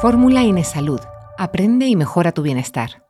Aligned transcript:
Fórmula 0.00 0.44
Inesalud. 0.44 1.00
Aprende 1.36 1.88
y 1.88 1.96
mejora 1.96 2.30
tu 2.30 2.42
bienestar. 2.42 3.02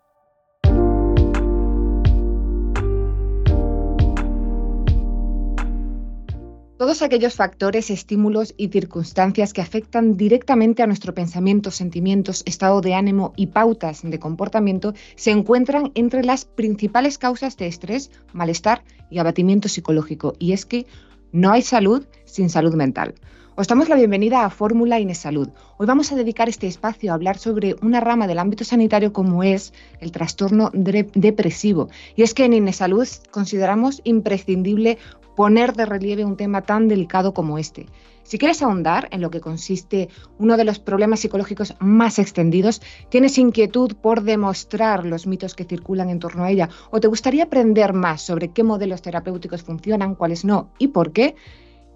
Todos 6.79 7.03
aquellos 7.03 7.35
factores, 7.35 7.91
estímulos 7.91 8.55
y 8.57 8.69
circunstancias 8.69 9.53
que 9.53 9.61
afectan 9.61 10.17
directamente 10.17 10.83
a 10.83 10.87
nuestro 10.87 11.13
pensamiento, 11.13 11.71
sentimientos, 11.71 12.43
estado 12.47 12.81
de 12.81 12.95
ánimo 12.95 13.35
y 13.37 13.49
pautas 13.49 14.01
de 14.03 14.19
comportamiento 14.19 14.95
se 15.15 15.31
encuentran 15.31 15.93
entre 15.95 16.25
las 16.25 16.47
principales 16.47 17.19
causas 17.19 17.59
de 17.59 17.67
estrés, 17.67 18.11
malestar 18.33 18.83
y 19.11 19.19
abatimiento 19.19 19.69
psicológico. 19.69 20.33
Y 20.39 20.55
es 20.55 20.65
que 20.65 20.87
no 21.33 21.53
hay 21.53 21.61
salud 21.61 22.07
sin 22.25 22.49
salud 22.49 22.75
mental. 22.77 23.15
Os 23.61 23.67
damos 23.67 23.89
la 23.89 23.97
bienvenida 23.97 24.45
a 24.45 24.51
Fórmula 24.51 25.01
Inesalud. 25.01 25.49
Hoy 25.79 25.87
vamos 25.89 26.13
a 26.13 26.15
dedicar 26.15 26.49
este 26.49 26.69
espacio 26.69 27.11
a 27.11 27.17
hablar 27.17 27.39
sobre 27.39 27.75
una 27.83 27.99
rama 27.99 28.29
del 28.29 28.39
ámbito 28.39 28.63
sanitario 28.63 29.13
como 29.13 29.43
es 29.43 29.73
el 29.99 30.13
trastorno 30.13 30.71
depresivo. 30.73 31.89
Y 32.15 32.23
es 32.23 32.35
que 32.35 32.45
en 32.45 32.53
Inesalud 32.53 33.09
consideramos 33.33 34.01
imprescindible 34.05 34.99
poner 35.35 35.73
de 35.73 35.87
relieve 35.87 36.25
un 36.25 36.37
tema 36.37 36.63
tan 36.63 36.87
delicado 36.87 37.35
como 37.35 37.59
este. 37.59 37.87
Si 38.23 38.39
quieres 38.39 38.63
ahondar 38.63 39.09
en 39.11 39.23
lo 39.23 39.31
que 39.33 39.41
consiste 39.41 40.09
uno 40.39 40.57
de 40.57 40.63
los 40.63 40.79
problemas 40.79 41.19
psicológicos 41.19 41.75
más 41.81 42.21
extendidos, 42.21 42.81
tienes 43.09 43.39
inquietud 43.39 43.97
por 44.01 44.23
demostrar 44.23 45.05
los 45.05 45.27
mitos 45.27 45.57
que 45.57 45.65
circulan 45.65 46.11
en 46.11 46.21
torno 46.21 46.45
a 46.45 46.53
ella 46.53 46.69
o 46.93 47.01
te 47.01 47.09
gustaría 47.09 47.43
aprender 47.43 47.93
más 47.93 48.23
sobre 48.23 48.53
qué 48.53 48.63
modelos 48.63 49.03
terapéuticos 49.03 49.65
funcionan, 49.65 50.15
cuáles 50.15 50.45
no 50.45 50.71
y 50.79 50.87
por 50.87 51.11
qué, 51.11 51.35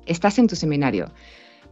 estás 0.06 0.40
en 0.40 0.48
tu 0.48 0.56
seminario. 0.56 1.12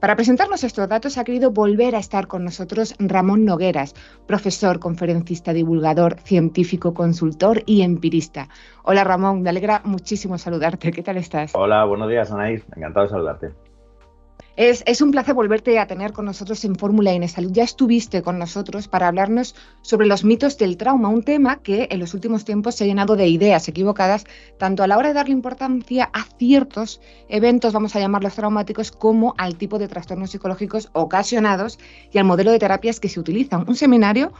Para 0.00 0.16
presentarnos 0.16 0.64
estos 0.64 0.88
datos 0.88 1.18
ha 1.18 1.24
querido 1.24 1.50
volver 1.50 1.95
a 1.95 1.98
estar 1.98 2.27
con 2.27 2.42
nosotros 2.42 2.95
Ramón 2.98 3.45
Nogueras, 3.45 3.94
profesor, 4.27 4.80
conferencista, 4.80 5.52
divulgador, 5.52 6.19
científico, 6.20 6.94
consultor 6.94 7.62
y 7.66 7.83
empirista. 7.83 8.48
Hola 8.83 9.05
Ramón, 9.05 9.42
me 9.42 9.50
alegra 9.50 9.83
muchísimo 9.84 10.38
saludarte. 10.38 10.91
¿Qué 10.91 11.02
tal 11.02 11.19
estás? 11.19 11.52
Hola, 11.55 11.84
buenos 11.84 12.08
días 12.08 12.33
Anaís, 12.33 12.64
encantado 12.75 13.05
de 13.05 13.10
saludarte. 13.10 13.69
Es, 14.56 15.01
un 15.01 15.12
placer 15.12 15.34
volverte 15.34 15.79
a 15.79 15.87
tener 15.87 16.12
con 16.12 16.25
nosotros 16.25 16.65
en 16.65 16.75
Fórmula 16.75 17.12
Salud. 17.29 17.53
Ya 17.53 17.62
estuviste 17.62 18.20
con 18.20 18.39
nosotros 18.39 18.89
para 18.89 19.06
hablarnos 19.06 19.55
sobre 19.81 20.06
los 20.06 20.25
mitos 20.25 20.59
del 20.59 20.77
trauma, 20.77 21.09
un 21.09 21.23
tema 21.23 21.62
que 21.62 21.87
en 21.91 22.01
los 22.01 22.15
últimos 22.15 22.45
tiempos 22.45 22.75
se 22.75 22.84
ha 22.84 22.87
llenado 22.87 23.17
de 23.17 23.28
ideas 23.28 23.69
equivocadas, 23.69 24.27
tanto 24.59 24.83
a 24.83 24.87
la 24.87 24.98
hora 24.98 25.09
de 25.09 25.15
darle 25.15 25.33
importancia 25.33 26.11
a 26.12 26.25
ciertos 26.37 27.01
eventos, 27.28 27.73
vamos 27.73 27.95
a 27.95 28.01
llamarlos 28.01 28.34
traumáticos, 28.34 28.91
como 28.91 29.34
al 29.39 29.56
tipo 29.56 29.78
de 29.78 29.89
trastornos 29.89 30.31
psicológicos 30.31 30.91
ocasionados 30.93 31.78
y 32.12 32.19
al 32.19 32.25
modelo 32.25 32.51
de 32.51 32.59
terapias 32.59 32.98
que 32.98 33.09
se 33.09 33.21
utilizan. 33.21 33.65
Un 33.69 33.77
seminario 33.77 34.33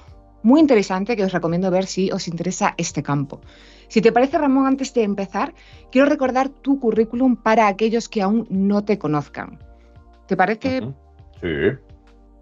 muy 0.42 0.61
interesante 0.61 1.16
que 1.16 1.25
os 1.25 1.33
recomiendo 1.33 1.70
ver 1.70 1.86
si 1.86 2.11
os 2.11 2.27
interesa 2.27 2.75
este 2.77 3.03
campo. 3.03 3.41
Si 3.88 4.03
te 4.03 4.12
parece, 4.12 4.38
Ramón, 4.38 4.66
antes 4.66 4.92
de 4.92 5.05
empezar, 5.05 5.55
quiero 5.92 6.08
recordar 6.08 6.48
tu 6.48 6.81
currículum 6.81 7.36
para 7.36 7.69
aquellos 7.69 8.08
que 8.08 8.22
aún 8.22 8.47
no 8.50 8.84
te 8.84 8.98
conozcan. 8.98 9.69
¿Te 10.30 10.36
parece? 10.36 10.82
Sí. 11.40 11.48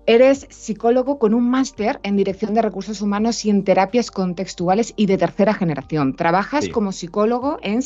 Eres 0.05 0.47
psicólogo 0.51 1.19
con 1.19 1.33
un 1.33 1.49
máster 1.49 2.01
en 2.03 2.19
dirección 2.19 2.53
de 2.53 2.61
recursos 2.61 3.01
humanos 3.01 3.47
y 3.47 3.49
en 3.49 3.65
terapias 3.65 4.11
contextuales 4.11 4.93
y 4.95 5.07
de 5.07 5.17
tercera 5.17 5.55
generación. 5.55 6.15
Trabajas 6.15 6.69
como 6.69 6.93
psicólogo 6.93 7.59
en 7.63 7.81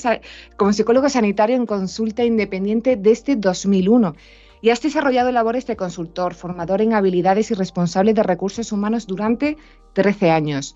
como 0.56 0.73
psicólogo 0.73 1.08
sanitario 1.08 1.55
en 1.55 1.67
consulta 1.67 2.25
independiente 2.25 2.97
desde 2.97 3.36
2001 3.36 4.17
y 4.61 4.70
has 4.70 4.83
desarrollado 4.83 5.30
labores 5.30 5.69
de 5.69 5.77
consultor, 5.77 6.34
formador 6.34 6.80
en 6.80 6.95
habilidades 6.95 7.53
y 7.53 7.55
responsable 7.55 8.12
de 8.12 8.25
recursos 8.25 8.73
humanos 8.73 9.06
durante 9.06 9.56
13 9.92 10.33
años. 10.33 10.75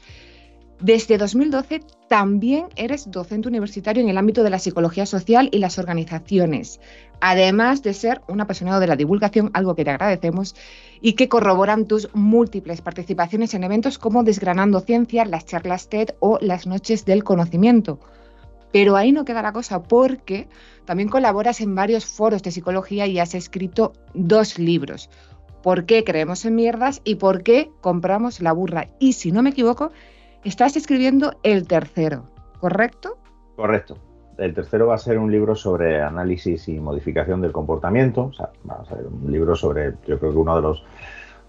Desde 0.80 1.16
2012 1.16 1.80
también 2.06 2.66
eres 2.76 3.10
docente 3.10 3.48
universitario 3.48 4.02
en 4.02 4.10
el 4.10 4.18
ámbito 4.18 4.42
de 4.42 4.50
la 4.50 4.58
psicología 4.58 5.06
social 5.06 5.48
y 5.50 5.58
las 5.58 5.78
organizaciones, 5.78 6.80
además 7.18 7.82
de 7.82 7.94
ser 7.94 8.20
un 8.28 8.42
apasionado 8.42 8.78
de 8.78 8.86
la 8.86 8.96
divulgación, 8.96 9.50
algo 9.54 9.74
que 9.74 9.84
te 9.84 9.90
agradecemos, 9.90 10.54
y 11.00 11.14
que 11.14 11.30
corroboran 11.30 11.86
tus 11.86 12.14
múltiples 12.14 12.82
participaciones 12.82 13.54
en 13.54 13.64
eventos 13.64 13.98
como 13.98 14.22
Desgranando 14.22 14.80
Ciencia, 14.80 15.24
las 15.24 15.46
charlas 15.46 15.88
TED 15.88 16.10
o 16.20 16.38
las 16.42 16.66
Noches 16.66 17.06
del 17.06 17.24
Conocimiento. 17.24 17.98
Pero 18.70 18.96
ahí 18.96 19.12
no 19.12 19.24
queda 19.24 19.40
la 19.40 19.54
cosa 19.54 19.82
porque 19.82 20.46
también 20.84 21.08
colaboras 21.08 21.62
en 21.62 21.74
varios 21.74 22.04
foros 22.04 22.42
de 22.42 22.50
psicología 22.50 23.06
y 23.06 23.18
has 23.18 23.34
escrito 23.34 23.94
dos 24.12 24.58
libros. 24.58 25.08
¿Por 25.62 25.86
qué 25.86 26.04
creemos 26.04 26.44
en 26.44 26.54
mierdas 26.54 27.00
y 27.02 27.14
por 27.14 27.42
qué 27.42 27.70
compramos 27.80 28.42
la 28.42 28.52
burra? 28.52 28.90
Y 29.00 29.14
si 29.14 29.32
no 29.32 29.42
me 29.42 29.50
equivoco, 29.50 29.90
Estás 30.46 30.76
escribiendo 30.76 31.32
el 31.42 31.66
tercero, 31.66 32.30
¿correcto? 32.60 33.18
Correcto. 33.56 33.98
El 34.38 34.54
tercero 34.54 34.86
va 34.86 34.94
a 34.94 34.98
ser 34.98 35.18
un 35.18 35.32
libro 35.32 35.56
sobre 35.56 36.00
análisis 36.00 36.68
y 36.68 36.78
modificación 36.78 37.40
del 37.40 37.50
comportamiento. 37.50 38.26
O 38.26 38.32
sea, 38.32 38.50
va 38.70 38.76
a 38.76 38.84
ser 38.84 39.08
un 39.08 39.32
libro 39.32 39.56
sobre, 39.56 39.94
yo 40.06 40.20
creo 40.20 40.30
que 40.30 40.38
uno 40.38 40.54
de 40.54 40.62
los, 40.62 40.84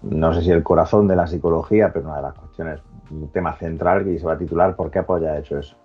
no 0.02 0.34
sé 0.34 0.42
si 0.42 0.50
el 0.50 0.64
corazón 0.64 1.06
de 1.06 1.14
la 1.14 1.28
psicología, 1.28 1.92
pero 1.92 2.06
una 2.06 2.16
de 2.16 2.22
las 2.22 2.34
cuestiones, 2.34 2.80
un 3.12 3.28
tema 3.28 3.56
central 3.56 4.04
que 4.04 4.18
se 4.18 4.26
va 4.26 4.32
a 4.32 4.38
titular 4.38 4.74
¿Por 4.74 4.90
qué 4.90 4.98
Apoya 4.98 5.38
hecho 5.38 5.60
eso? 5.60 5.76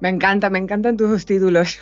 Me 0.00 0.08
encanta, 0.08 0.48
me 0.48 0.60
encantan 0.60 0.96
tus 0.96 1.26
títulos. 1.26 1.78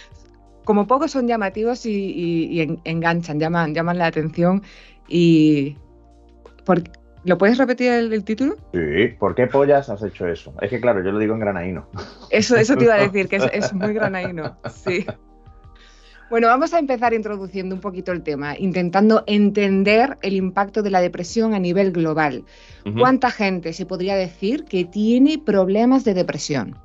Como 0.64 0.86
pocos 0.86 1.10
son 1.10 1.28
llamativos 1.28 1.84
y, 1.84 2.80
enganchan, 2.84 3.38
llaman, 3.38 3.74
llaman 3.74 3.98
la 3.98 4.06
atención. 4.06 4.62
Y 5.08 5.76
porque 6.64 6.90
¿Lo 7.24 7.36
puedes 7.36 7.58
repetir 7.58 7.92
el, 7.92 8.24
título? 8.24 8.56
Sí, 8.72 9.08
¿por 9.18 9.34
qué 9.34 9.46
pollas 9.46 9.88
has 9.88 10.02
hecho 10.02 10.26
eso? 10.26 10.54
Es 10.60 10.70
que 10.70 10.80
claro, 10.80 11.02
yo 11.02 11.12
lo 11.12 11.18
digo 11.18 11.34
en 11.34 11.40
granaíno. 11.40 11.88
Eso, 12.30 12.56
eso 12.56 12.76
te 12.76 12.84
iba 12.84 12.94
a 12.94 12.98
decir, 12.98 13.28
que 13.28 13.36
es, 13.36 13.72
muy 13.72 13.92
granaíno, 13.94 14.56
sí. 14.70 15.04
Bueno, 16.30 16.48
vamos 16.48 16.74
a 16.74 16.78
empezar 16.78 17.14
introduciendo 17.14 17.74
un 17.74 17.80
poquito 17.80 18.12
el 18.12 18.22
tema, 18.22 18.54
intentando 18.58 19.24
entender 19.26 20.18
el 20.20 20.34
impacto 20.34 20.82
de 20.82 20.90
la 20.90 21.00
depresión 21.00 21.54
a 21.54 21.58
nivel 21.58 21.90
global. 21.90 22.44
¿Cuánta 22.98 23.30
gente 23.30 23.72
se 23.72 23.86
podría 23.86 24.14
decir 24.14 24.64
que 24.64 24.84
tiene 24.84 25.38
problemas 25.38 26.04
de 26.04 26.14
depresión? 26.14 26.78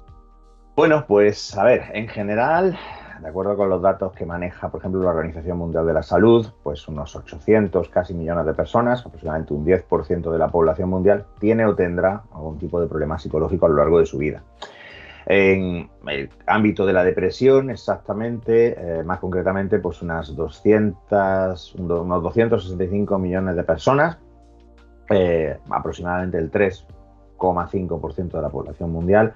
Bueno, 0.76 1.06
pues 1.08 1.56
a 1.58 1.64
ver, 1.64 1.84
en 1.94 2.08
general 2.08 2.78
de 3.24 3.30
acuerdo 3.30 3.56
con 3.56 3.70
los 3.70 3.82
datos 3.82 4.12
que 4.12 4.26
maneja, 4.26 4.70
por 4.70 4.82
ejemplo, 4.82 5.02
la 5.02 5.12
Organización 5.12 5.58
Mundial 5.58 5.88
de 5.88 5.94
la 5.94 6.04
Salud, 6.04 6.46
pues 6.62 6.86
unos 6.90 7.16
800 7.16 7.88
casi 7.88 8.14
millones 8.14 8.46
de 8.46 8.54
personas, 8.54 9.06
aproximadamente 9.06 9.54
un 9.54 9.66
10% 9.66 10.30
de 10.30 10.38
la 10.38 10.50
población 10.50 10.90
mundial, 10.90 11.26
tiene 11.40 11.66
o 11.66 11.74
tendrá 11.74 12.24
algún 12.34 12.58
tipo 12.58 12.82
de 12.82 12.88
problema 12.88 13.18
psicológico 13.18 13.66
a 13.66 13.70
lo 13.70 13.76
largo 13.76 14.00
de 14.00 14.06
su 14.06 14.18
vida. 14.18 14.44
En 15.26 15.90
el 16.06 16.30
ámbito 16.46 16.86
de 16.86 16.92
la 16.92 17.06
depresión, 17.06 17.70
exactamente, 17.70 18.76
eh, 18.78 19.04
más 19.04 19.20
concretamente, 19.20 19.80
pues 19.80 20.02
unas 20.02 20.36
200, 20.36 21.76
unos 21.76 22.24
265 22.24 23.18
millones 23.20 23.56
de 23.56 23.64
personas, 23.64 24.18
eh, 25.10 25.58
aproximadamente 25.70 26.38
el 26.38 26.52
3,5% 26.52 28.32
de 28.32 28.42
la 28.42 28.50
población 28.50 28.92
mundial, 28.92 29.34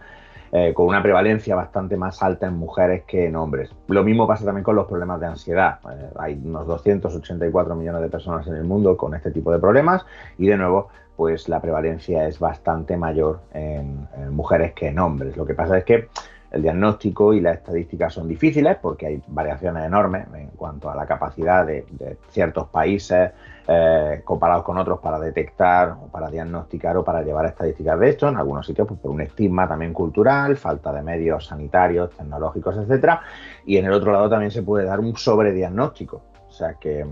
eh, 0.51 0.73
con 0.73 0.87
una 0.87 1.01
prevalencia 1.01 1.55
bastante 1.55 1.97
más 1.97 2.21
alta 2.23 2.47
en 2.47 2.55
mujeres 2.55 3.03
que 3.05 3.25
en 3.25 3.35
hombres. 3.35 3.69
Lo 3.87 4.03
mismo 4.03 4.27
pasa 4.27 4.45
también 4.45 4.63
con 4.63 4.75
los 4.75 4.87
problemas 4.87 5.19
de 5.19 5.27
ansiedad. 5.27 5.79
Eh, 5.91 6.09
hay 6.17 6.41
unos 6.43 6.67
284 6.67 7.75
millones 7.75 8.01
de 8.01 8.09
personas 8.09 8.47
en 8.47 8.55
el 8.55 8.63
mundo 8.63 8.95
con 8.97 9.13
este 9.15 9.31
tipo 9.31 9.51
de 9.51 9.59
problemas 9.59 10.05
y 10.37 10.47
de 10.47 10.57
nuevo 10.57 10.89
pues 11.15 11.49
la 11.49 11.59
prevalencia 11.59 12.27
es 12.27 12.37
bastante 12.37 12.95
mayor 12.95 13.39
en, 13.51 14.07
mujeres 14.29 14.73
que 14.73 14.89
en 14.89 14.99
hombres. 14.99 15.35
Lo 15.35 15.47
que 15.47 15.55
pasa 15.55 15.79
es 15.79 15.83
que 15.83 16.09
el 16.51 16.61
diagnóstico 16.61 17.33
y 17.33 17.41
las 17.41 17.57
estadísticas 17.57 18.13
son 18.13 18.27
difíciles 18.27 18.77
porque 18.81 19.07
hay 19.07 19.21
variaciones 19.27 19.85
enormes 19.85 20.27
en 20.33 20.47
cuanto 20.49 20.89
a 20.89 20.95
la 20.95 21.05
capacidad 21.05 21.65
de 21.65 21.85
ciertos 22.29 22.67
países 22.69 23.31
eh, 23.69 24.21
comparados 24.23 24.63
con 24.63 24.77
otros 24.77 24.99
para 25.01 25.19
detectar 25.19 25.97
o 26.01 26.07
para 26.07 26.29
diagnosticar 26.29 26.95
o 26.95 27.03
para 27.03 27.21
llevar 27.21 27.47
estadísticas 27.47 27.99
de 27.99 28.11
esto, 28.11 28.29
en 28.29 28.37
algunos 28.37 28.65
sitios 28.65 28.87
pues, 28.87 28.97
por 28.97 29.11
un 29.11 29.19
estigma 29.19 29.67
también 29.67 29.91
cultural, 29.91 30.55
falta 30.55 30.93
de 30.93 31.01
medios 31.01 31.47
sanitarios, 31.47 32.11
tecnológicos, 32.11 32.77
etcétera, 32.77 33.23
y 33.65 33.75
en 33.75 33.83
el 33.87 33.91
otro 33.91 34.13
lado 34.13 34.29
también 34.29 34.51
se 34.51 34.63
puede 34.63 34.85
dar 34.85 35.01
un 35.01 35.17
sobrediagnóstico, 35.17 36.21
o 36.47 36.51
sea 36.51 36.75
que 36.75 37.05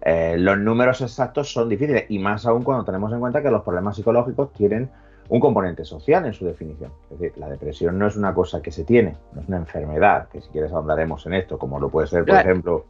eh, 0.00 0.34
los 0.38 0.58
números 0.58 1.00
exactos 1.02 1.52
son 1.52 1.68
difíciles 1.68 2.06
y 2.08 2.18
más 2.18 2.46
aún 2.46 2.64
cuando 2.64 2.84
tenemos 2.84 3.12
en 3.12 3.20
cuenta 3.20 3.40
que 3.40 3.52
los 3.52 3.62
problemas 3.62 3.94
psicológicos 3.94 4.52
tienen 4.52 4.90
un 5.30 5.38
componente 5.38 5.84
social 5.84 6.26
en 6.26 6.32
su 6.32 6.44
definición. 6.44 6.92
Es 7.10 7.18
decir, 7.18 7.38
la 7.38 7.48
depresión 7.48 7.98
no 7.98 8.08
es 8.08 8.16
una 8.16 8.34
cosa 8.34 8.60
que 8.60 8.72
se 8.72 8.84
tiene, 8.84 9.16
no 9.32 9.40
es 9.40 9.48
una 9.48 9.58
enfermedad, 9.58 10.28
que 10.28 10.40
si 10.40 10.48
quieres 10.50 10.72
ahondaremos 10.72 11.24
en 11.26 11.34
esto, 11.34 11.58
como 11.58 11.78
lo 11.78 11.88
puede 11.88 12.08
ser, 12.08 12.24
por 12.24 12.36
ejemplo, 12.36 12.86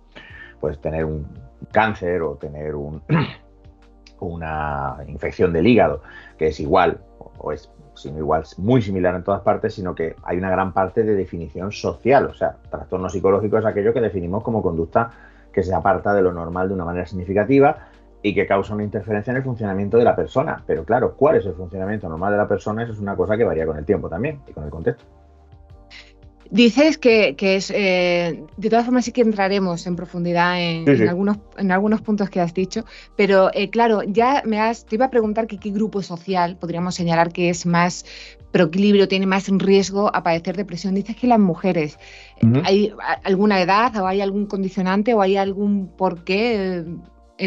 pues 0.58 0.80
tener 0.80 1.04
un 1.04 1.26
cáncer 1.70 2.22
o 2.22 2.36
tener 2.36 2.74
un, 2.74 3.02
una 4.20 4.96
infección 5.06 5.52
del 5.52 5.66
hígado, 5.66 6.02
que 6.38 6.48
es 6.48 6.60
igual, 6.60 7.00
o 7.38 7.52
es 7.52 7.70
sino 7.94 8.16
igual, 8.18 8.44
muy 8.56 8.80
similar 8.80 9.14
en 9.14 9.22
todas 9.22 9.42
partes, 9.42 9.74
sino 9.74 9.94
que 9.94 10.16
hay 10.22 10.38
una 10.38 10.50
gran 10.50 10.72
parte 10.72 11.02
de 11.02 11.14
definición 11.14 11.70
social. 11.70 12.26
O 12.26 12.34
sea, 12.34 12.56
trastorno 12.70 13.10
psicológico 13.10 13.58
es 13.58 13.66
aquello 13.66 13.92
que 13.92 14.00
definimos 14.00 14.42
como 14.42 14.62
conducta 14.62 15.10
que 15.52 15.62
se 15.62 15.74
aparta 15.74 16.14
de 16.14 16.22
lo 16.22 16.32
normal 16.32 16.68
de 16.68 16.74
una 16.74 16.86
manera 16.86 17.04
significativa 17.04 17.89
y 18.22 18.34
que 18.34 18.46
causa 18.46 18.74
una 18.74 18.84
interferencia 18.84 19.30
en 19.30 19.38
el 19.38 19.42
funcionamiento 19.42 19.96
de 19.96 20.04
la 20.04 20.14
persona. 20.14 20.62
Pero 20.66 20.84
claro, 20.84 21.14
¿cuál 21.16 21.36
es 21.36 21.46
el 21.46 21.54
funcionamiento 21.54 22.08
normal 22.08 22.32
de 22.32 22.38
la 22.38 22.48
persona? 22.48 22.82
Eso 22.82 22.92
es 22.92 23.00
una 23.00 23.16
cosa 23.16 23.36
que 23.36 23.44
varía 23.44 23.66
con 23.66 23.78
el 23.78 23.84
tiempo 23.84 24.08
también 24.08 24.40
y 24.48 24.52
con 24.52 24.64
el 24.64 24.70
contexto. 24.70 25.04
Dices 26.50 26.98
que, 26.98 27.36
es, 27.38 27.70
eh, 27.70 28.42
de 28.56 28.70
todas 28.70 28.84
formas 28.84 29.04
sí 29.04 29.12
que 29.12 29.20
entraremos 29.20 29.86
en 29.86 29.94
profundidad 29.94 30.60
en, 30.60 31.08
algunos, 31.08 31.38
en 31.56 31.70
algunos 31.70 32.02
puntos 32.02 32.28
que 32.28 32.40
has 32.40 32.52
dicho, 32.52 32.84
pero 33.16 33.50
eh, 33.54 33.70
claro, 33.70 34.02
ya 34.02 34.42
me 34.44 34.60
has, 34.60 34.84
te 34.84 34.96
iba 34.96 35.04
a 35.04 35.10
preguntar 35.10 35.46
que 35.46 35.58
qué 35.58 35.70
grupo 35.70 36.02
social 36.02 36.56
podríamos 36.56 36.96
señalar 36.96 37.32
que 37.32 37.50
es 37.50 37.66
más 37.66 38.04
proequilibrio, 38.50 39.06
tiene 39.06 39.26
más 39.26 39.46
riesgo 39.48 40.10
a 40.12 40.24
padecer 40.24 40.56
depresión. 40.56 40.96
Dices 40.96 41.14
que 41.14 41.28
las 41.28 41.38
mujeres, 41.38 42.00
¿hay 42.64 42.92
alguna 43.22 43.60
edad 43.60 43.94
o 43.98 44.08
hay 44.08 44.20
algún 44.20 44.46
condicionante 44.46 45.14
o 45.14 45.22
hay 45.22 45.36
algún 45.36 45.86
porqué? 45.86 46.84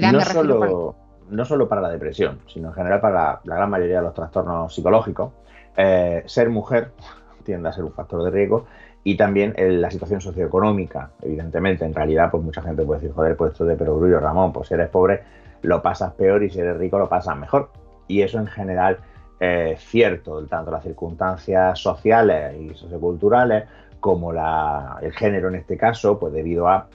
No, 0.02 0.22
solo, 0.22 0.96
no 1.30 1.46
solo 1.46 1.68
para 1.68 1.82
la 1.82 1.90
depresión, 1.90 2.40
sino 2.48 2.70
en 2.70 2.74
general 2.74 3.02
para 3.02 3.42
la, 3.44 3.56
gran 3.56 3.70
mayoría 3.70 3.98
de 3.98 4.04
los 4.04 4.14
trastornos 4.14 4.74
psicológicos. 4.74 5.32
Eh, 5.76 6.24
ser 6.26 6.50
mujer 6.50 6.92
tiende 7.44 7.70
a 7.70 7.74
ser 7.74 7.84
un 7.84 7.94
factor 7.94 8.24
de 8.24 8.32
riesgo 8.32 8.66
y 9.04 9.18
también 9.18 9.54
la 9.58 9.92
situación 9.92 10.22
socioeconómica, 10.22 11.12
evidentemente. 11.22 11.86
En 11.86 11.94
realidad, 11.94 12.30
pues 12.32 12.44
mucha 12.44 12.62
gente 12.62 12.84
puede 12.84 13.02
decir, 13.02 13.14
joder, 13.14 13.36
pues 13.36 13.52
esto 13.52 13.66
de 13.66 13.76
perogrullo, 13.76 14.20
Ramón, 14.20 14.54
pues 14.54 14.68
si 14.70 14.74
eres 14.74 14.90
pobre 14.90 15.24
lo 15.62 15.82
pasas 15.82 16.14
peor 16.14 16.44
y 16.44 16.50
si 16.50 16.60
eres 16.60 16.78
rico 16.78 16.98
lo 16.98 17.10
pasas 17.10 17.38
mejor. 17.38 17.70
Y 18.08 18.22
eso 18.22 18.38
en 18.38 18.48
general 18.48 19.00
es 19.40 19.80
cierto, 19.82 20.46
tanto 20.46 20.72
las 20.72 20.84
circunstancias 20.84 21.78
sociales 21.78 22.56
y 22.60 22.74
socioculturales 22.76 23.66
como 24.00 24.32
la, 24.32 24.98
el 25.02 25.14
género 25.14 25.50
en 25.50 25.56
este 25.56 25.78
caso, 25.78 26.20
pues 26.20 26.34
debido 26.34 26.68
a 26.68 26.88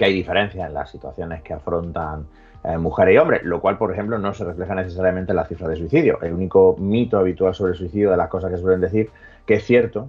que 0.00 0.06
hay 0.06 0.14
diferencias 0.14 0.66
en 0.66 0.72
las 0.72 0.90
situaciones 0.90 1.42
que 1.42 1.52
afrontan 1.52 2.24
eh, 2.64 2.78
mujeres 2.78 3.14
y 3.14 3.18
hombres, 3.18 3.42
lo 3.44 3.60
cual, 3.60 3.76
por 3.76 3.92
ejemplo, 3.92 4.18
no 4.18 4.32
se 4.32 4.46
refleja 4.46 4.74
necesariamente 4.74 5.32
en 5.32 5.36
la 5.36 5.44
cifra 5.44 5.68
de 5.68 5.76
suicidio. 5.76 6.18
El 6.22 6.32
único 6.32 6.74
mito 6.78 7.18
habitual 7.18 7.54
sobre 7.54 7.72
el 7.72 7.76
suicidio 7.76 8.10
de 8.10 8.16
las 8.16 8.30
cosas 8.30 8.50
que 8.50 8.56
suelen 8.56 8.80
decir, 8.80 9.10
que 9.44 9.56
es 9.56 9.64
cierto, 9.64 10.08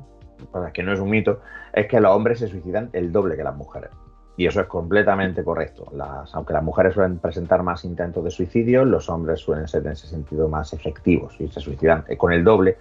que 0.73 0.81
no 0.81 0.93
es 0.93 1.01
un 1.01 1.09
mito, 1.09 1.41
es 1.73 1.87
que 1.87 1.99
los 1.99 2.15
hombres 2.15 2.39
se 2.39 2.47
suicidan 2.47 2.89
el 2.93 3.11
doble 3.11 3.35
que 3.35 3.43
las 3.43 3.53
mujeres. 3.53 3.89
Y 4.37 4.45
eso 4.45 4.61
es 4.61 4.67
completamente 4.67 5.43
correcto. 5.43 5.91
aunque 6.31 6.53
las 6.53 6.63
mujeres 6.63 6.93
suelen 6.93 7.19
presentar 7.19 7.61
más 7.61 7.83
intentos 7.83 8.23
de 8.23 8.31
suicidio, 8.31 8.85
los 8.85 9.09
hombres 9.09 9.41
suelen 9.41 9.67
ser 9.67 9.85
en 9.85 9.91
ese 9.91 10.07
sentido 10.07 10.47
más 10.47 10.71
efectivos 10.71 11.35
y 11.37 11.49
se 11.49 11.59
suicidan 11.59 12.05
con 12.15 12.31
el 12.31 12.45
doble 12.45 12.77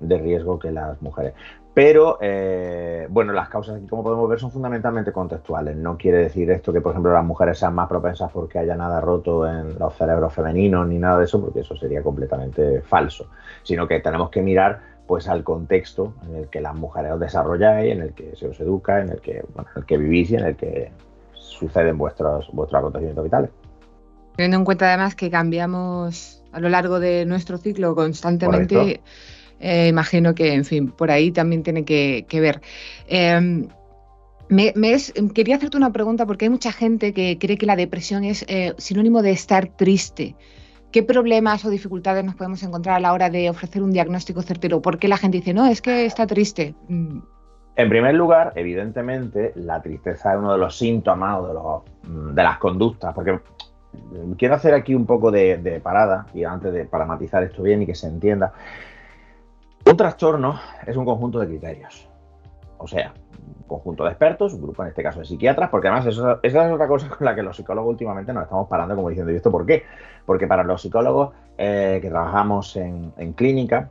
de 0.00 0.16
riesgo 0.16 0.58
que 0.58 0.70
las 0.70 1.02
mujeres. 1.02 1.34
Pero, 1.74 2.18
eh, 2.20 3.08
bueno, 3.10 3.32
las 3.32 3.48
causas 3.48 3.76
aquí, 3.76 3.88
como 3.88 4.04
podemos 4.04 4.28
ver, 4.28 4.38
son 4.38 4.52
fundamentalmente 4.52 5.10
contextuales. 5.10 5.76
No 5.76 5.98
quiere 5.98 6.18
decir 6.18 6.48
esto 6.52 6.72
que, 6.72 6.80
por 6.80 6.92
ejemplo, 6.92 7.12
las 7.12 7.24
mujeres 7.24 7.58
sean 7.58 7.74
más 7.74 7.88
propensas 7.88 8.30
porque 8.30 8.60
haya 8.60 8.76
nada 8.76 9.00
roto 9.00 9.46
en 9.48 9.76
los 9.76 9.92
cerebros 9.96 10.32
femeninos 10.32 10.86
ni 10.86 10.98
nada 10.98 11.18
de 11.18 11.24
eso, 11.24 11.40
porque 11.40 11.60
eso 11.60 11.76
sería 11.76 12.00
completamente 12.00 12.80
falso. 12.82 13.26
Sino 13.64 13.88
que 13.88 13.98
tenemos 13.98 14.30
que 14.30 14.40
mirar 14.40 14.94
pues 15.08 15.28
al 15.28 15.42
contexto 15.42 16.14
en 16.28 16.36
el 16.36 16.48
que 16.48 16.60
las 16.60 16.76
mujeres 16.76 17.12
os 17.12 17.20
desarrolláis, 17.20 17.92
en 17.92 18.02
el 18.02 18.14
que 18.14 18.36
se 18.36 18.46
os 18.48 18.58
educa, 18.60 19.00
en 19.00 19.10
el 19.10 19.20
que, 19.20 19.44
bueno, 19.52 19.68
en 19.74 19.82
el 19.82 19.86
que 19.86 19.98
vivís 19.98 20.30
y 20.30 20.36
en 20.36 20.44
el 20.44 20.56
que 20.56 20.92
suceden 21.32 21.98
vuestros, 21.98 22.48
vuestros 22.52 22.78
acontecimientos 22.78 23.24
vitales. 23.24 23.50
Teniendo 24.36 24.58
en 24.58 24.64
cuenta 24.64 24.86
además 24.86 25.14
que 25.14 25.28
cambiamos 25.28 26.42
a 26.52 26.60
lo 26.60 26.68
largo 26.68 27.00
de 27.00 27.26
nuestro 27.26 27.58
ciclo 27.58 27.94
constantemente, 27.94 29.00
eh, 29.60 29.88
imagino 29.88 30.34
que, 30.34 30.52
en 30.54 30.64
fin, 30.64 30.88
por 30.90 31.10
ahí 31.10 31.30
también 31.30 31.62
tiene 31.62 31.84
que, 31.84 32.26
ver. 32.40 32.60
Em, 33.06 33.68
me, 34.48 34.72
quería 35.34 35.56
hacerte 35.56 35.76
una 35.76 35.92
pregunta 35.92 36.26
porque 36.26 36.46
hay 36.46 36.50
mucha 36.50 36.72
gente 36.72 37.12
que 37.12 37.38
cree 37.38 37.56
que 37.56 37.66
la 37.66 37.76
depresión 37.76 38.24
es 38.24 38.44
eh, 38.48 38.74
sinónimo 38.78 39.22
de 39.22 39.30
estar 39.30 39.68
triste. 39.68 40.34
¿Qué 40.92 41.02
problemas 41.02 41.64
o 41.64 41.70
dificultades 41.70 42.24
nos 42.24 42.36
podemos 42.36 42.62
encontrar 42.62 42.96
a 42.96 43.00
la 43.00 43.12
hora 43.12 43.28
de 43.28 43.50
ofrecer 43.50 43.82
un 43.82 43.90
diagnóstico 43.90 44.42
certero? 44.42 44.80
¿Por 44.80 44.98
qué 44.98 45.08
la 45.08 45.16
gente 45.16 45.38
dice, 45.38 45.52
no, 45.52 45.66
es 45.66 45.82
que 45.82 46.04
está 46.04 46.26
triste? 46.26 46.74
Mm. 46.88 47.18
En 47.76 47.88
primer 47.88 48.14
lugar, 48.14 48.52
evidentemente, 48.54 49.52
la 49.56 49.82
tristeza 49.82 50.32
es 50.32 50.38
uno 50.38 50.52
de 50.52 50.58
los 50.58 50.78
síntomas 50.78 51.40
o 51.40 51.48
de, 51.48 51.54
los, 51.54 51.82
mm, 52.08 52.34
de 52.34 52.42
las 52.42 52.58
conductas, 52.58 53.12
porque 53.12 53.32
mm, 53.32 54.32
quiero 54.38 54.54
hacer 54.54 54.74
aquí 54.74 54.94
un 54.94 55.06
poco 55.06 55.32
de, 55.32 55.80
parada 55.82 56.26
y 56.32 56.44
antes 56.44 56.72
de 56.72 56.84
para 56.84 57.04
matizar 57.04 57.42
esto 57.42 57.62
bien 57.62 57.82
y 57.82 57.86
que 57.86 57.96
se 57.96 58.06
entienda. 58.06 58.52
Un 59.86 59.96
trastorno 59.98 60.58
es 60.86 60.96
un 60.96 61.04
conjunto 61.04 61.38
de 61.38 61.46
criterios. 61.46 62.08
O 62.78 62.86
sea, 62.86 63.12
un 63.38 63.62
conjunto 63.64 64.04
de 64.04 64.10
expertos, 64.10 64.54
un 64.54 64.62
grupo 64.62 64.82
en 64.82 64.88
este 64.88 65.02
caso 65.02 65.20
de 65.20 65.26
psiquiatras, 65.26 65.68
porque 65.68 65.88
además 65.88 66.06
esa 66.06 66.40
es 66.42 66.72
otra 66.72 66.88
cosa 66.88 67.08
con 67.16 67.24
la 67.24 67.34
que 67.34 67.42
los 67.42 67.56
psicólogos 67.56 67.90
últimamente 67.90 68.32
nos 68.32 68.44
estamos 68.44 68.66
parando 68.68 68.96
como 68.96 69.10
diciendo, 69.10 69.30
¿y 69.30 69.36
esto 69.36 69.50
por 69.50 69.66
qué? 69.66 69.84
Porque 70.24 70.46
para 70.46 70.64
los 70.64 70.80
psicólogos 70.80 71.34
eh, 71.58 71.98
que 72.00 72.08
trabajamos 72.08 72.76
en, 72.76 73.12
clínica, 73.34 73.90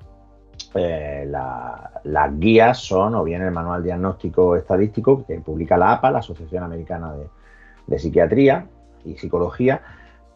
eh, 0.74 1.25
las 1.28 2.40
guías 2.40 2.80
son 2.80 3.13
o 3.13 3.24
bien 3.24 3.44
el 3.44 3.51
manual 3.51 3.84
diagnóstico 3.84 4.56
estadístico 4.56 5.25
que 5.25 5.40
publica 5.42 5.78
la 5.78 5.94
APA, 5.94 6.10
la 6.10 6.19
Asociación 6.19 6.63
Americana 6.63 7.13
de, 7.88 8.00
Psiquiatría 8.00 8.66
y 9.06 9.16
Psicología, 9.18 9.81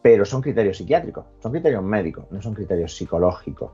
pero 0.04 0.24
son 0.24 0.42
criterios 0.42 0.78
psiquiátricos, 0.78 1.26
son 1.42 1.52
criterios 1.52 1.84
médicos, 1.84 2.26
no 2.30 2.42
son 2.42 2.54
criterios 2.54 2.96
psicológicos. 2.96 3.72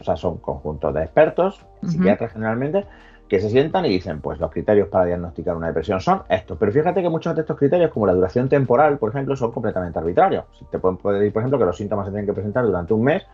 O 0.00 0.04
sea, 0.04 0.16
son 0.16 0.38
conjuntos 0.38 0.94
de 0.94 1.02
expertos, 1.02 1.64
psiquiatras 1.82 2.32
generalmente, 2.32 2.86
que 3.28 3.40
se 3.40 3.50
sientan 3.50 3.84
y 3.84 3.90
dicen, 3.90 4.20
pues 4.20 4.38
los 4.40 4.50
criterios 4.50 4.88
para 4.88 5.04
diagnosticar 5.04 5.56
una 5.56 5.66
depresión 5.66 6.00
son 6.00 6.22
estos. 6.28 6.56
Pero 6.58 6.72
fíjate 6.72 7.02
que 7.02 7.08
muchos 7.08 7.34
de 7.34 7.42
estos 7.42 7.58
criterios, 7.58 7.90
como 7.90 8.06
la 8.06 8.14
duración 8.14 8.48
temporal, 8.48 8.98
por 8.98 9.10
ejemplo, 9.10 9.36
son 9.36 9.52
completamente 9.52 9.98
arbitrarios. 9.98 10.44
te 10.70 10.78
pueden 10.78 10.98
decir, 11.20 11.32
por 11.32 11.42
ejemplo, 11.42 11.58
que 11.58 11.64
los 11.64 11.76
síntomas 11.76 12.06
se 12.06 12.12
tienen 12.12 12.26
que 12.26 12.32
presentar 12.32 12.64
durante 12.64 12.94
un 12.94 13.02
mes, 13.04 13.26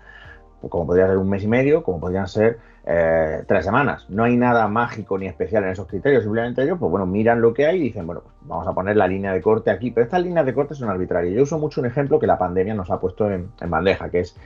como 0.69 0.87
podría 0.87 1.07
ser 1.07 1.19
un 1.19 1.29
mes 1.29 1.45
y 1.45 1.49
medio, 1.49 1.83
como 1.83 2.01
podrían 2.01 2.27
ser 2.27 2.59
eh, 2.87 3.45
tres 3.47 3.65
semanas. 3.65 4.07
No 4.09 4.25
hay 4.25 4.37
nada 4.37 4.69
mágico 4.69 5.17
ni 5.19 5.27
especial 5.27 5.65
en 5.65 5.71
esos 5.71 5.87
criterios, 5.87 6.23
simplemente 6.23 6.63
ellos, 6.63 6.79
pues 6.79 6.91
bueno, 6.91 7.07
miran 7.07 7.41
lo 7.41 7.55
que 7.55 7.67
hay 7.67 7.79
y 7.79 7.83
dicen, 7.85 8.07
bueno, 8.07 8.23
pues 8.23 8.35
vamos 8.43 8.67
a 8.67 8.73
poner 8.73 8.97
la 8.97 9.07
línea 9.07 9.33
de 9.33 9.41
corte 9.41 9.71
aquí, 9.71 9.91
pero 9.91 10.05
estas 10.05 10.23
líneas 10.23 10.45
de 10.47 10.55
corte 10.55 10.75
son 10.75 10.91
arbitrarias. 10.91 11.35
Yo 11.35 11.43
uso 11.43 11.59
mucho 11.59 11.81
un 11.81 11.87
ejemplo 11.87 12.19
que 12.19 12.27
la 12.27 12.39
pandemia 12.39 12.75
nos 12.75 12.91
ha 12.91 13.01
puesto 13.01 13.31
en, 13.31 13.51
bandeja, 13.69 14.11
que 14.11 14.21
es, 14.21 14.37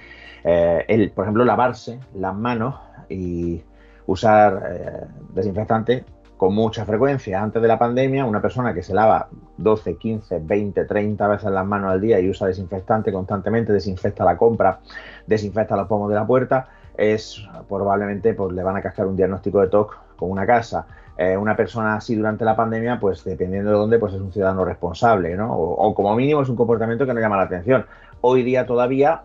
eh, 0.44 0.84
el, 0.88 1.10
por 1.10 1.24
ejemplo, 1.24 1.44
lavarse 1.44 1.98
las 2.14 2.34
manos 2.34 2.74
y 3.08 3.62
usar 4.06 4.62
eh, 4.70 5.06
desinfectante 5.34 6.04
con 6.38 6.54
mucha 6.54 6.86
frecuencia. 6.86 7.42
Antes 7.42 7.60
de 7.60 7.68
la 7.68 7.78
pandemia, 7.78 8.24
una 8.24 8.40
persona 8.40 8.72
que 8.72 8.82
se 8.82 8.94
lava 8.94 9.28
12, 9.56 9.96
15, 9.96 10.40
20, 10.42 10.84
30 10.84 11.28
veces 11.28 11.50
las 11.50 11.66
manos 11.66 11.90
al 11.90 12.00
día 12.00 12.20
y 12.20 12.30
usa 12.30 12.46
desinfectante 12.46 13.12
constantemente, 13.12 13.72
desinfecta 13.72 14.24
la 14.24 14.36
compra, 14.36 14.78
desinfecta 15.26 15.76
los 15.76 15.88
pomos 15.88 16.08
de 16.08 16.14
la 16.14 16.26
puerta, 16.26 16.68
es 16.96 17.44
probablemente 17.68 18.34
pues, 18.34 18.52
le 18.52 18.62
van 18.62 18.76
a 18.76 18.82
cascar 18.82 19.06
un 19.06 19.16
diagnóstico 19.16 19.60
de 19.60 19.66
TOC 19.66 20.16
con 20.16 20.30
una 20.30 20.46
casa. 20.46 20.86
Eh, 21.16 21.36
una 21.36 21.56
persona 21.56 21.96
así 21.96 22.14
durante 22.14 22.44
la 22.44 22.54
pandemia, 22.54 23.00
pues 23.00 23.24
dependiendo 23.24 23.70
de 23.70 23.76
dónde, 23.76 23.98
pues 23.98 24.14
es 24.14 24.20
un 24.20 24.32
ciudadano 24.32 24.64
responsable, 24.64 25.36
¿no? 25.36 25.52
o 25.52 25.92
como 25.92 26.14
mínimo 26.14 26.42
es 26.42 26.48
un 26.48 26.54
comportamiento 26.54 27.04
que 27.04 27.12
no 27.12 27.18
llama 27.18 27.36
la 27.36 27.42
atención. 27.42 27.84
Hoy 28.20 28.44
día 28.44 28.64
todavía 28.66 29.22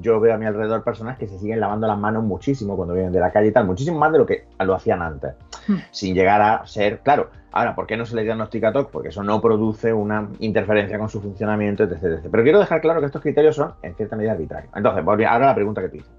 yo 0.00 0.20
veo 0.20 0.34
a 0.34 0.38
mi 0.38 0.46
alrededor 0.46 0.82
personas 0.82 1.18
que 1.18 1.26
se 1.26 1.38
siguen 1.38 1.60
lavando 1.60 1.86
las 1.86 1.98
manos 1.98 2.22
muchísimo 2.22 2.76
cuando 2.76 2.94
vienen 2.94 3.12
de 3.12 3.20
la 3.20 3.30
calle 3.30 3.48
y 3.48 3.52
tal, 3.52 3.66
muchísimo 3.66 3.98
más 3.98 4.12
de 4.12 4.18
lo 4.18 4.26
que 4.26 4.44
lo 4.58 4.74
hacían 4.74 5.02
antes, 5.02 5.34
hmm. 5.68 5.76
sin 5.90 6.14
llegar 6.14 6.42
a 6.42 6.66
ser, 6.66 7.00
claro, 7.00 7.30
ahora, 7.52 7.74
¿por 7.74 7.86
qué 7.86 7.96
no 7.96 8.04
se 8.04 8.14
le 8.14 8.22
diagnostica 8.22 8.72
TOC? 8.72 8.90
Porque 8.90 9.08
eso 9.08 9.22
no 9.22 9.40
produce 9.40 9.92
una 9.92 10.28
interferencia 10.38 10.98
con 10.98 11.08
su 11.08 11.20
funcionamiento, 11.20 11.84
etc, 11.84 12.26
Pero 12.30 12.42
quiero 12.42 12.58
dejar 12.58 12.80
claro 12.80 13.00
que 13.00 13.06
estos 13.06 13.22
criterios 13.22 13.56
son, 13.56 13.74
en 13.82 13.94
cierta 13.94 14.16
medida, 14.16 14.32
arbitrarios. 14.32 14.72
Entonces, 14.74 15.04
ahora 15.06 15.46
la 15.46 15.54
pregunta 15.54 15.80
que 15.80 15.88
te 15.88 15.96
hice. 15.98 16.10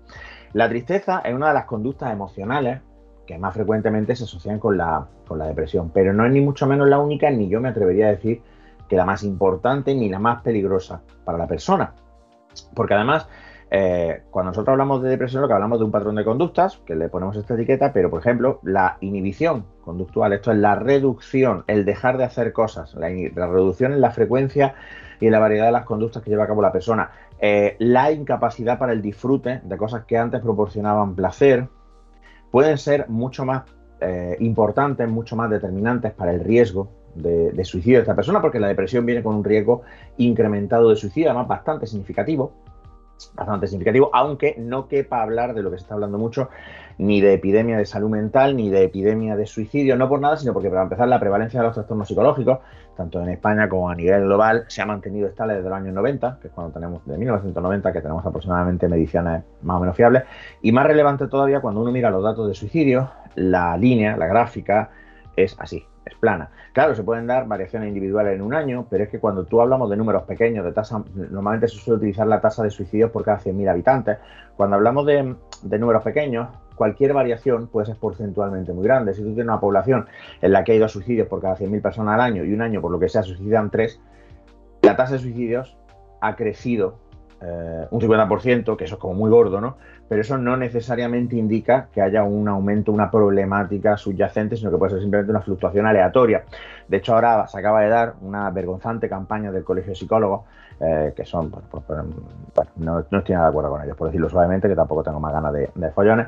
La 0.53 0.68
tristeza 0.68 1.22
es 1.24 1.34
una 1.34 1.50
de 1.50 1.53
las 1.53 1.65
conductas 1.65 2.12
emocionales 2.12 2.82
que 3.25 3.38
más 3.38 3.53
frecuentemente 3.53 4.15
se 4.15 4.25
asocian 4.25 4.60
con 4.60 4.77
la, 4.77 5.08
con 5.27 5.39
la 5.39 5.48
depresión, 5.48 5.91
pero 5.94 6.12
no 6.12 6.25
es 6.25 6.32
ni 6.32 6.41
mucho 6.41 6.68
menos 6.68 6.89
la 6.89 7.00
única, 7.00 7.30
ni 7.30 7.48
yo 7.48 7.62
me 7.62 7.70
atrevería 7.70 8.08
a 8.08 8.12
decir 8.12 8.41
que 8.89 8.98
la 8.98 9.06
más 9.06 9.24
importante 9.24 9.96
ni 9.96 10.10
la 10.10 10.20
más 10.20 10.41
peligrosa 10.41 11.01
para 11.24 11.38
la 11.38 11.48
persona. 11.48 11.94
Porque 12.75 12.94
además, 12.94 13.30
eh, 13.73 14.23
cuando 14.29 14.51
nosotros 14.51 14.73
hablamos 14.73 15.01
de 15.01 15.09
depresión, 15.09 15.41
lo 15.41 15.47
que 15.47 15.53
hablamos 15.53 15.79
de 15.79 15.85
un 15.85 15.91
patrón 15.91 16.15
de 16.15 16.25
conductas, 16.25 16.81
que 16.85 16.93
le 16.93 17.07
ponemos 17.07 17.37
esta 17.37 17.53
etiqueta, 17.53 17.93
pero 17.93 18.09
por 18.09 18.19
ejemplo, 18.19 18.59
la 18.63 18.97
inhibición 18.99 19.65
conductual, 19.85 20.33
esto 20.33 20.51
es 20.51 20.57
la 20.57 20.75
reducción, 20.75 21.63
el 21.67 21.85
dejar 21.85 22.17
de 22.17 22.25
hacer 22.25 22.51
cosas, 22.51 22.93
la, 22.95 23.07
reducción 23.07 23.93
en 23.93 24.01
la 24.01 24.11
frecuencia 24.11 24.75
y 25.21 25.27
en 25.27 25.31
la 25.31 25.39
variedad 25.39 25.67
de 25.67 25.71
las 25.71 25.85
conductas 25.85 26.21
que 26.21 26.29
lleva 26.29 26.43
a 26.43 26.47
cabo 26.47 26.61
la 26.61 26.73
persona, 26.73 27.11
eh, 27.39 27.77
la 27.79 28.11
incapacidad 28.11 28.77
para 28.77 28.91
el 28.91 29.01
disfrute 29.01 29.61
de 29.63 29.77
cosas 29.77 30.03
que 30.03 30.17
antes 30.17 30.41
proporcionaban 30.41 31.15
placer, 31.15 31.69
pueden 32.51 32.77
ser 32.77 33.07
mucho 33.07 33.45
más 33.45 33.63
eh, 34.01 34.35
importantes, 34.41 35.07
mucho 35.07 35.37
más 35.37 35.49
determinantes 35.49 36.11
para 36.11 36.33
el 36.33 36.41
riesgo 36.41 36.89
de, 37.15 37.63
suicidio 37.63 37.99
de 37.99 38.01
esta 38.01 38.15
persona, 38.15 38.41
porque 38.41 38.59
la 38.59 38.67
depresión 38.67 39.05
viene 39.05 39.23
con 39.23 39.33
un 39.33 39.45
riesgo 39.45 39.83
incrementado 40.17 40.89
de 40.89 40.97
suicidio, 40.97 41.29
además 41.29 41.47
bastante 41.47 41.87
significativo 41.87 42.51
bastante 43.33 43.67
significativo, 43.67 44.09
aunque 44.13 44.55
no 44.57 44.87
quepa 44.87 45.21
hablar 45.21 45.53
de 45.53 45.63
lo 45.63 45.71
que 45.71 45.77
se 45.77 45.83
está 45.83 45.95
hablando 45.95 46.17
mucho, 46.17 46.49
ni 46.97 47.21
de 47.21 47.33
epidemia 47.33 47.77
de 47.77 47.85
salud 47.85 48.09
mental, 48.09 48.55
ni 48.55 48.69
de 48.69 48.83
epidemia 48.83 49.35
de 49.35 49.45
suicidio, 49.45 49.95
no 49.95 50.07
por 50.07 50.19
nada, 50.19 50.37
sino 50.37 50.53
porque 50.53 50.69
para 50.69 50.83
empezar 50.83 51.07
la 51.07 51.19
prevalencia 51.19 51.59
de 51.59 51.65
los 51.65 51.73
trastornos 51.73 52.07
psicológicos, 52.07 52.59
tanto 52.95 53.21
en 53.21 53.29
España 53.29 53.67
como 53.69 53.89
a 53.89 53.95
nivel 53.95 54.23
global, 54.23 54.65
se 54.67 54.81
ha 54.81 54.85
mantenido 54.85 55.27
estable 55.27 55.55
desde 55.55 55.69
los 55.69 55.77
años 55.77 55.93
90, 55.93 56.39
que 56.41 56.47
es 56.47 56.53
cuando 56.53 56.73
tenemos, 56.73 57.05
de 57.05 57.17
1990, 57.17 57.93
que 57.93 58.01
tenemos 58.01 58.25
aproximadamente 58.25 58.87
mediciones 58.87 59.43
más 59.61 59.77
o 59.77 59.79
menos 59.79 59.95
fiables, 59.95 60.23
y 60.61 60.71
más 60.71 60.85
relevante 60.85 61.27
todavía 61.27 61.61
cuando 61.61 61.81
uno 61.81 61.91
mira 61.91 62.09
los 62.09 62.23
datos 62.23 62.47
de 62.47 62.53
suicidio, 62.53 63.09
la 63.35 63.77
línea, 63.77 64.17
la 64.17 64.27
gráfica, 64.27 64.91
es 65.35 65.55
así, 65.59 65.85
es 66.12 66.18
plana. 66.18 66.50
Claro, 66.74 66.96
se 66.96 67.03
pueden 67.03 67.27
dar 67.27 67.48
variaciones 67.48 67.88
individuales 67.88 68.36
en 68.36 68.41
un 68.41 68.53
año, 68.53 68.86
pero 68.89 69.03
es 69.03 69.10
que 69.10 69.20
cuando 69.20 69.46
tú 69.46 69.62
hablamos 69.62 69.89
de 69.89 69.98
números 69.98 70.24
pequeños, 70.24 70.63
de 70.63 70.72
tasa, 70.72 71.03
normalmente 71.15 71.68
se 71.68 71.77
suele 71.77 71.98
utilizar 71.98 72.27
la 72.27 72.39
tasa 72.39 72.63
de 72.63 72.70
suicidios 72.70 73.12
por 73.12 73.24
cada 73.24 73.39
100.000 73.39 73.70
habitantes. 73.70 74.18
Cuando 74.56 74.75
hablamos 74.75 75.06
de, 75.06 75.36
números 75.80 76.03
pequeños, 76.03 76.50
cualquier 76.75 77.13
variación 77.13 77.68
puede 77.68 77.88
ser 77.88 77.98
porcentualmente 77.98 78.74
muy 78.74 78.84
grande. 78.84 79.13
Si 79.13 79.22
tú 79.22 79.27
tienes 79.27 79.46
una 79.46 79.60
población 79.60 80.06
en 80.41 80.51
la 80.51 80.63
que 80.63 80.74
hay 80.74 80.80
dos 80.80 80.91
suicidios 80.91 81.27
por 81.27 81.41
cada 81.41 81.56
100.000 81.56 81.82
personas 81.82 82.15
al 82.15 82.22
año 82.22 82.44
y 82.44 82.53
un 82.53 82.62
año 82.62 82.82
por 82.82 82.91
lo 82.91 83.00
que 83.00 83.10
sea 83.10 83.24
suicidan 83.24 83.70
tres, 83.70 84.00
la 84.82 84.96
tasa 84.96 85.13
de 85.13 85.20
suicidios 85.20 85.77
ha 86.22 86.36
crecido 86.36 87.00
eh, 87.43 87.88
un 87.89 88.00
50%, 88.00 88.77
que 88.77 88.83
eso 88.86 88.95
es 88.95 89.01
como 89.01 89.15
muy 89.15 89.29
gordo, 89.29 89.60
¿no? 89.60 89.77
Pero 90.07 90.21
eso 90.21 90.38
no 90.38 90.57
necesariamente 90.57 91.36
indica 91.36 91.88
que 91.91 92.01
haya 92.01 92.24
un 92.24 92.48
aumento, 92.48 92.91
una 92.91 93.10
problemática 93.10 93.98
subyacente, 93.98 94.57
sino 94.57 94.69
que 94.69 94.77
puede 94.77 94.91
ser 94.91 95.01
simplemente 95.01 95.31
una 95.31 95.41
fluctuación 95.41 95.88
aleatoria. 95.88 96.43
De 96.88 96.98
hecho, 96.98 97.15
ahora 97.15 97.48
se 97.48 97.57
acaba 97.57 97.81
de 97.81 97.89
dar 97.89 98.13
una 98.21 98.50
vergonzante 98.51 99.10
campaña 99.10 99.51
del 99.51 99.63
Colegio 99.63 99.91
de 99.91 99.95
Psicólogos, 99.95 100.41
eh, 100.79 101.13
que 101.15 101.25
son, 101.25 101.50
pues, 101.50 101.63
pues, 102.53 102.69
no, 102.75 103.00
estoy 103.00 103.33
nada 103.33 103.45
de 103.45 103.50
acuerdo 103.50 103.71
con 103.71 103.81
ellos, 103.83 103.98
por 103.98 104.07
decirlo 104.07 104.29
suavemente, 104.29 104.67
que 104.67 104.75
tampoco 104.75 105.03
tengo 105.03 105.19
más 105.19 105.33
ganas 105.33 105.53
de, 105.53 105.69
de 105.74 105.91
follones, 105.91 106.27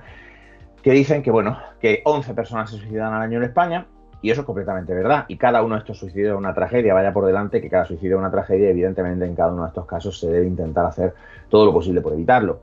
que 0.82 0.92
dicen 0.92 1.22
que, 1.22 1.32
bueno, 1.32 1.58
que 1.80 2.02
11 2.06 2.34
personas 2.34 2.72
se 2.72 2.78
suicidan 2.78 3.14
al 3.14 3.22
año 3.22 3.38
en 3.38 3.44
España, 3.44 3.86
y 4.24 4.32
eso 4.32 4.42
es 4.42 4.46
completamente 4.46 4.94
verdad. 4.94 5.26
Y 5.28 5.36
cada 5.36 5.62
uno 5.62 5.76
de 5.76 5.80
estos 5.80 6.00
suicidios 6.00 6.32
es 6.32 6.38
una 6.38 6.54
tragedia. 6.54 6.94
Vaya 6.94 7.12
por 7.12 7.26
delante 7.26 7.62
que 7.62 7.70
cada 7.70 7.84
suicidio 7.84 8.16
es 8.16 8.20
una 8.20 8.32
tragedia. 8.32 8.70
Evidentemente, 8.70 9.26
en 9.26 9.36
cada 9.36 9.52
uno 9.52 9.64
de 9.64 9.68
estos 9.68 9.86
casos 9.86 10.18
se 10.18 10.32
debe 10.32 10.48
intentar 10.48 10.86
hacer 10.86 11.14
todo 11.50 11.66
lo 11.66 11.74
posible 11.74 12.00
por 12.00 12.14
evitarlo. 12.14 12.62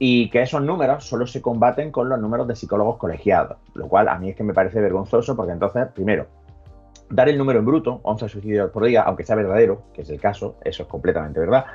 Y 0.00 0.28
que 0.30 0.42
esos 0.42 0.60
números 0.62 1.04
solo 1.04 1.24
se 1.28 1.40
combaten 1.40 1.92
con 1.92 2.08
los 2.08 2.18
números 2.18 2.48
de 2.48 2.56
psicólogos 2.56 2.96
colegiados. 2.96 3.56
Lo 3.74 3.86
cual 3.86 4.08
a 4.08 4.18
mí 4.18 4.30
es 4.30 4.36
que 4.36 4.42
me 4.42 4.52
parece 4.52 4.80
vergonzoso 4.80 5.36
porque 5.36 5.52
entonces, 5.52 5.86
primero, 5.94 6.26
dar 7.08 7.28
el 7.28 7.38
número 7.38 7.60
en 7.60 7.66
bruto, 7.66 8.00
11 8.02 8.28
suicidios 8.28 8.70
por 8.72 8.84
día, 8.84 9.02
aunque 9.02 9.22
sea 9.22 9.36
verdadero, 9.36 9.82
que 9.94 10.02
es 10.02 10.10
el 10.10 10.20
caso, 10.20 10.56
eso 10.64 10.82
es 10.82 10.88
completamente 10.88 11.38
verdad, 11.38 11.66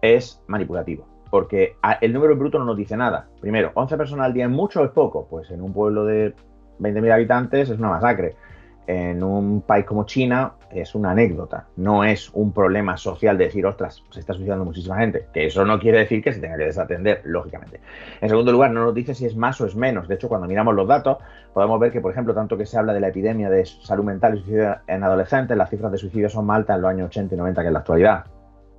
es 0.00 0.40
manipulativo. 0.46 1.04
Porque 1.32 1.74
el 2.00 2.12
número 2.12 2.34
en 2.34 2.38
bruto 2.38 2.60
no 2.60 2.64
nos 2.64 2.76
dice 2.76 2.96
nada. 2.96 3.26
Primero, 3.40 3.72
11 3.74 3.96
personas 3.96 4.26
al 4.26 4.34
día 4.34 4.44
es 4.44 4.50
mucho 4.52 4.82
o 4.82 4.84
es 4.84 4.92
poco. 4.92 5.26
Pues 5.28 5.50
en 5.50 5.62
un 5.62 5.72
pueblo 5.72 6.04
de 6.04 6.32
20.000 6.78 7.12
habitantes 7.12 7.70
es 7.70 7.76
una 7.76 7.88
masacre 7.88 8.36
en 8.88 9.22
un 9.22 9.60
país 9.60 9.84
como 9.84 10.06
China 10.06 10.54
es 10.70 10.94
una 10.94 11.10
anécdota, 11.10 11.66
no 11.76 12.04
es 12.04 12.30
un 12.32 12.54
problema 12.54 12.96
social 12.96 13.36
de 13.36 13.44
decir, 13.44 13.66
ostras, 13.66 14.02
se 14.08 14.20
está 14.20 14.32
suicidando 14.32 14.64
muchísima 14.64 14.96
gente, 14.96 15.26
que 15.34 15.44
eso 15.44 15.62
no 15.66 15.78
quiere 15.78 15.98
decir 15.98 16.24
que 16.24 16.32
se 16.32 16.40
tenga 16.40 16.56
que 16.56 16.64
desatender, 16.64 17.20
lógicamente. 17.24 17.80
En 18.22 18.30
segundo 18.30 18.50
lugar, 18.50 18.70
no 18.70 18.82
nos 18.86 18.94
dice 18.94 19.14
si 19.14 19.26
es 19.26 19.36
más 19.36 19.60
o 19.60 19.66
es 19.66 19.76
menos. 19.76 20.08
De 20.08 20.14
hecho, 20.14 20.30
cuando 20.30 20.46
miramos 20.46 20.74
los 20.74 20.88
datos, 20.88 21.18
podemos 21.52 21.78
ver 21.78 21.92
que, 21.92 22.00
por 22.00 22.12
ejemplo, 22.12 22.32
tanto 22.32 22.56
que 22.56 22.64
se 22.64 22.78
habla 22.78 22.94
de 22.94 23.00
la 23.00 23.08
epidemia 23.08 23.50
de 23.50 23.66
salud 23.66 24.04
mental 24.04 24.36
y 24.36 24.38
suicidio 24.38 24.78
en 24.86 25.04
adolescentes, 25.04 25.54
las 25.54 25.68
cifras 25.68 25.92
de 25.92 25.98
suicidio 25.98 26.30
son 26.30 26.46
más 26.46 26.56
altas 26.56 26.76
en 26.76 26.82
los 26.82 26.90
años 26.90 27.06
80 27.08 27.34
y 27.34 27.38
90 27.38 27.60
que 27.60 27.66
en 27.66 27.72
la 27.74 27.78
actualidad. 27.80 28.24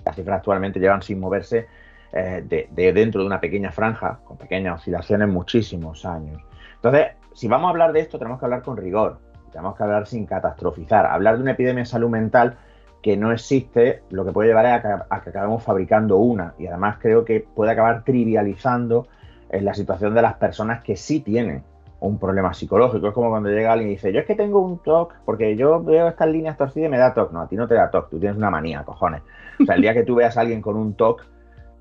Las 0.04 0.16
cifras 0.16 0.38
actualmente 0.38 0.80
llevan 0.80 1.04
sin 1.04 1.20
moverse 1.20 1.68
eh, 2.14 2.44
de 2.48 2.94
dentro 2.94 3.22
de 3.22 3.28
una 3.28 3.40
pequeña 3.40 3.72
franja, 3.72 4.22
con 4.24 4.38
pequeñas 4.38 4.80
oscilaciones, 4.80 5.28
muchísimos 5.28 6.04
años. 6.04 6.42
Entonces, 6.78 7.10
si 7.36 7.48
vamos 7.48 7.68
a 7.68 7.70
hablar 7.70 7.94
de 7.94 8.00
esto, 8.00 8.18
tenemos 8.18 8.40
que 8.40 8.46
hablar 8.46 8.64
con 8.64 8.76
rigor 8.76 9.29
tenemos 9.50 9.76
que 9.76 9.84
hablar 9.84 10.08
sin 10.08 10.26
catastrofizar. 10.26 11.06
Hablar 11.06 11.38
de 11.38 11.44
una 11.44 11.52
epidemia 11.52 11.84
de 11.84 11.90
salud 11.90 12.10
mental 12.10 12.58
que 13.02 13.16
no 13.18 13.32
existe, 13.32 14.04
lo 14.10 14.26
que 14.26 14.32
puede 14.32 14.50
llevar 14.50 14.82
que, 14.82 14.88
a 14.88 15.22
que 15.22 15.30
acabemos 15.30 15.64
fabricando 15.64 16.18
una. 16.18 16.54
Y 16.58 16.68
además 16.68 16.98
creo 17.00 17.26
que 17.26 17.46
puede 17.56 17.72
acabar 17.72 18.04
trivializando 18.04 19.08
en 19.50 19.66
la 19.66 19.74
situación 19.74 20.14
de 20.14 20.22
las 20.22 20.36
personas 20.36 20.84
que 20.84 20.96
sí 20.96 21.22
tienen 21.22 21.64
un 22.02 22.18
problema 22.18 22.54
psicológico. 22.54 23.08
Es 23.08 23.14
como 23.14 23.30
cuando 23.30 23.50
llega 23.50 23.72
alguien 23.72 23.90
y 23.90 23.94
dice, 23.94 24.14
yo 24.14 24.20
es 24.20 24.26
que 24.26 24.36
tengo 24.36 24.60
un 24.60 24.80
TOC, 24.80 25.14
porque 25.26 25.56
yo 25.56 25.84
veo 25.84 26.08
estas 26.08 26.30
líneas 26.30 26.58
torcidas 26.58 26.88
y 26.88 26.92
me 26.92 26.98
da 26.98 27.14
TOC. 27.14 27.32
No, 27.32 27.42
a 27.42 27.48
ti 27.48 27.56
no 27.56 27.68
te 27.68 27.76
da 27.76 27.90
TOC, 27.90 28.10
tú 28.10 28.20
tienes 28.20 28.38
una 28.38 28.50
manía, 28.50 28.84
cojones. 28.84 29.22
O 29.60 29.66
sea, 29.66 29.76
el 29.76 29.82
día 29.82 29.94
que 29.94 30.04
tú 30.04 30.16
veas 30.16 30.38
a 30.38 30.42
alguien 30.42 30.62
con 30.62 30.78
un 30.78 30.94
TOC, 30.94 31.26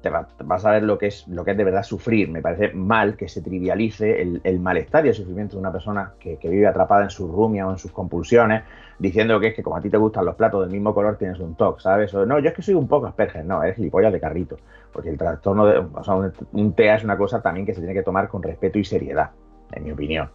te, 0.01 0.11
vas 0.11 0.65
a 0.65 0.71
ver 0.71 0.83
lo 0.85 0.97
que 0.97 1.09
es 1.09 1.27
lo 1.29 1.45
que 1.45 1.53
es 1.53 1.57
de 1.57 1.65
verdad 1.65 1.83
sufrir. 1.83 2.31
Me 2.31 2.41
parece 2.41 2.73
mal 2.73 3.17
que 3.17 3.29
se 3.29 3.43
trivialice 3.43 4.23
el, 4.23 4.61
malestar 4.61 5.05
y 5.05 5.09
el 5.09 5.15
sufrimiento 5.15 5.57
de 5.57 5.61
una 5.61 5.73
persona 5.73 6.13
que, 6.21 6.39
vive 6.43 6.67
atrapada 6.67 7.05
en 7.05 7.11
su 7.11 7.31
rumia 7.31 7.67
o 7.67 7.71
en 7.73 7.79
sus 7.79 7.91
compulsiones, 7.91 8.63
diciendo 8.99 9.41
que 9.41 9.49
es 9.49 9.55
que 9.55 9.63
como 9.63 9.77
a 9.77 9.81
ti 9.81 9.91
te 9.91 9.97
gustan 9.97 10.25
los 10.25 10.37
platos 10.37 10.63
del 10.63 10.71
mismo 10.71 10.95
color 10.95 11.17
tienes 11.17 11.39
un 11.41 11.57
TOC, 11.57 11.81
¿sabes? 11.81 12.15
O, 12.15 12.25
no, 12.25 12.39
yo 12.39 12.49
es 12.49 12.55
que 12.55 12.63
soy 12.63 12.75
un 12.75 12.87
poco 12.87 13.07
Asperger, 13.07 13.45
no, 13.45 13.63
eres 13.63 13.77
gilipollas 13.77 14.13
de 14.13 14.21
carrito, 14.21 14.57
porque 14.93 15.11
el 15.11 15.19
trastorno 15.19 15.67
de, 15.67 15.79
o 15.79 16.05
sea, 16.05 16.15
un, 16.15 16.73
TEA 16.75 16.97
es 16.97 17.05
una 17.05 17.17
cosa 17.17 17.43
también 17.43 17.67
que 17.67 17.75
se 17.75 17.81
tiene 17.81 17.95
que 17.95 18.03
tomar 18.03 18.29
con 18.29 18.43
respeto 18.43 18.79
y 18.79 18.85
seriedad, 18.85 19.31
en 19.73 19.85
mi 19.85 19.93
opinión. 19.93 20.31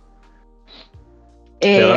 Eh, 1.61 1.93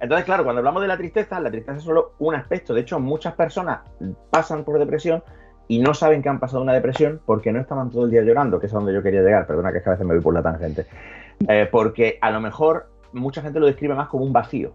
Entonces, 0.00 0.24
claro, 0.24 0.44
cuando 0.44 0.58
hablamos 0.58 0.82
de 0.82 0.88
la 0.88 0.96
tristeza, 0.96 1.40
la 1.40 1.50
tristeza 1.50 1.78
es 1.78 1.82
solo 1.82 2.12
un 2.18 2.34
aspecto. 2.34 2.74
De 2.74 2.82
hecho, 2.82 3.00
muchas 3.00 3.34
personas 3.34 3.80
pasan 4.30 4.64
por 4.64 4.78
depresión 4.78 5.22
y 5.70 5.78
no 5.78 5.94
saben 5.94 6.20
que 6.20 6.28
han 6.28 6.40
pasado 6.40 6.62
una 6.62 6.72
depresión 6.72 7.20
porque 7.24 7.52
no 7.52 7.60
estaban 7.60 7.90
todo 7.90 8.04
el 8.04 8.10
día 8.10 8.22
llorando, 8.22 8.58
que 8.58 8.66
es 8.66 8.74
a 8.74 8.78
donde 8.78 8.92
yo 8.92 9.04
quería 9.04 9.22
llegar, 9.22 9.46
perdona 9.46 9.70
que, 9.70 9.78
es 9.78 9.84
que 9.84 9.90
a 9.90 9.92
veces 9.92 10.04
me 10.04 10.14
voy 10.14 10.20
por 10.20 10.34
la 10.34 10.42
tangente. 10.42 10.86
Eh, 11.46 11.68
porque 11.70 12.18
a 12.20 12.32
lo 12.32 12.40
mejor 12.40 12.90
mucha 13.12 13.40
gente 13.40 13.60
lo 13.60 13.66
describe 13.66 13.94
más 13.94 14.08
como 14.08 14.24
un 14.24 14.32
vacío. 14.32 14.72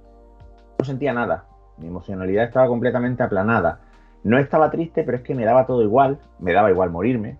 No 0.79 0.85
sentía 0.85 1.11
nada, 1.11 1.47
mi 1.79 1.87
emocionalidad 1.87 2.45
estaba 2.45 2.67
completamente 2.67 3.23
aplanada. 3.23 3.81
No 4.23 4.37
estaba 4.37 4.71
triste, 4.71 5.03
pero 5.03 5.17
es 5.17 5.23
que 5.23 5.35
me 5.35 5.43
daba 5.43 5.65
todo 5.65 5.83
igual, 5.83 6.17
me 6.39 6.53
daba 6.53 6.71
igual 6.71 6.91
morirme, 6.91 7.39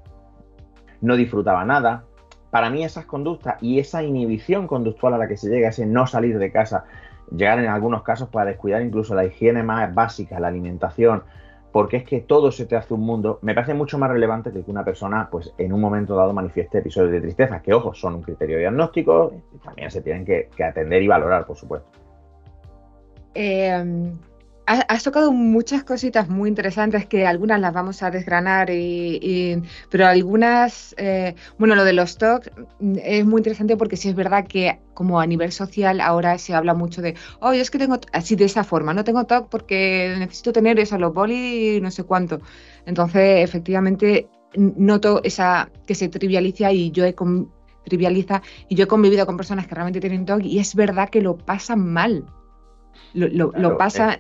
no 1.00 1.16
disfrutaba 1.16 1.64
nada. 1.64 2.04
Para 2.52 2.70
mí 2.70 2.84
esas 2.84 3.06
conductas 3.06 3.56
y 3.64 3.80
esa 3.80 4.04
inhibición 4.04 4.68
conductual 4.68 5.14
a 5.14 5.18
la 5.18 5.30
que 5.30 5.38
se 5.38 5.48
llega, 5.48 5.70
ese 5.70 5.86
no 5.86 6.08
salir 6.08 6.40
de 6.40 6.52
casa, 6.52 6.84
llegar 7.32 7.60
en 7.60 7.70
algunos 7.70 8.04
casos 8.04 8.28
para 8.28 8.48
descuidar 8.48 8.82
incluso 8.82 9.16
la 9.16 9.24
higiene 9.24 9.64
más 9.64 9.96
básica, 9.96 10.42
la 10.42 10.50
alimentación, 10.50 11.24
porque 11.76 11.98
es 11.98 12.06
que 12.06 12.22
todo 12.22 12.54
se 12.54 12.66
te 12.66 12.78
hace 12.78 12.94
un 12.94 13.02
mundo, 13.02 13.38
me 13.42 13.54
parece 13.54 13.74
mucho 13.74 13.98
más 13.98 14.10
relevante 14.10 14.50
que 14.50 14.64
que 14.64 14.72
una 14.72 14.86
persona, 14.86 15.28
pues 15.30 15.54
en 15.58 15.74
un 15.74 15.82
momento 15.82 16.16
dado 16.16 16.32
manifieste 16.32 16.78
episodios 16.78 17.12
de 17.12 17.20
tristeza, 17.20 17.62
que 17.62 17.74
ojo, 17.74 17.94
son 17.94 18.16
un 18.16 18.22
criterio 18.22 18.58
diagnóstico 18.60 19.34
y 19.54 19.58
también 19.58 19.92
se 19.92 20.02
tienen 20.02 20.24
que, 20.24 20.48
atender 20.64 21.04
y 21.04 21.10
valorar, 21.10 21.46
por 21.46 21.58
supuesto. 21.58 21.90
Eh, 23.34 23.84
Has 24.68 25.04
tocado 25.04 25.32
muchas 25.32 25.84
cositas 25.84 26.28
muy 26.28 26.50
interesantes 26.50 27.06
que 27.06 27.28
algunas 27.28 27.60
las 27.60 27.72
vamos 27.72 28.02
a 28.02 28.10
desgranar, 28.10 28.72
y, 28.72 29.62
pero 29.92 30.08
algunas, 30.08 30.96
eh, 30.98 31.36
bueno, 31.60 31.76
lo 31.76 31.84
de 31.84 31.94
los 31.94 32.18
mm, 32.80 32.96
es 33.04 33.26
muy 33.26 33.42
interesante 33.42 33.78
porque 33.78 33.96
sí 33.96 34.10
es 34.10 34.16
verdad 34.16 34.48
que 34.48 34.80
como 34.96 35.20
a 35.20 35.28
nivel 35.28 35.52
social 35.52 36.02
ahora 36.02 36.40
se 36.40 36.56
habla 36.56 36.74
mucho 36.74 37.04
de, 37.04 37.16
oh, 37.42 37.54
yo 37.54 37.62
es 37.62 37.70
que 37.70 37.78
tengo, 37.78 38.00
así 38.12 38.36
de 38.36 38.46
esa 38.46 38.64
forma, 38.64 38.94
no 38.96 39.04
tengo 39.04 39.26
TOC 39.26 39.50
porque 39.50 40.16
necesito 40.18 40.52
tener 40.52 40.80
eso, 40.80 40.98
los 40.98 41.14
boli 41.14 41.78
y 41.78 41.82
no 41.82 41.92
sé 41.92 42.04
cuánto. 42.04 42.40
Entonces, 42.88 43.44
efectivamente, 43.44 44.28
noto 44.56 45.22
esa 45.24 45.70
que 45.86 45.94
se 45.94 46.10
trivializa 46.10 46.72
y 46.72 46.90
yo 46.90 47.06
he 47.06 47.14
trivializa 47.86 48.42
y 48.68 48.76
yo 48.76 48.86
he 48.86 48.88
convivido 48.88 49.28
con 49.28 49.38
personas 49.38 49.68
que 49.68 49.76
realmente 49.76 50.00
tienen 50.00 50.26
TOC 50.26 50.44
y 50.44 50.58
es 50.58 50.74
verdad 50.74 51.10
que 51.10 51.22
lo 51.22 51.38
pasan 51.38 51.88
mal. 51.94 52.26
Lo, 53.14 53.52
lo, 53.52 53.78
pasa 53.78 54.20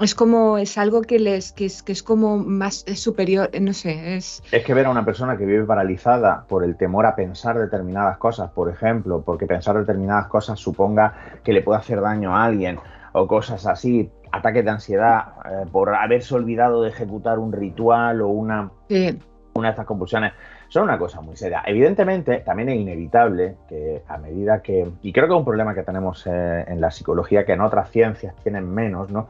es 0.00 0.14
como, 0.14 0.58
es 0.58 0.78
algo 0.78 1.02
que 1.02 1.18
les, 1.18 1.52
que 1.52 1.66
es, 1.66 1.82
que 1.82 1.92
es 1.92 2.02
como 2.02 2.38
más 2.38 2.84
superior, 2.94 3.50
no 3.60 3.72
sé, 3.72 4.16
es... 4.16 4.42
Es 4.50 4.64
que 4.64 4.74
ver 4.74 4.86
a 4.86 4.90
una 4.90 5.04
persona 5.04 5.36
que 5.36 5.44
vive 5.44 5.64
paralizada 5.64 6.44
por 6.48 6.64
el 6.64 6.76
temor 6.76 7.06
a 7.06 7.14
pensar 7.14 7.58
determinadas 7.58 8.18
cosas, 8.18 8.50
por 8.50 8.70
ejemplo, 8.70 9.22
porque 9.22 9.46
pensar 9.46 9.76
determinadas 9.76 10.28
cosas 10.28 10.58
suponga 10.58 11.14
que 11.44 11.52
le 11.52 11.62
puede 11.62 11.80
hacer 11.80 12.00
daño 12.00 12.34
a 12.34 12.44
alguien, 12.44 12.78
o 13.12 13.26
cosas 13.26 13.66
así, 13.66 14.10
ataques 14.32 14.64
de 14.64 14.70
ansiedad, 14.70 15.24
eh, 15.44 15.66
por 15.70 15.94
haberse 15.94 16.34
olvidado 16.34 16.82
de 16.82 16.90
ejecutar 16.90 17.38
un 17.38 17.52
ritual 17.52 18.20
o 18.22 18.28
una, 18.28 18.70
una 19.54 19.68
de 19.68 19.70
estas 19.70 19.86
compulsiones, 19.86 20.32
son 20.68 20.84
una 20.84 20.98
cosa 20.98 21.20
muy 21.20 21.36
seria. 21.36 21.62
Evidentemente, 21.66 22.38
también 22.38 22.68
es 22.68 22.76
inevitable 22.76 23.56
que 23.68 24.02
a 24.08 24.18
medida 24.18 24.62
que, 24.62 24.88
y 25.02 25.12
creo 25.12 25.26
que 25.26 25.34
es 25.34 25.38
un 25.38 25.44
problema 25.44 25.74
que 25.74 25.82
tenemos 25.82 26.26
eh, 26.26 26.64
en 26.68 26.80
la 26.80 26.90
psicología, 26.90 27.44
que 27.44 27.52
en 27.52 27.60
otras 27.60 27.90
ciencias 27.90 28.34
tienen 28.42 28.72
menos, 28.72 29.10
¿no? 29.10 29.28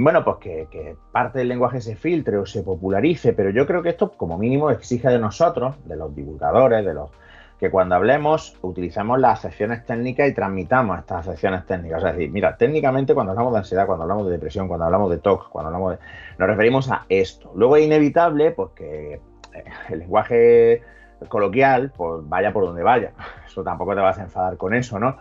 Bueno, 0.00 0.24
pues 0.24 0.36
que, 0.38 0.96
parte 1.10 1.40
del 1.40 1.48
lenguaje 1.48 1.80
se 1.80 1.96
filtre 1.96 2.38
o 2.38 2.46
se 2.46 2.62
popularice, 2.62 3.32
pero 3.32 3.50
yo 3.50 3.66
creo 3.66 3.82
que 3.82 3.88
esto 3.88 4.12
como 4.12 4.38
mínimo 4.38 4.70
exige 4.70 5.08
de 5.08 5.18
nosotros, 5.18 5.74
de 5.86 5.96
los 5.96 6.14
divulgadores, 6.14 6.84
de 6.84 6.94
los, 6.94 7.10
que 7.58 7.70
cuando 7.70 7.96
hablemos 7.96 8.56
utilicemos 8.62 9.18
las 9.18 9.40
secciones 9.40 9.84
técnicas 9.84 10.28
y 10.28 10.34
transmitamos 10.34 11.00
estas 11.00 11.24
secciones 11.24 11.66
técnicas. 11.66 12.04
Es 12.04 12.12
decir, 12.12 12.30
mira, 12.30 12.56
técnicamente 12.56 13.12
cuando 13.12 13.32
hablamos 13.32 13.52
de 13.52 13.58
ansiedad, 13.58 13.86
cuando 13.86 14.04
hablamos 14.04 14.26
de 14.26 14.32
depresión, 14.32 14.68
cuando 14.68 14.86
hablamos 14.86 15.10
de 15.10 15.18
TOC, 15.18 15.48
cuando 15.48 15.68
hablamos 15.68 15.92
de... 15.92 15.98
nos 16.38 16.48
referimos 16.48 16.90
a 16.90 17.04
esto. 17.08 17.50
Luego 17.56 17.76
es 17.76 17.84
inevitable 17.84 18.52
pues, 18.52 18.70
que 18.76 19.14
eh, 19.14 19.64
el 19.88 19.98
lenguaje 19.98 20.82
coloquial 21.28 21.90
pues 21.96 22.20
vaya 22.28 22.52
por 22.52 22.64
donde 22.64 22.84
vaya. 22.84 23.12
Eso 23.46 23.64
tampoco 23.64 23.96
te 23.96 24.00
vas 24.00 24.18
a 24.18 24.22
enfadar 24.22 24.56
con 24.56 24.74
eso, 24.74 25.00
¿no? 25.00 25.16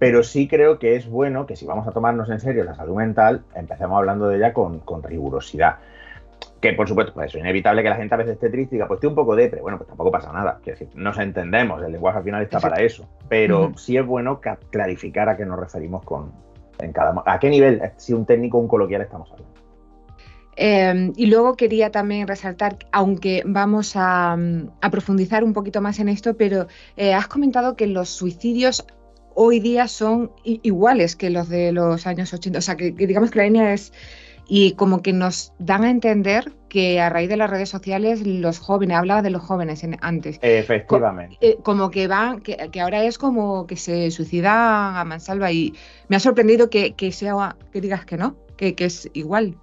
Pero 0.00 0.24
sí 0.24 0.48
creo 0.48 0.80
que 0.80 0.96
es 0.96 1.08
bueno 1.08 1.46
que 1.46 1.54
si 1.54 1.64
vamos 1.64 1.86
a 1.86 1.92
tomarnos 1.92 2.28
en 2.30 2.40
serio 2.40 2.64
la 2.64 2.74
salud 2.74 2.96
mental, 2.96 3.44
empecemos 3.54 3.96
hablando 3.96 4.26
de 4.26 4.38
ella 4.38 4.52
con, 4.52 4.80
con 4.80 5.04
rigurosidad 5.04 5.76
que 6.60 6.74
por 6.74 6.86
supuesto, 6.86 7.14
pues 7.14 7.34
es 7.34 7.40
inevitable 7.40 7.82
que 7.82 7.88
la 7.88 7.96
gente 7.96 8.14
a 8.14 8.18
veces 8.18 8.34
esté 8.34 8.50
triste 8.50 8.74
y 8.74 8.76
diga, 8.76 8.86
pues 8.86 8.98
estoy 8.98 9.08
un 9.08 9.14
poco 9.14 9.34
depre. 9.34 9.62
Bueno, 9.62 9.78
pues 9.78 9.88
tampoco 9.88 10.10
pasa 10.10 10.32
nada. 10.32 10.58
Quiero 10.62 10.78
decir, 10.78 10.94
nos 10.94 11.18
entendemos, 11.18 11.82
el 11.82 11.92
lenguaje 11.92 12.18
al 12.18 12.24
final 12.24 12.42
está 12.42 12.60
para 12.60 12.82
eso. 12.82 13.08
Pero 13.28 13.72
sí 13.76 13.96
es 13.96 14.04
bueno 14.04 14.40
clarificar 14.70 15.28
a 15.28 15.36
qué 15.36 15.46
nos 15.46 15.58
referimos 15.58 16.04
con 16.04 16.32
en 16.78 16.92
cada 16.92 17.22
a 17.26 17.38
qué 17.38 17.50
nivel, 17.50 17.80
si 17.96 18.12
un 18.12 18.24
técnico 18.24 18.58
o 18.58 18.60
un 18.60 18.68
coloquial 18.68 19.02
estamos 19.02 19.30
hablando. 19.30 19.60
Em, 20.56 21.12
y 21.16 21.26
luego 21.26 21.54
quería 21.56 21.90
también 21.90 22.26
resaltar, 22.26 22.76
aunque 22.92 23.42
vamos 23.46 23.92
a, 23.96 24.36
profundizar 24.90 25.44
un 25.44 25.54
poquito 25.54 25.80
más 25.80 25.98
en 26.00 26.08
esto, 26.08 26.36
pero 26.36 26.66
eh, 26.96 27.14
has 27.14 27.28
comentado 27.28 27.76
que 27.76 27.86
los 27.86 28.10
suicidios 28.10 28.84
hoy 29.34 29.60
día 29.60 29.88
son 29.88 30.32
iguales 30.44 31.16
que 31.16 31.30
los 31.30 31.48
de 31.48 31.72
los 31.72 32.06
años 32.06 32.32
80. 32.32 32.58
O 32.58 32.62
sea, 32.62 32.76
que 32.76 32.90
digamos 32.92 33.30
que 33.30 33.38
la 33.38 33.44
línea 33.44 33.72
es 33.72 33.92
y 34.52 34.72
como 34.72 35.00
que 35.00 35.12
nos 35.12 35.52
dan 35.60 35.84
a 35.84 35.90
entender 35.90 36.52
que 36.68 37.00
a 37.00 37.08
raíz 37.08 37.28
de 37.28 37.36
las 37.36 37.48
redes 37.48 37.68
sociales 37.68 38.26
los 38.26 38.58
jóvenes, 38.58 38.96
hablaba 38.96 39.22
de 39.22 39.30
los 39.30 39.42
jóvenes 39.42 39.86
antes. 40.00 40.40
Efectivamente. 40.42 41.36
Eh, 41.40 41.58
como 41.62 41.90
que 41.90 42.08
van, 42.08 42.40
que, 42.40 42.56
ahora 42.80 43.04
es 43.04 43.16
como 43.16 43.68
que 43.68 43.76
se 43.76 44.10
suicida 44.10 45.00
a 45.00 45.04
mansalva 45.04 45.52
y 45.52 45.74
me 46.08 46.16
ha 46.16 46.20
sorprendido 46.20 46.68
que, 46.68 46.94
sea, 47.12 47.56
que 47.72 47.80
digas 47.80 48.04
que 48.04 48.16
no, 48.16 48.34
que, 48.56 48.74
es 48.76 49.08
igual. 49.12 49.56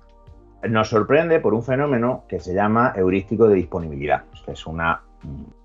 Nos 0.63 0.87
sorprende 0.87 1.41
por 1.41 1.53
un 1.53 1.63
fenómeno 1.63 2.23
que 2.29 2.39
se 2.39 2.53
llama 2.53 2.93
heurístico 2.95 3.49
de 3.49 3.55
disponibilidad. 3.55 4.23
Es 4.47 4.65
una, 4.65 5.03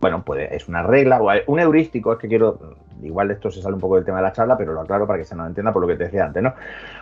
bueno, 0.00 0.24
puede, 0.24 0.54
es 0.54 0.68
una 0.68 0.82
regla, 0.82 1.20
un 1.46 1.60
heurístico, 1.60 2.12
es 2.12 2.18
que 2.18 2.28
quiero 2.28 2.76
igual 3.02 3.30
esto 3.30 3.50
se 3.50 3.60
sale 3.60 3.74
un 3.74 3.80
poco 3.80 3.96
del 3.96 4.04
tema 4.04 4.18
de 4.18 4.24
la 4.24 4.32
charla, 4.32 4.56
pero 4.56 4.72
lo 4.72 4.80
aclaro 4.80 5.06
para 5.06 5.18
que 5.18 5.24
se 5.24 5.34
nos 5.34 5.46
entienda 5.46 5.72
por 5.72 5.82
lo 5.82 5.88
que 5.88 5.96
te 5.96 6.04
decía 6.04 6.24
antes, 6.24 6.42
¿no? 6.42 6.54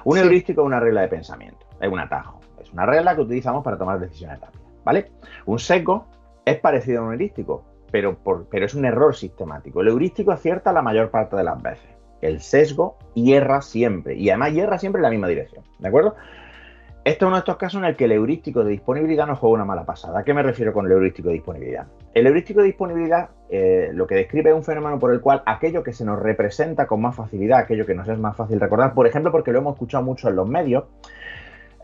Un 0.04 0.18
heurístico 0.18 0.62
es 0.62 0.66
una 0.66 0.80
regla 0.80 1.02
de 1.02 1.08
pensamiento, 1.08 1.66
es 1.80 1.88
un 1.90 1.98
atajo, 1.98 2.40
es 2.60 2.72
una 2.72 2.86
regla 2.86 3.14
que 3.14 3.22
utilizamos 3.22 3.62
para 3.62 3.76
tomar 3.76 4.00
decisiones 4.00 4.40
rápidas, 4.40 4.66
¿vale? 4.84 5.10
Un 5.46 5.58
seco 5.58 6.06
es 6.44 6.58
parecido 6.58 7.00
a 7.00 7.04
un 7.04 7.12
heurístico, 7.12 7.64
pero, 7.90 8.16
pero 8.50 8.64
es 8.64 8.74
un 8.74 8.84
error 8.84 9.14
sistemático. 9.14 9.80
El 9.80 9.88
heurístico 9.88 10.32
acierta 10.32 10.72
la 10.72 10.82
mayor 10.82 11.10
parte 11.10 11.36
de 11.36 11.44
las 11.44 11.60
veces. 11.60 11.90
El 12.20 12.40
sesgo 12.40 12.98
hierra 13.14 13.62
siempre, 13.62 14.14
y 14.14 14.30
además 14.30 14.52
hierra 14.52 14.78
siempre 14.78 15.00
en 15.00 15.04
la 15.04 15.10
misma 15.10 15.28
dirección, 15.28 15.64
¿de 15.78 15.88
acuerdo? 15.88 16.16
Esto 17.10 17.24
es 17.24 17.26
uno 17.26 17.36
de 17.38 17.40
estos 17.40 17.56
casos 17.56 17.82
en 17.82 17.86
el 17.86 17.96
que 17.96 18.04
el 18.04 18.12
heurístico 18.12 18.62
de 18.62 18.70
disponibilidad 18.70 19.26
nos 19.26 19.40
juega 19.40 19.54
una 19.54 19.64
mala 19.64 19.84
pasada. 19.84 20.20
¿A 20.20 20.22
qué 20.22 20.32
me 20.32 20.44
refiero 20.44 20.72
con 20.72 20.86
el 20.86 20.92
heurístico 20.92 21.26
de 21.26 21.34
disponibilidad? 21.34 21.88
El 22.14 22.28
heurístico 22.28 22.60
de 22.60 22.66
disponibilidad 22.66 23.30
eh, 23.48 23.90
lo 23.92 24.06
que 24.06 24.14
describe 24.14 24.50
es 24.50 24.54
un 24.54 24.62
fenómeno 24.62 24.96
por 25.00 25.12
el 25.12 25.20
cual 25.20 25.42
aquello 25.44 25.82
que 25.82 25.92
se 25.92 26.04
nos 26.04 26.20
representa 26.20 26.86
con 26.86 27.00
más 27.00 27.16
facilidad, 27.16 27.58
aquello 27.58 27.84
que 27.84 27.96
nos 27.96 28.06
es 28.06 28.16
más 28.16 28.36
fácil 28.36 28.60
recordar, 28.60 28.94
por 28.94 29.08
ejemplo, 29.08 29.32
porque 29.32 29.50
lo 29.50 29.58
hemos 29.58 29.72
escuchado 29.72 30.04
mucho 30.04 30.28
en 30.28 30.36
los 30.36 30.48
medios, 30.48 30.84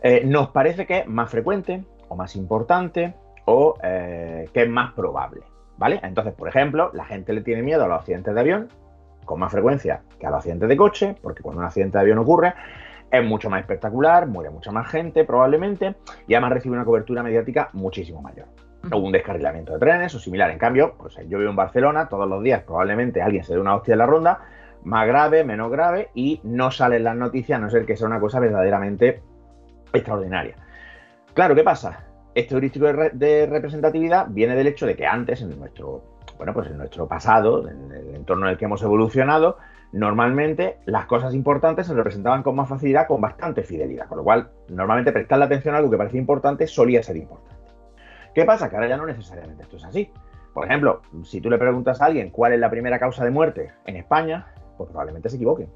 eh, 0.01 0.23
nos 0.23 0.51
parece 0.51 0.85
que 0.85 0.99
es 0.99 1.07
más 1.07 1.29
frecuente 1.29 1.83
o 2.07 2.15
más 2.15 2.37
importante 2.37 3.13
o 3.43 3.75
eh, 3.83 4.47
que 4.53 4.63
es 4.63 4.69
más 4.69 4.93
probable. 4.93 5.41
¿Vale? 5.77 5.99
Entonces, 6.03 6.35
por 6.35 6.47
ejemplo, 6.47 6.89
la 6.93 7.03
gente 7.03 7.33
le 7.33 7.41
tiene 7.41 7.63
miedo 7.63 7.83
a 7.83 7.87
los 7.89 7.99
accidentes 7.99 8.33
de 8.33 8.39
avión 8.39 8.69
con 9.25 9.41
más 9.41 9.51
frecuencia 9.51 10.03
que 10.21 10.25
a 10.25 10.29
los 10.29 10.37
accidentes 10.37 10.69
de 10.69 10.77
coche, 10.77 11.15
porque 11.21 11.43
cuando 11.43 11.59
un 11.59 11.65
accidente 11.65 11.97
de 11.97 12.03
avión 12.03 12.17
ocurre, 12.17 12.53
es 13.11 13.23
mucho 13.23 13.49
más 13.49 13.61
espectacular, 13.61 14.27
muere 14.27 14.49
mucha 14.49 14.71
más 14.71 14.89
gente 14.89 15.23
probablemente 15.23 15.95
y 16.27 16.33
además 16.33 16.53
recibe 16.53 16.75
una 16.75 16.85
cobertura 16.85 17.23
mediática 17.23 17.69
muchísimo 17.73 18.21
mayor. 18.21 18.47
O 18.91 18.97
un 18.97 19.11
descarrilamiento 19.11 19.73
de 19.73 19.79
trenes 19.79 20.13
o 20.15 20.19
similar. 20.19 20.49
En 20.51 20.59
cambio, 20.59 20.95
pues 20.97 21.15
yo 21.27 21.39
vivo 21.39 21.49
en 21.49 21.55
Barcelona, 21.55 22.07
todos 22.07 22.27
los 22.27 22.43
días 22.43 22.63
probablemente 22.63 23.21
alguien 23.21 23.43
se 23.43 23.53
dé 23.53 23.59
una 23.59 23.75
hostia 23.75 23.93
en 23.93 23.99
la 23.99 24.05
ronda, 24.05 24.39
más 24.83 25.07
grave, 25.07 25.43
menos 25.43 25.71
grave, 25.71 26.09
y 26.13 26.39
no 26.43 26.71
sale 26.71 26.97
en 26.97 27.03
las 27.03 27.15
noticias 27.15 27.57
a 27.57 27.61
no 27.61 27.69
ser 27.69 27.85
que 27.85 27.97
sea 27.97 28.07
una 28.07 28.19
cosa 28.19 28.39
verdaderamente 28.39 29.21
extraordinaria. 29.91 30.55
Claro, 31.33 31.55
¿qué 31.55 31.63
pasa? 31.63 32.05
Este 32.33 32.53
heurístico 32.53 32.85
de, 32.85 33.47
representatividad 33.47 34.27
viene 34.29 34.55
del 34.55 34.67
hecho 34.67 34.85
de 34.85 34.95
que 34.95 35.05
antes, 35.05 35.41
en 35.41 35.57
nuestro, 35.59 36.03
bueno, 36.37 36.53
pues 36.53 36.67
en 36.67 36.77
nuestro 36.77 37.07
pasado, 37.07 37.67
en 37.67 37.91
el 37.91 38.15
entorno 38.15 38.45
en 38.45 38.51
el 38.51 38.57
que 38.57 38.65
hemos 38.65 38.81
evolucionado, 38.83 39.57
normalmente 39.91 40.77
las 40.85 41.05
cosas 41.05 41.33
importantes 41.33 41.87
se 41.87 41.93
representaban 41.93 42.43
con 42.43 42.55
más 42.55 42.69
facilidad, 42.69 43.07
con 43.07 43.21
bastante 43.21 43.63
fidelidad, 43.63 44.07
con 44.07 44.17
lo 44.17 44.23
cual 44.23 44.49
normalmente 44.69 45.11
prestarle 45.11 45.45
atención 45.45 45.75
a 45.75 45.77
algo 45.77 45.89
que 45.89 45.97
parecía 45.97 46.19
importante 46.19 46.67
solía 46.67 47.01
ser 47.03 47.17
importante. 47.17 47.55
¿Qué 48.33 48.45
pasa? 48.45 48.69
Que 48.69 48.75
ahora 48.75 48.87
ya 48.87 48.97
no 48.97 49.05
necesariamente 49.05 49.63
esto 49.63 49.77
es 49.77 49.85
así. 49.85 50.11
Por 50.53 50.65
ejemplo, 50.65 51.01
si 51.23 51.41
tú 51.41 51.49
le 51.49 51.57
preguntas 51.57 52.01
a 52.01 52.05
alguien 52.05 52.29
cuál 52.29 52.53
es 52.53 52.59
la 52.59 52.69
primera 52.69 52.99
causa 52.99 53.23
de 53.23 53.31
muerte 53.31 53.71
en 53.85 53.95
España, 53.95 54.47
pues 54.77 54.89
probablemente 54.89 55.29
se 55.29 55.35
equivoquen. 55.35 55.69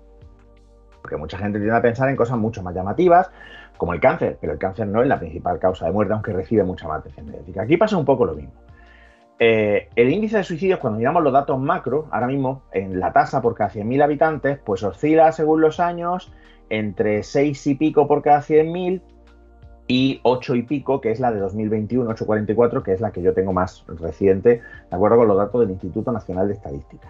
Porque 1.01 1.17
mucha 1.17 1.37
gente 1.37 1.59
tiende 1.59 1.75
a 1.75 1.81
pensar 1.81 2.09
en 2.09 2.15
cosas 2.15 2.37
mucho 2.37 2.61
más 2.61 2.75
llamativas, 2.75 3.31
como 3.77 3.93
el 3.93 3.99
cáncer, 3.99 4.37
pero 4.39 4.53
el 4.53 4.59
cáncer 4.59 4.87
no 4.87 5.01
es 5.01 5.07
la 5.07 5.17
principal 5.19 5.57
causa 5.57 5.85
de 5.85 5.91
muerte, 5.91 6.13
aunque 6.13 6.33
recibe 6.33 6.63
mucha 6.63 6.87
más 6.87 6.99
atención 6.99 7.25
mediática. 7.25 7.63
Aquí 7.63 7.77
pasa 7.77 7.97
un 7.97 8.05
poco 8.05 8.25
lo 8.25 8.33
mismo. 8.33 8.53
Eh, 9.43 9.89
el 9.95 10.11
índice 10.11 10.37
de 10.37 10.43
suicidios, 10.43 10.77
cuando 10.77 10.99
miramos 10.99 11.23
los 11.23 11.33
datos 11.33 11.59
macro, 11.59 12.05
ahora 12.11 12.27
mismo 12.27 12.61
en 12.71 12.99
la 12.99 13.11
tasa 13.11 13.41
por 13.41 13.55
cada 13.55 13.71
100.000 13.71 14.03
habitantes, 14.03 14.59
pues 14.63 14.83
oscila 14.83 15.31
según 15.31 15.61
los 15.61 15.79
años 15.79 16.31
entre 16.69 17.23
6 17.23 17.65
y 17.65 17.73
pico 17.73 18.07
por 18.07 18.21
cada 18.21 18.43
100.000 18.43 19.01
y 19.87 20.19
8 20.21 20.55
y 20.57 20.61
pico, 20.61 21.01
que 21.01 21.09
es 21.09 21.19
la 21.19 21.31
de 21.31 21.39
2021, 21.39 22.07
844, 22.11 22.83
que 22.83 22.93
es 22.93 23.01
la 23.01 23.09
que 23.09 23.23
yo 23.23 23.33
tengo 23.33 23.51
más 23.51 23.83
reciente, 23.87 24.61
de 24.91 24.95
acuerdo 24.95 25.17
con 25.17 25.27
los 25.27 25.37
datos 25.37 25.59
del 25.61 25.71
Instituto 25.71 26.11
Nacional 26.11 26.47
de 26.47 26.53
Estadística. 26.53 27.09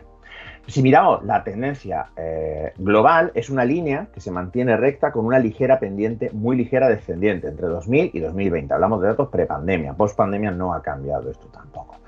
Si 0.67 0.82
miramos 0.82 1.26
la 1.26 1.44
tendencia 1.44 2.12
eh, 2.15 2.72
global, 2.78 3.34
es 3.36 3.50
una 3.50 3.65
línea 3.65 4.08
que 4.13 4.22
se 4.22 4.32
mantiene 4.32 4.78
recta 4.78 5.12
con 5.12 5.26
una 5.26 5.38
ligera 5.38 5.82
pendiente, 5.82 6.30
muy 6.32 6.56
ligera 6.56 6.88
descendiente, 6.88 7.50
entre 7.50 7.67
2000 7.67 8.12
y 8.13 8.20
2020. 8.22 8.74
Hablamos 8.74 9.02
de 9.02 9.08
datos 9.10 9.28
prepandemia, 9.28 9.96
post-pandemia 9.96 10.52
no 10.52 10.74
ha 10.74 10.82
cambiado 10.82 11.30
esto 11.30 11.48
tampoco. 11.48 12.00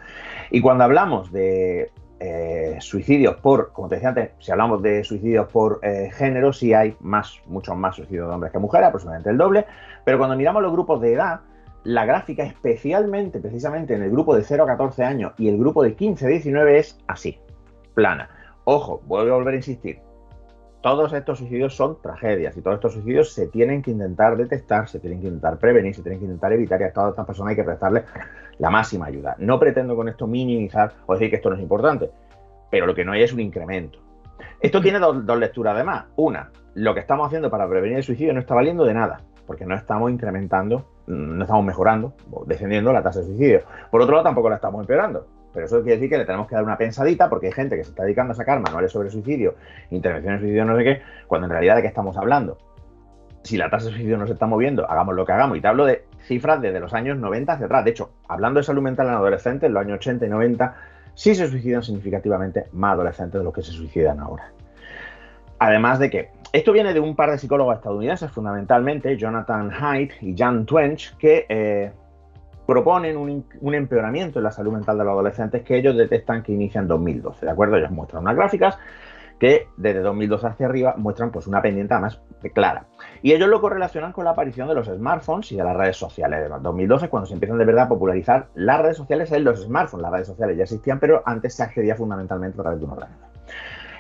Y 0.53 0.61
cuando 0.61 0.83
hablamos 0.83 1.31
de 1.31 1.91
eh, 2.19 2.77
suicidios 2.79 3.37
por, 3.37 3.71
como 3.73 3.89
te 3.89 3.95
decía 3.95 4.09
antes, 4.09 4.33
si 4.37 4.51
hablamos 4.51 4.83
de 4.83 5.03
suicidios 5.03 5.51
por 5.51 5.79
eh, 5.81 6.11
género, 6.13 6.53
sí 6.53 6.75
hay 6.75 6.95
más, 6.99 7.41
muchos 7.47 7.75
más 7.75 7.95
suicidios 7.95 8.27
de 8.27 8.35
hombres 8.35 8.51
que 8.51 8.59
mujeres, 8.59 8.89
aproximadamente 8.89 9.31
el 9.31 9.37
doble, 9.39 9.65
pero 10.05 10.19
cuando 10.19 10.35
miramos 10.35 10.61
los 10.61 10.71
grupos 10.71 11.01
de 11.01 11.13
edad, 11.13 11.41
la 11.85 12.05
gráfica 12.05 12.43
especialmente, 12.43 13.39
precisamente 13.39 13.95
en 13.95 14.03
el 14.03 14.11
grupo 14.11 14.35
de 14.35 14.43
0 14.43 14.65
a 14.65 14.67
14 14.67 15.03
años 15.03 15.33
y 15.39 15.49
el 15.49 15.57
grupo 15.57 15.81
de 15.81 15.95
15 15.95 16.23
a 16.23 16.29
19 16.29 16.77
es 16.77 16.99
así, 17.07 17.39
plana. 17.95 18.29
Ojo, 18.65 19.01
vuelvo 19.07 19.33
a 19.33 19.37
volver 19.37 19.55
a 19.55 19.57
insistir, 19.57 20.01
todos 20.83 21.13
estos 21.13 21.39
suicidios 21.39 21.73
son 21.77 22.01
tragedias 22.01 22.57
y 22.57 22.61
todos 22.61 22.75
estos 22.75 22.91
suicidios 22.91 23.33
se 23.33 23.47
tienen 23.47 23.81
que 23.81 23.89
intentar 23.89 24.35
detectar, 24.35 24.89
se 24.89 24.99
tienen 24.99 25.21
que 25.21 25.27
intentar 25.27 25.57
prevenir, 25.57 25.95
se 25.95 26.01
tienen 26.01 26.19
que 26.19 26.25
intentar 26.25 26.51
evitar 26.51 26.81
y 26.81 26.83
a 26.83 26.91
todas 26.91 27.11
estas 27.11 27.25
personas 27.25 27.51
hay 27.51 27.55
que 27.55 27.63
prestarle 27.63 28.03
la 28.59 28.69
máxima 28.69 29.05
ayuda. 29.05 29.33
No 29.39 29.57
pretendo 29.57 29.95
con 29.95 30.09
esto 30.09 30.27
minimizar 30.27 30.91
o 31.05 31.13
decir 31.13 31.29
que 31.29 31.37
esto 31.37 31.49
no 31.49 31.55
es 31.55 31.61
importante, 31.61 32.11
pero 32.69 32.85
lo 32.85 32.93
que 32.93 33.05
no 33.05 33.13
hay 33.13 33.23
es 33.23 33.31
un 33.31 33.39
incremento. 33.39 33.99
Esto 34.59 34.81
tiene 34.81 34.99
dos, 34.99 35.39
lecturas 35.39 35.73
además. 35.73 36.07
Una, 36.17 36.51
lo 36.73 36.93
que 36.93 36.99
estamos 36.99 37.27
haciendo 37.27 37.49
para 37.49 37.65
prevenir 37.69 37.99
el 37.99 38.03
suicidio 38.03 38.33
no 38.33 38.41
está 38.41 38.53
valiendo 38.53 38.83
de 38.83 38.93
nada, 38.93 39.21
porque 39.47 39.65
no 39.65 39.75
estamos 39.75 40.11
incrementando, 40.11 40.85
no 41.07 41.45
estamos 41.45 41.63
mejorando 41.63 42.13
descendiendo 42.45 42.91
la 42.91 43.01
tasa 43.01 43.21
de 43.21 43.27
suicidio. 43.27 43.61
Por 43.89 44.01
otro 44.01 44.15
lado, 44.15 44.25
tampoco 44.25 44.49
la 44.49 44.55
estamos 44.55 44.81
empeorando. 44.81 45.27
Pero 45.53 45.65
eso 45.65 45.81
quiere 45.81 45.97
decir 45.97 46.09
que 46.09 46.17
le 46.17 46.25
tenemos 46.25 46.47
que 46.47 46.55
dar 46.55 46.63
una 46.63 46.77
pensadita 46.77 47.29
porque 47.29 47.47
hay 47.47 47.53
gente 47.53 47.75
que 47.75 47.83
se 47.83 47.91
está 47.91 48.03
dedicando 48.03 48.33
a 48.33 48.35
sacar 48.35 48.59
manuales 48.59 48.91
sobre 48.91 49.09
suicidio, 49.09 49.55
intervenciones 49.91 50.41
de 50.41 50.47
suicidio, 50.47 50.65
no 50.65 50.77
sé 50.77 50.83
qué, 50.83 51.01
cuando 51.27 51.45
en 51.45 51.51
realidad 51.51 51.75
de 51.75 51.81
qué 51.83 51.87
estamos 51.87 52.17
hablando. 52.17 52.57
Si 53.43 53.57
la 53.57 53.69
tasa 53.69 53.85
de 53.85 53.91
suicidio 53.91 54.17
no 54.17 54.25
se 54.25 54.33
está 54.33 54.47
moviendo, 54.47 54.89
hagamos 54.89 55.15
lo 55.15 55.25
que 55.25 55.33
hagamos. 55.33 55.57
Y 55.57 55.61
te 55.61 55.67
hablo 55.67 55.85
de 55.85 56.05
cifras 56.25 56.61
desde 56.61 56.79
los 56.79 56.93
años 56.93 57.17
90 57.17 57.53
hacia 57.53 57.65
atrás. 57.65 57.83
De 57.83 57.91
hecho, 57.91 58.11
hablando 58.27 58.59
de 58.59 58.63
salud 58.63 58.81
mental 58.81 59.07
en 59.07 59.13
adolescentes, 59.13 59.67
en 59.67 59.73
los 59.73 59.81
años 59.81 59.97
80 59.97 60.25
y 60.25 60.29
90, 60.29 60.75
sí 61.13 61.35
se 61.35 61.47
suicidan 61.47 61.83
significativamente 61.83 62.65
más 62.71 62.93
adolescentes 62.93 63.39
de 63.39 63.43
los 63.43 63.53
que 63.53 63.61
se 63.61 63.71
suicidan 63.71 64.19
ahora. 64.19 64.51
Además 65.59 65.99
de 65.99 66.09
que 66.09 66.29
esto 66.53 66.71
viene 66.71 66.93
de 66.93 66.99
un 66.99 67.15
par 67.15 67.31
de 67.31 67.37
psicólogos 67.37 67.75
estadounidenses, 67.75 68.31
fundamentalmente 68.31 69.17
Jonathan 69.17 69.71
Haidt 69.71 70.11
y 70.21 70.35
Jan 70.37 70.65
Twench, 70.65 71.15
que 71.17 71.45
eh, 71.49 71.91
proponen 72.65 73.17
un, 73.17 73.73
empeoramiento 73.73 74.39
en 74.39 74.43
la 74.43 74.51
salud 74.51 74.73
mental 74.73 74.97
de 74.97 75.03
los 75.03 75.11
adolescentes 75.11 75.63
que 75.63 75.77
ellos 75.77 75.97
detectan 75.97 76.43
que 76.43 76.53
inicia 76.53 76.79
en 76.79 76.87
2012. 76.87 77.45
¿De 77.45 77.51
acuerdo? 77.51 77.77
Ellos 77.77 77.91
muestran 77.91 78.23
unas 78.23 78.35
gráficas 78.35 78.77
que 79.39 79.67
desde 79.75 79.99
2012 79.99 80.47
hacia 80.47 80.65
arriba 80.67 80.95
muestran 80.97 81.31
pues 81.31 81.47
una 81.47 81.61
pendiente 81.61 81.97
más 81.97 82.21
clara. 82.53 82.85
Y 83.21 83.33
ellos 83.33 83.49
lo 83.49 83.59
correlacionan 83.59 84.13
con 84.13 84.25
la 84.25 84.31
aparición 84.31 84.67
de 84.67 84.75
los 84.75 84.87
smartphones 84.87 85.51
y 85.51 85.57
de 85.57 85.63
las 85.63 85.75
redes 85.75 85.97
sociales. 85.97 86.49
En 86.49 86.63
2012 86.63 87.09
cuando 87.09 87.27
se 87.27 87.33
empiezan 87.33 87.57
de 87.57 87.65
verdad 87.65 87.85
a 87.85 87.89
popularizar 87.89 88.47
las 88.55 88.81
redes 88.81 88.97
sociales 88.97 89.31
en 89.31 89.43
los 89.43 89.61
smartphones. 89.61 90.03
Las 90.03 90.11
redes 90.11 90.27
sociales 90.27 90.57
ya 90.57 90.63
existían, 90.63 90.99
pero 90.99 91.23
antes 91.25 91.55
se 91.55 91.63
accedía 91.63 91.95
fundamentalmente 91.95 92.59
a 92.59 92.63
través 92.63 92.79
de 92.79 92.85
un 92.85 92.91
ordenador. 92.91 93.27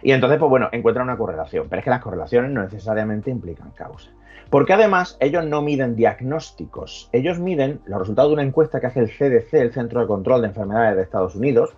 Y 0.01 0.11
entonces, 0.11 0.37
pues 0.37 0.49
bueno, 0.49 0.69
encuentran 0.71 1.07
una 1.07 1.17
correlación. 1.17 1.67
Pero 1.69 1.79
es 1.79 1.83
que 1.83 1.89
las 1.89 2.01
correlaciones 2.01 2.51
no 2.51 2.61
necesariamente 2.61 3.31
implican 3.31 3.71
causa. 3.71 4.11
Porque 4.49 4.73
además 4.73 5.17
ellos 5.19 5.45
no 5.45 5.61
miden 5.61 5.95
diagnósticos. 5.95 7.09
Ellos 7.11 7.39
miden 7.39 7.81
los 7.85 7.99
resultados 7.99 8.29
de 8.29 8.33
una 8.33 8.43
encuesta 8.43 8.79
que 8.79 8.87
hace 8.87 8.99
el 8.99 9.09
CDC, 9.09 9.53
el 9.53 9.73
Centro 9.73 10.01
de 10.01 10.07
Control 10.07 10.41
de 10.41 10.47
Enfermedades 10.47 10.95
de 10.95 11.01
Estados 11.03 11.35
Unidos, 11.35 11.75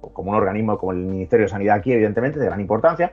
como 0.00 0.30
un 0.30 0.36
organismo 0.36 0.78
como 0.78 0.92
el 0.92 0.98
Ministerio 0.98 1.46
de 1.46 1.50
Sanidad 1.50 1.76
aquí, 1.76 1.92
evidentemente, 1.92 2.38
de 2.38 2.46
gran 2.46 2.60
importancia, 2.60 3.12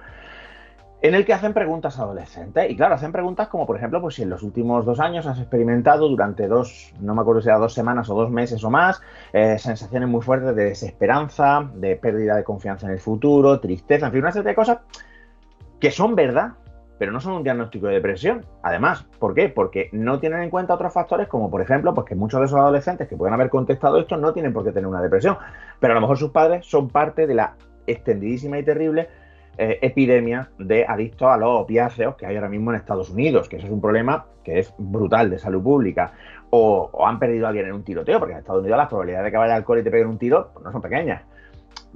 en 1.02 1.13
el 1.13 1.26
que 1.26 1.34
hacen 1.34 1.54
preguntas 1.54 2.00
a 2.00 2.04
adolescentes. 2.04 2.69
Y 2.69 2.76
claro, 2.76 2.95
hacen 2.95 3.12
preguntas 3.12 3.47
como, 3.50 3.67
por 3.67 3.78
ejemplo, 3.78 4.02
pues 4.02 4.15
si 4.15 4.23
en 4.23 4.30
los 4.30 4.41
últimos 4.41 4.86
dos 4.86 5.00
años 5.00 5.28
has 5.28 5.39
experimentado 5.39 6.08
durante 6.08 6.47
dos, 6.47 6.93
no 7.00 7.13
me 7.13 7.21
acuerdo 7.21 7.41
si 7.41 7.50
era 7.50 7.58
dos 7.58 7.73
semanas 7.73 8.10
o 8.10 8.15
dos 8.15 8.32
meses 8.32 8.63
o 8.63 8.69
más, 8.69 9.02
eh, 9.34 9.60
sensaciones 9.60 10.10
muy 10.10 10.21
fuertes 10.21 10.56
de 10.56 10.65
desesperanza, 10.65 11.69
de 11.76 11.95
pérdida 11.97 12.36
de 12.36 12.43
confianza 12.43 12.88
en 12.88 12.93
el 12.93 13.00
futuro, 13.00 13.60
tristeza, 13.60 14.08
en 14.08 14.12
fin, 14.12 14.21
una 14.21 14.32
serie 14.32 14.50
de 14.50 14.56
cosas 14.56 14.80
que 15.80 15.91
son 15.91 16.15
verdad, 16.15 16.54
pero 16.98 17.12
no 17.12 17.20
son 17.20 17.34
un 17.34 17.44
diagnóstico 17.44 17.88
de 17.88 17.96
depresión. 17.96 18.46
Además, 18.64 19.06
¿por 19.20 19.34
qué? 19.34 19.50
Porque 19.50 19.90
no 19.92 20.20
tienen 20.20 20.42
en 20.42 20.50
cuenta 20.50 20.74
otros 20.74 20.94
factores 20.94 21.28
como, 21.28 21.50
por 21.50 21.62
ejemplo, 21.62 21.94
pues 21.94 22.08
que 22.08 22.16
muchos 22.16 22.40
de 22.40 22.46
esos 22.48 22.60
adolescentes 22.60 23.08
que 23.08 23.16
pueden 23.16 23.34
haber 23.34 23.50
contestado 23.50 24.00
esto 24.00 24.18
no 24.18 24.34
tienen 24.34 24.54
por 24.54 24.64
qué 24.64 24.72
tener 24.72 24.88
una 24.88 25.02
depresión, 25.02 25.38
pero 25.80 25.94
a 25.94 25.96
lo 25.96 26.02
mejor 26.02 26.18
sus 26.18 26.32
padres 26.32 26.66
son 26.66 26.90
parte 26.90 27.28
de 27.28 27.36
la 27.36 27.56
extendidísima 27.86 28.60
y 28.60 28.64
terrible 28.64 29.08
eh, 29.60 29.80
epidemia 29.82 30.52
de 30.60 30.86
adictos 30.86 31.28
a 31.28 31.38
los 31.38 31.62
opiáceos 31.62 32.16
que 32.16 32.28
hay 32.28 32.36
ahora 32.36 32.50
mismo 32.50 32.72
en 32.72 32.78
Estados 32.78 33.10
Unidos, 33.10 33.50
que 33.50 33.58
eso 33.58 33.66
es 33.66 33.72
un 33.72 33.82
problema 33.82 34.26
que 34.44 34.60
es 34.60 34.74
brutal 34.78 35.30
de 35.30 35.40
salud 35.40 35.64
pública. 35.64 36.14
O, 36.52 37.06
han 37.06 37.20
perdido 37.20 37.46
a 37.46 37.50
alguien 37.50 37.66
en 37.66 37.74
un 37.74 37.84
tiroteo, 37.84 38.20
porque 38.20 38.34
en 38.34 38.40
Estados 38.40 38.62
Unidos 38.62 38.78
las 38.78 38.88
probabilidades 38.88 39.26
de 39.26 39.32
que 39.32 39.38
vaya 39.38 39.56
alcohol 39.56 39.80
y 39.80 39.84
te 39.84 39.92
peguen 39.92 40.08
un 40.08 40.18
tiro 40.18 40.52
pues 40.54 40.64
no 40.64 40.72
son 40.72 40.82
pequeñas. 40.82 41.24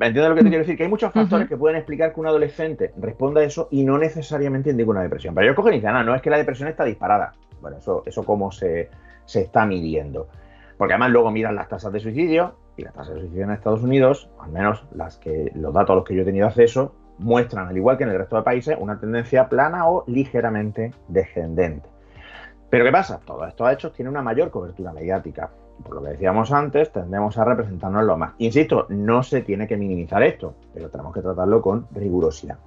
¿Me 0.02 0.08
entiendes 0.08 0.32
lo 0.32 0.36
que 0.36 0.42
te 0.42 0.50
quiero 0.50 0.64
decir? 0.64 0.78
Que 0.78 0.84
hay 0.86 0.90
muchos 0.90 1.14
factores 1.14 1.48
que 1.48 1.56
pueden 1.56 1.78
explicar 1.78 2.12
que 2.12 2.20
un 2.20 2.26
adolescente 2.26 2.92
responda 2.98 3.42
a 3.42 3.44
eso 3.44 3.68
y 3.70 3.84
no 3.84 4.00
necesariamente 4.00 4.72
indica 4.72 4.90
una 4.90 5.04
depresión. 5.04 5.36
Pero 5.36 5.46
ellos 5.46 5.56
cogen 5.56 5.74
y 5.74 5.76
dicen, 5.76 5.94
no, 5.94 6.04
no 6.04 6.16
es 6.16 6.24
que 6.24 6.32
la 6.32 6.38
depresión 6.38 6.70
está 6.70 6.84
disparada. 6.86 7.34
Bueno, 7.62 7.78
eso, 7.78 8.02
eso 8.08 8.24
cómo 8.24 8.52
se, 8.52 8.90
se 9.26 9.42
está 9.42 9.64
midiendo. 9.68 10.28
Porque 10.76 10.96
además 10.96 11.12
luego 11.12 11.30
miran 11.30 11.54
las 11.54 11.70
tasas 11.70 11.94
de 11.94 12.00
suicidio 12.00 12.56
y 12.78 12.82
las 12.82 12.96
tasas 12.96 13.14
de 13.14 13.20
suicidio 13.20 13.44
en 13.44 13.52
Estados 13.52 13.84
Unidos, 13.84 14.28
al 14.42 14.50
menos 14.50 14.84
las 14.92 15.18
que, 15.18 15.52
los 15.54 15.72
datos 15.72 15.92
a 15.92 15.96
los 15.98 16.04
que 16.04 16.16
yo 16.16 16.24
he 16.24 16.26
tenido 16.26 16.48
acceso, 16.48 16.96
muestran, 17.20 17.68
al 17.68 17.78
igual 17.78 18.00
que 18.00 18.04
en 18.04 18.10
el 18.10 18.18
resto 18.18 18.38
de 18.38 18.42
países, 18.42 18.76
una 18.80 19.00
tendencia 19.00 19.50
plana 19.50 19.88
o 19.88 20.04
ligeramente 20.08 20.96
descendente. 21.10 21.88
Pero 22.72 22.86
¿qué 22.86 22.92
pasa? 22.92 23.20
Todos 23.24 23.48
estos 23.48 23.72
hechos 23.72 23.94
tienen 23.94 24.10
una 24.10 24.24
mayor 24.24 24.50
cobertura 24.50 24.94
mediática. 24.94 25.52
Por 25.84 25.96
lo 25.96 26.04
que 26.04 26.10
decíamos 26.10 26.52
antes, 26.52 26.92
tendemos 26.92 27.38
a 27.38 27.46
representarnos 27.46 28.04
lo 28.04 28.18
más. 28.18 28.34
Insisto, 28.38 28.86
no 28.90 29.24
se 29.24 29.42
tiene 29.42 29.68
que 29.68 29.78
minimizar 29.78 30.24
esto, 30.24 30.56
pero 30.74 30.90
tenemos 30.90 31.14
que 31.14 31.22
tratarlo 31.22 31.62
con 31.62 31.88
rigurosidad. 31.94 32.58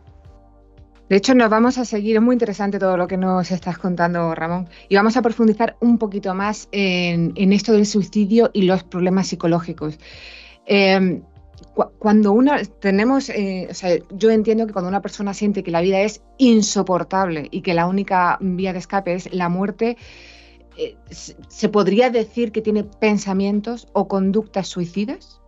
De 1.09 1.17
hecho, 1.17 1.35
nos 1.35 1.51
vamos 1.51 1.77
a 1.77 1.85
seguir, 1.85 2.17
es 2.17 2.23
muy 2.23 2.35
interesante 2.35 2.79
todo 2.79 2.97
lo 2.97 3.07
que 3.07 3.19
nos 3.19 3.51
estás 3.51 3.77
contando, 3.77 4.35
Ramón, 4.35 4.69
y 4.89 4.97
vamos 4.97 5.17
a 5.17 5.23
profundizar 5.23 5.77
un 5.81 5.99
poquito 5.99 6.35
más 6.35 6.69
en, 6.73 7.53
esto 7.53 7.73
del 7.73 7.85
suicidio 7.85 8.51
y 8.55 8.63
los 8.63 8.85
problemas 8.85 9.29
psicológicos. 9.29 9.99
Eh, 10.67 11.21
cuando 11.99 12.33
una 12.33 12.63
tenemos, 12.65 13.29
eh, 13.29 13.67
o 13.71 13.75
sea, 13.75 13.97
yo 14.11 14.31
entiendo 14.31 14.67
que 14.67 14.73
cuando 14.73 14.89
una 14.89 15.03
persona 15.03 15.35
siente 15.35 15.63
que 15.63 15.71
la 15.71 15.81
vida 15.81 16.01
es 16.01 16.23
insoportable 16.39 17.49
y 17.51 17.63
que 17.63 17.75
la 17.75 17.87
única 17.87 18.39
vía 18.41 18.73
de 18.73 18.79
escape 18.79 19.15
es 19.15 19.33
la 19.33 19.49
muerte, 19.49 19.97
eh, 20.77 20.97
¿se 21.11 21.69
podría 21.69 22.11
decir 22.11 22.53
que 22.53 22.63
tiene 22.63 22.85
pensamientos 22.85 23.89
o 23.93 24.09
conductas 24.09 24.69
suicidas? 24.69 25.41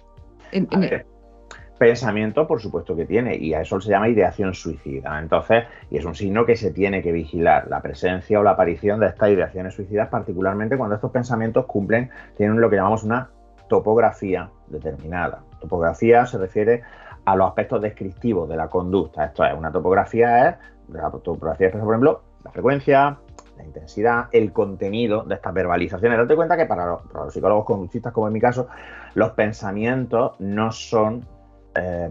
Pensamiento, 1.78 2.46
por 2.46 2.62
supuesto 2.62 2.96
que 2.96 3.04
tiene, 3.04 3.36
y 3.36 3.52
a 3.52 3.60
eso 3.60 3.78
se 3.80 3.90
llama 3.90 4.08
ideación 4.08 4.54
suicida. 4.54 5.18
Entonces, 5.20 5.64
y 5.90 5.98
es 5.98 6.04
un 6.06 6.14
signo 6.14 6.46
que 6.46 6.56
se 6.56 6.70
tiene 6.70 7.02
que 7.02 7.12
vigilar, 7.12 7.68
la 7.68 7.82
presencia 7.82 8.40
o 8.40 8.42
la 8.42 8.52
aparición 8.52 8.98
de 9.00 9.08
estas 9.08 9.30
ideaciones 9.30 9.74
suicidas, 9.74 10.08
particularmente 10.08 10.78
cuando 10.78 10.94
estos 10.94 11.10
pensamientos 11.10 11.66
cumplen, 11.66 12.10
tienen 12.36 12.60
lo 12.60 12.70
que 12.70 12.76
llamamos 12.76 13.04
una 13.04 13.28
topografía 13.68 14.48
determinada. 14.68 15.42
Topografía 15.60 16.24
se 16.24 16.38
refiere 16.38 16.82
a 17.26 17.36
los 17.36 17.48
aspectos 17.48 17.82
descriptivos 17.82 18.48
de 18.48 18.56
la 18.56 18.68
conducta. 18.68 19.26
Esto 19.26 19.44
es, 19.44 19.52
una 19.52 19.70
topografía 19.70 20.48
es, 20.48 20.56
la 20.88 21.10
topografía 21.10 21.66
es, 21.66 21.72
por 21.74 21.90
ejemplo, 21.90 22.22
la 22.42 22.52
frecuencia, 22.52 23.18
intensidad, 23.66 24.28
el 24.32 24.52
contenido 24.52 25.22
de 25.24 25.34
estas 25.34 25.52
verbalizaciones. 25.52 26.18
Date 26.18 26.34
cuenta 26.34 26.56
que 26.56 26.66
para 26.66 26.86
los, 26.86 27.32
psicólogos 27.32 27.64
conductistas, 27.64 28.12
como 28.12 28.26
en 28.26 28.32
mi 28.32 28.40
caso, 28.40 28.68
los 29.14 29.30
pensamientos 29.32 30.32
no 30.38 30.72
son 30.72 31.24
eh, 31.74 32.10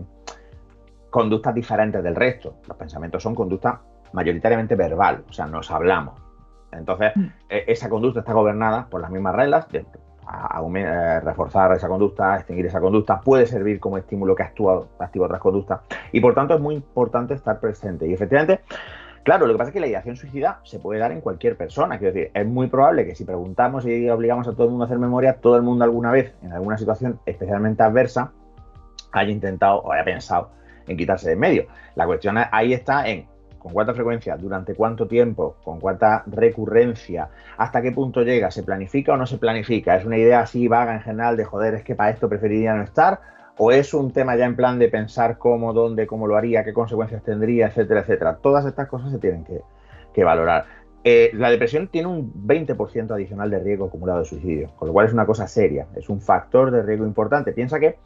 conductas 1.10 1.56
diferentes 1.56 2.04
del 2.04 2.15
resto. 2.15 2.56
Los 2.68 2.78
pensamientos 2.78 3.24
son 3.24 3.34
conductas 3.36 3.76
mayoritariamente 4.13 4.76
verbal, 4.76 5.24
o 5.30 5.34
sea, 5.34 5.46
nos 5.48 5.72
hablamos. 5.72 6.15
Entonces, 6.72 7.12
mm. 7.15 7.26
e, 7.50 7.65
esa 7.68 7.89
conducta 7.89 8.20
está 8.20 8.34
gobernada 8.34 8.88
por 8.88 9.02
las 9.02 9.10
mismas 9.10 9.36
reglas, 9.36 9.68
de, 9.70 9.86
a, 10.28 11.22
reforzar 11.24 11.72
esa 11.74 11.88
conducta, 11.88 12.36
extinguir 12.36 12.65
esa 12.65 12.80
conducta, 12.80 13.22
puede 13.22 13.46
servir 13.46 13.80
como 13.80 13.98
estímulo 13.98 14.36
que 14.36 14.44
actúa, 14.44 14.86
activa 15.00 15.26
otras 15.26 15.41
conductas. 15.41 15.82
Y 16.12 16.20
por 16.20 16.34
tanto 16.34 16.56
es 16.56 16.62
muy 16.62 16.76
importante 16.76 17.34
estar 17.34 17.60
presente. 17.60 18.08
Y 18.08 18.13
efectivamente, 18.13 18.62
claro, 19.26 19.48
lo 19.48 19.54
que 19.54 19.58
pasa 19.58 19.70
es 19.70 19.74
que 19.74 19.80
la 19.82 19.88
ideación 19.88 20.16
suicida 20.16 20.62
se 20.64 20.80
puede 20.80 21.00
dar 21.00 21.12
en 21.12 21.20
cualquier 21.20 21.58
persona. 21.58 21.98
Quiero 21.98 22.14
decir, 22.14 22.32
es 22.34 22.46
muy 22.46 22.68
probable 22.68 23.06
que 23.06 23.16
si 23.16 23.26
preguntamos 23.26 23.86
y 23.86 24.10
obligamos 24.10 24.48
a 24.48 24.54
todo 24.54 24.66
el 24.66 24.70
mundo 24.70 24.86
a 24.86 24.88
hacer 24.88 25.00
memoria, 25.00 25.34
todo 25.42 25.58
el 25.58 25.64
mundo 25.64 25.84
alguna 25.84 26.12
vez, 26.12 26.34
en 26.44 26.54
alguna 26.54 26.78
situación 26.78 27.20
especialmente 27.26 27.84
adversa, 27.84 28.32
haya 29.12 29.32
intentado 29.32 29.80
o 29.80 29.92
haya 29.92 30.06
pensado 30.06 30.52
en 30.88 30.96
quitarse 30.96 31.30
de 31.30 31.36
medio. 31.36 31.66
La 31.96 32.06
cuestión 32.06 32.38
ahí 32.52 32.74
está 32.74 33.08
en 33.10 33.28
con 33.66 33.74
cuánta 33.74 33.96
frecuencia, 33.96 34.38
durante 34.38 34.76
cuánto 34.76 35.08
tiempo, 35.08 35.56
con 35.64 35.80
cuánta 35.80 36.24
recurrencia, 36.28 37.30
hasta 37.58 37.82
qué 37.82 37.92
punto 37.92 38.22
llega, 38.22 38.52
se 38.52 38.62
planifica 38.62 39.14
o 39.14 39.18
no 39.18 39.26
se 39.26 39.40
planifica. 39.40 39.96
Es 39.96 40.06
una 40.06 40.20
idea 40.20 40.42
así 40.42 40.68
vaga 40.68 40.94
en 40.94 41.02
general 41.02 41.36
de 41.36 41.46
joder, 41.46 41.74
es 41.74 41.84
que 41.84 41.96
para 41.96 42.12
esto 42.12 42.30
preferiría 42.30 42.76
no 42.76 42.84
estar, 42.84 43.20
o 43.58 43.72
es 43.72 43.94
un 43.94 44.12
tema 44.12 44.36
ya 44.36 44.46
en 44.46 44.56
plan 44.56 44.80
de 44.80 44.89
pensar 44.89 45.38
cómo, 45.38 45.74
dónde, 45.74 46.08
cómo 46.08 46.28
lo 46.28 46.36
haría, 46.36 46.63
qué 46.63 46.74
consecuencias 46.74 47.24
tendría, 47.24 47.68
etcétera, 47.68 48.02
etcétera. 48.02 48.38
Todas 48.41 48.65
estas 48.65 48.88
cosas 48.88 49.12
se 49.12 49.20
tienen 49.20 49.46
que, 49.46 50.24
valorar. 50.24 50.65
Eh, 51.04 51.32
la 51.34 51.52
depresión 51.52 51.88
tiene 51.89 52.08
un 52.08 52.34
20% 52.48 53.12
adicional 53.12 53.50
de 53.52 53.60
riesgo 53.60 53.86
acumulado 53.86 54.20
de 54.20 54.26
suicidio, 54.26 54.72
con 54.76 54.88
lo 54.88 54.94
cual 54.94 55.06
es 55.06 55.13
una 55.13 55.26
cosa 55.26 55.48
seria, 55.48 55.88
es 55.96 56.10
un 56.10 56.22
factor 56.22 56.72
de 56.72 56.82
riesgo 56.84 57.06
importante. 57.06 57.52
Piensa 57.52 57.80
que 57.80 57.98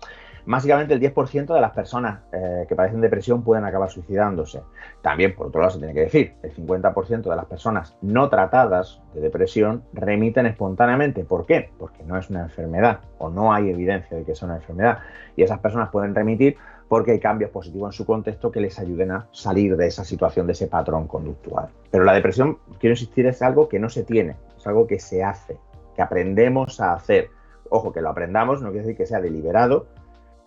Básicamente 0.49 0.95
el 0.95 0.99
10% 0.99 1.53
de 1.53 1.61
las 1.61 1.73
personas 1.73 2.21
eh, 2.31 2.65
que 2.67 2.75
padecen 2.75 3.01
depresión 3.01 3.43
pueden 3.43 3.65
acabar 3.65 3.87
suicidándose. 3.87 4.63
También, 5.03 5.35
por 5.35 5.45
otro 5.45 5.61
lado, 5.61 5.73
se 5.73 5.77
tiene 5.77 5.93
que 5.93 5.99
decir, 5.99 6.33
el 6.41 6.51
50% 6.55 7.29
de 7.29 7.35
las 7.35 7.45
personas 7.45 7.95
no 8.01 8.29
tratadas 8.29 8.99
de 9.13 9.21
depresión 9.21 9.83
remiten 9.93 10.47
espontáneamente. 10.47 11.23
¿Por 11.23 11.45
qué? 11.45 11.69
Porque 11.77 12.03
no 12.03 12.17
es 12.17 12.31
una 12.31 12.41
enfermedad 12.41 13.01
o 13.19 13.29
no 13.29 13.53
hay 13.53 13.69
evidencia 13.69 14.17
de 14.17 14.23
que 14.23 14.33
sea 14.33 14.47
una 14.47 14.55
enfermedad. 14.55 14.97
Y 15.35 15.43
esas 15.43 15.59
personas 15.59 15.89
pueden 15.89 16.15
remitir 16.15 16.57
porque 16.87 17.11
hay 17.11 17.19
cambios 17.19 17.51
positivos 17.51 17.93
en 17.93 17.97
su 17.99 18.07
contexto 18.07 18.51
que 18.51 18.59
les 18.59 18.79
ayuden 18.79 19.11
a 19.11 19.27
salir 19.31 19.77
de 19.77 19.85
esa 19.85 20.03
situación, 20.03 20.47
de 20.47 20.53
ese 20.53 20.65
patrón 20.65 21.07
conductual. 21.07 21.69
Pero 21.91 22.05
la 22.05 22.13
depresión, 22.13 22.57
quiero 22.79 22.93
insistir, 22.93 23.27
es 23.27 23.43
algo 23.43 23.69
que 23.69 23.77
no 23.77 23.89
se 23.89 24.03
tiene, 24.03 24.35
es 24.57 24.65
algo 24.65 24.87
que 24.87 24.97
se 24.97 25.23
hace, 25.23 25.59
que 25.95 26.01
aprendemos 26.01 26.81
a 26.81 26.93
hacer. 26.93 27.29
Ojo, 27.69 27.93
que 27.93 28.01
lo 28.01 28.09
aprendamos 28.09 28.63
no 28.63 28.69
quiere 28.69 28.87
decir 28.87 28.97
que 28.97 29.05
sea 29.05 29.21
deliberado, 29.21 29.85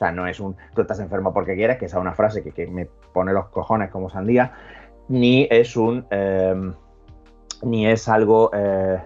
sea, 0.02 0.12
no 0.12 0.26
es 0.26 0.40
un 0.40 0.56
tú 0.74 0.82
estás 0.82 1.00
enfermo 1.00 1.32
porque 1.32 1.54
quieres, 1.54 1.78
que 1.78 1.86
esa 1.86 1.98
es 1.98 2.00
una 2.00 2.14
frase 2.14 2.42
que, 2.42 2.66
me 2.66 2.86
pone 3.12 3.32
los 3.32 3.46
cojones 3.48 3.90
como 3.90 4.10
sandía, 4.10 4.52
ni 5.08 5.46
es 5.50 5.76
un. 5.76 6.06
Em, 6.10 6.74
ni 7.62 7.86
es 7.86 8.08
algo, 8.08 8.50
eh, 8.52 9.00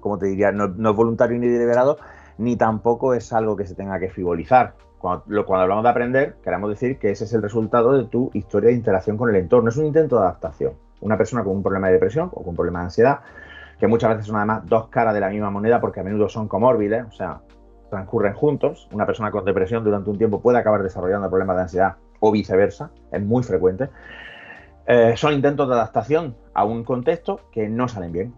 como 0.00 0.18
te 0.18 0.26
diría, 0.26 0.50
no, 0.50 0.64
es 0.64 0.96
voluntario 0.96 1.38
ni 1.38 1.46
deliberado, 1.46 1.98
ni 2.38 2.56
tampoco 2.56 3.14
es 3.14 3.32
algo 3.32 3.56
que 3.56 3.66
se 3.66 3.74
tenga 3.74 3.98
que 3.98 4.08
frivolizar. 4.10 4.74
Cuando, 4.98 5.46
cuando, 5.46 5.62
hablamos 5.62 5.84
de 5.84 5.90
aprender, 5.90 6.36
queremos 6.42 6.68
decir 6.70 6.98
que 6.98 7.10
ese 7.10 7.24
es 7.24 7.32
el 7.32 7.42
resultado 7.42 7.92
de 7.92 8.04
tu 8.04 8.30
historia 8.34 8.70
de 8.70 8.76
interacción 8.76 9.16
con 9.16 9.30
el 9.30 9.36
entorno. 9.36 9.70
Es 9.70 9.76
un 9.76 9.86
intento 9.86 10.16
de 10.16 10.22
adaptación. 10.22 10.72
Una 11.00 11.16
persona 11.16 11.42
con 11.42 11.56
un 11.56 11.62
problema 11.62 11.86
de 11.86 11.94
depresión 11.94 12.28
o 12.32 12.42
con 12.42 12.50
un 12.50 12.56
problema 12.56 12.80
de 12.80 12.86
ansiedad, 12.86 13.20
que 13.78 13.86
muchas 13.86 14.10
veces 14.10 14.26
son 14.26 14.36
además 14.36 14.66
dos 14.66 14.88
caras 14.88 15.14
de 15.14 15.20
la 15.20 15.30
misma 15.30 15.50
moneda 15.50 15.80
porque 15.80 16.00
a 16.00 16.02
menudo 16.02 16.28
son 16.28 16.48
comórbiles, 16.48 17.06
o 17.06 17.12
sea, 17.12 17.40
transcurren 17.90 18.34
juntos. 18.34 18.88
Una 18.92 19.04
persona 19.04 19.30
con 19.30 19.44
depresión 19.44 19.84
durante 19.84 20.10
un 20.10 20.18
tiempo 20.18 20.40
puede 20.40 20.58
acabar 20.58 20.82
desarrollando 20.82 21.28
problemas 21.28 21.56
de 21.56 21.62
ansiedad 21.62 21.96
o 22.20 22.30
viceversa, 22.30 22.90
es 23.12 23.22
muy 23.22 23.42
frecuente. 23.42 23.88
Eh, 24.86 25.14
son 25.16 25.34
intentos 25.34 25.68
de 25.68 25.74
adaptación 25.74 26.36
a 26.54 26.64
un 26.64 26.84
contexto 26.84 27.40
que 27.52 27.68
no 27.68 27.88
salen 27.88 28.12
bien, 28.12 28.34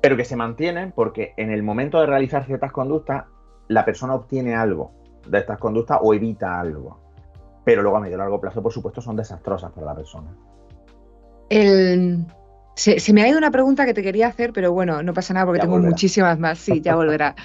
pero 0.00 0.16
que 0.16 0.24
se 0.24 0.36
mantienen 0.36 0.92
porque 0.92 1.34
en 1.36 1.50
el 1.50 1.62
momento 1.62 2.00
de 2.00 2.06
realizar 2.06 2.44
ciertas 2.44 2.72
conductas, 2.72 3.24
la 3.68 3.84
persona 3.84 4.14
obtiene 4.14 4.54
algo 4.54 4.92
de 5.28 5.38
estas 5.38 5.58
conductas 5.58 5.98
o 6.02 6.14
evita 6.14 6.58
algo. 6.58 6.98
Pero 7.64 7.82
luego 7.82 7.98
a 7.98 8.00
medio 8.00 8.16
y 8.16 8.18
largo 8.18 8.40
plazo, 8.40 8.62
por 8.62 8.72
supuesto, 8.72 9.00
son 9.00 9.16
desastrosas 9.16 9.70
para 9.72 9.86
la 9.86 9.94
persona. 9.94 10.34
se, 12.74 13.12
me 13.12 13.22
ha 13.22 13.28
ido 13.28 13.38
una 13.38 13.50
pregunta 13.50 13.84
que 13.84 13.94
te 13.94 14.02
quería 14.02 14.28
hacer, 14.28 14.52
pero 14.52 14.72
bueno, 14.72 15.02
no 15.02 15.12
pasa 15.12 15.34
nada 15.34 15.46
porque 15.46 15.60
tengo 15.60 15.78
muchísimas 15.78 16.38
más. 16.38 16.58
Sí, 16.58 16.80
ya 16.80 16.96
volverá. 16.96 17.34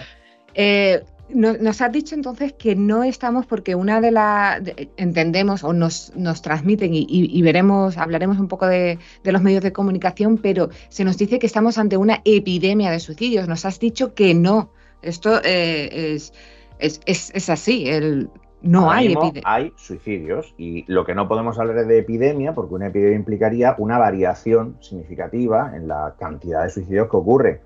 Eh, 0.58 1.04
nos 1.30 1.82
has 1.82 1.92
dicho 1.92 2.16
entonces 2.16 2.54
que 2.54 2.76
no 2.76 3.04
estamos 3.04 3.46
porque 3.46 3.76
una 3.76 4.00
de 4.00 4.12
las 4.12 4.62
entendemos 4.98 5.64
o 5.64 5.74
nos, 5.74 6.14
nos 6.16 6.42
transmiten 6.42 6.92
y, 6.94 7.42
veremos, 7.42 7.98
hablaremos 7.98 8.40
un 8.40 8.48
poco 8.48 8.68
de, 8.68 9.00
los 9.24 9.42
medios 9.42 9.64
de 9.64 9.74
comunicación, 9.74 10.38
pero 10.38 10.70
se 10.90 11.04
nos 11.04 11.18
dice 11.18 11.40
que 11.40 11.48
estamos 11.48 11.78
ante 11.78 11.98
una 11.98 12.22
epidemia 12.26 12.92
de 12.92 13.00
suicidios. 13.00 13.48
Nos 13.48 13.66
has 13.66 13.80
dicho 13.80 14.14
que 14.14 14.34
no. 14.36 14.72
Esto 15.02 15.42
eh, 15.44 16.16
es, 16.16 16.32
es, 16.80 17.32
es, 17.34 17.50
así. 17.50 17.88
El, 17.88 18.30
no 18.62 18.92
hay 18.92 19.14
epidemia. 19.14 19.42
Hay 19.46 19.74
suicidios 19.78 20.54
y 20.58 20.86
lo 20.92 21.06
que 21.06 21.16
no 21.16 21.28
podemos 21.28 21.58
hablar 21.60 21.78
es 21.80 21.88
de 21.88 22.00
epidemia 22.00 22.54
porque 22.54 22.76
una 22.76 22.88
epidemia 22.88 23.16
implicaría 23.16 23.76
una 23.78 23.98
variación 23.98 24.78
significativa 24.80 25.72
en 25.76 25.88
la 25.88 26.16
cantidad 26.20 26.64
de 26.64 26.70
suicidios 26.70 27.10
que 27.10 27.18
ocurre 27.18 27.62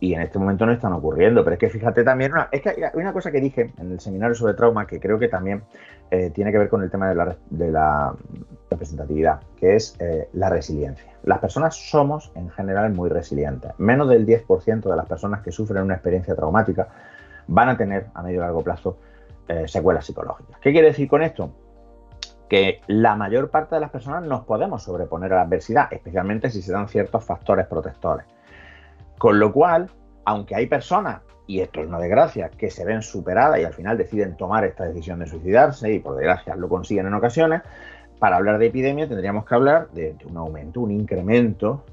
y 0.00 0.14
en 0.14 0.22
este 0.22 0.38
momento 0.38 0.66
no 0.66 0.72
están 0.72 0.92
ocurriendo. 0.92 1.42
Pero 1.44 1.54
es 1.54 1.60
que 1.60 1.68
fíjate 1.68 2.04
también, 2.04 2.32
es 2.50 2.62
que 2.62 2.70
hay 2.70 2.90
una 2.94 3.12
cosa 3.12 3.30
que 3.30 3.40
dije 3.40 3.72
en 3.78 3.92
el 3.92 4.00
seminario 4.00 4.34
sobre 4.34 4.54
trauma 4.54 4.86
que 4.86 5.00
creo 5.00 5.18
que 5.18 5.28
también 5.28 5.62
eh, 6.10 6.30
tiene 6.30 6.52
que 6.52 6.58
ver 6.58 6.68
con 6.68 6.82
el 6.82 6.90
tema 6.90 7.08
de 7.08 7.70
la, 7.70 8.14
representatividad, 8.70 9.40
que 9.56 9.76
es 9.76 9.96
eh, 9.98 10.28
la 10.34 10.50
resiliencia. 10.50 11.12
Las 11.24 11.38
personas 11.38 11.74
somos 11.74 12.30
en 12.34 12.50
general 12.50 12.92
muy 12.92 13.08
resilientes. 13.08 13.72
Menos 13.78 14.08
del 14.08 14.26
10% 14.26 14.82
de 14.82 14.96
las 14.96 15.06
personas 15.06 15.42
que 15.42 15.50
sufren 15.50 15.82
una 15.82 15.94
experiencia 15.94 16.34
traumática 16.34 16.88
van 17.46 17.70
a 17.70 17.76
tener 17.76 18.06
a 18.14 18.22
medio 18.22 18.36
y 18.36 18.40
largo 18.40 18.62
plazo 18.62 18.98
eh, 19.48 19.66
secuelas 19.66 20.04
psicológicas. 20.04 20.58
¿Qué 20.60 20.72
quiere 20.72 20.88
decir 20.88 21.08
con 21.08 21.22
esto? 21.22 21.50
que 22.48 22.80
la 22.86 23.14
mayor 23.14 23.50
parte 23.50 23.74
de 23.74 23.80
las 23.82 23.90
personas 23.90 24.24
nos 24.24 24.46
podemos 24.46 24.82
sobreponer 24.82 25.32
a 25.34 25.36
la 25.36 25.42
adversidad, 25.42 25.92
especialmente 25.92 26.48
si 26.50 26.62
se 26.62 26.72
dan 26.72 26.88
ciertos 26.88 27.22
factores 27.22 27.66
protectores. 27.66 28.24
Con 29.18 29.38
lo 29.38 29.52
cual, 29.52 29.90
aunque 30.24 30.54
hay 30.54 30.66
personas, 30.66 31.20
y 31.46 31.60
esto 31.60 31.80
es 31.80 31.88
una 31.88 31.98
desgracia, 31.98 32.50
que 32.50 32.70
se 32.70 32.84
ven 32.84 33.02
superadas 33.02 33.58
y 33.60 33.64
al 33.64 33.72
final 33.72 33.98
deciden 33.98 34.36
tomar 34.36 34.64
esta 34.64 34.84
decisión 34.84 35.18
de 35.18 35.26
suicidarse 35.26 35.92
y 35.92 35.98
por 35.98 36.14
desgracia 36.14 36.54
lo 36.54 36.68
consiguen 36.68 37.06
en 37.06 37.14
ocasiones, 37.14 37.62
para 38.18 38.36
hablar 38.36 38.58
de 38.58 38.66
epidemia 38.66 39.08
tendríamos 39.08 39.44
que 39.44 39.54
hablar 39.54 39.90
de, 39.90 40.16
un 40.28 40.36
aumento, 40.36 40.80
un 40.80 40.90
incremento 40.90 41.84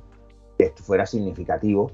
que 0.57 0.73
fuera 0.75 1.05
significativo 1.05 1.91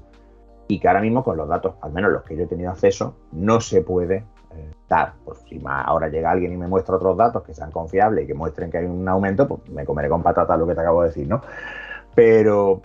y 0.68 0.78
que 0.78 0.88
ahora 0.88 1.00
mismo 1.00 1.22
con 1.22 1.36
los 1.36 1.48
datos, 1.48 1.74
al 1.82 1.92
menos 1.92 2.12
los 2.12 2.22
que 2.22 2.36
yo 2.36 2.44
he 2.44 2.46
tenido 2.46 2.70
acceso, 2.70 3.14
no 3.32 3.60
se 3.60 3.82
puede 3.82 4.16
eh, 4.16 4.70
dar. 4.88 5.14
Pues 5.24 5.38
si 5.48 5.60
ahora 5.64 6.08
llega 6.08 6.30
alguien 6.30 6.52
y 6.52 6.56
me 6.56 6.66
muestra 6.66 6.96
otros 6.96 7.16
datos 7.16 7.42
que 7.42 7.52
sean 7.52 7.70
confiables 7.70 8.24
y 8.24 8.26
que 8.26 8.34
muestren 8.34 8.70
que 8.70 8.78
hay 8.78 8.86
un 8.86 9.06
aumento, 9.08 9.46
pues 9.46 9.68
me 9.70 9.84
comeré 9.84 10.08
con 10.08 10.22
patata 10.22 10.56
lo 10.56 10.66
que 10.66 10.74
te 10.74 10.80
acabo 10.80 11.02
de 11.02 11.08
decir, 11.08 11.28
¿no? 11.28 11.42
Pero 12.14 12.80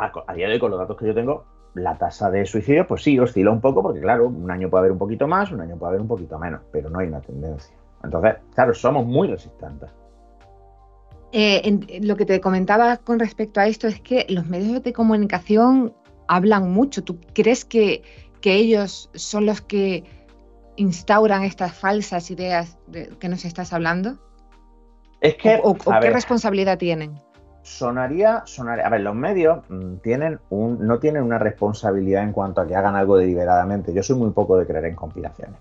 a, 0.00 0.34
día 0.34 0.46
de 0.46 0.54
hoy, 0.54 0.58
con 0.58 0.70
los 0.70 0.80
datos 0.80 0.96
que 0.96 1.06
yo 1.06 1.14
tengo, 1.14 1.44
la 1.74 1.96
tasa 1.96 2.30
de 2.30 2.44
suicidio, 2.46 2.86
pues 2.86 3.02
sí, 3.02 3.18
oscila 3.18 3.50
un 3.50 3.60
poco, 3.60 3.82
porque 3.82 4.00
claro, 4.00 4.26
un 4.26 4.50
año 4.50 4.68
puede 4.68 4.80
haber 4.80 4.92
un 4.92 4.98
poquito 4.98 5.28
más, 5.28 5.52
un 5.52 5.60
año 5.60 5.76
puede 5.76 5.90
haber 5.90 6.00
un 6.00 6.08
poquito 6.08 6.38
menos, 6.38 6.62
pero 6.72 6.90
no 6.90 6.98
hay 6.98 7.08
una 7.08 7.20
tendencia. 7.20 7.74
Entonces, 8.02 8.36
claro, 8.54 8.74
somos 8.74 9.06
muy 9.06 9.28
resistentes. 9.28 9.90
Eh, 11.32 12.00
lo 12.02 12.16
que 12.16 12.26
te 12.26 12.40
comentaba 12.40 12.96
con 12.96 13.20
respecto 13.20 13.60
a 13.60 13.66
esto 13.66 13.86
es 13.86 14.00
que 14.00 14.26
los 14.28 14.46
medios 14.46 14.82
de 14.82 14.92
comunicación 14.92 15.94
hablan 16.26 16.72
mucho. 16.72 17.04
¿Tú 17.04 17.20
crees 17.34 17.64
que, 17.64 18.02
que 18.40 18.54
ellos 18.54 19.10
son 19.14 19.46
los 19.46 19.60
que 19.60 20.04
instauran 20.76 21.44
estas 21.44 21.74
falsas 21.74 22.30
ideas 22.30 22.78
de 22.88 23.08
que 23.20 23.28
nos 23.28 23.44
estás 23.44 23.72
hablando? 23.72 24.18
Es 25.20 25.36
que. 25.36 25.60
¿O, 25.62 25.74
qué 25.74 26.10
responsabilidad 26.10 26.78
tienen? 26.78 27.20
Sonaría, 27.62 28.42
sonaría. 28.46 28.86
A 28.86 28.90
ver, 28.90 29.02
los 29.02 29.14
medios 29.14 29.60
mm, 29.68 29.96
tienen 29.96 30.40
un, 30.50 30.86
no 30.86 30.98
tienen 30.98 31.22
una 31.22 31.38
responsabilidad 31.38 32.22
en 32.22 32.32
cuanto 32.32 32.60
a 32.60 32.66
que 32.66 32.74
hagan 32.74 32.96
algo 32.96 33.16
deliberadamente. 33.16 33.92
Yo 33.92 34.02
soy 34.02 34.16
muy 34.16 34.30
poco 34.30 34.56
de 34.58 34.66
creer 34.66 34.86
en 34.86 34.94
conspiraciones. 34.94 35.56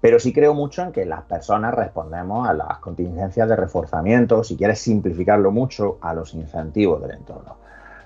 Pero 0.00 0.18
sí 0.18 0.32
creo 0.32 0.52
mucho 0.52 0.82
en 0.82 0.92
que 0.92 1.06
las 1.06 1.22
personas 1.22 1.74
respondemos 1.74 2.48
a 2.48 2.52
las 2.52 2.78
contingencias 2.78 3.48
de 3.48 3.54
reforzamiento, 3.54 4.42
si 4.42 4.56
quieres 4.56 4.80
simplificarlo 4.80 5.52
mucho, 5.52 5.98
a 6.00 6.12
los 6.12 6.34
incentivos 6.34 7.00
del 7.00 7.12
entorno. 7.12 7.56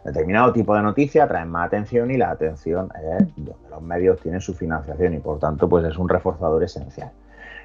Determinado 0.04 0.52
tipo 0.52 0.74
de 0.76 0.82
noticias 0.82 1.26
traen 1.26 1.48
más 1.48 1.66
atención 1.66 2.10
y 2.10 2.16
la 2.16 2.30
atención 2.30 2.90
es 2.94 3.34
donde 3.34 3.68
los 3.68 3.82
medios 3.82 4.20
tienen 4.20 4.40
su 4.40 4.54
financiación 4.54 5.14
y 5.14 5.18
por 5.18 5.40
tanto 5.40 5.68
pues 5.68 5.84
es 5.84 5.96
un 5.96 6.08
reforzador 6.08 6.62
esencial. 6.62 7.10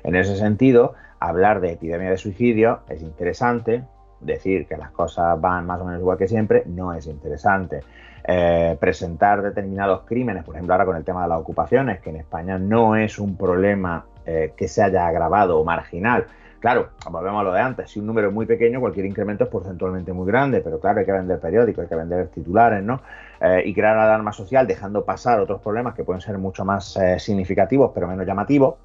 En 0.03 0.15
ese 0.15 0.35
sentido, 0.35 0.95
hablar 1.19 1.61
de 1.61 1.73
epidemia 1.73 2.09
de 2.09 2.17
suicidio 2.17 2.79
es 2.89 3.03
interesante, 3.03 3.83
decir 4.21 4.67
que 4.67 4.77
las 4.77 4.91
cosas 4.91 5.39
van 5.39 5.65
más 5.65 5.81
o 5.81 5.85
menos 5.85 5.99
igual 5.99 6.17
que 6.17 6.27
siempre 6.27 6.63
no 6.65 6.93
es 6.93 7.07
interesante. 7.07 7.81
Eh, 8.23 8.77
presentar 8.79 9.41
determinados 9.41 10.01
crímenes, 10.01 10.43
por 10.43 10.55
ejemplo 10.55 10.75
ahora 10.75 10.85
con 10.85 10.95
el 10.95 11.03
tema 11.03 11.23
de 11.23 11.29
las 11.29 11.39
ocupaciones, 11.39 12.01
que 12.01 12.11
en 12.11 12.17
España 12.17 12.59
no 12.59 12.95
es 12.95 13.17
un 13.17 13.35
problema 13.35 14.05
eh, 14.25 14.53
que 14.55 14.67
se 14.67 14.83
haya 14.83 15.07
agravado 15.07 15.59
o 15.59 15.63
marginal. 15.63 16.27
Claro, 16.59 16.89
volvemos 17.09 17.41
a 17.41 17.43
lo 17.43 17.51
de 17.51 17.59
antes, 17.59 17.89
si 17.89 17.99
un 17.99 18.05
número 18.05 18.27
es 18.27 18.33
muy 18.33 18.45
pequeño, 18.45 18.79
cualquier 18.79 19.07
incremento 19.07 19.45
es 19.45 19.49
porcentualmente 19.49 20.13
muy 20.13 20.27
grande, 20.27 20.61
pero 20.61 20.79
claro, 20.79 20.99
hay 20.99 21.05
que 21.05 21.11
vender 21.11 21.39
periódicos, 21.39 21.81
hay 21.81 21.89
que 21.89 21.95
vender 21.95 22.27
titulares, 22.27 22.83
¿no? 22.83 23.01
Eh, 23.41 23.63
y 23.65 23.73
crear 23.73 23.97
alarma 23.97 24.31
social 24.31 24.67
dejando 24.67 25.03
pasar 25.03 25.39
otros 25.39 25.59
problemas 25.59 25.95
que 25.95 26.03
pueden 26.03 26.21
ser 26.21 26.37
mucho 26.37 26.63
más 26.63 26.99
significativos, 27.17 27.89
pero 27.95 28.07
menos 28.07 28.27
llamativos, 28.27 28.75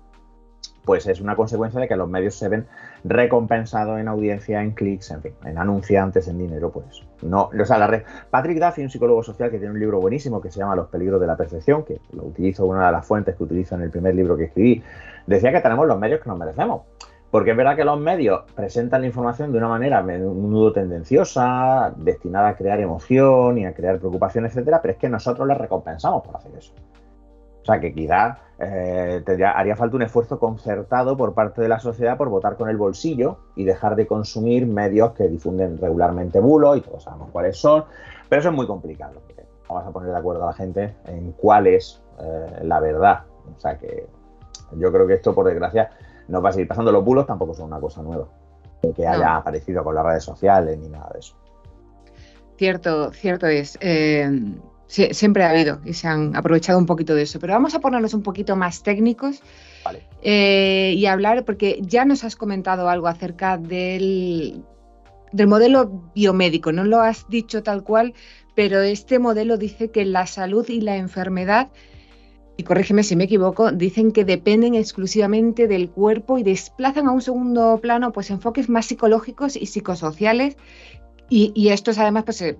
pues 0.86 1.06
es 1.06 1.20
una 1.20 1.36
consecuencia 1.36 1.78
de 1.78 1.88
que 1.88 1.96
los 1.96 2.08
medios 2.08 2.38
se 2.38 2.48
ven 2.48 2.66
recompensados 3.08 3.98
en 4.00 4.08
audiencia, 4.08 4.62
en 4.62 4.72
clics, 4.72 5.10
en 5.10 5.22
fin, 5.22 5.32
en 5.44 5.58
anunciantes, 5.58 6.28
en 6.28 6.38
dinero, 6.38 6.70
pues 6.70 7.02
no, 7.22 7.50
o 7.58 7.64
sea, 7.64 7.78
la 7.78 7.86
red. 7.86 8.02
Patrick 8.30 8.58
Duffy, 8.58 8.82
un 8.82 8.90
psicólogo 8.90 9.22
social 9.22 9.50
que 9.50 9.58
tiene 9.58 9.72
un 9.72 9.80
libro 9.80 10.00
buenísimo 10.00 10.40
que 10.40 10.50
se 10.50 10.58
llama 10.58 10.76
Los 10.76 10.88
peligros 10.88 11.20
de 11.20 11.26
la 11.26 11.36
percepción, 11.36 11.84
que 11.84 12.00
lo 12.12 12.24
utilizo, 12.24 12.66
una 12.66 12.86
de 12.86 12.92
las 12.92 13.06
fuentes 13.06 13.36
que 13.36 13.44
utilizo 13.44 13.74
en 13.76 13.82
el 13.82 13.90
primer 13.90 14.14
libro 14.14 14.36
que 14.36 14.44
escribí, 14.44 14.82
decía 15.26 15.52
que 15.52 15.60
tenemos 15.60 15.86
los 15.86 15.98
medios 15.98 16.20
que 16.20 16.28
nos 16.28 16.38
merecemos. 16.38 16.82
Porque 17.30 17.50
es 17.50 17.56
verdad 17.56 17.76
que 17.76 17.84
los 17.84 17.98
medios 17.98 18.44
presentan 18.54 19.00
la 19.00 19.08
información 19.08 19.50
de 19.50 19.58
una 19.58 19.68
manera 19.68 20.00
un 20.00 20.50
nudo 20.50 20.72
tendenciosa, 20.72 21.92
destinada 21.96 22.50
a 22.50 22.56
crear 22.56 22.80
emoción 22.80 23.58
y 23.58 23.66
a 23.66 23.74
crear 23.74 23.98
preocupación, 23.98 24.46
etcétera, 24.46 24.80
pero 24.80 24.92
es 24.92 24.98
que 24.98 25.08
nosotros 25.08 25.46
les 25.46 25.58
recompensamos 25.58 26.24
por 26.24 26.36
hacer 26.36 26.52
eso. 26.56 26.72
O 27.66 27.72
sea, 27.72 27.80
que 27.80 27.92
quizás 27.92 28.38
eh, 28.60 29.24
haría 29.52 29.74
falta 29.74 29.96
un 29.96 30.02
esfuerzo 30.02 30.38
concertado 30.38 31.16
por 31.16 31.34
parte 31.34 31.62
de 31.62 31.68
la 31.68 31.80
sociedad 31.80 32.16
por 32.16 32.28
votar 32.28 32.56
con 32.56 32.68
el 32.68 32.76
bolsillo 32.76 33.38
y 33.56 33.64
dejar 33.64 33.96
de 33.96 34.06
consumir 34.06 34.68
medios 34.68 35.14
que 35.14 35.26
difunden 35.26 35.76
regularmente 35.76 36.38
bulos 36.38 36.76
y 36.78 36.80
todos 36.82 37.02
sabemos 37.02 37.30
cuáles 37.32 37.56
son. 37.56 37.84
Pero 38.28 38.38
eso 38.38 38.50
es 38.50 38.54
muy 38.54 38.68
complicado. 38.68 39.14
Vamos 39.68 39.84
a 39.84 39.90
poner 39.90 40.10
de 40.10 40.16
acuerdo 40.16 40.44
a 40.44 40.46
la 40.46 40.52
gente 40.52 40.94
en 41.06 41.32
cuál 41.32 41.66
es 41.66 42.00
eh, 42.20 42.60
la 42.62 42.78
verdad. 42.78 43.24
O 43.56 43.58
sea 43.58 43.76
que 43.76 44.06
yo 44.76 44.92
creo 44.92 45.08
que 45.08 45.14
esto, 45.14 45.34
por 45.34 45.46
desgracia, 45.46 45.90
no 46.28 46.40
va 46.40 46.50
a 46.50 46.52
seguir 46.52 46.68
pasando. 46.68 46.92
Los 46.92 47.04
bulos 47.04 47.26
tampoco 47.26 47.52
son 47.52 47.66
una 47.66 47.80
cosa 47.80 48.00
nueva, 48.00 48.28
que 48.94 49.04
haya 49.04 49.38
aparecido 49.38 49.82
con 49.82 49.96
las 49.96 50.06
redes 50.06 50.22
sociales 50.22 50.78
ni 50.78 50.88
nada 50.88 51.10
de 51.12 51.18
eso. 51.18 51.34
Cierto, 52.58 53.12
cierto 53.12 53.48
es. 53.48 53.76
Eh, 53.80 54.30
siempre 54.88 55.44
ha 55.44 55.50
habido 55.50 55.80
y 55.84 55.94
se 55.94 56.06
han 56.08 56.36
aprovechado 56.36 56.78
un 56.78 56.86
poquito 56.86 57.14
de 57.14 57.22
eso. 57.22 57.40
Pero 57.40 57.52
vamos 57.52 57.74
a 57.74 57.80
ponernos 57.80 58.14
un 58.14 58.22
poquito 58.22 58.56
más 58.56 58.82
técnicos 58.82 59.42
eh, 60.22 60.94
y 60.96 61.06
hablar, 61.06 61.44
porque 61.44 61.80
ya 61.82 62.04
nos 62.04 62.24
has 62.24 62.36
comentado 62.36 62.88
algo 62.88 63.08
acerca 63.08 63.58
del, 63.58 64.62
del 65.32 65.46
modelo 65.46 66.10
biomédico. 66.14 66.72
No 66.72 66.84
lo 66.84 67.00
has 67.00 67.28
dicho 67.28 67.62
tal 67.62 67.82
cual, 67.82 68.14
pero 68.54 68.80
este 68.80 69.18
modelo 69.18 69.56
dice 69.56 69.90
que 69.90 70.04
la 70.04 70.26
salud 70.26 70.68
y 70.68 70.80
la 70.80 70.96
enfermedad, 70.96 71.68
y 72.56 72.62
corrígeme 72.62 73.02
si 73.02 73.16
me 73.16 73.24
equivoco, 73.24 73.70
dicen 73.70 74.12
que 74.12 74.24
dependen 74.24 74.74
exclusivamente 74.74 75.68
del 75.68 75.90
cuerpo 75.90 76.38
y 76.38 76.42
desplazan 76.42 77.06
a 77.06 77.12
un 77.12 77.20
segundo 77.20 77.78
plano 77.82 78.12
pues 78.12 78.30
enfoques 78.30 78.68
más 78.70 78.86
psicológicos 78.86 79.56
y 79.56 79.66
psicosociales. 79.66 80.56
Y, 81.28 81.50
y 81.56 81.70
estos 81.70 81.98
además 81.98 82.22
pues, 82.24 82.36
se 82.36 82.56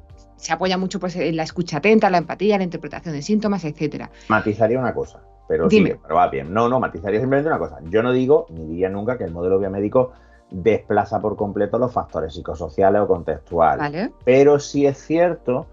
apoya 0.53 0.79
mucho 0.79 1.01
pues, 1.01 1.16
en 1.16 1.37
la 1.37 1.42
escucha 1.42 1.79
atenta, 1.79 2.11
la 2.11 2.18
empatía, 2.18 2.59
la 2.59 2.64
interpretación 2.64 3.14
de 3.14 3.22
síntomas, 3.22 3.64
etcétera. 3.64 4.11
Matizaría 4.29 4.79
una 4.79 4.94
cosa, 4.94 5.20
pero 5.49 5.68
sí, 5.70 5.83
pero 5.83 6.14
va 6.14 6.29
bien. 6.29 6.53
No, 6.53 6.68
no, 6.68 6.79
matizaría 6.81 7.20
simplemente 7.20 7.49
una 7.49 7.59
cosa. 7.59 7.79
Yo 7.85 8.03
no 8.03 8.12
digo, 8.12 8.46
ni 8.51 8.66
diría 8.66 8.88
nunca, 8.88 9.16
que 9.16 9.25
el 9.25 9.33
modelo 9.33 9.59
biomédico 9.59 10.12
desplaza 10.51 11.20
por 11.20 11.37
completo 11.37 11.79
los 11.79 11.92
factores 11.92 12.35
psicosociales 12.35 13.03
o 13.03 13.09
contextuales. 13.09 14.11
Pero 14.25 14.61
sí 14.61 14.87
es 14.87 14.99
cierto 14.99 15.66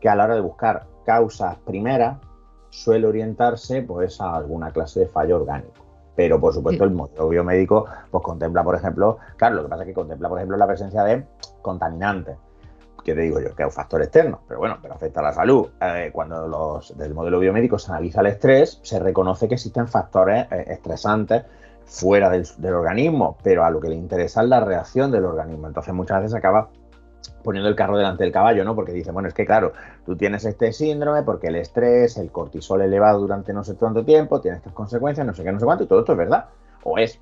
que 0.00 0.08
a 0.08 0.14
la 0.14 0.24
hora 0.24 0.34
de 0.34 0.40
buscar 0.40 0.86
causas 1.04 1.56
primeras, 1.58 2.18
suele 2.70 3.06
orientarse 3.06 3.82
pues, 3.82 4.20
a 4.20 4.34
alguna 4.34 4.70
clase 4.72 5.00
de 5.00 5.06
fallo 5.06 5.36
orgánico. 5.36 5.84
Pero, 6.16 6.40
por 6.40 6.54
supuesto, 6.54 6.84
el 6.84 6.90
modelo 6.90 7.28
biomédico 7.28 7.86
pues, 8.10 8.22
contempla, 8.22 8.62
por 8.62 8.76
ejemplo, 8.76 9.18
claro, 9.36 9.56
lo 9.56 9.62
que 9.64 9.68
pasa 9.68 9.82
es 9.82 9.88
que 9.88 9.94
contempla, 9.94 10.28
por 10.28 10.38
ejemplo, 10.38 10.56
la 10.56 10.66
presencia 10.66 11.02
de 11.02 11.24
contaminantes 11.62 12.36
¿qué 13.04 13.14
te 13.14 13.20
digo 13.20 13.40
yo? 13.40 13.54
Que 13.54 13.62
es 13.62 13.66
un 13.66 13.72
factor 13.72 14.02
externo, 14.02 14.40
pero 14.48 14.58
bueno, 14.58 14.78
pero 14.82 14.94
afecta 14.94 15.20
a 15.20 15.24
la 15.24 15.32
salud. 15.32 15.68
Eh, 15.80 16.10
cuando 16.12 16.48
los, 16.48 16.96
del 16.96 17.14
modelo 17.14 17.38
biomédico 17.38 17.78
se 17.78 17.92
analiza 17.92 18.20
el 18.22 18.28
estrés, 18.28 18.80
se 18.82 18.98
reconoce 18.98 19.46
que 19.46 19.54
existen 19.54 19.86
factores 19.86 20.46
eh, 20.50 20.64
estresantes 20.68 21.44
fuera 21.84 22.30
del, 22.30 22.46
organismo, 22.74 23.36
pero 23.42 23.64
a 23.64 23.70
lo 23.70 23.80
que 23.80 23.90
le 23.90 23.94
interesa 23.94 24.42
es 24.42 24.48
la 24.48 24.60
reacción 24.60 25.10
del 25.10 25.24
organismo. 25.26 25.68
Entonces 25.68 25.92
muchas 25.94 26.22
veces 26.22 26.34
acaba 26.34 26.70
poniendo 27.42 27.68
el 27.68 27.76
carro 27.76 27.96
delante 27.96 28.24
del 28.24 28.32
caballo, 28.32 28.64
¿no? 28.64 28.74
Porque 28.74 28.92
dice, 28.92 29.12
bueno, 29.12 29.28
es 29.28 29.34
que 29.34 29.44
claro, 29.44 29.72
tú 30.06 30.16
tienes 30.16 30.44
este 30.44 30.72
síndrome 30.72 31.22
porque 31.22 31.48
el 31.48 31.56
estrés, 31.56 32.16
el 32.16 32.32
cortisol 32.32 32.80
elevado 32.82 33.20
durante 33.20 33.52
no 33.52 33.62
sé 33.62 33.76
cuánto 33.76 34.04
tiempo, 34.04 34.40
tiene 34.40 34.56
estas 34.56 34.72
consecuencias, 34.72 35.26
no 35.26 35.34
sé 35.34 35.44
qué, 35.44 35.52
no 35.52 35.60
sé 35.60 35.66
cuánto, 35.66 35.84
y 35.84 35.86
todo 35.86 36.00
esto 36.00 36.12
es 36.12 36.18
verdad. 36.18 36.46
O 36.82 36.98
es 36.98 37.20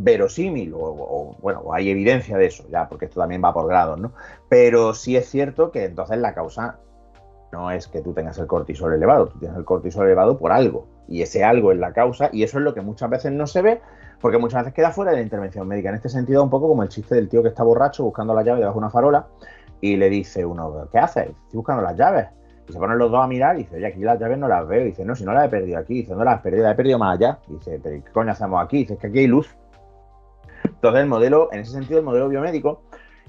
verosímil, 0.00 0.72
o, 0.74 1.36
bueno, 1.40 1.72
hay 1.72 1.90
evidencia 1.90 2.36
de 2.36 2.46
eso, 2.46 2.64
ya, 2.70 2.88
porque 2.88 3.06
esto 3.06 3.20
también 3.20 3.42
va 3.44 3.52
por 3.52 3.66
grados, 3.66 4.00
¿no? 4.00 4.12
Pero 4.48 4.94
sí 4.94 5.16
es 5.16 5.28
cierto 5.28 5.70
que 5.70 5.84
entonces 5.84 6.18
la 6.18 6.34
causa 6.34 6.78
no 7.52 7.70
es 7.70 7.86
que 7.86 8.00
tú 8.00 8.12
tengas 8.14 8.38
el 8.38 8.46
cortisol 8.46 8.94
elevado, 8.94 9.28
tú 9.28 9.38
tienes 9.38 9.58
el 9.58 9.64
cortisol 9.64 10.06
elevado 10.06 10.38
por 10.38 10.52
algo, 10.52 10.86
y 11.08 11.22
ese 11.22 11.44
algo 11.44 11.72
es 11.72 11.78
la 11.78 11.92
causa, 11.92 12.30
y 12.32 12.42
eso 12.42 12.58
es 12.58 12.64
lo 12.64 12.72
que 12.72 12.80
muchas 12.80 13.10
veces 13.10 13.32
no 13.32 13.46
se 13.46 13.60
ve, 13.60 13.80
porque 14.20 14.38
muchas 14.38 14.62
veces 14.62 14.74
queda 14.74 14.92
fuera 14.92 15.10
de 15.10 15.18
la 15.18 15.22
intervención 15.22 15.68
médica. 15.68 15.90
En 15.90 15.96
este 15.96 16.08
sentido, 16.08 16.42
un 16.42 16.50
poco 16.50 16.68
como 16.68 16.82
el 16.82 16.88
chiste 16.88 17.14
del 17.14 17.28
tío 17.28 17.42
que 17.42 17.48
está 17.48 17.62
borracho 17.62 18.04
buscando 18.04 18.34
la 18.34 18.42
llave 18.42 18.60
debajo 18.60 18.78
de 18.78 18.84
una 18.84 18.90
farola, 18.90 19.26
y 19.82 19.96
le 19.96 20.08
dice 20.08 20.46
uno, 20.46 20.88
¿qué 20.90 20.98
haces? 20.98 21.24
Estoy 21.24 21.56
buscando 21.56 21.82
las 21.82 21.96
llaves. 21.96 22.28
Y 22.68 22.72
se 22.72 22.78
ponen 22.78 22.96
los 22.96 23.10
dos 23.10 23.22
a 23.22 23.26
mirar 23.26 23.56
y 23.56 23.64
dice, 23.64 23.76
oye, 23.76 23.86
aquí 23.88 24.00
las 24.00 24.18
llaves 24.18 24.38
no 24.38 24.46
las 24.46 24.66
veo. 24.66 24.82
Y 24.82 24.84
dice, 24.86 25.04
no, 25.04 25.16
si 25.16 25.24
no 25.24 25.34
las 25.34 25.46
he 25.46 25.48
perdido 25.48 25.78
aquí. 25.78 25.94
dice, 25.94 26.14
no 26.14 26.22
las 26.22 26.38
he 26.38 26.42
perdido, 26.42 26.62
las 26.62 26.74
he 26.74 26.76
perdido 26.76 26.98
más 26.98 27.18
allá. 27.18 27.38
Y 27.48 27.54
dice, 27.54 27.80
pero 27.82 28.02
¿qué 28.04 28.12
coño 28.12 28.30
hacemos 28.30 28.62
aquí? 28.64 28.78
dice, 28.78 28.94
es 28.94 29.00
que 29.00 29.08
aquí 29.08 29.18
hay 29.18 29.26
luz. 29.26 29.54
Entonces 30.82 31.02
el 31.02 31.08
modelo, 31.08 31.48
en 31.52 31.60
ese 31.60 31.70
sentido, 31.70 32.00
el 32.00 32.04
modelo 32.04 32.28
biomédico 32.28 32.82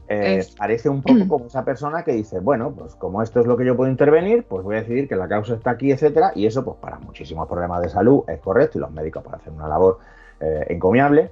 eh, 0.08 0.44
parece 0.58 0.90
un 0.90 1.04
poco 1.04 1.20
como 1.30 1.46
esa 1.46 1.64
persona 1.64 2.04
que 2.04 2.12
dice, 2.12 2.40
bueno, 2.40 2.74
pues 2.76 2.96
como 2.96 3.22
esto 3.22 3.42
es 3.42 3.46
lo 3.46 3.56
que 3.56 3.64
yo 3.64 3.78
puedo 3.78 3.92
intervenir, 3.92 4.44
pues 4.46 4.64
voy 4.64 4.78
a 4.78 4.80
decidir 4.80 5.08
que 5.08 5.16
la 5.16 5.28
causa 5.28 5.54
está 5.54 5.70
aquí, 5.70 5.92
etcétera, 5.92 6.32
y 6.34 6.48
eso, 6.48 6.66
pues 6.66 6.78
para 6.78 6.98
muchísimos 6.98 7.48
problemas 7.48 7.84
de 7.84 7.90
salud 7.90 8.24
es 8.28 8.40
correcto 8.40 8.80
y 8.80 8.82
los 8.82 8.90
médicos 8.90 9.24
para 9.24 9.38
hacer 9.38 9.54
una 9.54 9.68
labor 9.68 10.00
eh, 10.40 10.66
encomiable, 10.70 11.30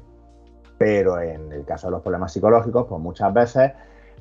pero 0.78 1.20
en 1.20 1.52
el 1.52 1.66
caso 1.66 1.88
de 1.88 1.92
los 1.94 2.04
problemas 2.04 2.32
psicológicos, 2.32 2.86
pues 2.88 3.02
muchas 3.02 3.34
veces 3.34 3.72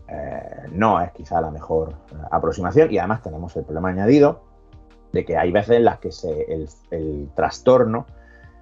eh, 0.08 0.68
no 0.72 1.02
es 1.02 1.12
quizá 1.12 1.38
la 1.42 1.50
mejor 1.50 1.92
aproximación 2.30 2.90
y 2.90 2.96
además 2.96 3.20
tenemos 3.20 3.54
el 3.58 3.64
problema 3.64 3.90
añadido 3.90 4.40
de 5.12 5.26
que 5.26 5.36
hay 5.36 5.52
veces 5.52 5.76
en 5.76 5.84
las 5.84 5.98
que 5.98 6.08
el 6.92 7.28
trastorno 7.34 8.06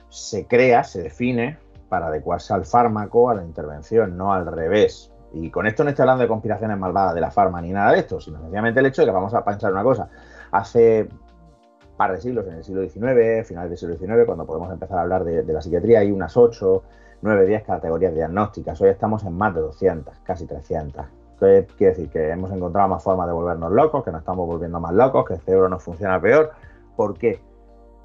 se 0.09 0.49
crea, 0.49 0.83
se 0.83 1.03
define 1.03 1.68
para 1.89 2.09
adecuarse 2.09 2.53
al 2.53 2.65
fármaco, 2.65 3.31
a 3.31 3.35
la 3.35 3.45
intervención, 3.45 4.17
no 4.17 4.33
al 4.33 4.47
revés. 4.47 5.13
Y 5.33 5.51
con 5.51 5.67
esto 5.67 5.85
no 5.85 5.91
estoy 5.91 6.05
hablando 6.05 6.23
de 6.23 6.29
conspiraciones 6.29 6.79
malvadas 6.79 7.15
de 7.15 7.21
la 7.21 7.31
farma 7.31 7.61
ni 7.61 7.71
nada 7.71 7.93
de 7.93 8.01
esto, 8.01 8.21
sino 8.21 8.39
sencillamente 8.41 8.81
el 8.81 8.87
hecho 8.87 9.03
de 9.03 9.07
que 9.07 9.13
vamos 9.13 9.35
a 9.35 9.45
pensar 9.45 9.73
una 9.73 9.83
cosa. 9.83 10.09
Hace 10.51 11.09
un 11.11 11.97
par 11.97 12.13
de 12.13 12.21
siglos, 12.21 12.47
en 12.47 12.55
el 12.55 12.65
siglo 12.65 12.83
XIX, 12.83 13.47
finales 13.47 13.71
del 13.71 13.79
siglo 13.79 13.97
XIX, 13.97 14.25
cuando 14.25 14.47
podemos 14.47 14.73
empezar 14.73 14.99
a 14.99 15.03
hablar 15.03 15.25
de, 15.25 15.45
la 15.45 15.61
psiquiatría, 15.61 16.01
hay 16.01 16.11
unas 16.11 16.37
8, 16.37 16.83
9, 17.21 17.47
10 17.47 17.65
categorías 17.65 18.15
diagnósticas. 18.15 18.81
Hoy 18.81 18.89
estamos 18.89 19.25
en 19.25 19.35
más 19.35 19.55
de 19.55 19.61
200, 19.61 20.19
casi 20.21 20.47
300. 20.47 21.05
¿Qué 21.39 21.67
quiere 21.77 21.93
decir? 21.93 22.11
Que 22.11 22.31
hemos 22.31 22.51
encontrado 22.51 22.89
más 22.89 23.03
formas 23.03 23.27
de 23.27 23.33
volvernos 23.33 23.71
locos, 23.73 24.03
que 24.05 24.11
nos 24.11 24.21
estamos 24.21 24.47
volviendo 24.47 24.81
más 24.81 24.93
locos, 24.93 25.27
que 25.27 25.35
el 25.35 25.41
cerebro 25.41 25.69
nos 25.69 25.83
funciona 25.83 26.21
peor. 26.21 26.51
¿Por 26.97 27.17
qué? 27.17 27.41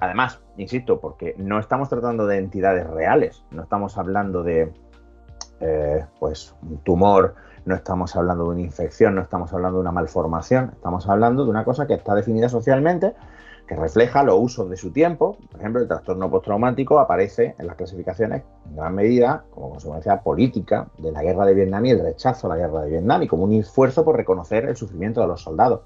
Además, 0.04 0.42
insisto, 0.58 1.00
porque 1.00 1.34
no 1.38 1.60
estamos 1.60 1.88
tratando 1.88 2.28
de 2.28 2.38
entidades 2.38 2.86
reales, 2.90 3.46
no 3.52 3.64
estamos 3.64 3.98
hablando 3.98 4.44
de 4.44 4.74
eh, 5.62 6.06
pues 6.20 6.54
un 6.62 6.80
tumor, 6.80 7.36
no 7.64 7.74
estamos 7.74 8.14
hablando 8.18 8.44
de 8.44 8.50
una 8.50 8.60
infección, 8.60 9.16
no 9.16 9.22
estamos 9.22 9.54
hablando 9.54 9.78
de 9.78 9.84
una 9.84 9.94
malformación, 9.94 10.72
estamos 10.74 11.08
hablando 11.08 11.46
de 11.46 11.52
una 11.52 11.64
cosa 11.64 11.88
que 11.88 11.94
está 11.94 12.16
definida 12.16 12.50
socialmente, 12.50 13.14
que 13.66 13.78
refleja 13.78 14.24
los 14.24 14.36
usos 14.42 14.70
de 14.70 14.76
su 14.76 14.92
tiempo. 14.92 15.38
Por 15.50 15.62
ejemplo, 15.62 15.82
el 15.82 15.88
trastorno 15.88 16.30
postraumático 16.30 17.00
aparece 17.00 17.56
en 17.58 17.66
las 17.66 17.78
clasificaciones 17.78 18.44
en 18.66 18.76
gran 18.76 18.94
medida 18.94 19.46
como 19.52 19.70
consecuencia 19.70 20.22
política 20.22 20.90
de 20.98 21.14
la 21.14 21.24
guerra 21.24 21.46
de 21.46 21.54
Vietnam 21.54 21.86
y 21.86 21.92
el 21.92 22.02
rechazo 22.02 22.48
a 22.48 22.50
la 22.50 22.58
guerra 22.58 22.82
de 22.82 22.90
Vietnam 22.90 23.24
y 23.24 23.28
como 23.30 23.46
un 23.46 23.54
esfuerzo 23.54 24.04
por 24.04 24.18
reconocer 24.18 24.66
el 24.66 24.76
sufrimiento 24.76 25.22
de 25.22 25.28
los 25.28 25.42
soldados. 25.42 25.84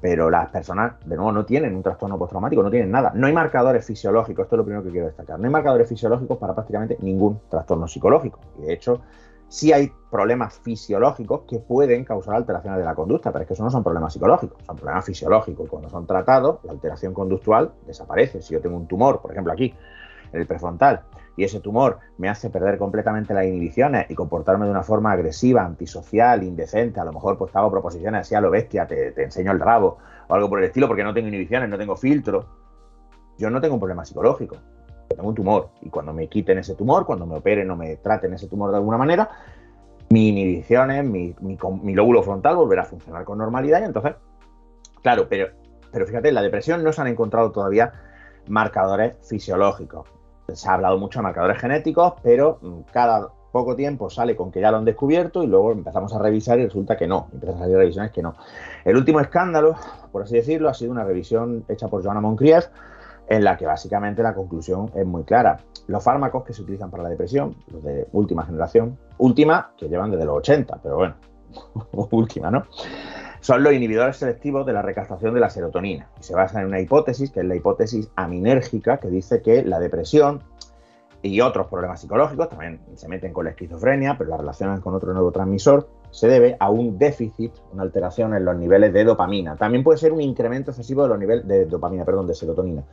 Pero 0.00 0.30
las 0.30 0.50
personas, 0.50 0.94
de 1.04 1.16
nuevo, 1.16 1.32
no 1.32 1.44
tienen 1.44 1.74
un 1.74 1.82
trastorno 1.82 2.18
postraumático, 2.18 2.62
no 2.62 2.70
tienen 2.70 2.90
nada. 2.90 3.12
No 3.14 3.26
hay 3.26 3.32
marcadores 3.32 3.84
fisiológicos, 3.84 4.44
esto 4.44 4.54
es 4.54 4.58
lo 4.58 4.64
primero 4.64 4.84
que 4.84 4.90
quiero 4.90 5.06
destacar. 5.06 5.38
No 5.38 5.46
hay 5.46 5.50
marcadores 5.50 5.88
fisiológicos 5.88 6.38
para 6.38 6.54
prácticamente 6.54 6.96
ningún 7.00 7.40
trastorno 7.48 7.88
psicológico. 7.88 8.38
Y 8.58 8.66
de 8.66 8.74
hecho, 8.74 9.00
sí 9.48 9.72
hay 9.72 9.90
problemas 10.10 10.58
fisiológicos 10.60 11.42
que 11.48 11.58
pueden 11.58 12.04
causar 12.04 12.36
alteraciones 12.36 12.78
de 12.78 12.84
la 12.84 12.94
conducta, 12.94 13.32
pero 13.32 13.42
es 13.42 13.48
que 13.48 13.54
eso 13.54 13.64
no 13.64 13.70
son 13.70 13.82
problemas 13.82 14.12
psicológicos, 14.12 14.62
son 14.64 14.76
problemas 14.76 15.04
fisiológicos. 15.04 15.68
Cuando 15.68 15.88
son 15.88 16.06
tratados, 16.06 16.58
la 16.62 16.72
alteración 16.72 17.12
conductual 17.12 17.72
desaparece. 17.86 18.40
Si 18.40 18.54
yo 18.54 18.60
tengo 18.60 18.76
un 18.76 18.86
tumor, 18.86 19.20
por 19.20 19.32
ejemplo 19.32 19.52
aquí, 19.52 19.74
en 20.32 20.40
el 20.40 20.46
prefrontal, 20.46 21.02
y 21.38 21.44
ese 21.44 21.60
tumor 21.60 22.00
me 22.18 22.28
hace 22.28 22.50
perder 22.50 22.78
completamente 22.78 23.32
las 23.32 23.46
inhibiciones 23.46 24.10
y 24.10 24.16
comportarme 24.16 24.64
de 24.64 24.72
una 24.72 24.82
forma 24.82 25.12
agresiva, 25.12 25.64
antisocial, 25.64 26.42
indecente, 26.42 26.98
a 26.98 27.04
lo 27.04 27.12
mejor 27.12 27.38
pues 27.38 27.52
te 27.52 27.58
hago 27.58 27.70
proposiciones 27.70 28.22
así 28.22 28.34
a 28.34 28.40
lo 28.40 28.50
bestia, 28.50 28.88
te, 28.88 29.14
enseño 29.22 29.52
el 29.52 29.60
rabo 29.60 29.98
o 30.26 30.34
algo 30.34 30.48
por 30.48 30.58
el 30.58 30.64
estilo 30.64 30.88
porque 30.88 31.04
no 31.04 31.14
tengo 31.14 31.28
inhibiciones, 31.28 31.68
no 31.68 31.78
tengo 31.78 31.94
filtro. 31.94 32.44
Yo 33.38 33.50
no 33.50 33.60
tengo 33.60 33.74
un 33.74 33.80
problema 33.80 34.04
psicológico, 34.04 34.56
tengo 35.08 35.28
un 35.28 35.34
tumor. 35.36 35.68
Y 35.80 35.90
cuando 35.90 36.12
me 36.12 36.26
quiten 36.26 36.58
ese 36.58 36.74
tumor, 36.74 37.06
cuando 37.06 37.24
me 37.24 37.36
operen 37.36 37.70
o 37.70 37.76
me 37.76 37.94
traten 37.98 38.34
ese 38.34 38.48
tumor 38.48 38.72
de 38.72 38.78
alguna 38.78 38.98
manera, 38.98 39.30
mis 40.10 40.32
inhibiciones, 40.32 41.04
mi, 41.04 41.36
mi, 41.40 41.94
lóbulo 41.94 42.24
frontal 42.24 42.56
volverá 42.56 42.82
a 42.82 42.86
funcionar 42.86 43.22
con 43.22 43.38
normalidad 43.38 43.80
y 43.80 43.84
entonces, 43.84 44.14
claro, 45.02 45.28
pero, 45.28 45.50
pero 45.92 46.04
fíjate, 46.04 46.30
en 46.30 46.34
la 46.34 46.42
depresión 46.42 46.82
no 46.82 46.92
se 46.92 47.00
han 47.00 47.06
encontrado 47.06 47.52
todavía 47.52 47.92
marcadores 48.48 49.14
fisiológicos 49.22 50.17
se 50.52 50.68
ha 50.68 50.74
hablado 50.74 50.98
mucho 50.98 51.18
de 51.18 51.24
marcadores 51.24 51.58
genéticos, 51.58 52.14
pero 52.22 52.58
mm, 52.62 52.80
cada 52.92 53.28
poco 53.52 53.74
tiempo 53.74 54.10
sale 54.10 54.36
con 54.36 54.50
que 54.50 54.60
ya 54.60 54.70
lo 54.70 54.78
han 54.78 54.84
descubierto 54.84 55.42
y 55.42 55.46
luego 55.46 55.72
empezamos 55.72 56.14
a 56.14 56.18
revisar 56.18 56.58
y 56.58 56.64
resulta 56.64 56.96
que 56.96 57.06
no, 57.06 57.28
empiezan 57.32 57.56
a 57.56 57.60
salir 57.60 57.76
revisiones 57.76 58.12
que 58.12 58.22
no. 58.22 58.34
El 58.84 58.96
último 58.96 59.20
escándalo, 59.20 59.74
por 60.12 60.22
así 60.22 60.36
decirlo, 60.36 60.68
ha 60.68 60.74
sido 60.74 60.92
una 60.92 61.04
revisión 61.04 61.64
hecha 61.68 61.88
por 61.88 62.02
Joanna 62.02 62.20
Moncrief, 62.20 62.66
en 63.28 63.44
la 63.44 63.56
que 63.56 63.66
básicamente 63.66 64.22
la 64.22 64.34
conclusión 64.34 64.90
es 64.94 65.06
muy 65.06 65.24
clara. 65.24 65.58
Los 65.86 66.02
fármacos 66.02 66.44
que 66.44 66.52
se 66.52 66.62
utilizan 66.62 66.90
para 66.90 67.02
la 67.02 67.10
depresión, 67.10 67.56
los 67.70 67.82
de 67.82 68.06
última 68.12 68.44
generación, 68.44 68.98
última, 69.18 69.72
que 69.76 69.88
llevan 69.88 70.10
desde 70.10 70.24
los 70.24 70.38
80, 70.38 70.78
pero 70.82 70.96
bueno, 70.96 71.14
última, 72.10 72.50
¿no? 72.50 72.64
Son 73.40 73.62
los 73.62 73.72
inhibidores 73.72 74.16
selectivos 74.16 74.66
de 74.66 74.72
la 74.72 74.82
recaptación 74.82 75.34
de 75.34 75.40
la 75.40 75.50
serotonina. 75.50 76.08
Y 76.20 76.22
se 76.22 76.34
basa 76.34 76.60
en 76.60 76.66
una 76.66 76.80
hipótesis, 76.80 77.30
que 77.30 77.40
es 77.40 77.46
la 77.46 77.56
hipótesis 77.56 78.10
aminérgica, 78.16 78.98
que 78.98 79.08
dice 79.08 79.42
que 79.42 79.62
la 79.64 79.78
depresión 79.78 80.42
y 81.22 81.40
otros 81.40 81.66
problemas 81.66 82.00
psicológicos, 82.00 82.48
también 82.48 82.80
se 82.94 83.08
meten 83.08 83.32
con 83.32 83.44
la 83.44 83.50
esquizofrenia, 83.50 84.16
pero 84.16 84.30
la 84.30 84.36
relacionan 84.36 84.80
con 84.80 84.94
otro 84.94 85.12
neurotransmisor, 85.12 85.88
se 86.10 86.28
debe 86.28 86.56
a 86.60 86.70
un 86.70 86.98
déficit, 86.98 87.52
una 87.72 87.82
alteración 87.82 88.34
en 88.34 88.44
los 88.44 88.56
niveles 88.56 88.92
de 88.92 89.04
dopamina. 89.04 89.56
También 89.56 89.82
puede 89.82 89.98
ser 89.98 90.12
un 90.12 90.20
incremento 90.20 90.70
excesivo 90.70 91.02
de 91.02 91.08
los 91.08 91.18
niveles 91.18 91.46
de 91.46 91.66
dopamina, 91.66 92.04
perdón, 92.04 92.26
de 92.26 92.34
serotonina. 92.34 92.84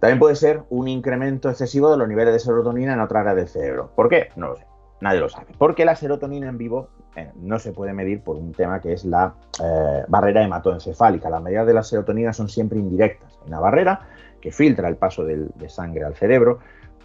También 0.00 0.18
puede 0.18 0.36
ser 0.36 0.62
un 0.70 0.88
incremento 0.88 1.48
excesivo 1.48 1.90
de 1.90 1.96
los 1.96 2.08
niveles 2.08 2.34
de 2.34 2.40
serotonina 2.40 2.94
en 2.94 3.00
otra 3.00 3.20
área 3.20 3.34
del 3.34 3.48
cerebro. 3.48 3.90
¿Por 3.94 4.08
qué? 4.08 4.28
No 4.36 4.48
lo 4.48 4.56
sé. 4.56 4.66
Nadie 5.00 5.20
lo 5.20 5.28
sabe. 5.28 5.46
Porque 5.58 5.84
la 5.84 5.96
serotonina 5.96 6.48
en 6.48 6.58
vivo 6.58 6.88
eh, 7.16 7.30
no 7.36 7.58
se 7.58 7.72
puede 7.72 7.92
medir 7.92 8.22
por 8.22 8.36
un 8.36 8.52
tema 8.52 8.80
que 8.80 8.92
es 8.92 9.04
la 9.04 9.34
eh, 9.62 10.04
barrera 10.08 10.42
hematoencefálica. 10.42 11.30
Las 11.30 11.42
medidas 11.42 11.66
de 11.66 11.74
la 11.74 11.82
serotonina 11.82 12.32
son 12.32 12.48
siempre 12.48 12.78
indirectas. 12.78 13.38
Hay 13.42 13.48
una 13.48 13.60
barrera 13.60 14.00
que 14.40 14.50
filtra 14.50 14.88
el 14.88 14.96
paso 14.96 15.24
de 15.24 15.68
sangre 15.68 16.04
al 16.04 16.14
cerebro, 16.14 16.58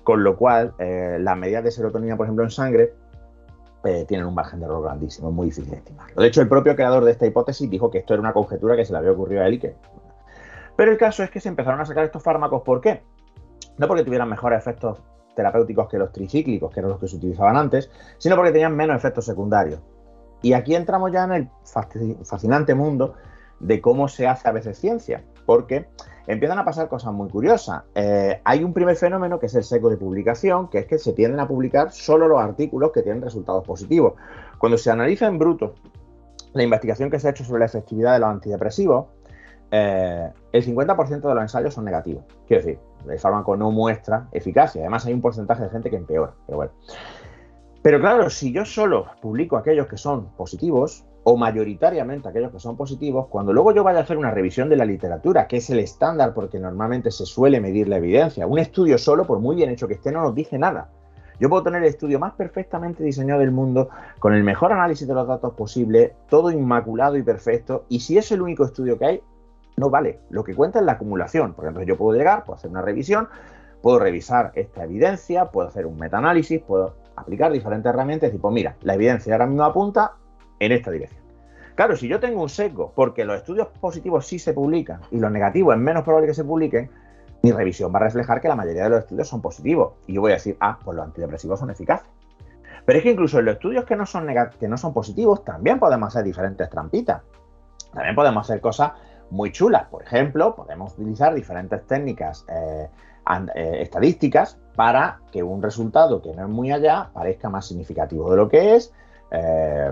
con 0.04 0.24
lo 0.24 0.36
cual 0.36 0.74
eh, 0.80 1.18
las 1.20 1.38
medidas 1.38 1.64
de 1.64 1.72
serotonina, 1.72 2.18
por 2.18 2.26
ejemplo, 2.26 2.44
en 2.44 2.52
sangre, 2.52 2.94
tienen 4.10 4.26
un 4.26 4.36
margen 4.36 4.60
de 4.60 4.66
error 4.66 4.84
grandísimo, 4.84 5.30
es 5.30 5.34
muy 5.34 5.46
difícil 5.46 5.72
de 5.72 5.78
estimarlo. 5.78 6.22
De 6.22 6.28
hecho, 6.28 6.42
el 6.42 6.50
propio 6.50 6.76
creador 6.76 7.06
de 7.06 7.12
esta 7.12 7.26
hipótesis 7.26 7.70
dijo 7.70 7.90
que 7.90 8.00
esto 8.00 8.14
era 8.14 8.20
una 8.20 8.34
conjetura 8.34 8.76
que 8.76 8.84
se 8.84 8.92
le 8.92 8.98
había 8.98 9.14
ocurrido 9.14 9.42
a 9.42 9.48
él 9.48 9.54
y 9.54 9.60
que... 9.60 9.76
Pero 10.76 10.92
el 10.92 10.98
caso 10.98 11.24
es 11.24 11.30
que 11.30 11.40
se 11.40 11.48
empezaron 11.48 11.80
a 11.80 11.86
sacar 11.86 12.04
estos 12.04 12.22
fármacos, 12.22 12.62
¿por 12.64 12.82
qué? 12.82 13.04
No 13.78 13.88
porque 13.88 14.04
tuvieran 14.04 14.28
mejores 14.28 14.60
efectos 14.60 15.02
terapéuticos 15.40 15.88
que 15.88 15.98
los 15.98 16.12
tricíclicos, 16.12 16.70
que 16.74 16.82
eran 16.82 16.92
los 16.92 17.00
que 17.00 17.08
se 17.08 17.16
utilizaban 17.16 17.56
antes, 17.56 17.90
sino 18.18 18.36
porque 18.36 18.52
tenían 18.52 18.76
menos 18.76 18.98
efectos 18.98 19.26
secundarios. 19.26 19.80
Y 20.42 20.54
aquí 20.54 20.76
entramos 20.76 21.12
ya 21.12 21.24
en 21.26 21.32
el 21.34 21.50
fascinante 22.24 22.74
mundo 22.76 23.16
de 23.60 23.82
cómo 23.82 24.08
se 24.08 24.28
hace 24.28 24.48
a 24.48 24.52
veces 24.52 24.78
ciencia, 24.78 25.24
porque 25.46 25.88
empiezan 26.28 26.60
a 26.60 26.66
pasar 26.66 26.88
cosas 26.88 27.12
muy 27.14 27.30
curiosas. 27.30 27.84
Eh, 27.96 28.40
hay 28.44 28.64
un 28.64 28.74
primer 28.74 28.96
fenómeno 28.96 29.40
que 29.40 29.48
es 29.48 29.56
el 29.56 29.64
seco 29.64 29.90
de 29.90 29.98
publicación, 29.98 30.70
que 30.70 30.80
es 30.80 30.86
que 30.86 30.98
se 30.98 31.14
tienden 31.14 31.40
a 31.40 31.48
publicar 31.48 31.92
solo 31.92 32.28
los 32.28 32.40
artículos 32.40 32.92
que 32.92 33.02
tienen 33.02 33.22
resultados 33.22 33.66
positivos. 33.66 34.14
Cuando 34.58 34.78
se 34.78 34.92
analiza 34.92 35.28
en 35.28 35.40
bruto 35.40 35.76
la 36.54 36.64
investigación 36.64 37.10
que 37.10 37.20
se 37.20 37.28
ha 37.28 37.32
hecho 37.32 37.44
sobre 37.44 37.60
la 37.60 37.66
efectividad 37.66 38.14
de 38.14 38.20
los 38.20 38.30
antidepresivos, 38.30 39.08
eh, 39.72 40.32
el 40.52 40.66
50% 40.66 41.28
de 41.28 41.36
los 41.36 41.42
ensayos 41.42 41.74
son 41.74 41.86
negativos. 41.86 42.24
Quiero 42.48 42.64
decir, 42.64 42.80
el 43.08 43.20
fármaco 43.20 43.56
no 43.56 43.72
muestra 43.72 44.28
eficacia. 44.32 44.82
Además, 44.82 45.06
hay 45.06 45.14
un 45.14 45.22
porcentaje 45.22 45.64
de 45.64 45.70
gente 45.70 45.90
que 45.90 45.96
empeora. 45.96 46.34
Pero 46.46 46.58
bueno. 46.58 46.72
Pero 47.82 48.00
claro, 48.00 48.30
si 48.30 48.52
yo 48.52 48.66
solo 48.66 49.06
publico 49.22 49.56
aquellos 49.56 49.88
que 49.88 49.98
son 49.98 50.36
positivos, 50.36 51.06
o 51.24 51.38
mayoritariamente 51.38 52.28
aquellos 52.28 52.52
que 52.52 52.60
son 52.60 52.76
positivos, 52.76 53.28
cuando 53.28 53.54
luego 53.54 53.74
yo 53.74 53.84
vaya 53.84 54.00
a 54.00 54.02
hacer 54.04 54.18
una 54.18 54.32
revisión 54.32 54.70
de 54.70 54.76
la 54.76 54.86
literatura, 54.86 55.48
que 55.48 55.58
es 55.58 55.70
el 55.70 55.80
estándar 55.80 56.34
porque 56.34 56.60
normalmente 56.60 57.12
se 57.12 57.26
suele 57.26 57.60
medir 57.60 57.88
la 57.88 57.98
evidencia, 57.98 58.48
un 58.48 58.60
estudio 58.60 58.98
solo, 58.98 59.26
por 59.26 59.40
muy 59.40 59.56
bien 59.56 59.70
hecho 59.70 59.88
que 59.88 59.94
esté, 59.96 60.12
no 60.12 60.22
nos 60.22 60.36
dice 60.36 60.58
nada. 60.58 60.90
Yo 61.40 61.50
puedo 61.50 61.64
tener 61.64 61.84
el 61.84 61.90
estudio 61.90 62.20
más 62.20 62.34
perfectamente 62.34 63.04
diseñado 63.04 63.40
del 63.40 63.52
mundo, 63.52 63.90
con 64.20 64.34
el 64.34 64.44
mejor 64.44 64.74
análisis 64.74 65.08
de 65.08 65.14
los 65.14 65.28
datos 65.28 65.54
posible, 65.54 66.16
todo 66.30 66.52
inmaculado 66.52 67.16
y 67.16 67.24
perfecto, 67.24 67.86
y 67.88 68.02
si 68.02 68.18
es 68.18 68.32
el 68.32 68.42
único 68.42 68.66
estudio 68.66 68.98
que 68.98 69.06
hay, 69.06 69.24
no 69.78 69.90
vale. 69.90 70.20
Lo 70.30 70.44
que 70.44 70.54
cuenta 70.54 70.80
es 70.80 70.86
la 70.86 70.94
acumulación, 70.94 71.54
porque 71.54 71.70
entonces 71.70 71.88
yo 71.88 71.98
puedo 71.98 72.18
llegar, 72.18 72.44
puedo 72.44 72.58
hacer 72.58 72.70
una 72.70 72.82
revisión, 72.82 73.30
puedo 73.82 74.00
revisar 74.00 74.52
esta 74.56 74.84
evidencia, 74.84 75.46
puedo 75.46 75.70
hacer 75.70 75.86
un 75.86 75.98
metaanálisis, 75.98 76.62
puedo 76.62 76.96
aplicar 77.20 77.52
diferentes 77.52 77.90
herramientas 77.90 78.34
y 78.34 78.38
pues 78.38 78.54
mira, 78.54 78.76
la 78.82 78.96
evidencia 78.96 79.34
ahora 79.34 79.48
mismo 79.48 79.64
apunta 79.64 80.14
en 80.60 80.72
esta 80.72 80.92
dirección. 80.92 81.22
Claro, 81.76 81.96
si 81.96 82.08
yo 82.08 82.20
tengo 82.20 82.42
un 82.42 82.50
sesgo, 82.50 82.92
porque 82.94 83.24
los 83.24 83.38
estudios 83.38 83.68
positivos 83.80 84.28
sí 84.28 84.38
se 84.38 84.54
publican 84.54 85.00
y 85.12 85.18
los 85.18 85.32
negativos 85.32 85.76
es 85.76 85.80
menos 85.80 86.04
probable 86.04 86.28
que 86.28 86.34
se 86.34 86.44
publiquen, 86.44 86.90
mi 87.42 87.52
revisión 87.52 87.94
va 87.94 88.00
a 88.00 88.04
reflejar 88.04 88.42
que 88.42 88.50
la 88.50 88.56
mayoría 88.56 88.84
de 88.84 88.90
los 88.90 89.00
estudios 89.00 89.28
son 89.28 89.42
positivos. 89.42 89.94
Y 90.06 90.14
yo 90.14 90.22
voy 90.22 90.32
a 90.32 90.36
decir, 90.36 90.58
ah, 90.60 90.78
pues 90.84 90.98
los 90.98 91.06
antidepresivos 91.06 91.60
son 91.60 91.70
eficaces. 91.70 92.10
Pero 92.86 92.98
es 92.98 93.04
que 93.04 93.12
incluso 93.12 93.40
en 93.40 93.46
los 93.46 93.56
estudios 93.56 93.86
que 93.86 93.96
no 93.96 94.06
son, 94.06 94.28
que 94.60 94.68
no 94.68 94.78
son 94.78 94.94
positivos, 94.94 95.46
también 95.46 95.80
podemos 95.80 96.10
hacer 96.10 96.26
diferentes 96.26 96.70
trampitas. 96.70 97.22
También 97.94 98.16
podemos 98.16 98.50
hacer 98.50 98.60
cosas 98.60 98.92
muy 99.30 99.52
chulas. 99.52 99.88
Por 99.88 100.04
ejemplo, 100.04 100.56
podemos 100.56 100.94
utilizar 100.94 101.34
diferentes 101.34 101.86
técnicas 101.88 102.46
eh, 102.50 102.90
estadísticas 103.56 104.58
para 104.76 105.20
que 105.32 105.44
un 105.44 105.62
resultado 105.62 106.22
que 106.22 106.34
no 106.34 106.44
es 106.44 106.50
muy 106.50 106.72
allá 106.72 107.10
parezca 107.14 107.50
más 107.50 107.68
significativo 107.68 108.32
de 108.32 108.38
lo 108.38 108.48
que 108.48 108.76
es. 108.76 108.94
Eh, 109.32 109.92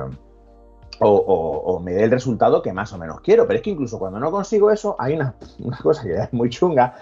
o, 0.99 1.79
me 1.83 1.93
dé 1.93 2.05
el 2.05 2.11
resultado 2.11 2.61
que 2.61 2.73
más 2.73 2.93
o 2.93 2.97
menos 2.97 3.19
quiero. 3.21 3.45
Pero 3.45 3.57
es 3.57 3.63
que 3.63 3.71
incluso 3.71 3.99
cuando 3.99 4.17
no 4.17 4.31
consigo 4.31 4.71
eso, 4.71 4.95
hay 4.97 5.13
una, 5.15 5.35
cosa 5.83 6.03
que 6.03 6.15
es 6.15 6.33
muy 6.33 6.49
chunga, 6.49 6.95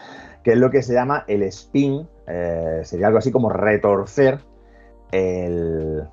que 0.44 0.54
es 0.54 0.58
lo 0.58 0.72
que 0.72 0.82
se 0.82 0.94
llama 0.94 1.26
el 1.28 1.44
spin, 1.44 2.08
eh, 2.28 2.82
sería 2.84 3.06
algo 3.06 3.20
así 3.20 3.32
como 3.32 3.50
retorcer 3.50 4.40
el, 5.12 6.08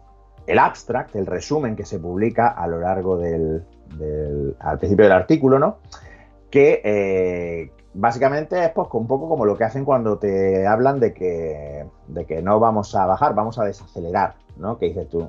abstract, 0.59 1.17
el 1.17 1.25
resumen 1.25 1.75
que 1.75 1.85
se 1.85 1.99
publica 1.99 2.49
a 2.49 2.67
lo 2.67 2.81
largo 2.81 3.17
del, 3.17 3.65
al 4.61 4.79
principio 4.79 5.07
del 5.07 5.13
artículo, 5.13 5.59
¿no? 5.59 5.79
Que 6.51 6.83
eh, 6.85 7.73
básicamente 7.95 8.65
es 8.65 8.71
pues, 8.71 8.89
un 8.93 9.07
poco 9.07 9.29
como 9.29 9.45
lo 9.45 9.57
que 9.57 9.65
hacen 9.65 9.85
cuando 9.85 10.19
te 10.19 10.67
hablan 10.67 11.01
de 11.01 11.13
que, 11.13 11.87
de 12.09 12.25
que 12.25 12.43
no 12.43 12.59
vamos 12.61 12.95
a 12.95 13.07
bajar, 13.07 13.35
vamos 13.35 13.59
a 13.59 13.65
desacelerar, 13.65 14.35
¿no? 14.57 14.79
Que 14.79 14.87
dices 14.87 15.09
tú, 15.09 15.29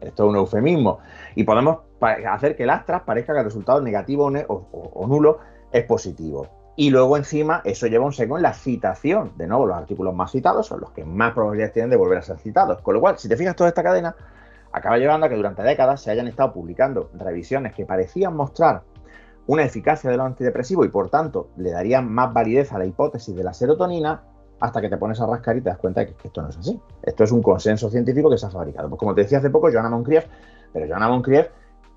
esto 0.00 0.24
es 0.24 0.30
un 0.30 0.36
eufemismo. 0.36 0.98
Y 1.34 1.44
podemos 1.44 1.78
hacer 2.00 2.56
que 2.56 2.64
el 2.64 2.70
abstract 2.70 3.04
parezca 3.04 3.32
que 3.32 3.40
el 3.40 3.44
resultado 3.44 3.80
negativo 3.80 4.30
o, 4.48 5.06
nulo 5.06 5.38
es 5.72 5.84
positivo. 5.84 6.46
Y 6.76 6.90
luego 6.90 7.16
encima 7.16 7.60
eso 7.64 7.86
lleva 7.86 8.06
un 8.06 8.12
seco 8.12 8.36
en 8.36 8.42
la 8.42 8.54
citación. 8.54 9.32
De 9.36 9.46
nuevo, 9.46 9.66
los 9.66 9.76
artículos 9.76 10.14
más 10.14 10.30
citados 10.30 10.66
son 10.66 10.80
los 10.80 10.92
que 10.92 11.04
más 11.04 11.34
probabilidades 11.34 11.74
tienen 11.74 11.90
de 11.90 11.96
volver 11.96 12.18
a 12.18 12.22
ser 12.22 12.38
citados. 12.38 12.80
Con 12.80 12.94
lo 12.94 13.00
cual, 13.00 13.18
si 13.18 13.28
te 13.28 13.36
fijas 13.36 13.54
toda 13.54 13.68
esta 13.68 13.82
cadena, 13.82 14.16
acaba 14.72 14.96
llevando 14.96 15.26
a 15.26 15.28
que 15.28 15.36
durante 15.36 15.62
décadas 15.62 16.00
se 16.00 16.10
hayan 16.10 16.28
estado 16.28 16.52
publicando 16.52 17.10
revisiones 17.14 17.74
que 17.74 17.84
parecían 17.84 18.34
mostrar 18.34 18.82
una 19.46 19.64
eficacia 19.64 20.10
de 20.10 20.16
los 20.16 20.26
antidepresivos 20.26 20.86
y 20.86 20.90
por 20.90 21.10
tanto 21.10 21.48
le 21.56 21.70
darían 21.70 22.10
más 22.10 22.32
validez 22.32 22.72
a 22.72 22.78
la 22.78 22.86
hipótesis 22.86 23.34
de 23.34 23.42
la 23.42 23.52
serotonina 23.52 24.22
hasta 24.60 24.80
que 24.80 24.88
te 24.88 24.96
pones 24.96 25.20
a 25.20 25.26
rascar 25.26 25.56
y 25.56 25.60
te 25.62 25.70
das 25.70 25.78
cuenta 25.78 26.00
de 26.00 26.08
que 26.14 26.28
esto 26.28 26.42
no 26.42 26.50
es 26.50 26.56
así. 26.58 26.78
Esto 27.02 27.24
es 27.24 27.32
un 27.32 27.42
consenso 27.42 27.90
científico 27.90 28.30
que 28.30 28.38
se 28.38 28.46
ha 28.46 28.50
fabricado. 28.50 28.88
Pues 28.88 28.98
como 28.98 29.14
te 29.14 29.22
decía 29.22 29.38
hace 29.38 29.50
poco, 29.50 29.70
Joanna 29.72 29.88
Moncrief, 29.88 30.26
pero 30.72 30.86
Joanna 30.86 31.08
Moncrief, 31.08 31.48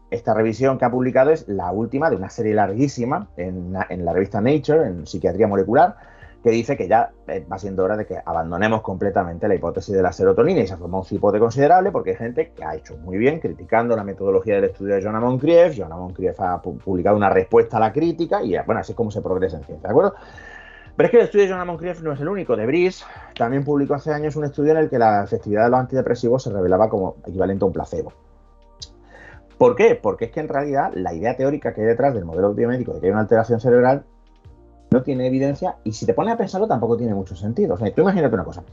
esta 0.09 0.33
revisión 0.33 0.77
que 0.77 0.85
ha 0.85 0.91
publicado 0.91 1.31
es 1.31 1.47
la 1.47 1.71
última 1.71 2.09
de 2.09 2.15
una 2.15 2.29
serie 2.29 2.53
larguísima 2.53 3.27
en, 3.35 3.73
la 3.73 4.13
revista 4.13 4.39
Nature, 4.39 4.87
en 4.87 5.05
psiquiatría 5.05 5.47
molecular, 5.47 5.97
que 6.43 6.49
dice 6.51 6.75
que 6.75 6.89
ya 6.89 7.11
eh, 7.27 7.45
va 7.49 7.57
siendo 7.57 7.85
hora 7.85 7.95
de 7.95 8.05
que 8.05 8.17
abandonemos 8.23 8.81
completamente 8.81 9.47
la 9.47 9.55
hipótesis 9.55 9.95
de 9.95 10.01
la 10.01 10.11
serotonina 10.11 10.59
y 10.59 10.67
se 10.67 10.73
ha 10.73 10.77
formado 10.77 11.03
un 11.03 11.07
cipote 11.07 11.39
considerable 11.39 11.91
porque 11.91 12.11
hay 12.11 12.17
gente 12.17 12.51
que 12.51 12.65
ha 12.65 12.75
hecho 12.75 12.97
muy 12.97 13.17
bien 13.17 13.39
criticando 13.39 13.95
la 13.95 14.03
metodología 14.03 14.55
del 14.55 14.65
estudio 14.65 14.95
de 14.95 15.01
Joanna 15.01 15.21
Moncrief. 15.21 15.77
Joanna 15.77 15.95
Moncrief 15.95 16.37
ha 16.41 16.61
publicado 16.61 17.15
una 17.15 17.29
respuesta 17.29 17.77
a 17.77 17.79
la 17.79 17.93
crítica 17.93 18.43
y 18.43 18.57
bueno, 18.65 18.81
así 18.81 18.91
es 18.91 18.95
como 18.95 19.09
se 19.09 19.21
progresa 19.21 19.57
en 19.57 19.63
ciencia, 19.63 19.87
¿de 19.87 19.91
acuerdo? 19.91 20.15
Pero 20.95 21.07
es 21.07 21.11
que 21.11 21.17
el 21.17 21.23
estudio 21.23 21.45
de 21.45 21.53
John 21.53 21.65
Moncrief 21.65 22.01
no 22.01 22.11
es 22.11 22.19
el 22.19 22.27
único. 22.27 22.55
De 22.55 22.67
Brice 22.67 23.03
también 23.35 23.63
publicó 23.63 23.95
hace 23.95 24.11
años 24.13 24.35
un 24.35 24.43
estudio 24.45 24.73
en 24.73 24.77
el 24.77 24.89
que 24.89 24.99
la 24.99 25.23
efectividad 25.23 25.63
de 25.63 25.71
los 25.71 25.79
antidepresivos 25.79 26.43
se 26.43 26.51
revelaba 26.51 26.87
como 26.89 27.15
equivalente 27.25 27.63
a 27.63 27.67
un 27.67 27.73
placebo. 27.73 28.13
¿Por 29.57 29.75
qué? 29.75 29.95
Porque 29.95 30.25
es 30.25 30.31
que 30.31 30.41
en 30.41 30.49
realidad 30.49 30.91
la 30.93 31.13
idea 31.13 31.35
teórica 31.35 31.73
que 31.73 31.81
hay 31.81 31.87
detrás 31.87 32.13
del 32.13 32.25
modelo 32.25 32.53
biomédico 32.53 32.93
de 32.93 32.99
que 32.99 33.05
hay 33.07 33.11
una 33.11 33.21
alteración 33.21 33.59
cerebral 33.59 34.05
no 34.93 35.03
tiene 35.03 35.27
evidencia 35.27 35.75
y 35.83 35.91
si 35.91 36.05
te 36.05 36.13
pones 36.13 36.33
a 36.33 36.37
pensarlo 36.37 36.67
tampoco 36.67 36.95
tiene 36.95 37.13
mucho 37.13 37.35
sentido. 37.35 37.73
O 37.73 37.77
sea, 37.77 37.93
tú 37.93 38.01
imagínate 38.01 38.33
una 38.33 38.45
cosa. 38.45 38.63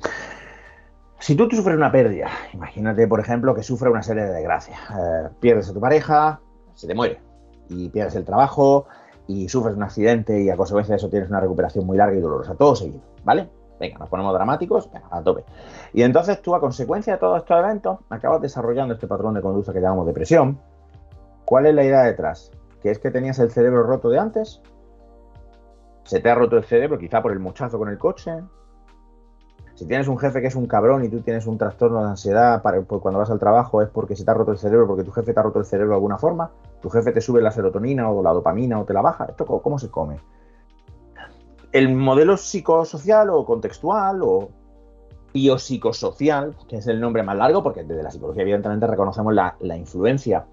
Si 1.18 1.34
tú, 1.34 1.48
sufres 1.50 1.76
una 1.76 1.90
pérdida, 1.90 2.28
imagínate 2.54 3.08
por 3.08 3.20
ejemplo 3.20 3.54
que 3.54 3.62
sufre 3.62 3.90
una 3.90 4.02
serie 4.02 4.24
de 4.24 4.32
desgracias. 4.32 4.78
Eh, 4.90 5.28
pierdes 5.40 5.68
a 5.68 5.72
tu 5.72 5.80
pareja, 5.80 6.40
se 6.74 6.86
te 6.86 6.94
muere 6.94 7.20
y 7.68 7.88
pierdes 7.88 8.16
el 8.16 8.24
trabajo, 8.24 8.86
y 9.26 9.48
sufres 9.48 9.76
un 9.76 9.82
accidente 9.82 10.42
y 10.42 10.50
a 10.50 10.56
consecuencia 10.56 10.92
de 10.92 10.96
eso 10.96 11.08
tienes 11.08 11.28
una 11.28 11.40
recuperación 11.40 11.86
muy 11.86 11.96
larga 11.96 12.16
y 12.16 12.20
dolorosa, 12.20 12.54
todo 12.54 12.74
seguido, 12.74 13.00
¿vale? 13.24 13.48
Venga, 13.78 13.98
nos 13.98 14.08
ponemos 14.08 14.34
dramáticos, 14.34 14.90
a 15.10 15.22
tope. 15.22 15.44
Y 15.94 16.02
entonces 16.02 16.42
tú, 16.42 16.54
a 16.54 16.60
consecuencia 16.60 17.14
de 17.14 17.18
todos 17.20 17.38
estos 17.38 17.58
eventos, 17.58 17.98
acabas 18.10 18.42
desarrollando 18.42 18.94
este 18.94 19.06
patrón 19.06 19.34
de 19.34 19.40
conducta 19.40 19.72
que 19.72 19.80
llamamos 19.80 20.06
depresión. 20.06 20.58
¿Cuál 21.44 21.66
es 21.66 21.74
la 21.74 21.84
idea 21.84 22.02
detrás? 22.02 22.50
¿Que 22.82 22.90
es 22.90 22.98
que 22.98 23.10
tenías 23.10 23.38
el 23.38 23.50
cerebro 23.50 23.84
roto 23.84 24.10
de 24.10 24.18
antes? 24.18 24.60
¿Se 26.10 26.18
te 26.18 26.28
ha 26.28 26.34
roto 26.34 26.56
el 26.56 26.64
cerebro 26.64 26.98
quizá 26.98 27.22
por 27.22 27.30
el 27.30 27.38
muchazo 27.38 27.78
con 27.78 27.88
el 27.88 27.96
coche? 27.96 28.32
Si 29.74 29.86
tienes 29.86 30.08
un 30.08 30.18
jefe 30.18 30.40
que 30.40 30.48
es 30.48 30.56
un 30.56 30.66
cabrón 30.66 31.04
y 31.04 31.08
tú 31.08 31.20
tienes 31.20 31.46
un 31.46 31.56
trastorno 31.56 32.02
de 32.02 32.10
ansiedad 32.10 32.60
cuando 32.62 33.20
vas 33.20 33.30
al 33.30 33.38
trabajo 33.38 33.80
es 33.80 33.90
porque 33.90 34.16
se 34.16 34.24
te 34.24 34.30
ha 34.32 34.34
roto 34.34 34.50
el 34.50 34.58
cerebro, 34.58 34.88
porque 34.88 35.04
tu 35.04 35.12
jefe 35.12 35.32
te 35.32 35.38
ha 35.38 35.44
roto 35.44 35.60
el 35.60 35.64
cerebro 35.64 35.90
de 35.90 35.94
alguna 35.94 36.18
forma, 36.18 36.50
tu 36.82 36.90
jefe 36.90 37.12
te 37.12 37.20
sube 37.20 37.40
la 37.40 37.52
serotonina 37.52 38.10
o 38.10 38.24
la 38.24 38.32
dopamina 38.32 38.80
o 38.80 38.84
te 38.84 38.92
la 38.92 39.02
baja. 39.02 39.26
¿Esto 39.26 39.46
cómo 39.46 39.78
se 39.78 39.88
come? 39.88 40.16
El 41.70 41.94
modelo 41.94 42.36
psicosocial 42.36 43.30
o 43.30 43.44
contextual 43.44 44.20
o 44.24 44.48
biopsicosocial, 45.32 46.56
que 46.66 46.78
es 46.78 46.88
el 46.88 47.00
nombre 47.00 47.22
más 47.22 47.36
largo, 47.36 47.62
porque 47.62 47.84
desde 47.84 48.02
la 48.02 48.10
psicología 48.10 48.42
evidentemente 48.42 48.88
reconocemos 48.88 49.32
la 49.32 49.76
influencia 49.76 50.44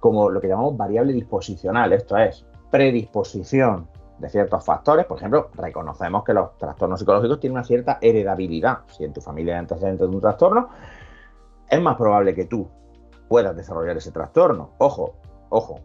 como 0.00 0.30
lo 0.30 0.40
que 0.40 0.48
llamamos 0.48 0.76
variable 0.76 1.12
disposicional, 1.12 1.92
esto 1.92 2.16
es 2.16 2.44
predisposición 2.72 3.88
de 4.18 4.28
ciertos 4.28 4.64
factores. 4.64 5.06
Por 5.06 5.18
ejemplo, 5.18 5.50
reconocemos 5.54 6.24
que 6.24 6.32
los 6.32 6.56
trastornos 6.58 7.00
psicológicos 7.00 7.40
tienen 7.40 7.58
una 7.58 7.64
cierta 7.64 7.98
heredabilidad. 8.00 8.80
Si 8.88 9.04
en 9.04 9.12
tu 9.12 9.20
familia 9.20 9.54
hay 9.54 9.60
antecedentes 9.60 10.08
de 10.08 10.14
un 10.14 10.20
trastorno, 10.20 10.68
es 11.68 11.80
más 11.80 11.96
probable 11.96 12.34
que 12.34 12.44
tú 12.44 12.68
puedas 13.28 13.56
desarrollar 13.56 13.96
ese 13.96 14.12
trastorno. 14.12 14.70
Ojo, 14.78 15.14
ojo. 15.48 15.80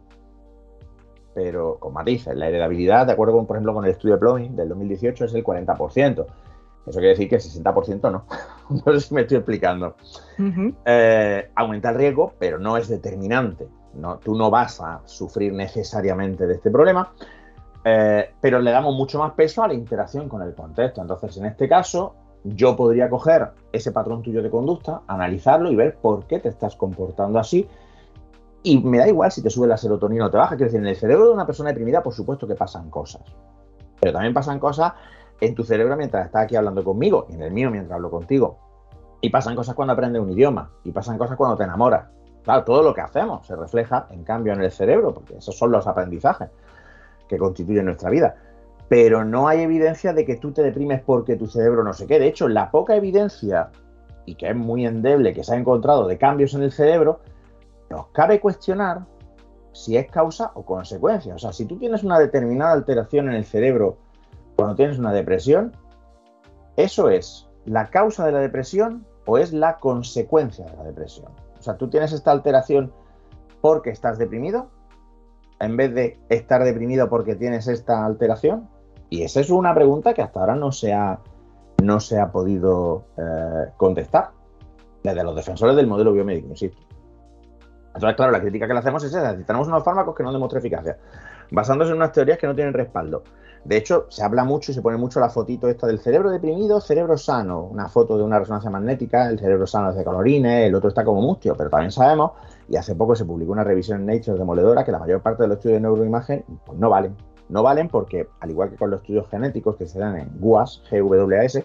Pero 1.34 1.78
con 1.78 1.94
matices, 1.94 2.36
la 2.36 2.48
heredabilidad, 2.48 3.06
de 3.06 3.12
acuerdo 3.12 3.34
con, 3.34 3.46
por 3.46 3.56
ejemplo, 3.56 3.74
con 3.74 3.84
el 3.84 3.92
estudio 3.92 4.14
de 4.14 4.20
Plumbing 4.20 4.56
del 4.56 4.68
2018, 4.68 5.24
es 5.24 5.34
el 5.34 5.44
40%. 5.44 6.26
Eso 6.84 6.98
quiere 6.98 7.10
decir 7.10 7.28
que 7.28 7.36
el 7.36 7.40
60% 7.40 8.10
no. 8.10 8.26
no 8.86 8.92
sé 8.92 9.00
si 9.00 9.14
me 9.14 9.22
estoy 9.22 9.38
explicando. 9.38 9.94
Eh, 10.84 11.50
aumenta 11.54 11.90
el 11.90 11.96
riesgo, 11.96 12.34
pero 12.38 12.58
no 12.58 12.76
es 12.76 12.88
determinante. 12.88 13.68
No, 13.94 14.18
tú 14.18 14.34
no 14.34 14.50
vas 14.50 14.80
a 14.80 15.00
sufrir 15.04 15.52
necesariamente 15.52 16.46
de 16.46 16.54
este 16.54 16.70
problema. 16.70 17.12
Eh, 17.84 18.34
pero 18.40 18.60
le 18.60 18.70
damos 18.70 18.94
mucho 18.94 19.18
más 19.18 19.32
peso 19.32 19.62
a 19.62 19.68
la 19.68 19.74
interacción 19.74 20.28
con 20.28 20.42
el 20.42 20.54
contexto. 20.54 21.00
Entonces, 21.00 21.36
en 21.36 21.46
este 21.46 21.68
caso, 21.68 22.14
yo 22.44 22.76
podría 22.76 23.08
coger 23.08 23.50
ese 23.72 23.92
patrón 23.92 24.22
tuyo 24.22 24.42
de 24.42 24.50
conducta, 24.50 25.02
analizarlo 25.06 25.70
y 25.70 25.76
ver 25.76 25.96
por 25.96 26.26
qué 26.26 26.38
te 26.38 26.48
estás 26.48 26.76
comportando 26.76 27.38
así. 27.38 27.68
Y 28.62 28.78
me 28.78 28.98
da 28.98 29.08
igual 29.08 29.32
si 29.32 29.42
te 29.42 29.50
sube 29.50 29.66
la 29.66 29.76
serotonina 29.76 30.26
o 30.26 30.30
te 30.30 30.36
baja. 30.36 30.56
Quiero 30.56 30.66
decir, 30.66 30.80
en 30.80 30.86
el 30.86 30.96
cerebro 30.96 31.26
de 31.26 31.34
una 31.34 31.46
persona 31.46 31.70
deprimida, 31.70 32.02
por 32.02 32.14
supuesto 32.14 32.46
que 32.46 32.54
pasan 32.54 32.90
cosas. 32.90 33.22
Pero 34.00 34.12
también 34.12 34.34
pasan 34.34 34.60
cosas 34.60 34.92
en 35.40 35.54
tu 35.54 35.64
cerebro 35.64 35.96
mientras 35.96 36.26
estás 36.26 36.44
aquí 36.44 36.54
hablando 36.54 36.84
conmigo 36.84 37.26
y 37.28 37.34
en 37.34 37.42
el 37.42 37.50
mío 37.50 37.70
mientras 37.70 37.96
hablo 37.96 38.10
contigo. 38.10 38.58
Y 39.20 39.30
pasan 39.30 39.56
cosas 39.56 39.74
cuando 39.74 39.92
aprendes 39.92 40.22
un 40.22 40.30
idioma. 40.30 40.70
Y 40.84 40.92
pasan 40.92 41.18
cosas 41.18 41.36
cuando 41.36 41.56
te 41.56 41.64
enamoras. 41.64 42.08
Claro, 42.44 42.64
todo 42.64 42.82
lo 42.82 42.94
que 42.94 43.00
hacemos 43.00 43.46
se 43.46 43.56
refleja 43.56 44.06
en 44.10 44.24
cambio 44.24 44.52
en 44.52 44.62
el 44.62 44.70
cerebro, 44.70 45.14
porque 45.14 45.36
esos 45.36 45.56
son 45.56 45.70
los 45.70 45.86
aprendizajes 45.86 46.50
que 47.32 47.38
constituye 47.38 47.82
nuestra 47.82 48.10
vida. 48.10 48.34
Pero 48.88 49.24
no 49.24 49.48
hay 49.48 49.60
evidencia 49.60 50.12
de 50.12 50.26
que 50.26 50.36
tú 50.36 50.52
te 50.52 50.62
deprimes 50.62 51.00
porque 51.00 51.36
tu 51.36 51.46
cerebro 51.46 51.82
no 51.82 51.94
sé 51.94 52.06
qué. 52.06 52.18
De 52.18 52.26
hecho, 52.26 52.46
la 52.46 52.70
poca 52.70 52.94
evidencia, 52.94 53.70
y 54.26 54.34
que 54.34 54.50
es 54.50 54.56
muy 54.56 54.84
endeble, 54.84 55.32
que 55.32 55.42
se 55.42 55.54
ha 55.54 55.56
encontrado 55.56 56.06
de 56.06 56.18
cambios 56.18 56.52
en 56.52 56.62
el 56.62 56.72
cerebro, 56.72 57.20
nos 57.88 58.08
cabe 58.08 58.38
cuestionar 58.38 59.06
si 59.72 59.96
es 59.96 60.10
causa 60.10 60.50
o 60.54 60.64
consecuencia. 60.66 61.34
O 61.34 61.38
sea, 61.38 61.54
si 61.54 61.64
tú 61.64 61.78
tienes 61.78 62.04
una 62.04 62.18
determinada 62.18 62.72
alteración 62.72 63.30
en 63.30 63.36
el 63.36 63.46
cerebro 63.46 63.96
cuando 64.56 64.74
tienes 64.74 64.98
una 64.98 65.12
depresión, 65.12 65.74
¿eso 66.76 67.08
es 67.08 67.48
la 67.64 67.86
causa 67.86 68.26
de 68.26 68.32
la 68.32 68.40
depresión 68.40 69.06
o 69.24 69.38
es 69.38 69.54
la 69.54 69.78
consecuencia 69.78 70.66
de 70.66 70.76
la 70.76 70.84
depresión? 70.84 71.32
O 71.58 71.62
sea, 71.62 71.78
tú 71.78 71.88
tienes 71.88 72.12
esta 72.12 72.30
alteración 72.30 72.92
porque 73.62 73.88
estás 73.88 74.18
deprimido 74.18 74.68
en 75.62 75.76
vez 75.76 75.94
de 75.94 76.18
estar 76.28 76.64
deprimido 76.64 77.08
porque 77.08 77.36
tienes 77.36 77.68
esta 77.68 78.04
alteración? 78.04 78.68
Y 79.08 79.22
esa 79.22 79.40
es 79.40 79.48
una 79.48 79.72
pregunta 79.74 80.12
que 80.12 80.20
hasta 80.20 80.40
ahora 80.40 80.56
no 80.56 80.72
se 80.72 80.92
ha, 80.92 81.20
no 81.82 82.00
se 82.00 82.18
ha 82.18 82.32
podido 82.32 83.04
eh, 83.16 83.70
contestar. 83.76 84.30
Desde 85.04 85.22
los 85.24 85.34
defensores 85.34 85.74
del 85.76 85.86
modelo 85.86 86.12
biomédico, 86.12 86.48
insisto. 86.48 86.78
Entonces, 87.94 88.16
claro, 88.16 88.32
la 88.32 88.40
crítica 88.40 88.66
que 88.66 88.72
le 88.72 88.78
hacemos 88.80 89.04
es 89.04 89.10
esa. 89.10 89.36
Si 89.36 89.44
tenemos 89.44 89.68
unos 89.68 89.84
fármacos 89.84 90.14
que 90.14 90.22
no 90.22 90.32
demuestran 90.32 90.60
eficacia, 90.60 90.96
basándose 91.50 91.90
en 91.90 91.96
unas 91.96 92.12
teorías 92.12 92.38
que 92.38 92.46
no 92.46 92.54
tienen 92.54 92.72
respaldo. 92.72 93.22
De 93.64 93.76
hecho, 93.76 94.06
se 94.08 94.24
habla 94.24 94.44
mucho 94.44 94.72
y 94.72 94.74
se 94.74 94.82
pone 94.82 94.96
mucho 94.96 95.20
la 95.20 95.28
fotito 95.28 95.68
esta 95.68 95.86
del 95.86 96.00
cerebro 96.00 96.30
deprimido, 96.30 96.80
cerebro 96.80 97.16
sano. 97.16 97.62
Una 97.62 97.88
foto 97.88 98.18
de 98.18 98.24
una 98.24 98.38
resonancia 98.38 98.70
magnética, 98.70 99.28
el 99.28 99.38
cerebro 99.38 99.66
sano 99.66 99.90
es 99.90 99.96
de 99.96 100.04
colorines, 100.04 100.66
el 100.66 100.74
otro 100.74 100.88
está 100.88 101.04
como 101.04 101.22
mustio, 101.22 101.54
pero 101.56 101.70
también 101.70 101.92
sabemos, 101.92 102.32
y 102.68 102.76
hace 102.76 102.96
poco 102.96 103.14
se 103.14 103.24
publicó 103.24 103.52
una 103.52 103.62
revisión 103.62 104.00
en 104.00 104.16
Nature 104.16 104.38
demoledora, 104.38 104.84
que 104.84 104.90
la 104.90 104.98
mayor 104.98 105.22
parte 105.22 105.44
de 105.44 105.48
los 105.48 105.58
estudios 105.58 105.76
de 105.76 105.82
neuroimagen 105.82 106.44
pues, 106.66 106.78
no 106.78 106.90
valen. 106.90 107.16
No 107.48 107.62
valen 107.62 107.88
porque, 107.88 108.28
al 108.40 108.50
igual 108.50 108.70
que 108.70 108.76
con 108.76 108.90
los 108.90 109.00
estudios 109.00 109.28
genéticos 109.28 109.76
que 109.76 109.86
se 109.86 109.98
dan 109.98 110.16
en 110.16 110.40
GWAS, 110.40 110.82
GWAS, 110.90 111.62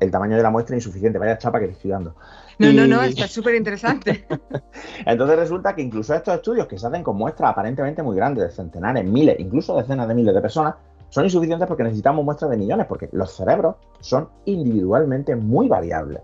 el 0.00 0.10
tamaño 0.10 0.36
de 0.36 0.42
la 0.42 0.50
muestra 0.50 0.76
es 0.76 0.84
insuficiente. 0.84 1.18
Vaya 1.18 1.36
chapa 1.36 1.60
que 1.60 1.66
estoy 1.66 1.90
dando. 1.90 2.14
No, 2.58 2.72
no, 2.72 2.86
no, 2.86 3.02
está 3.02 3.28
súper 3.28 3.54
interesante. 3.54 4.26
Entonces 5.06 5.36
resulta 5.36 5.74
que 5.74 5.82
incluso 5.82 6.14
estos 6.14 6.34
estudios 6.34 6.66
que 6.66 6.78
se 6.78 6.86
hacen 6.86 7.02
con 7.02 7.16
muestras 7.16 7.50
aparentemente 7.50 8.02
muy 8.02 8.16
grandes, 8.16 8.44
de 8.44 8.50
centenares, 8.50 9.04
miles, 9.04 9.36
incluso 9.38 9.76
decenas 9.76 10.08
de 10.08 10.14
miles 10.14 10.34
de 10.34 10.40
personas, 10.40 10.74
son 11.10 11.24
insuficientes 11.24 11.68
porque 11.68 11.82
necesitamos 11.82 12.24
muestras 12.24 12.50
de 12.50 12.56
millones, 12.56 12.86
porque 12.86 13.08
los 13.12 13.32
cerebros 13.32 13.76
son 14.00 14.28
individualmente 14.46 15.36
muy 15.36 15.68
variables. 15.68 16.22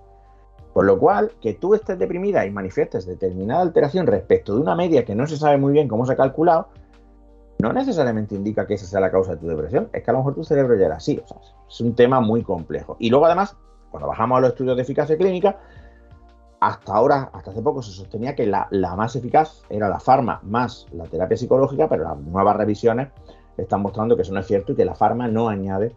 Por 0.72 0.84
lo 0.84 0.98
cual, 0.98 1.32
que 1.40 1.54
tú 1.54 1.74
estés 1.74 1.98
deprimida 1.98 2.44
y 2.46 2.50
manifiestes 2.50 3.06
determinada 3.06 3.62
alteración 3.62 4.06
respecto 4.06 4.54
de 4.54 4.60
una 4.60 4.74
media 4.74 5.04
que 5.04 5.14
no 5.14 5.26
se 5.26 5.36
sabe 5.36 5.58
muy 5.58 5.72
bien 5.72 5.88
cómo 5.88 6.06
se 6.06 6.12
ha 6.12 6.16
calculado, 6.16 6.68
no 7.58 7.72
necesariamente 7.72 8.34
indica 8.34 8.66
que 8.66 8.74
esa 8.74 8.86
sea 8.86 9.00
la 9.00 9.10
causa 9.10 9.32
de 9.32 9.38
tu 9.38 9.48
depresión, 9.48 9.88
es 9.92 10.02
que 10.02 10.10
a 10.10 10.12
lo 10.12 10.18
mejor 10.18 10.34
tu 10.34 10.44
cerebro 10.44 10.76
ya 10.76 10.86
era 10.86 10.96
así. 10.96 11.22
Es 11.68 11.80
un 11.80 11.94
tema 11.94 12.20
muy 12.20 12.42
complejo. 12.42 12.96
Y 12.98 13.10
luego, 13.10 13.26
además, 13.26 13.56
cuando 13.90 14.08
bajamos 14.08 14.38
a 14.38 14.40
los 14.42 14.50
estudios 14.50 14.76
de 14.76 14.82
eficacia 14.82 15.16
clínica, 15.16 15.58
hasta 16.60 16.94
ahora, 16.94 17.30
hasta 17.32 17.50
hace 17.50 17.62
poco, 17.62 17.82
se 17.82 17.92
sostenía 17.92 18.34
que 18.34 18.46
la, 18.46 18.68
más 18.96 19.16
eficaz 19.16 19.62
era 19.68 19.88
la 19.88 20.00
farma 20.00 20.40
más 20.42 20.86
la 20.92 21.04
terapia 21.04 21.36
psicológica, 21.36 21.88
pero 21.88 22.04
las 22.04 22.18
nuevas 22.18 22.56
revisiones 22.56 23.08
están 23.62 23.82
mostrando 23.82 24.16
que 24.16 24.22
eso 24.22 24.32
no 24.32 24.40
es 24.40 24.46
cierto 24.46 24.72
y 24.72 24.76
que 24.76 24.84
la 24.84 24.94
farma 24.94 25.28
no 25.28 25.48
añade 25.48 25.94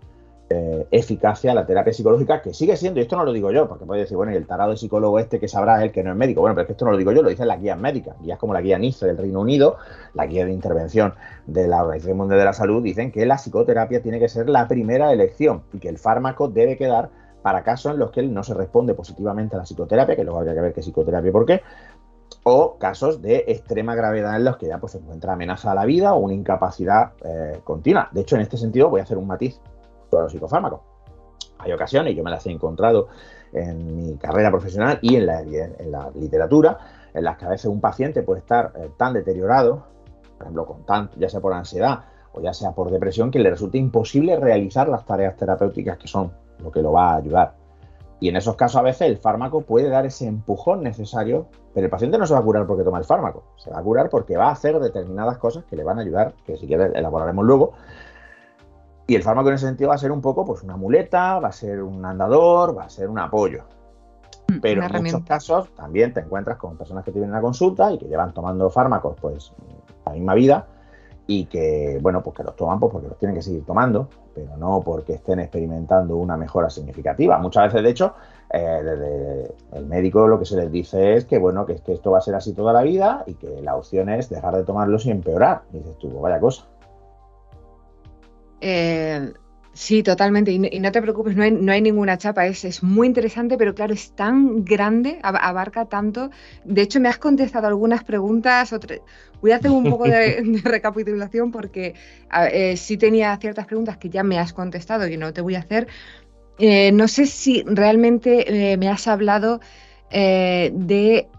eh, 0.51 0.87
eficacia 0.89 1.51
a 1.51 1.53
la 1.53 1.67
terapia 1.67 1.93
psicológica, 1.93 2.41
que 2.41 2.55
sigue 2.55 2.75
siendo, 2.75 2.99
y 2.99 3.03
esto 3.03 3.15
no 3.15 3.23
lo 3.23 3.31
digo 3.31 3.51
yo, 3.51 3.67
porque 3.67 3.85
puede 3.85 4.01
decir, 4.01 4.17
bueno, 4.17 4.31
y 4.31 4.35
el 4.35 4.47
tarado 4.47 4.71
de 4.71 4.77
psicólogo 4.77 5.19
este 5.19 5.39
que 5.39 5.47
sabrá 5.47 5.83
él 5.83 5.91
que 5.91 6.03
no 6.03 6.09
es 6.09 6.17
médico. 6.17 6.41
Bueno, 6.41 6.55
pero 6.55 6.63
es 6.63 6.67
que 6.67 6.73
esto 6.73 6.85
no 6.85 6.91
lo 6.91 6.97
digo 6.97 7.11
yo, 7.11 7.21
lo 7.21 7.29
dicen 7.29 7.47
las 7.47 7.61
guías 7.61 7.77
médicas, 7.77 8.15
guías 8.19 8.39
como 8.39 8.55
la 8.55 8.61
guía 8.61 8.79
NICE 8.79 9.05
del 9.05 9.17
Reino 9.17 9.41
Unido, 9.41 9.77
la 10.15 10.25
guía 10.25 10.45
de 10.45 10.51
intervención 10.51 11.13
de 11.45 11.67
la 11.67 11.83
Organización 11.83 12.17
Mundial 12.17 12.39
de 12.39 12.45
la 12.45 12.53
Salud, 12.53 12.81
dicen 12.81 13.11
que 13.11 13.27
la 13.27 13.35
psicoterapia 13.35 14.01
tiene 14.01 14.19
que 14.19 14.27
ser 14.27 14.49
la 14.49 14.67
primera 14.67 15.13
elección 15.13 15.61
y 15.71 15.77
que 15.77 15.89
el 15.89 15.99
fármaco 15.99 16.47
debe 16.47 16.77
quedar 16.77 17.11
para 17.43 17.63
casos 17.63 17.93
en 17.93 17.99
los 17.99 18.09
que 18.09 18.21
él 18.21 18.33
no 18.33 18.43
se 18.43 18.55
responde 18.55 18.95
positivamente 18.95 19.55
a 19.55 19.59
la 19.59 19.65
psicoterapia, 19.65 20.15
que 20.15 20.23
luego 20.23 20.39
habría 20.39 20.55
que 20.55 20.61
ver 20.61 20.73
qué 20.73 20.81
psicoterapia 20.81 21.29
y 21.29 21.31
por 21.31 21.45
qué, 21.45 21.61
o 22.43 22.77
casos 22.77 23.21
de 23.21 23.45
extrema 23.47 23.95
gravedad 23.95 24.35
en 24.35 24.45
los 24.45 24.57
que 24.57 24.67
ya 24.67 24.79
pues, 24.79 24.93
se 24.93 24.97
encuentra 24.99 25.33
amenaza 25.33 25.71
a 25.71 25.75
la 25.75 25.85
vida 25.85 26.13
o 26.13 26.19
una 26.19 26.33
incapacidad 26.33 27.13
eh, 27.23 27.61
continua. 27.63 28.09
De 28.11 28.21
hecho, 28.21 28.35
en 28.35 28.41
este 28.41 28.57
sentido 28.57 28.89
voy 28.89 29.01
a 29.01 29.03
hacer 29.03 29.17
un 29.17 29.27
matiz 29.27 29.59
sobre 30.09 30.23
los 30.23 30.31
psicofármacos. 30.31 30.81
Hay 31.59 31.71
ocasiones, 31.73 32.15
yo 32.15 32.23
me 32.23 32.31
las 32.31 32.45
he 32.45 32.51
encontrado 32.51 33.07
en 33.51 33.95
mi 33.95 34.17
carrera 34.17 34.49
profesional 34.49 34.99
y 35.01 35.15
en 35.15 35.25
la, 35.25 35.41
literatura, 36.15 36.77
en 37.13 37.23
las 37.23 37.37
que 37.37 37.45
a 37.45 37.49
veces 37.49 37.65
un 37.65 37.81
paciente 37.81 38.23
puede 38.23 38.39
estar 38.39 38.71
eh, 38.75 38.91
tan 38.97 39.13
deteriorado, 39.13 39.83
por 40.37 40.43
ejemplo, 40.43 40.65
con 40.65 40.85
tanto, 40.85 41.17
ya 41.19 41.27
sea 41.27 41.41
por 41.41 41.53
ansiedad 41.53 42.05
o 42.33 42.41
ya 42.41 42.53
sea 42.53 42.71
por 42.71 42.91
depresión, 42.91 43.31
que 43.31 43.39
le 43.39 43.49
resulta 43.49 43.77
imposible 43.77 44.37
realizar 44.37 44.87
las 44.87 45.05
tareas 45.05 45.35
terapéuticas 45.35 45.97
que 45.97 46.07
son 46.07 46.31
lo 46.63 46.71
que 46.71 46.81
lo 46.81 46.91
va 46.91 47.11
a 47.11 47.15
ayudar. 47.17 47.55
Y 48.21 48.27
en 48.27 48.35
esos 48.35 48.55
casos 48.55 48.77
a 48.77 48.81
veces 48.81 49.07
el 49.07 49.17
fármaco 49.17 49.61
puede 49.61 49.89
dar 49.89 50.05
ese 50.05 50.27
empujón 50.27 50.83
necesario, 50.83 51.47
pero 51.73 51.85
el 51.85 51.91
paciente 51.91 52.17
no 52.17 52.27
se 52.27 52.33
va 52.33 52.39
a 52.39 52.43
curar 52.43 52.67
porque 52.67 52.83
toma 52.83 52.97
el 52.97 53.05
fármaco, 53.05 53.43
se 53.55 53.71
va 53.71 53.79
a 53.79 53.83
curar 53.83 54.09
porque 54.09 54.35
va 54.35 54.47
a 54.47 54.51
hacer 54.51 54.79
determinadas 54.79 55.37
cosas 55.37 55.63
que 55.63 55.77
le 55.77 55.83
van 55.83 55.99
a 55.99 56.01
ayudar, 56.01 56.33
que 56.45 56.57
si 56.57 56.67
quieres 56.67 56.91
elaboraremos 56.95 57.45
luego. 57.45 57.73
Y 59.07 59.15
el 59.15 59.23
fármaco 59.23 59.49
en 59.49 59.55
ese 59.55 59.67
sentido 59.67 59.89
va 59.89 59.95
a 59.95 59.99
ser 59.99 60.11
un 60.11 60.21
poco 60.21 60.45
pues 60.45 60.63
una 60.63 60.75
muleta, 60.75 61.39
va 61.39 61.47
a 61.47 61.53
ser 61.53 61.81
un 61.81 62.05
andador, 62.05 62.77
va 62.77 62.83
a 62.83 62.89
ser 62.89 63.09
un 63.09 63.19
apoyo. 63.19 63.63
Mm, 64.49 64.59
pero 64.59 64.83
en 64.83 65.03
muchos 65.03 65.23
casos 65.23 65.73
también 65.75 66.13
te 66.13 66.19
encuentras 66.19 66.57
con 66.57 66.77
personas 66.77 67.05
que 67.05 67.11
te 67.11 67.19
vienen 67.19 67.35
a 67.35 67.41
consulta 67.41 67.91
y 67.91 67.97
que 67.97 68.05
llevan 68.05 68.33
tomando 68.33 68.69
fármacos 68.69 69.15
pues 69.19 69.53
la 70.05 70.11
misma 70.11 70.33
vida 70.33 70.67
y 71.31 71.45
que, 71.45 71.99
bueno, 72.01 72.23
pues 72.23 72.37
que 72.37 72.43
los 72.43 72.55
toman 72.55 72.79
pues 72.79 72.91
porque 72.91 73.07
los 73.07 73.19
tienen 73.19 73.35
que 73.35 73.43
seguir 73.43 73.63
tomando, 73.63 74.09
pero 74.33 74.57
no 74.57 74.81
porque 74.83 75.13
estén 75.13 75.39
experimentando 75.39 76.17
una 76.17 76.35
mejora 76.35 76.71
significativa. 76.71 77.37
Muchas 77.37 77.65
veces, 77.65 77.83
de 77.83 77.89
hecho, 77.91 78.15
eh, 78.51 78.81
desde 78.83 79.53
el 79.73 79.85
médico 79.85 80.27
lo 80.27 80.39
que 80.39 80.45
se 80.45 80.55
les 80.55 80.71
dice 80.71 81.13
es 81.13 81.25
que, 81.25 81.37
bueno, 81.37 81.67
que, 81.67 81.75
que, 81.83 81.93
esto 81.93 82.09
va 82.09 82.17
a 82.17 82.21
ser 82.21 82.33
así 82.33 82.53
toda 82.53 82.73
la 82.73 82.81
vida 82.81 83.23
y 83.27 83.35
que 83.35 83.61
la 83.61 83.75
opción 83.75 84.09
es 84.09 84.27
dejar 84.27 84.55
de 84.55 84.63
tomarlos 84.63 85.05
y 85.05 85.11
empeorar. 85.11 85.61
Y 85.71 85.77
dices 85.77 85.99
tú, 85.99 86.19
vaya 86.19 86.39
cosa. 86.39 86.65
Eh, 88.59 89.31
Sí, 89.73 90.03
totalmente. 90.03 90.51
Y 90.51 90.79
no, 90.79 90.91
te 90.91 91.01
preocupes, 91.01 91.35
no 91.35 91.43
hay, 91.43 91.51
no 91.51 91.71
hay 91.71 91.81
ninguna 91.81 92.17
chapa. 92.17 92.45
Es, 92.47 92.65
es, 92.65 92.83
muy 92.83 93.07
interesante, 93.07 93.57
pero 93.57 93.75
claro, 93.75 93.93
es 93.93 94.11
tan 94.11 94.65
grande, 94.65 95.19
abarca 95.21 95.85
tanto. 95.85 96.31
De 96.65 96.81
hecho, 96.81 96.99
me 96.99 97.07
has 97.07 97.17
contestado 97.17 97.67
algunas 97.67 98.03
preguntas. 98.03 98.73
Voy 99.41 99.51
a 99.51 99.57
hacer 99.57 99.71
un 99.71 99.89
poco 99.89 100.05
de, 100.05 100.41
recapitulación 100.63 101.51
porque 101.51 101.93
eh, 102.51 102.75
sí 102.77 102.97
tenía 102.97 103.37
ciertas 103.37 103.67
preguntas 103.67 103.97
que 103.97 104.09
ya 104.09 104.23
me 104.23 104.39
has 104.39 104.53
contestado 104.53 105.07
y 105.07 105.17
no 105.17 105.33
te 105.33 105.41
voy 105.41 105.55
a 105.55 105.59
hacer. 105.59 105.87
Eh, 106.57 106.91
no 106.91 107.07
sé 107.07 107.25
si 107.25 107.63
realmente 107.63 108.71
eh, 108.71 108.77
me 108.77 108.89
has 108.89 109.07
hablado 109.07 109.61
de 110.11 111.29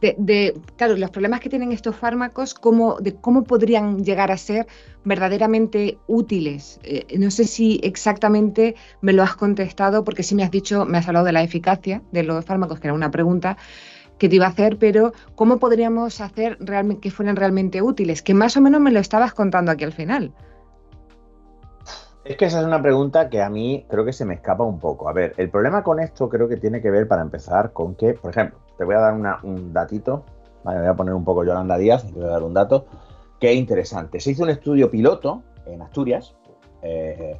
de, 0.00 0.60
claro, 0.76 0.96
los 0.96 1.10
problemas 1.10 1.40
que 1.40 1.48
tienen 1.48 1.72
estos 1.72 1.96
fármacos, 1.96 2.54
cómo, 2.54 2.98
de 3.00 3.14
cómo 3.14 3.44
podrían 3.44 4.04
llegar 4.04 4.32
a 4.32 4.36
ser 4.36 4.66
verdaderamente 5.04 5.98
útiles. 6.06 6.80
Eh, 6.82 7.18
no 7.18 7.30
sé 7.30 7.44
si 7.44 7.80
exactamente 7.82 8.74
me 9.00 9.12
lo 9.12 9.22
has 9.22 9.36
contestado, 9.36 10.04
porque 10.04 10.22
sí 10.22 10.34
me 10.34 10.42
has 10.42 10.50
dicho, 10.50 10.84
me 10.86 10.98
has 10.98 11.08
hablado 11.08 11.26
de 11.26 11.32
la 11.32 11.42
eficacia 11.42 12.02
de 12.12 12.22
los 12.22 12.44
fármacos, 12.44 12.80
que 12.80 12.88
era 12.88 12.94
una 12.94 13.10
pregunta 13.10 13.56
que 14.18 14.28
te 14.28 14.36
iba 14.36 14.46
a 14.46 14.50
hacer, 14.50 14.78
pero 14.78 15.12
¿cómo 15.34 15.58
podríamos 15.58 16.20
hacer 16.20 16.58
realmente, 16.60 17.00
que 17.00 17.10
fueran 17.10 17.36
realmente 17.36 17.80
útiles? 17.80 18.22
Que 18.22 18.34
más 18.34 18.56
o 18.56 18.60
menos 18.60 18.80
me 18.80 18.90
lo 18.90 19.00
estabas 19.00 19.32
contando 19.32 19.72
aquí 19.72 19.84
al 19.84 19.92
final. 19.92 20.32
Es 22.24 22.36
que 22.36 22.44
esa 22.44 22.60
es 22.60 22.66
una 22.66 22.82
pregunta 22.82 23.30
que 23.30 23.40
a 23.40 23.48
mí 23.48 23.86
creo 23.88 24.04
que 24.04 24.12
se 24.12 24.26
me 24.26 24.34
escapa 24.34 24.62
un 24.62 24.78
poco. 24.78 25.08
A 25.08 25.14
ver, 25.14 25.32
el 25.38 25.48
problema 25.48 25.82
con 25.82 26.00
esto 26.00 26.28
creo 26.28 26.48
que 26.48 26.58
tiene 26.58 26.82
que 26.82 26.90
ver, 26.90 27.08
para 27.08 27.22
empezar, 27.22 27.72
con 27.72 27.94
que, 27.94 28.12
por 28.12 28.30
ejemplo, 28.30 28.58
te 28.80 28.86
voy 28.86 28.94
a 28.94 29.00
dar 29.00 29.12
un 29.42 29.74
datito, 29.74 30.24
vale, 30.64 30.80
voy 30.80 30.88
a 30.88 30.94
poner 30.94 31.12
un 31.12 31.22
poco 31.22 31.44
Yolanda 31.44 31.76
Díaz 31.76 32.02
te 32.02 32.12
voy 32.12 32.24
a 32.24 32.28
dar 32.28 32.42
un 32.42 32.54
dato 32.54 32.86
que 33.38 33.52
es 33.52 33.56
interesante. 33.58 34.20
Se 34.20 34.30
hizo 34.30 34.42
un 34.42 34.48
estudio 34.48 34.90
piloto 34.90 35.42
en 35.66 35.82
Asturias, 35.82 36.34
eh, 36.80 37.38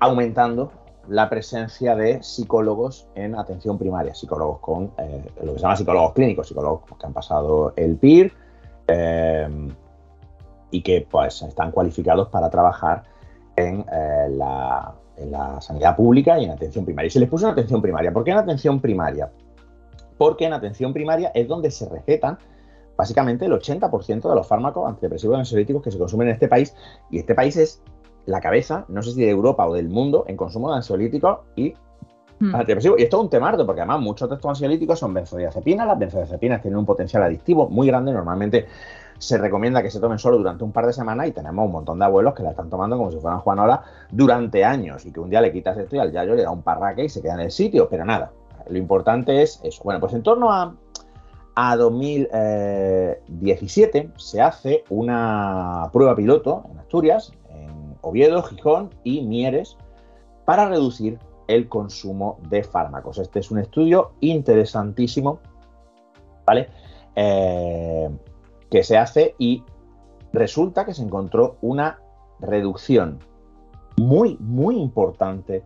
aumentando 0.00 0.72
la 1.06 1.30
presencia 1.30 1.94
de 1.94 2.24
psicólogos 2.24 3.06
en 3.14 3.36
atención 3.36 3.78
primaria, 3.78 4.16
psicólogos 4.16 4.58
con 4.58 4.90
eh, 4.98 5.30
lo 5.44 5.52
que 5.52 5.58
se 5.60 5.62
llama 5.62 5.76
psicólogos 5.76 6.12
clínicos, 6.14 6.48
psicólogos 6.48 6.80
que 6.98 7.06
han 7.06 7.12
pasado 7.12 7.72
el 7.76 7.96
PIR 7.96 8.32
eh, 8.88 9.68
y 10.72 10.82
que 10.82 11.06
pues 11.08 11.40
están 11.42 11.70
cualificados 11.70 12.30
para 12.30 12.50
trabajar 12.50 13.04
en 13.54 13.86
la, 13.86 14.92
en, 15.18 15.30
la, 15.30 15.60
sanidad 15.60 15.94
pública 15.94 16.36
y 16.40 16.46
en 16.46 16.50
atención 16.50 16.84
primaria. 16.84 17.06
Y 17.06 17.10
se 17.10 17.20
les 17.20 17.28
puso 17.28 17.46
en 17.46 17.52
atención 17.52 17.80
primaria. 17.80 18.12
¿Por 18.12 18.24
qué 18.24 18.32
en 18.32 18.38
atención 18.38 18.80
primaria? 18.80 19.30
Porque 20.18 20.44
en 20.44 20.52
atención 20.52 20.92
primaria 20.92 21.30
es 21.34 21.48
donde 21.48 21.70
se 21.70 21.88
recetan 21.88 22.38
básicamente 22.98 23.46
el 23.46 23.52
80% 23.52 24.28
de 24.28 24.34
los 24.34 24.46
fármacos 24.46 24.88
antidepresivos 24.88 25.36
y 25.36 25.38
ansiolíticos 25.38 25.82
que 25.82 25.92
se 25.92 25.98
consumen 25.98 26.28
en 26.28 26.34
este 26.34 26.48
país. 26.48 26.74
Y 27.10 27.20
este 27.20 27.34
país 27.34 27.56
es 27.56 27.80
la 28.26 28.40
cabeza, 28.40 28.84
no 28.88 29.02
sé 29.02 29.12
si 29.12 29.20
de 29.22 29.30
Europa 29.30 29.66
o 29.66 29.72
del 29.72 29.88
mundo, 29.88 30.24
en 30.26 30.36
consumo 30.36 30.70
de 30.70 30.78
ansiolíticos 30.78 31.38
y 31.54 31.74
hmm. 32.40 32.54
antidepresivos. 32.56 32.98
Y 32.98 33.04
esto 33.04 33.18
es 33.18 33.22
un 33.22 33.30
temardo, 33.30 33.64
porque 33.64 33.82
además 33.82 34.00
muchos 34.00 34.28
de 34.28 34.34
estos 34.34 34.48
ansiolíticos 34.48 34.98
son 34.98 35.14
benzodiazepinas. 35.14 35.86
Las 35.86 35.98
benzodiazepinas 35.98 36.60
tienen 36.60 36.76
un 36.76 36.86
potencial 36.86 37.22
adictivo 37.22 37.68
muy 37.68 37.86
grande. 37.86 38.12
Normalmente 38.12 38.66
se 39.18 39.38
recomienda 39.38 39.80
que 39.80 39.90
se 39.90 40.00
tomen 40.00 40.18
solo 40.18 40.36
durante 40.38 40.64
un 40.64 40.72
par 40.72 40.86
de 40.86 40.92
semanas 40.92 41.28
y 41.28 41.32
tenemos 41.32 41.66
un 41.66 41.72
montón 41.72 42.00
de 42.00 42.04
abuelos 42.04 42.34
que 42.34 42.42
la 42.42 42.50
están 42.50 42.68
tomando 42.68 42.96
como 42.96 43.12
si 43.12 43.18
fueran 43.18 43.40
Juanola 43.40 43.82
durante 44.10 44.64
años 44.64 45.06
y 45.06 45.12
que 45.12 45.20
un 45.20 45.30
día 45.30 45.40
le 45.40 45.52
quitas 45.52 45.76
esto 45.76 45.96
y 45.96 45.98
al 46.00 46.12
yayo 46.12 46.34
le 46.34 46.42
da 46.42 46.50
un 46.50 46.62
parraque 46.62 47.04
y 47.04 47.08
se 47.08 47.20
queda 47.20 47.34
en 47.34 47.40
el 47.40 47.50
sitio, 47.50 47.88
pero 47.88 48.04
nada, 48.04 48.30
lo 48.68 48.78
importante 48.78 49.42
es 49.42 49.60
eso. 49.62 49.82
Bueno, 49.84 50.00
pues 50.00 50.14
en 50.14 50.22
torno 50.22 50.50
a, 50.52 50.74
a 51.54 51.76
2017 51.76 53.98
eh, 53.98 54.10
se 54.16 54.40
hace 54.40 54.84
una 54.90 55.88
prueba 55.92 56.14
piloto 56.14 56.64
en 56.70 56.78
Asturias, 56.78 57.32
en 57.50 57.96
Oviedo, 58.00 58.42
Gijón 58.42 58.90
y 59.04 59.22
Mieres 59.22 59.76
para 60.44 60.68
reducir 60.68 61.18
el 61.48 61.68
consumo 61.68 62.38
de 62.48 62.62
fármacos. 62.62 63.18
Este 63.18 63.40
es 63.40 63.50
un 63.50 63.58
estudio 63.58 64.12
interesantísimo, 64.20 65.40
¿vale? 66.46 66.68
Eh, 67.16 68.08
que 68.70 68.84
se 68.84 68.96
hace 68.96 69.34
y 69.38 69.64
resulta 70.32 70.84
que 70.84 70.94
se 70.94 71.02
encontró 71.02 71.56
una 71.62 71.98
reducción 72.38 73.18
muy, 73.96 74.36
muy 74.40 74.76
importante 74.76 75.64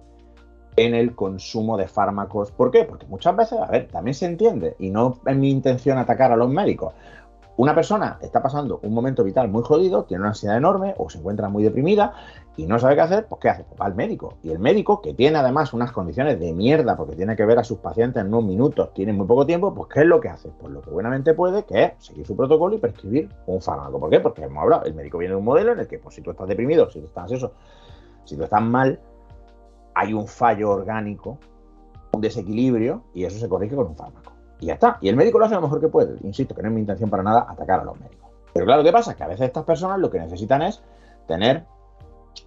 en 0.76 0.94
el 0.94 1.14
consumo 1.14 1.76
de 1.76 1.88
fármacos. 1.88 2.50
¿Por 2.50 2.70
qué? 2.70 2.84
Porque 2.84 3.06
muchas 3.06 3.36
veces, 3.36 3.58
a 3.60 3.66
ver, 3.66 3.88
también 3.88 4.14
se 4.14 4.26
entiende, 4.26 4.76
y 4.78 4.90
no 4.90 5.18
es 5.26 5.36
mi 5.36 5.50
intención 5.50 5.98
atacar 5.98 6.32
a 6.32 6.36
los 6.36 6.48
médicos. 6.48 6.94
Una 7.58 7.74
persona 7.74 8.18
está 8.22 8.42
pasando 8.42 8.80
un 8.82 8.94
momento 8.94 9.22
vital 9.22 9.48
muy 9.48 9.62
jodido, 9.62 10.04
tiene 10.04 10.22
una 10.22 10.30
ansiedad 10.30 10.56
enorme 10.56 10.94
o 10.96 11.10
se 11.10 11.18
encuentra 11.18 11.50
muy 11.50 11.62
deprimida 11.62 12.14
y 12.56 12.66
no 12.66 12.78
sabe 12.78 12.94
qué 12.94 13.02
hacer, 13.02 13.26
pues 13.26 13.42
¿qué 13.42 13.50
hace? 13.50 13.64
Pues 13.64 13.78
va 13.78 13.84
al 13.84 13.94
médico. 13.94 14.38
Y 14.42 14.50
el 14.50 14.58
médico, 14.58 15.02
que 15.02 15.12
tiene 15.12 15.38
además 15.38 15.74
unas 15.74 15.92
condiciones 15.92 16.40
de 16.40 16.50
mierda 16.54 16.96
porque 16.96 17.14
tiene 17.14 17.36
que 17.36 17.44
ver 17.44 17.58
a 17.58 17.64
sus 17.64 17.78
pacientes 17.78 18.22
en 18.22 18.28
unos 18.28 18.44
minutos, 18.44 18.94
tiene 18.94 19.12
muy 19.12 19.26
poco 19.26 19.44
tiempo, 19.44 19.74
pues 19.74 19.88
¿qué 19.92 20.00
es 20.00 20.06
lo 20.06 20.18
que 20.18 20.30
hace? 20.30 20.48
Pues 20.58 20.72
lo 20.72 20.80
que 20.80 20.88
buenamente 20.90 21.34
puede, 21.34 21.64
que 21.64 21.84
es 21.84 21.92
seguir 21.98 22.26
su 22.26 22.34
protocolo 22.34 22.74
y 22.74 22.78
prescribir 22.78 23.28
un 23.46 23.60
fármaco. 23.60 24.00
¿Por 24.00 24.08
qué? 24.08 24.20
Porque 24.20 24.44
hemos 24.44 24.62
hablado, 24.62 24.84
el 24.84 24.94
médico 24.94 25.18
viene 25.18 25.34
de 25.34 25.38
un 25.38 25.44
modelo 25.44 25.72
en 25.72 25.80
el 25.80 25.86
que, 25.86 25.98
pues 25.98 26.14
si 26.14 26.22
tú 26.22 26.30
estás 26.30 26.48
deprimido, 26.48 26.88
si 26.88 27.00
tú 27.00 27.06
estás 27.06 27.24
ansioso, 27.24 27.52
si 28.24 28.34
tú 28.34 28.44
estás 28.44 28.62
mal, 28.62 28.98
hay 29.94 30.12
un 30.12 30.26
fallo 30.26 30.70
orgánico, 30.70 31.38
un 32.12 32.20
desequilibrio, 32.20 33.04
y 33.14 33.24
eso 33.24 33.38
se 33.38 33.48
corrige 33.48 33.76
con 33.76 33.86
un 33.88 33.96
fármaco. 33.96 34.32
Y 34.60 34.66
ya 34.66 34.74
está. 34.74 34.98
Y 35.00 35.08
el 35.08 35.16
médico 35.16 35.38
lo 35.38 35.46
hace 35.46 35.54
lo 35.54 35.62
mejor 35.62 35.80
que 35.80 35.88
puede. 35.88 36.18
Insisto, 36.22 36.54
que 36.54 36.62
no 36.62 36.68
es 36.68 36.74
mi 36.74 36.80
intención 36.80 37.10
para 37.10 37.22
nada 37.22 37.46
atacar 37.48 37.80
a 37.80 37.84
los 37.84 37.98
médicos. 37.98 38.30
Pero 38.52 38.66
claro, 38.66 38.82
¿qué 38.82 38.92
pasa? 38.92 39.14
Que 39.14 39.24
a 39.24 39.28
veces 39.28 39.46
estas 39.46 39.64
personas 39.64 39.98
lo 39.98 40.10
que 40.10 40.18
necesitan 40.18 40.62
es 40.62 40.82
tener 41.26 41.64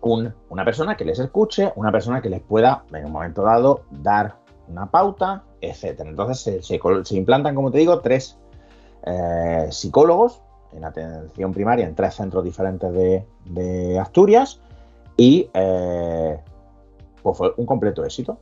una 0.02 0.66
persona 0.66 0.96
que 0.96 1.06
les 1.06 1.20
escuche, 1.20 1.72
una 1.76 1.92
persona 1.92 2.22
que 2.22 2.30
les 2.30 2.42
pueda, 2.42 2.86
en 2.94 3.06
un 3.06 3.12
momento 3.12 3.44
dado, 3.44 3.82
dar 3.90 4.38
una 4.68 4.90
pauta, 4.90 5.44
etc. 5.62 6.02
Entonces 6.06 6.66
se, 6.66 7.16
implantan, 7.16 7.56
como 7.56 7.72
te 7.72 7.80
digo, 7.80 8.00
tres 8.00 8.38
eh, 9.04 9.68
psicólogos 9.72 10.42
en 10.74 10.84
atención 10.84 11.54
primaria 11.54 11.88
en 11.88 11.96
tres 11.96 12.16
centros 12.16 12.44
diferentes 12.44 12.92
de, 13.46 14.00
Asturias 14.00 14.60
y 15.18 15.50
eh, 15.54 16.40
pues 17.26 17.40
fue 17.40 17.56
un 17.58 17.66
completo 17.66 18.06
éxito. 18.06 18.38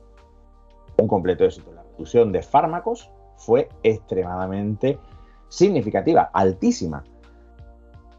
Un 0.98 1.08
completo 1.08 1.42
éxito. 1.42 1.72
La 1.72 1.82
reducción 1.84 2.32
de 2.32 2.42
fármacos 2.42 3.10
fue 3.38 3.70
extremadamente 3.82 4.98
significativa, 5.48 6.28
altísima. 6.34 7.02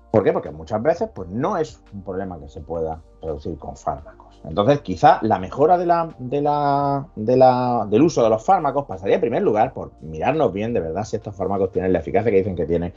¿Por 0.09 0.23
qué? 0.23 0.33
Porque 0.33 0.49
muchas 0.49 0.81
veces 0.81 1.09
pues, 1.13 1.29
no 1.29 1.55
es 1.55 1.83
un 1.93 2.01
problema 2.01 2.39
que 2.39 2.49
se 2.49 2.61
pueda 2.61 2.99
reducir 3.21 3.59
con 3.59 3.77
fármacos. 3.77 4.41
Entonces, 4.43 4.81
quizá 4.81 5.19
la 5.21 5.37
mejora 5.37 5.77
de 5.77 5.85
la, 5.85 6.09
de 6.17 6.41
la, 6.41 7.05
de 7.15 7.37
la, 7.37 7.85
del 7.87 8.01
uso 8.01 8.23
de 8.23 8.31
los 8.31 8.43
fármacos 8.43 8.85
pasaría 8.85 9.15
en 9.15 9.21
primer 9.21 9.43
lugar 9.43 9.71
por 9.71 9.91
mirarnos 10.01 10.51
bien 10.51 10.73
de 10.73 10.79
verdad 10.79 11.03
si 11.03 11.17
estos 11.17 11.35
fármacos 11.35 11.71
tienen 11.71 11.93
la 11.93 11.99
eficacia 11.99 12.31
que 12.31 12.37
dicen 12.37 12.55
que 12.55 12.65
tienen, 12.65 12.91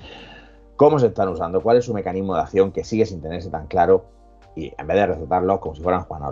cómo 0.77 0.99
se 0.99 1.09
están 1.09 1.29
usando, 1.29 1.61
cuál 1.63 1.77
es 1.77 1.85
su 1.85 1.93
mecanismo 1.93 2.35
de 2.35 2.41
acción 2.41 2.73
que 2.73 2.83
sigue 2.83 3.05
sin 3.05 3.21
tenerse 3.21 3.51
tan 3.51 3.67
claro 3.67 4.07
y 4.57 4.73
en 4.79 4.87
vez 4.87 4.97
de 4.97 5.07
recetarlos 5.07 5.59
como 5.59 5.75
si 5.75 5.83
fueran 5.83 6.05
Juan 6.05 6.23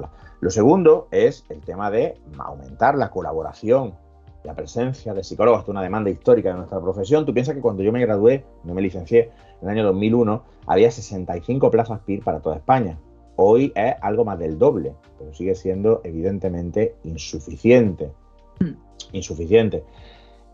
Lo 0.40 0.50
segundo 0.50 1.08
es 1.10 1.44
el 1.48 1.60
tema 1.60 1.90
de 1.90 2.14
aumentar 2.38 2.96
la 2.96 3.10
colaboración, 3.10 3.94
la 4.44 4.54
presencia 4.54 5.12
de 5.12 5.24
psicólogos, 5.24 5.62
es 5.62 5.68
una 5.68 5.82
demanda 5.82 6.10
histórica 6.10 6.50
de 6.50 6.56
nuestra 6.56 6.80
profesión. 6.80 7.26
Tú 7.26 7.34
piensas 7.34 7.54
que 7.54 7.60
cuando 7.60 7.82
yo 7.82 7.92
me 7.92 8.00
gradué, 8.00 8.44
no 8.64 8.74
me 8.74 8.82
licencié 8.82 9.30
en 9.60 9.68
el 9.68 9.68
año 9.70 9.84
2001, 9.84 10.42
había 10.66 10.90
65 10.90 11.70
plazas 11.70 12.00
PIR 12.00 12.22
para 12.22 12.40
toda 12.40 12.56
España. 12.56 12.98
Hoy 13.36 13.72
es 13.74 13.94
algo 14.00 14.24
más 14.24 14.38
del 14.38 14.58
doble, 14.58 14.94
pero 15.18 15.34
sigue 15.34 15.54
siendo 15.54 16.00
evidentemente 16.04 16.94
insuficiente. 17.04 18.10
Mm. 18.60 18.72
Insuficiente. 19.12 19.84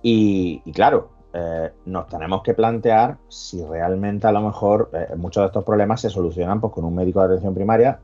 Y, 0.02 0.60
claro, 0.72 1.10
eh, 1.32 1.70
nos 1.86 2.08
tenemos 2.08 2.42
que 2.42 2.54
plantear 2.54 3.18
si 3.28 3.64
realmente 3.64 4.26
a 4.26 4.32
lo 4.32 4.40
mejor 4.40 4.90
eh, 4.92 5.14
muchos 5.16 5.42
de 5.42 5.46
estos 5.46 5.64
problemas 5.64 6.00
se 6.00 6.10
solucionan 6.10 6.60
pues, 6.60 6.72
con 6.72 6.84
un 6.84 6.94
médico 6.94 7.20
de 7.20 7.26
atención 7.26 7.54
primaria. 7.54 8.00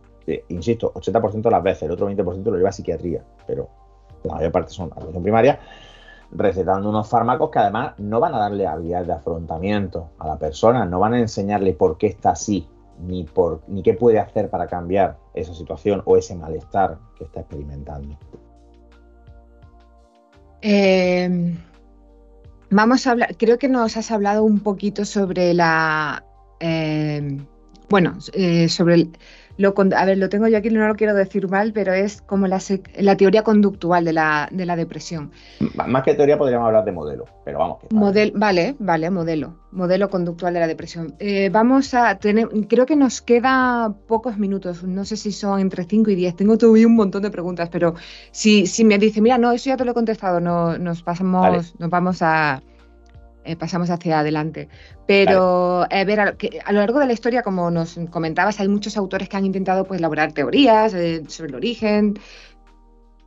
Insisto, 0.48 0.92
80% 0.94 1.42
de 1.42 1.50
las 1.50 1.62
veces, 1.62 1.82
el 1.84 1.92
otro 1.92 2.10
20% 2.10 2.44
lo 2.44 2.56
lleva 2.56 2.68
a 2.68 2.72
psiquiatría, 2.72 3.22
pero 3.46 3.68
la 4.24 4.34
mayor 4.34 4.52
parte 4.52 4.70
son 4.70 4.90
atención 4.92 5.22
primaria, 5.22 5.60
recetando 6.30 6.88
unos 6.88 7.08
fármacos 7.08 7.50
que 7.50 7.58
además 7.58 7.94
no 7.98 8.20
van 8.20 8.34
a 8.34 8.38
darle 8.38 8.66
habilidad 8.66 9.04
de 9.04 9.12
afrontamiento 9.12 10.10
a 10.18 10.28
la 10.28 10.38
persona, 10.38 10.84
no 10.84 10.98
van 10.98 11.14
a 11.14 11.20
enseñarle 11.20 11.72
por 11.72 11.96
qué 11.96 12.08
está 12.08 12.30
así, 12.30 12.68
ni, 13.00 13.24
por, 13.24 13.62
ni 13.68 13.82
qué 13.82 13.94
puede 13.94 14.18
hacer 14.18 14.50
para 14.50 14.66
cambiar 14.66 15.16
esa 15.34 15.54
situación 15.54 16.02
o 16.04 16.16
ese 16.16 16.34
malestar 16.34 16.98
que 17.16 17.24
está 17.24 17.40
experimentando. 17.40 18.16
Eh, 20.60 21.56
Vamos 22.70 23.06
a 23.06 23.12
hablar, 23.12 23.36
creo 23.38 23.58
que 23.58 23.68
nos 23.68 23.96
has 23.96 24.10
hablado 24.10 24.44
un 24.44 24.60
poquito 24.60 25.06
sobre 25.06 25.54
la, 25.54 26.22
eh, 26.60 27.38
bueno, 27.88 28.18
eh, 28.32 28.68
sobre 28.68 29.08
lo, 29.58 29.74
a 29.76 30.04
ver, 30.04 30.18
lo 30.18 30.28
tengo 30.28 30.46
yo 30.46 30.56
aquí, 30.56 30.70
no 30.70 30.86
lo 30.86 30.94
quiero 30.94 31.14
decir 31.14 31.48
mal, 31.48 31.72
pero 31.72 31.92
es 31.92 32.22
como 32.22 32.46
la, 32.46 32.60
teoría 33.16 33.42
conductual 33.42 34.04
de 34.04 34.12
la, 34.12 34.48
de 34.52 34.64
la, 34.64 34.76
depresión. 34.76 35.32
Más 35.74 36.04
que 36.04 36.14
teoría 36.14 36.38
podríamos 36.38 36.66
hablar 36.68 36.84
de 36.84 36.92
modelo, 36.92 37.24
pero 37.44 37.58
vamos. 37.58 37.78
Model, 37.90 38.32
vale, 38.36 38.76
vale, 38.78 39.10
modelo, 39.10 39.56
modelo 39.72 40.10
conductual 40.10 40.54
de 40.54 40.60
la 40.60 40.68
depresión. 40.68 41.16
Eh, 41.18 41.50
vamos 41.50 41.92
a 41.94 42.18
tener, 42.20 42.48
creo 42.68 42.86
que 42.86 42.94
nos 42.94 43.20
queda 43.20 43.92
pocos 44.06 44.38
minutos, 44.38 44.84
no 44.84 45.04
sé 45.04 45.16
si 45.16 45.32
son 45.32 45.58
entre 45.58 45.82
5 45.84 46.10
y 46.10 46.14
10, 46.14 46.36
tengo 46.36 46.56
todavía 46.56 46.86
un 46.86 46.94
montón 46.94 47.22
de 47.22 47.30
preguntas, 47.32 47.68
pero 47.68 47.94
si, 48.30 48.66
si 48.66 48.84
me 48.84 48.96
dice, 48.96 49.20
mira, 49.20 49.38
no, 49.38 49.50
eso 49.50 49.70
ya 49.70 49.76
te 49.76 49.84
lo 49.84 49.90
he 49.90 49.94
contestado, 49.94 50.38
no, 50.38 50.78
nos 50.78 51.02
pasamos, 51.02 51.74
nos 51.80 51.90
vamos 51.90 52.22
a 52.22 52.62
eh, 53.48 53.56
pasamos 53.56 53.88
hacia 53.88 54.20
adelante. 54.20 54.68
Pero, 55.06 55.86
eh, 55.90 56.04
ver, 56.04 56.20
a, 56.20 56.72
lo 56.72 56.80
largo 56.80 56.98
de 56.98 57.06
la 57.06 57.14
historia, 57.14 57.42
como 57.42 57.70
nos 57.70 57.98
comentabas, 58.10 58.60
hay 58.60 58.68
muchos 58.68 58.98
autores 58.98 59.30
que 59.30 59.38
han 59.38 59.46
intentado 59.46 59.84
pues, 59.84 60.00
elaborar 60.00 60.32
teorías 60.32 60.92
eh, 60.92 61.22
sobre 61.28 61.48
el 61.48 61.54
origen. 61.54 62.18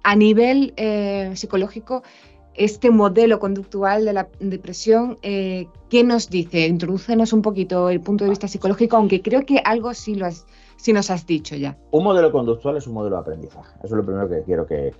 A 0.03 0.15
nivel 0.15 0.73
psicológico, 1.35 2.03
este 2.55 2.89
modelo 2.89 3.39
conductual 3.39 4.03
de 4.05 4.13
la 4.13 4.27
depresión, 4.39 5.17
¿qué 5.21 6.03
nos 6.03 6.29
dice? 6.29 6.65
Introdúcenos 6.65 7.33
un 7.33 7.43
poquito 7.43 7.89
el 7.89 8.01
punto 8.01 8.23
de 8.23 8.31
vista 8.31 8.47
psicológico, 8.47 8.97
aunque 8.97 9.21
creo 9.21 9.45
que 9.45 9.61
algo 9.63 9.93
sí 9.93 10.15
lo 10.15 10.25
has 10.25 10.47
si 10.81 10.93
nos 10.93 11.11
has 11.11 11.27
dicho 11.27 11.55
ya. 11.55 11.77
Un 11.91 12.03
modelo 12.03 12.31
conductual 12.31 12.75
es 12.77 12.87
un 12.87 12.95
modelo 12.95 13.17
de 13.17 13.21
aprendizaje. 13.21 13.71
Eso 13.83 13.85
es 13.85 13.91
lo 13.91 14.03
primero 14.03 14.27
que 14.27 14.41
quiero 14.41 14.65
que. 14.65 14.91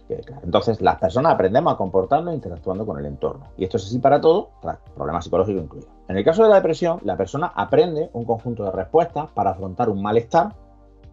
Entonces, 0.44 0.80
las 0.80 1.00
personas 1.00 1.34
aprendemos 1.34 1.74
a 1.74 1.78
comportarnos 1.78 2.36
interactuando 2.36 2.86
con 2.86 3.00
el 3.00 3.06
entorno. 3.08 3.48
Y 3.58 3.64
esto 3.64 3.78
es 3.78 3.86
así 3.86 3.98
para 3.98 4.22
todo, 4.22 4.52
problemas 4.96 5.24
psicológicos 5.24 5.64
incluidos. 5.64 5.90
En 6.08 6.18
el 6.18 6.24
caso 6.24 6.44
de 6.44 6.50
la 6.50 6.56
depresión, 6.56 7.00
la 7.04 7.18
persona 7.18 7.52
aprende 7.56 8.12
un 8.14 8.26
conjunto 8.26 8.64
de 8.64 8.72
respuestas 8.72 9.32
para 9.32 9.52
afrontar 9.52 9.90
un 9.90 10.04
malestar, 10.04 10.54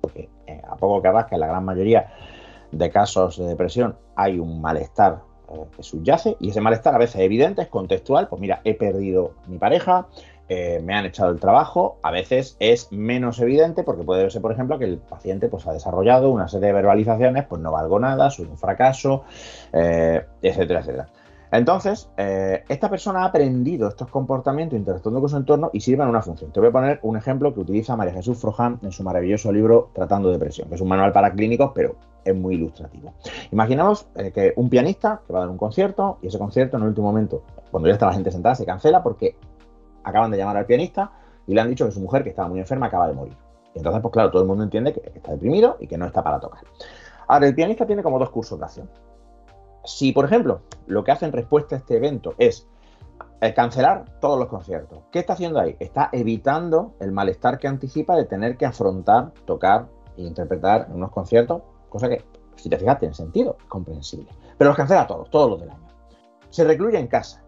porque 0.02 0.28
eh, 0.46 0.60
a 0.68 0.76
poco 0.76 1.00
que 1.00 1.10
rasca, 1.12 1.36
en 1.36 1.40
la 1.40 1.46
gran 1.46 1.64
mayoría 1.64 2.12
de 2.70 2.90
casos 2.90 3.38
de 3.38 3.46
depresión 3.46 3.96
hay 4.16 4.38
un 4.38 4.60
malestar 4.60 5.22
eh, 5.50 5.64
que 5.74 5.82
subyace 5.82 6.36
y 6.40 6.50
ese 6.50 6.60
malestar 6.60 6.94
a 6.94 6.98
veces 6.98 7.16
es 7.16 7.22
evidente, 7.22 7.62
es 7.62 7.68
contextual, 7.68 8.28
pues 8.28 8.38
mira, 8.38 8.60
he 8.64 8.74
perdido 8.74 9.32
mi 9.46 9.56
pareja, 9.56 10.08
eh, 10.50 10.80
me 10.82 10.94
han 10.94 11.04
echado 11.04 11.30
el 11.30 11.38
trabajo, 11.38 11.98
a 12.02 12.10
veces 12.10 12.56
es 12.58 12.90
menos 12.90 13.38
evidente 13.40 13.82
porque 13.82 14.02
puede 14.02 14.30
ser, 14.30 14.40
por 14.40 14.52
ejemplo, 14.52 14.78
que 14.78 14.86
el 14.86 14.96
paciente 14.96 15.48
pues, 15.48 15.66
ha 15.66 15.72
desarrollado 15.74 16.30
una 16.30 16.48
serie 16.48 16.68
de 16.68 16.72
verbalizaciones, 16.72 17.44
pues 17.44 17.60
no 17.60 17.70
valgo 17.70 18.00
nada, 18.00 18.30
soy 18.30 18.46
un 18.46 18.56
fracaso, 18.56 19.24
eh, 19.74 20.24
etcétera, 20.40 20.80
etcétera. 20.80 21.08
Entonces, 21.50 22.10
eh, 22.16 22.64
esta 22.68 22.88
persona 22.88 23.22
ha 23.22 23.24
aprendido 23.26 23.88
estos 23.88 24.08
comportamientos 24.08 24.78
interactuando 24.78 25.20
con 25.20 25.28
su 25.28 25.36
entorno 25.36 25.70
y 25.72 25.80
sirven 25.80 26.08
una 26.08 26.22
función. 26.22 26.50
Te 26.50 26.60
voy 26.60 26.70
a 26.70 26.72
poner 26.72 26.98
un 27.02 27.16
ejemplo 27.16 27.52
que 27.52 27.60
utiliza 27.60 27.96
María 27.96 28.14
Jesús 28.14 28.38
Frojan 28.38 28.78
en 28.82 28.92
su 28.92 29.02
maravilloso 29.02 29.52
libro 29.52 29.90
Tratando 29.94 30.30
depresión, 30.30 30.68
que 30.68 30.76
es 30.76 30.80
un 30.80 30.88
manual 30.88 31.12
para 31.12 31.32
clínicos, 31.32 31.72
pero 31.74 31.96
es 32.24 32.34
muy 32.34 32.54
ilustrativo. 32.54 33.12
Imaginamos 33.50 34.08
que 34.34 34.52
un 34.56 34.68
pianista 34.68 35.22
que 35.26 35.32
va 35.32 35.38
a 35.38 35.42
dar 35.42 35.50
un 35.50 35.56
concierto 35.56 36.18
y 36.20 36.26
ese 36.26 36.38
concierto 36.38 36.76
en 36.76 36.82
el 36.82 36.90
último 36.90 37.06
momento, 37.06 37.42
cuando 37.70 37.88
ya 37.88 37.94
está 37.94 38.06
la 38.06 38.12
gente 38.12 38.30
sentada, 38.30 38.54
se 38.54 38.66
cancela 38.66 39.02
porque 39.02 39.36
acaban 40.08 40.30
de 40.30 40.38
llamar 40.38 40.56
al 40.56 40.66
pianista 40.66 41.12
y 41.46 41.54
le 41.54 41.60
han 41.60 41.70
dicho 41.70 41.86
que 41.86 41.92
su 41.92 42.00
mujer, 42.00 42.22
que 42.22 42.30
estaba 42.30 42.48
muy 42.48 42.60
enferma, 42.60 42.86
acaba 42.86 43.08
de 43.08 43.14
morir. 43.14 43.36
Y 43.74 43.78
entonces, 43.78 44.00
pues 44.02 44.12
claro, 44.12 44.30
todo 44.30 44.42
el 44.42 44.48
mundo 44.48 44.64
entiende 44.64 44.92
que 44.92 45.12
está 45.14 45.32
deprimido 45.32 45.76
y 45.80 45.86
que 45.86 45.96
no 45.98 46.06
está 46.06 46.22
para 46.22 46.40
tocar. 46.40 46.62
Ahora, 47.26 47.46
el 47.46 47.54
pianista 47.54 47.86
tiene 47.86 48.02
como 48.02 48.18
dos 48.18 48.30
cursos 48.30 48.58
de 48.58 48.64
acción. 48.64 48.90
Si, 49.84 50.12
por 50.12 50.24
ejemplo, 50.24 50.60
lo 50.86 51.04
que 51.04 51.12
hace 51.12 51.24
en 51.24 51.32
respuesta 51.32 51.76
a 51.76 51.78
este 51.78 51.96
evento 51.96 52.34
es 52.38 52.66
eh, 53.40 53.54
cancelar 53.54 54.04
todos 54.20 54.38
los 54.38 54.48
conciertos, 54.48 54.98
¿qué 55.12 55.20
está 55.20 55.34
haciendo 55.34 55.60
ahí? 55.60 55.76
Está 55.78 56.10
evitando 56.12 56.94
el 57.00 57.12
malestar 57.12 57.58
que 57.58 57.68
anticipa 57.68 58.16
de 58.16 58.24
tener 58.24 58.56
que 58.56 58.66
afrontar, 58.66 59.32
tocar 59.44 59.86
e 60.16 60.22
interpretar 60.22 60.88
unos 60.90 61.10
conciertos, 61.10 61.62
cosa 61.88 62.08
que, 62.08 62.24
si 62.56 62.68
te 62.68 62.78
fijas, 62.78 62.98
tiene 62.98 63.14
sentido, 63.14 63.56
comprensible. 63.68 64.28
Pero 64.56 64.70
los 64.70 64.76
cancela 64.76 65.06
todos, 65.06 65.30
todos 65.30 65.50
los 65.50 65.60
del 65.60 65.70
año. 65.70 65.86
Se 66.50 66.64
recluye 66.64 66.98
en 66.98 67.06
casa, 67.06 67.42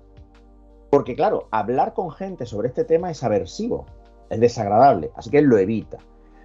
porque 0.91 1.14
claro, 1.14 1.49
hablar 1.51 1.95
con 1.95 2.11
gente 2.11 2.47
sobre 2.47 2.68
este 2.68 2.84
tema 2.84 3.11
es 3.11 3.22
aversivo, 3.22 3.86
es 4.28 4.41
desagradable, 4.41 5.12
así 5.14 5.30
que 5.30 5.38
él 5.38 5.47
lo 5.47 5.59
evita. 5.59 5.99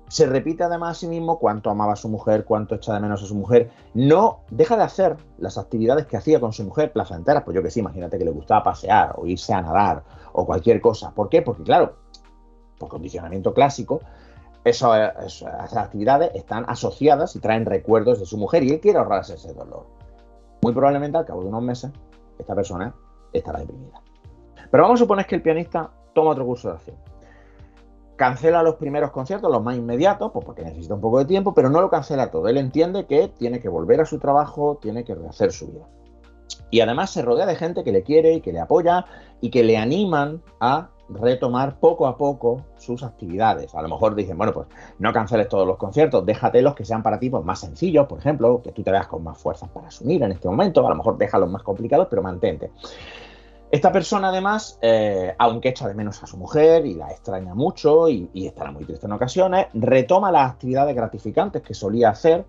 Se 0.08 0.28
repite 0.28 0.64
además 0.64 0.92
a 0.92 1.00
sí 1.00 1.08
mismo 1.08 1.40
cuánto 1.40 1.72
amaba 1.72 1.94
a 1.94 1.96
su 1.96 2.10
mujer, 2.10 2.46
cuánto 2.46 2.76
echa 2.76 2.94
de 2.94 3.00
menos 3.00 3.24
a 3.24 3.26
su 3.26 3.34
mujer. 3.34 3.72
No 3.96 4.42
deja 4.52 4.78
de 4.78 4.84
hacer 4.84 5.18
las 5.40 5.58
actividades 5.58 6.06
que 6.06 6.16
hacía 6.16 6.40
con 6.40 6.54
su 6.54 6.64
mujer 6.64 6.94
placenteras, 6.94 7.44
pues 7.44 7.56
yo 7.56 7.64
que 7.64 7.72
sí, 7.72 7.80
imagínate 7.80 8.20
que 8.20 8.26
le 8.26 8.30
gustaba 8.30 8.64
pasear 8.64 9.16
o 9.18 9.26
irse 9.26 9.52
a 9.52 9.64
nadar 9.64 10.04
o 10.34 10.46
cualquier 10.46 10.80
cosa. 10.80 11.12
¿Por 11.12 11.28
qué? 11.30 11.42
Porque 11.42 11.64
claro, 11.64 11.96
por 12.78 12.90
condicionamiento 12.90 13.52
clásico, 13.52 14.02
esas 14.64 15.76
actividades 15.76 16.32
están 16.36 16.66
asociadas 16.68 17.36
y 17.36 17.40
traen 17.40 17.66
recuerdos 17.66 18.20
de 18.20 18.26
su 18.28 18.38
mujer 18.38 18.64
y 18.64 18.72
él 18.72 18.80
quiere 18.80 19.00
ahorrarse 19.00 19.36
ese 19.36 19.54
dolor. 19.54 19.88
muy 20.62 20.74
probablemente 20.74 21.18
al 21.18 21.26
cabo 21.26 21.42
de 21.42 21.50
unos 21.50 21.64
meses 21.64 21.92
esta 22.38 22.54
persona 22.54 22.94
estará 23.32 23.60
deprimida. 23.60 24.05
Pero 24.76 24.84
vamos 24.84 25.00
a 25.00 25.04
suponer 25.06 25.26
que 25.26 25.36
el 25.36 25.42
pianista 25.42 25.90
toma 26.12 26.32
otro 26.32 26.46
curso 26.46 26.68
de 26.68 26.74
acción. 26.74 26.98
Cancela 28.18 28.62
los 28.62 28.76
primeros 28.76 29.10
conciertos, 29.12 29.50
los 29.50 29.64
más 29.64 29.78
inmediatos, 29.78 30.34
pues 30.34 30.44
porque 30.44 30.64
necesita 30.64 30.96
un 30.96 31.00
poco 31.00 31.20
de 31.20 31.24
tiempo, 31.24 31.54
pero 31.54 31.70
no 31.70 31.80
lo 31.80 31.90
cancela 31.90 32.30
todo. 32.30 32.50
Él 32.50 32.58
entiende 32.58 33.06
que 33.06 33.30
tiene 33.30 33.62
que 33.62 33.70
volver 33.70 34.02
a 34.02 34.06
su 34.06 34.20
trabajo, 34.20 34.78
tiene 34.82 35.06
que 35.06 35.16
rehacer 35.16 35.54
su 35.54 35.68
vida. 35.68 35.86
Y 36.72 36.82
además 36.82 37.10
se 37.12 37.22
rodea 37.22 37.46
de 37.46 37.56
gente 37.56 37.86
que 37.86 37.94
le 37.94 38.04
quiere 38.04 38.34
y 38.34 38.42
que 38.42 38.52
le 38.52 38.60
apoya 38.60 39.06
y 39.40 39.50
que 39.50 39.64
le 39.64 39.78
animan 39.78 40.44
a 40.60 40.90
retomar 41.08 41.80
poco 41.80 42.06
a 42.06 42.18
poco 42.18 42.66
sus 42.78 43.02
actividades. 43.02 43.74
A 43.76 43.82
lo 43.82 43.88
mejor 43.88 44.14
dicen, 44.14 44.38
bueno, 44.38 44.52
pues 44.52 44.68
no 45.00 45.14
canceles 45.14 45.48
todos 45.48 45.66
los 45.66 45.78
conciertos, 45.78 46.26
déjate 46.26 46.62
los 46.62 46.76
que 46.76 46.84
sean 46.84 47.02
para 47.02 47.18
ti 47.18 47.30
pues, 47.30 47.46
más 47.46 47.62
sencillos, 47.62 48.08
por 48.08 48.20
ejemplo, 48.20 48.62
que 48.62 48.74
tú 48.74 48.84
te 48.84 48.92
veas 48.92 49.08
con 49.08 49.24
más 49.24 49.38
fuerzas 49.38 49.70
para 49.70 49.88
asumir 49.88 50.22
en 50.24 50.34
este 50.34 50.50
momento, 50.50 50.86
a 50.86 50.90
lo 50.90 50.98
mejor 50.98 51.18
déjalos 51.18 51.50
más 51.50 51.64
complicados, 51.64 52.08
pero 52.10 52.22
mantente. 52.22 52.72
Esta 53.72 53.92
persona 53.92 54.30
además, 54.30 54.78
eh, 54.82 55.34
aunque 55.38 55.70
echa 55.70 55.88
de 55.88 55.96
menos 55.96 56.22
a 56.24 56.28
su 56.28 56.38
mujer 56.38 56.86
y 56.86 56.94
la 56.94 57.10
extraña 57.12 57.56
mucho 57.56 58.08
y, 58.08 58.30
estará 58.34 58.72
muy 58.72 58.86
triste 58.86 59.08
en 59.08 59.14
ocasiones, 59.14 59.68
retoma 59.74 60.32
las 60.32 60.52
actividades 60.52 60.96
gratificantes 60.96 61.62
que 61.62 61.74
solía 61.74 62.10
hacer, 62.10 62.46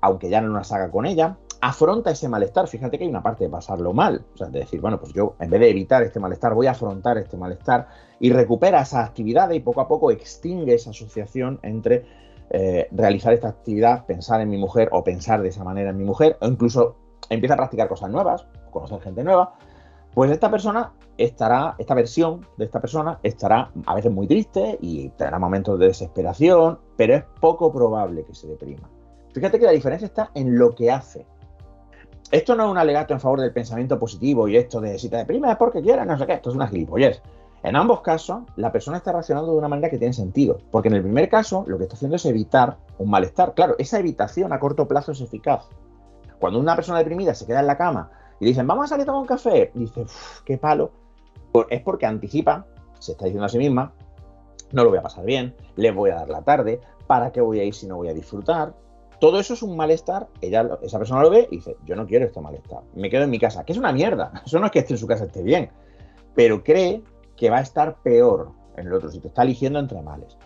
aunque 0.00 0.28
ya 0.28 0.40
no 0.40 0.54
las 0.54 0.70
haga 0.70 0.90
con 0.90 1.06
ella, 1.06 1.38
afronta 1.60 2.10
ese 2.10 2.28
malestar. 2.28 2.68
Fíjate 2.68 2.98
que 2.98 3.04
hay 3.04 3.10
una 3.10 3.22
parte 3.22 3.44
de 3.44 3.50
pasarlo 3.50 3.94
mal, 3.94 4.24
o 4.34 4.36
sea, 4.36 4.48
de 4.48 4.60
decir, 4.60 4.80
bueno, 4.80 5.00
pues 5.00 5.14
yo 5.14 5.34
en 5.40 5.48
vez 5.48 5.60
de 5.60 5.70
evitar 5.70 6.02
este 6.02 6.20
malestar, 6.20 6.52
voy 6.52 6.66
a 6.66 6.72
afrontar 6.72 7.16
este 7.16 7.38
malestar 7.38 7.88
y 8.20 8.30
recupera 8.30 8.82
esa 8.82 9.02
actividad 9.02 9.50
y 9.50 9.60
poco 9.60 9.80
a 9.80 9.88
poco 9.88 10.10
extingue 10.10 10.74
esa 10.74 10.90
asociación 10.90 11.58
entre 11.62 12.04
eh, 12.50 12.86
realizar 12.92 13.32
esta 13.32 13.48
actividad, 13.48 14.04
pensar 14.04 14.42
en 14.42 14.50
mi 14.50 14.58
mujer 14.58 14.90
o 14.92 15.02
pensar 15.02 15.40
de 15.40 15.48
esa 15.48 15.64
manera 15.64 15.90
en 15.90 15.96
mi 15.96 16.04
mujer, 16.04 16.36
o 16.40 16.46
incluso 16.46 16.96
empieza 17.30 17.54
a 17.54 17.56
practicar 17.56 17.88
cosas 17.88 18.10
nuevas, 18.10 18.46
conocer 18.70 19.00
gente 19.00 19.24
nueva. 19.24 19.54
Pues 20.14 20.30
esta 20.30 20.50
persona 20.50 20.92
estará, 21.18 21.74
esta 21.78 21.94
versión 21.94 22.46
de 22.56 22.64
esta 22.66 22.80
persona 22.80 23.18
estará 23.22 23.70
a 23.86 23.94
veces 23.94 24.12
muy 24.12 24.26
triste 24.26 24.78
y 24.80 25.08
tendrá 25.10 25.38
momentos 25.38 25.78
de 25.78 25.88
desesperación, 25.88 26.78
pero 26.96 27.14
es 27.16 27.24
poco 27.40 27.72
probable 27.72 28.24
que 28.24 28.34
se 28.34 28.46
deprima. 28.46 28.88
Fíjate 29.32 29.58
que 29.58 29.66
la 29.66 29.72
diferencia 29.72 30.06
está 30.06 30.30
en 30.34 30.56
lo 30.56 30.74
que 30.74 30.92
hace, 30.92 31.26
esto 32.34 32.56
no 32.56 32.64
es 32.64 32.70
un 32.70 32.78
alegato 32.78 33.14
en 33.14 33.20
favor 33.20 33.40
del 33.40 33.52
pensamiento 33.52 33.96
positivo 33.98 34.48
y 34.48 34.56
esto 34.56 34.80
de 34.80 34.98
si 34.98 35.08
te 35.08 35.16
deprimes 35.16 35.52
es 35.52 35.56
porque 35.56 35.82
quieres, 35.82 36.04
no 36.04 36.18
sé 36.18 36.26
qué, 36.26 36.32
esto 36.32 36.50
es 36.50 36.56
una 36.56 36.66
gilipollez. 36.66 37.22
En 37.62 37.76
ambos 37.76 38.00
casos, 38.00 38.42
la 38.56 38.72
persona 38.72 38.96
está 38.96 39.12
reaccionando 39.12 39.52
de 39.52 39.58
una 39.58 39.68
manera 39.68 39.88
que 39.88 39.98
tiene 39.98 40.12
sentido, 40.12 40.58
porque 40.70 40.88
en 40.88 40.94
el 40.94 41.02
primer 41.02 41.28
caso 41.28 41.64
lo 41.66 41.78
que 41.78 41.84
está 41.84 41.94
haciendo 41.94 42.16
es 42.16 42.26
evitar 42.26 42.76
un 42.98 43.08
malestar. 43.08 43.54
Claro, 43.54 43.76
esa 43.78 44.00
evitación 44.00 44.52
a 44.52 44.58
corto 44.58 44.88
plazo 44.88 45.12
es 45.12 45.20
eficaz. 45.20 45.68
Cuando 46.40 46.58
una 46.58 46.74
persona 46.74 46.98
deprimida 46.98 47.34
se 47.34 47.46
queda 47.46 47.60
en 47.60 47.68
la 47.68 47.78
cama 47.78 48.10
y 48.40 48.46
dicen, 48.46 48.66
vamos 48.66 48.84
a 48.84 48.88
salir 48.88 49.02
a 49.02 49.06
tomar 49.06 49.20
un 49.20 49.26
café, 49.26 49.70
y 49.74 49.80
dice, 49.80 50.06
qué 50.44 50.58
palo, 50.58 50.90
es 51.70 51.80
porque 51.82 52.06
anticipa, 52.06 52.66
se 52.98 53.12
está 53.12 53.26
diciendo 53.26 53.46
a 53.46 53.48
sí 53.48 53.58
misma, 53.58 53.92
no 54.72 54.84
lo 54.84 54.90
voy 54.90 54.98
a 54.98 55.02
pasar 55.02 55.24
bien, 55.24 55.54
le 55.76 55.90
voy 55.90 56.10
a 56.10 56.16
dar 56.16 56.28
la 56.28 56.42
tarde, 56.42 56.80
¿para 57.06 57.30
qué 57.32 57.40
voy 57.40 57.60
a 57.60 57.64
ir 57.64 57.74
si 57.74 57.86
no 57.86 57.96
voy 57.96 58.08
a 58.08 58.14
disfrutar? 58.14 58.74
Todo 59.20 59.38
eso 59.38 59.54
es 59.54 59.62
un 59.62 59.76
malestar, 59.76 60.28
ella, 60.40 60.78
esa 60.82 60.98
persona 60.98 61.22
lo 61.22 61.30
ve 61.30 61.48
y 61.50 61.56
dice, 61.56 61.76
yo 61.84 61.96
no 61.96 62.06
quiero 62.06 62.26
este 62.26 62.40
malestar, 62.40 62.82
me 62.94 63.08
quedo 63.08 63.24
en 63.24 63.30
mi 63.30 63.38
casa, 63.38 63.64
que 63.64 63.72
es 63.72 63.78
una 63.78 63.92
mierda, 63.92 64.32
eso 64.46 64.58
no 64.58 64.66
es 64.66 64.72
que 64.72 64.80
esté 64.80 64.94
en 64.94 64.98
su 64.98 65.06
casa 65.06 65.24
esté 65.24 65.42
bien, 65.42 65.70
pero 66.34 66.64
cree 66.64 67.02
que 67.36 67.50
va 67.50 67.58
a 67.58 67.62
estar 67.62 67.96
peor 68.02 68.50
en 68.76 68.86
el 68.86 68.92
otro 68.92 69.10
sitio, 69.10 69.28
está 69.28 69.42
eligiendo 69.42 69.78
entre 69.78 70.02
males. 70.02 70.36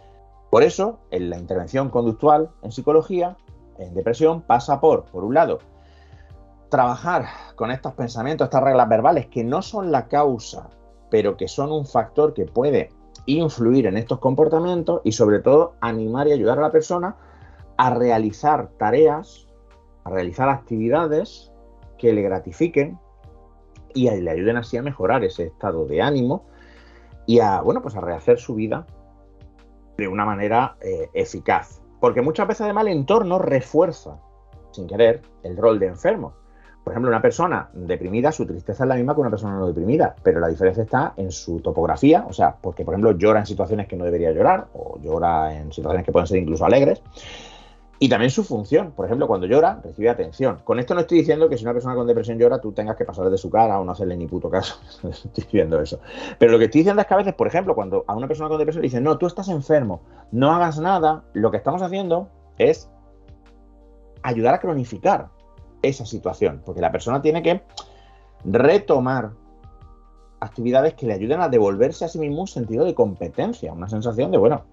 Por 0.50 0.62
eso, 0.62 0.98
en 1.10 1.28
la 1.28 1.38
intervención 1.38 1.90
conductual 1.90 2.50
en 2.62 2.72
psicología, 2.72 3.36
en 3.78 3.94
depresión, 3.94 4.42
pasa 4.42 4.80
por, 4.80 5.04
por 5.04 5.24
un 5.24 5.34
lado, 5.34 5.58
trabajar 6.68 7.26
con 7.56 7.70
estos 7.70 7.94
pensamientos, 7.94 8.46
estas 8.46 8.62
reglas 8.62 8.88
verbales 8.88 9.26
que 9.26 9.44
no 9.44 9.62
son 9.62 9.90
la 9.90 10.08
causa, 10.08 10.68
pero 11.10 11.36
que 11.36 11.48
son 11.48 11.72
un 11.72 11.86
factor 11.86 12.34
que 12.34 12.44
puede 12.44 12.90
influir 13.26 13.86
en 13.86 13.96
estos 13.96 14.18
comportamientos 14.18 15.00
y 15.04 15.12
sobre 15.12 15.40
todo 15.40 15.74
animar 15.80 16.28
y 16.28 16.32
ayudar 16.32 16.58
a 16.58 16.62
la 16.62 16.72
persona 16.72 17.16
a 17.76 17.90
realizar 17.94 18.70
tareas, 18.78 19.46
a 20.04 20.10
realizar 20.10 20.48
actividades 20.48 21.52
que 21.98 22.12
le 22.12 22.22
gratifiquen 22.22 22.98
y 23.94 24.10
le 24.10 24.30
ayuden 24.30 24.56
así 24.56 24.76
a 24.76 24.82
mejorar 24.82 25.24
ese 25.24 25.44
estado 25.44 25.86
de 25.86 26.02
ánimo 26.02 26.46
y 27.26 27.40
a, 27.40 27.60
bueno, 27.60 27.82
pues 27.82 27.96
a 27.96 28.00
rehacer 28.00 28.38
su 28.38 28.54
vida 28.54 28.86
de 29.96 30.08
una 30.08 30.24
manera 30.24 30.76
eh, 30.80 31.10
eficaz. 31.12 31.82
Porque 32.00 32.22
muchas 32.22 32.46
veces 32.46 32.62
además 32.62 32.86
el 32.86 32.92
entorno 32.92 33.38
refuerza, 33.38 34.18
sin 34.70 34.86
querer, 34.86 35.22
el 35.42 35.56
rol 35.56 35.78
de 35.78 35.86
enfermo. 35.86 36.34
Por 36.88 36.94
ejemplo, 36.94 37.10
una 37.10 37.20
persona 37.20 37.68
deprimida, 37.74 38.32
su 38.32 38.46
tristeza 38.46 38.84
es 38.84 38.88
la 38.88 38.94
misma 38.94 39.14
que 39.14 39.20
una 39.20 39.28
persona 39.28 39.58
no 39.58 39.66
deprimida, 39.66 40.16
pero 40.22 40.40
la 40.40 40.48
diferencia 40.48 40.84
está 40.84 41.12
en 41.18 41.30
su 41.30 41.60
topografía, 41.60 42.24
o 42.26 42.32
sea, 42.32 42.56
porque 42.58 42.82
por 42.82 42.94
ejemplo 42.94 43.12
llora 43.12 43.40
en 43.40 43.44
situaciones 43.44 43.86
que 43.86 43.94
no 43.94 44.06
debería 44.06 44.32
llorar, 44.32 44.68
o 44.72 44.98
llora 44.98 45.54
en 45.54 45.70
situaciones 45.70 46.06
que 46.06 46.12
pueden 46.12 46.26
ser 46.26 46.38
incluso 46.38 46.64
alegres, 46.64 47.02
y 47.98 48.08
también 48.08 48.30
su 48.30 48.42
función. 48.42 48.92
Por 48.92 49.04
ejemplo, 49.04 49.26
cuando 49.26 49.46
llora, 49.46 49.82
recibe 49.84 50.08
atención. 50.08 50.60
Con 50.64 50.78
esto 50.78 50.94
no 50.94 51.00
estoy 51.02 51.18
diciendo 51.18 51.50
que 51.50 51.58
si 51.58 51.64
una 51.64 51.74
persona 51.74 51.94
con 51.94 52.06
depresión 52.06 52.38
llora, 52.38 52.58
tú 52.58 52.72
tengas 52.72 52.96
que 52.96 53.04
pasarle 53.04 53.32
de 53.32 53.36
su 53.36 53.50
cara 53.50 53.78
o 53.78 53.84
no 53.84 53.92
hacerle 53.92 54.16
ni 54.16 54.26
puto 54.26 54.48
caso. 54.48 54.80
estoy 55.10 55.44
diciendo 55.44 55.78
eso. 55.82 56.00
Pero 56.38 56.52
lo 56.52 56.58
que 56.58 56.64
estoy 56.64 56.78
diciendo 56.80 57.02
es 57.02 57.06
que 57.06 57.12
a 57.12 57.18
veces, 57.18 57.34
por 57.34 57.48
ejemplo, 57.48 57.74
cuando 57.74 58.06
a 58.08 58.16
una 58.16 58.28
persona 58.28 58.48
con 58.48 58.56
depresión 58.56 58.80
le 58.80 58.86
dicen, 58.86 59.04
no, 59.04 59.18
tú 59.18 59.26
estás 59.26 59.50
enfermo, 59.50 60.00
no 60.32 60.52
hagas 60.52 60.80
nada, 60.80 61.22
lo 61.34 61.50
que 61.50 61.58
estamos 61.58 61.82
haciendo 61.82 62.30
es 62.56 62.90
ayudar 64.22 64.54
a 64.54 64.60
cronificar 64.60 65.28
esa 65.82 66.06
situación. 66.06 66.62
Porque 66.64 66.80
la 66.80 66.92
persona 66.92 67.22
tiene 67.22 67.42
que 67.42 67.62
retomar 68.44 69.32
actividades 70.40 70.94
que 70.94 71.06
le 71.06 71.14
ayuden 71.14 71.40
a 71.40 71.48
devolverse 71.48 72.04
a 72.04 72.08
sí 72.08 72.18
mismo 72.18 72.40
un 72.40 72.46
sentido 72.46 72.84
de 72.84 72.94
competencia, 72.94 73.72
una 73.72 73.88
sensación 73.88 74.30
de, 74.30 74.38
bueno, 74.38 74.64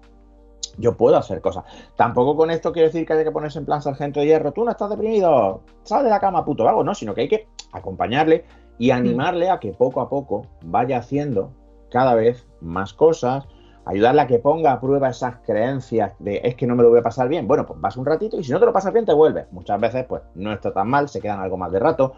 yo 0.78 0.96
puedo 0.96 1.16
hacer 1.16 1.40
cosas. 1.40 1.64
Tampoco 1.96 2.36
con 2.36 2.50
esto 2.50 2.72
quiero 2.72 2.88
decir 2.88 3.06
que 3.06 3.12
haya 3.12 3.24
que 3.24 3.30
ponerse 3.30 3.58
en 3.58 3.66
plan 3.66 3.82
sargento 3.82 4.20
de 4.20 4.26
hierro, 4.26 4.52
tú 4.52 4.64
no 4.64 4.70
estás 4.70 4.90
deprimido, 4.90 5.62
sal 5.82 6.04
de 6.04 6.10
la 6.10 6.20
cama, 6.20 6.44
puto 6.44 6.64
vago, 6.64 6.84
no, 6.84 6.94
sino 6.94 7.14
que 7.14 7.22
hay 7.22 7.28
que 7.28 7.48
acompañarle 7.72 8.44
y 8.78 8.90
animarle 8.90 9.50
a 9.50 9.58
que 9.58 9.72
poco 9.72 10.00
a 10.00 10.08
poco 10.08 10.46
vaya 10.64 10.98
haciendo 10.98 11.50
cada 11.90 12.14
vez 12.14 12.46
más 12.60 12.92
cosas, 12.92 13.46
ayudarle 13.86 14.20
a 14.20 14.26
que 14.26 14.38
ponga 14.38 14.72
a 14.72 14.80
prueba 14.80 15.08
esas 15.08 15.36
creencias 15.46 16.12
de 16.18 16.40
es 16.44 16.56
que 16.56 16.66
no 16.66 16.76
me 16.76 16.82
lo 16.82 16.90
voy 16.90 16.98
a 16.98 17.02
pasar 17.02 17.28
bien. 17.28 17.46
Bueno, 17.48 17.64
pues 17.64 17.80
vas 17.80 17.96
un 17.96 18.04
ratito 18.04 18.38
y 18.38 18.44
si 18.44 18.52
no 18.52 18.60
te 18.60 18.66
lo 18.66 18.72
pasas 18.72 18.92
bien 18.92 19.06
te 19.06 19.14
vuelves. 19.14 19.46
Muchas 19.52 19.80
veces 19.80 20.04
pues 20.06 20.22
no 20.34 20.52
está 20.52 20.72
tan 20.72 20.88
mal, 20.88 21.08
se 21.08 21.20
quedan 21.20 21.40
algo 21.40 21.56
más 21.56 21.72
de 21.72 21.78
rato, 21.78 22.12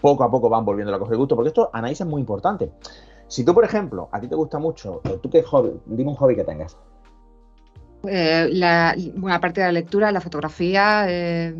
poco 0.00 0.22
a 0.22 0.30
poco 0.30 0.48
van 0.48 0.64
volviendo 0.64 0.94
a 0.94 0.98
coger 0.98 1.16
gusto, 1.16 1.34
porque 1.34 1.48
esto 1.48 1.70
análisis 1.72 2.02
es 2.02 2.06
muy 2.06 2.20
importante. 2.20 2.70
Si 3.26 3.44
tú, 3.44 3.54
por 3.54 3.64
ejemplo, 3.64 4.08
a 4.12 4.20
ti 4.20 4.28
te 4.28 4.34
gusta 4.34 4.58
mucho, 4.58 5.00
tú 5.22 5.30
qué 5.30 5.42
hobby, 5.42 5.80
dime 5.86 6.10
un 6.10 6.16
hobby 6.16 6.36
que 6.36 6.44
tengas. 6.44 6.76
Eh, 8.08 8.48
la, 8.52 8.94
bueno, 9.16 9.34
aparte 9.34 9.60
de 9.60 9.66
la 9.66 9.72
lectura, 9.72 10.12
la 10.12 10.20
fotografía, 10.20 11.06
eh, 11.08 11.54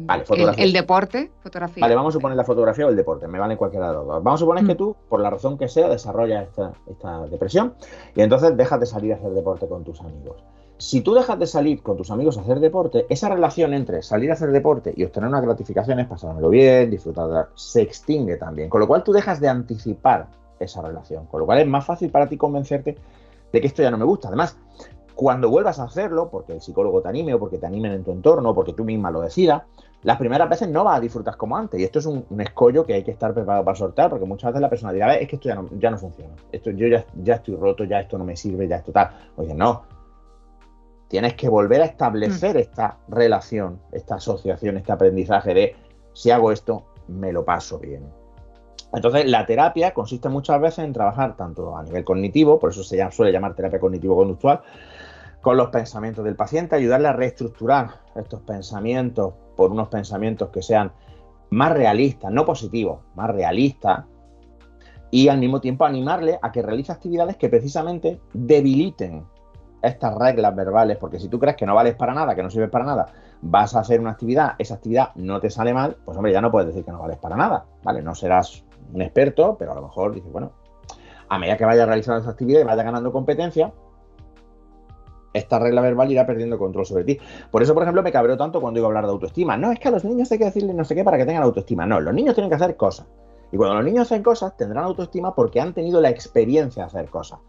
El, 0.57 0.73
deporte, 0.73 1.31
fotografía. 1.43 1.81
Vale, 1.81 1.95
vamos 1.95 2.15
a 2.15 2.19
suponer 2.19 2.37
la 2.37 2.45
fotografía 2.45 2.87
o 2.87 2.89
el 2.89 2.97
deporte, 2.97 3.29
me 3.29 3.39
vale 3.39 3.57
cualquiera 3.57 3.89
de 3.89 3.95
los 3.95 4.07
dos. 4.07 4.23
Vamos 4.23 4.39
a 4.39 4.43
suponer 4.43 4.67
que 4.67 4.75
mm. 4.75 4.77
tú, 4.77 4.97
por 5.09 5.21
la 5.21 5.31
razón 5.31 5.59
que 5.59 5.69
sea, 5.69 5.89
desarrollas 5.89 6.49
esta, 6.49 6.73
esta 6.89 7.27
depresión 7.27 7.75
y 8.15 8.23
entonces 8.23 8.57
dejas 8.57 8.81
de 8.81 8.87
salir 8.87 9.13
a 9.13 9.17
hacer 9.17 9.31
deporte 9.31 9.67
con 9.69 9.85
tus 9.85 10.01
amigos. 10.01 10.43
Si 10.77 11.01
tú 11.03 11.15
dejas 11.15 11.39
de 11.39 11.47
salir 11.47 11.83
con 11.83 11.97
tus 11.97 12.11
amigos 12.11 12.37
a 12.37 12.41
hacer 12.41 12.59
deporte, 12.59 13.07
esa 13.09 13.29
relación 13.29 13.75
entre 13.75 14.03
salir 14.03 14.31
a 14.31 14.35
hacer 14.35 14.51
deporte 14.51 14.93
y 14.97 15.05
obtener 15.05 15.29
unas 15.29 15.43
gratificaciones, 15.43 16.07
pasármelo 16.09 16.49
bien, 16.49 16.91
disfrutar, 16.91 17.49
se 17.55 17.83
extingue 17.83 18.37
también. 18.37 18.69
Con 18.69 18.81
lo 18.81 18.89
cual 18.89 19.05
tú 19.05 19.13
dejas 19.13 19.41
de 19.41 19.49
anticipar 19.49 20.27
esa 20.59 20.83
relación. 20.83 21.27
Con 21.27 21.41
lo 21.41 21.47
cual 21.47 21.61
es 21.61 21.67
más 21.67 21.85
fácil 21.85 22.11
para 22.11 22.29
ti 22.29 22.37
convencerte 22.37 22.97
de 23.53 23.61
que 23.61 23.67
esto 23.69 23.83
ya 23.83 23.91
no 23.91 23.99
me 23.99 24.05
gusta. 24.05 24.29
Además, 24.29 24.57
cuando 25.15 25.49
vuelvas 25.49 25.79
a 25.79 25.85
hacerlo, 25.85 26.29
porque 26.31 26.53
el 26.53 26.61
psicólogo 26.61 27.01
te 27.01 27.09
anime 27.09 27.35
o 27.35 27.39
porque 27.39 27.59
te 27.59 27.67
animen 27.67 27.93
en 27.93 28.05
tu 28.05 28.13
entorno 28.13 28.51
o 28.51 28.55
porque 28.55 28.73
tú 28.73 28.85
misma 28.85 29.11
lo 29.11 29.21
decidas, 29.21 29.63
las 30.03 30.19
primeras 30.19 30.49
veces 30.49 30.69
no 30.69 30.85
vas 30.85 30.99
a 30.99 31.01
disfrutar 31.01 31.37
como 31.37 31.57
antes. 31.57 31.81
Y 31.81 31.85
esto 31.85 31.99
es 31.99 32.07
un, 32.07 32.25
escollo 32.39 32.85
que 32.85 32.95
hay 32.95 33.03
que 33.03 33.11
estar 33.11 33.33
preparado 33.33 33.65
para 33.65 33.77
sortear, 33.77 34.11
porque 34.11 34.27
muchas 34.27 34.51
veces 34.51 34.61
la 34.61 34.69
persona 34.69 34.93
dirá, 34.93 35.15
es 35.17 35.29
que 35.29 35.37
esto 35.37 35.49
ya 35.49 35.91
no, 35.91 35.99
funciona. 35.99 36.35
Esto, 36.53 36.71
yo 36.71 36.87
ya, 36.89 37.05
ya, 37.23 37.35
estoy 37.35 37.57
roto, 37.57 37.85
ya 37.85 38.01
esto 38.01 38.19
no 38.19 38.25
me 38.25 38.37
sirve, 38.37 38.69
ya 38.69 38.77
esto 38.77 38.93
tal. 38.93 39.11
Oye, 39.37 39.55
no. 39.55 39.85
Tienes 41.09 41.35
que 41.35 41.49
volver 41.49 41.81
a 41.81 41.87
establecer 41.87 42.57
mm. 42.57 42.59
esta 42.59 42.99
relación, 43.09 43.81
esta 43.93 44.17
asociación, 44.17 44.77
este 44.77 44.93
aprendizaje 44.93 45.55
de 45.55 45.77
si 46.13 46.31
hago 46.31 46.53
esto, 46.53 46.85
me 47.09 47.33
lo 47.33 47.45
paso 47.45 47.79
bien. 47.79 48.05
Entonces, 48.95 49.29
la 49.29 49.45
terapia 49.45 49.93
consiste 49.93 50.29
muchas 50.29 50.61
veces 50.61 50.85
en 50.85 50.93
trabajar 50.93 51.37
tanto 51.37 51.77
a 51.77 51.83
nivel 51.83 52.05
cognitivo, 52.05 52.61
por 52.61 52.71
eso 52.71 52.85
se 52.85 53.11
suele 53.11 53.33
llamar 53.33 53.55
terapia 53.55 53.81
cognitivo-conductual, 53.81 54.61
con 55.45 55.59
los 55.59 55.69
pensamientos 55.69 56.25
del 56.25 56.37
paciente, 56.37 56.75
ayudarle 56.75 57.07
a 57.07 57.13
reestructurar 57.13 58.01
estos 58.17 58.41
pensamientos 58.41 59.35
por 59.55 59.71
unos 59.71 59.89
pensamientos 59.89 60.49
que 60.49 60.63
sean 60.63 60.91
más 61.51 61.71
realistas, 61.71 62.33
no 62.33 62.47
positivos, 62.47 63.01
más 63.15 63.29
realistas, 63.31 64.07
y 65.11 65.29
al 65.29 65.39
mismo 65.39 65.61
tiempo 65.61 65.85
animarle 65.85 66.39
a 66.41 66.51
que 66.51 66.63
realice 66.63 66.93
actividades 66.93 67.37
que 67.37 67.51
precisamente 67.51 68.23
debiliten 68.33 69.27
estas 69.83 70.15
reglas 70.15 70.57
verbales, 70.57 70.97
porque 70.97 71.21
si 71.21 71.29
tú 71.29 71.39
crees 71.39 71.57
que 71.57 71.67
no 71.67 71.75
vales 71.75 71.95
para 71.95 72.15
nada, 72.15 72.35
que 72.35 72.43
no 72.43 72.49
sirves 72.49 72.71
para 72.71 72.87
nada, 72.87 73.07
vas 73.43 73.77
a 73.77 73.81
hacer 73.81 74.01
una 74.01 74.13
actividad, 74.13 74.55
esa 74.59 74.77
actividad 74.77 75.15
no 75.15 75.41
te 75.41 75.51
sale 75.51 75.75
mal, 75.75 75.99
pues 76.07 76.17
hombre, 76.17 76.33
ya 76.33 76.41
no 76.41 76.51
puedes 76.51 76.69
decir 76.69 76.87
que 76.87 76.91
no 76.91 77.01
vales 77.01 77.19
para 77.19 77.37
nada, 77.37 77.67
¿vale? 77.83 78.01
No 78.01 78.15
serás 78.15 78.65
un 78.95 79.03
experto, 79.03 79.57
pero 79.59 79.73
a 79.73 79.75
lo 79.75 79.83
mejor 79.83 80.15
dices, 80.15 80.33
bueno, 80.33 80.53
a 81.29 81.39
medida 81.39 81.59
que 81.59 81.67
vaya 81.67 81.85
realizando 81.85 82.23
esa 82.23 82.31
actividad 82.31 82.63
y 82.63 82.65
vaya 82.65 82.83
ganando 82.83 83.13
competencia, 83.13 83.75
esta 85.35 85.59
regla 85.59 85.83
verbal 85.83 86.11
irá 86.11 86.27
perdiendo 86.27 86.59
control 86.59 86.87
sobre 86.87 87.05
ti. 87.05 87.19
Por 87.51 87.63
eso, 87.63 87.75
por 87.75 87.83
ejemplo, 87.83 88.03
me 88.03 88.13
cabreo 88.13 88.37
tanto 88.37 88.61
cuando 88.61 88.83
a 88.83 88.87
hablar 88.87 89.05
de 89.05 89.11
autoestima. 89.11 89.57
No, 89.57 89.73
es 89.73 89.79
que 89.79 89.89
a 89.89 89.91
los 89.91 90.05
niños 90.05 90.33
hay 90.33 90.39
que 90.39 90.45
decirles 90.47 90.75
no 90.75 90.85
sé 90.85 90.95
qué 90.95 91.05
para 91.05 91.19
que 91.19 91.27
tengan 91.27 91.43
autoestima. 91.43 91.85
No, 91.85 92.01
los 92.01 92.15
niños 92.15 92.35
tienen 92.35 92.49
que 92.49 92.57
hacer 92.57 92.77
cosas. 92.77 93.07
Y 93.53 93.57
cuando 93.57 93.75
los 93.77 93.85
niños 93.85 94.07
hacen 94.07 94.23
cosas, 94.23 94.57
tendrán 94.57 94.85
autoestima 94.85 95.35
porque 95.35 95.61
han 95.61 95.75
tenido 95.75 96.01
la 96.01 96.09
experiencia 96.09 96.85
de 96.85 96.87
hacer 96.87 97.11
cosas. 97.11 97.41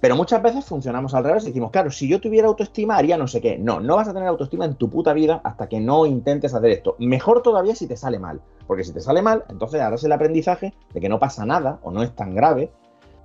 Pero 0.00 0.14
muchas 0.14 0.40
veces 0.42 0.64
funcionamos 0.64 1.12
al 1.14 1.24
revés 1.24 1.42
y 1.44 1.48
decimos, 1.48 1.72
claro, 1.72 1.90
si 1.90 2.08
yo 2.08 2.20
tuviera 2.20 2.46
autoestima 2.46 2.96
haría 2.96 3.16
no 3.16 3.26
sé 3.26 3.40
qué. 3.40 3.58
No, 3.58 3.80
no 3.80 3.96
vas 3.96 4.08
a 4.08 4.14
tener 4.14 4.28
autoestima 4.28 4.64
en 4.64 4.76
tu 4.76 4.88
puta 4.88 5.12
vida 5.12 5.40
hasta 5.42 5.68
que 5.68 5.80
no 5.80 6.06
intentes 6.06 6.54
hacer 6.54 6.70
esto. 6.70 6.94
Mejor 7.00 7.42
todavía 7.42 7.74
si 7.74 7.88
te 7.88 7.96
sale 7.96 8.20
mal. 8.20 8.40
Porque 8.68 8.84
si 8.84 8.92
te 8.92 9.00
sale 9.00 9.22
mal, 9.22 9.44
entonces 9.48 9.80
harás 9.80 10.04
el 10.04 10.12
aprendizaje 10.12 10.72
de 10.94 11.00
que 11.00 11.08
no 11.08 11.18
pasa 11.18 11.44
nada 11.44 11.80
o 11.82 11.90
no 11.90 12.02
es 12.02 12.14
tan 12.14 12.34
grave. 12.34 12.70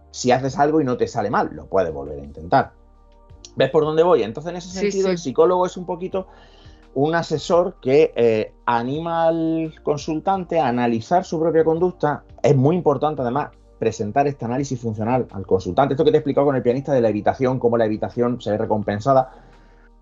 Si 0.09 0.31
haces 0.31 0.57
algo 0.57 0.81
y 0.81 0.83
no 0.83 0.97
te 0.97 1.07
sale 1.07 1.29
mal, 1.29 1.49
lo 1.53 1.67
puedes 1.67 1.93
volver 1.93 2.19
a 2.19 2.23
intentar. 2.23 2.71
¿Ves 3.55 3.69
por 3.69 3.83
dónde 3.83 4.03
voy? 4.03 4.23
Entonces, 4.23 4.49
en 4.51 4.57
ese 4.57 4.69
sentido, 4.69 5.09
el 5.09 5.17
psicólogo 5.17 5.65
es 5.65 5.77
un 5.77 5.85
poquito 5.85 6.27
un 6.95 7.15
asesor 7.15 7.75
que 7.81 8.13
eh, 8.15 8.53
anima 8.65 9.27
al 9.27 9.73
consultante 9.83 10.59
a 10.59 10.67
analizar 10.67 11.25
su 11.25 11.39
propia 11.39 11.63
conducta. 11.63 12.23
Es 12.41 12.55
muy 12.55 12.75
importante, 12.75 13.21
además, 13.21 13.49
presentar 13.79 14.27
este 14.27 14.45
análisis 14.45 14.79
funcional 14.79 15.27
al 15.31 15.45
consultante. 15.45 15.93
Esto 15.93 16.05
que 16.05 16.11
te 16.11 16.17
he 16.17 16.19
explicado 16.19 16.45
con 16.45 16.55
el 16.55 16.61
pianista 16.61 16.93
de 16.93 17.01
la 17.01 17.09
evitación, 17.09 17.59
cómo 17.59 17.77
la 17.77 17.85
evitación 17.85 18.39
se 18.39 18.51
ve 18.51 18.57
recompensada, 18.57 19.31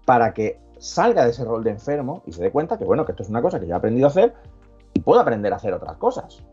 para 0.05 0.33
que 0.33 0.59
salga 0.77 1.23
de 1.23 1.31
ese 1.31 1.45
rol 1.45 1.63
de 1.63 1.71
enfermo 1.71 2.23
y 2.25 2.33
se 2.33 2.41
dé 2.41 2.51
cuenta 2.51 2.77
que, 2.77 2.85
bueno, 2.85 3.05
que 3.05 3.11
esto 3.11 3.23
es 3.23 3.29
una 3.29 3.41
cosa 3.41 3.59
que 3.59 3.67
yo 3.67 3.73
he 3.73 3.77
aprendido 3.77 4.07
a 4.07 4.09
hacer 4.09 4.33
y 4.93 4.99
puedo 4.99 5.21
aprender 5.21 5.53
a 5.53 5.57
hacer 5.57 5.73
otras 5.73 5.95
cosas. 5.97 6.43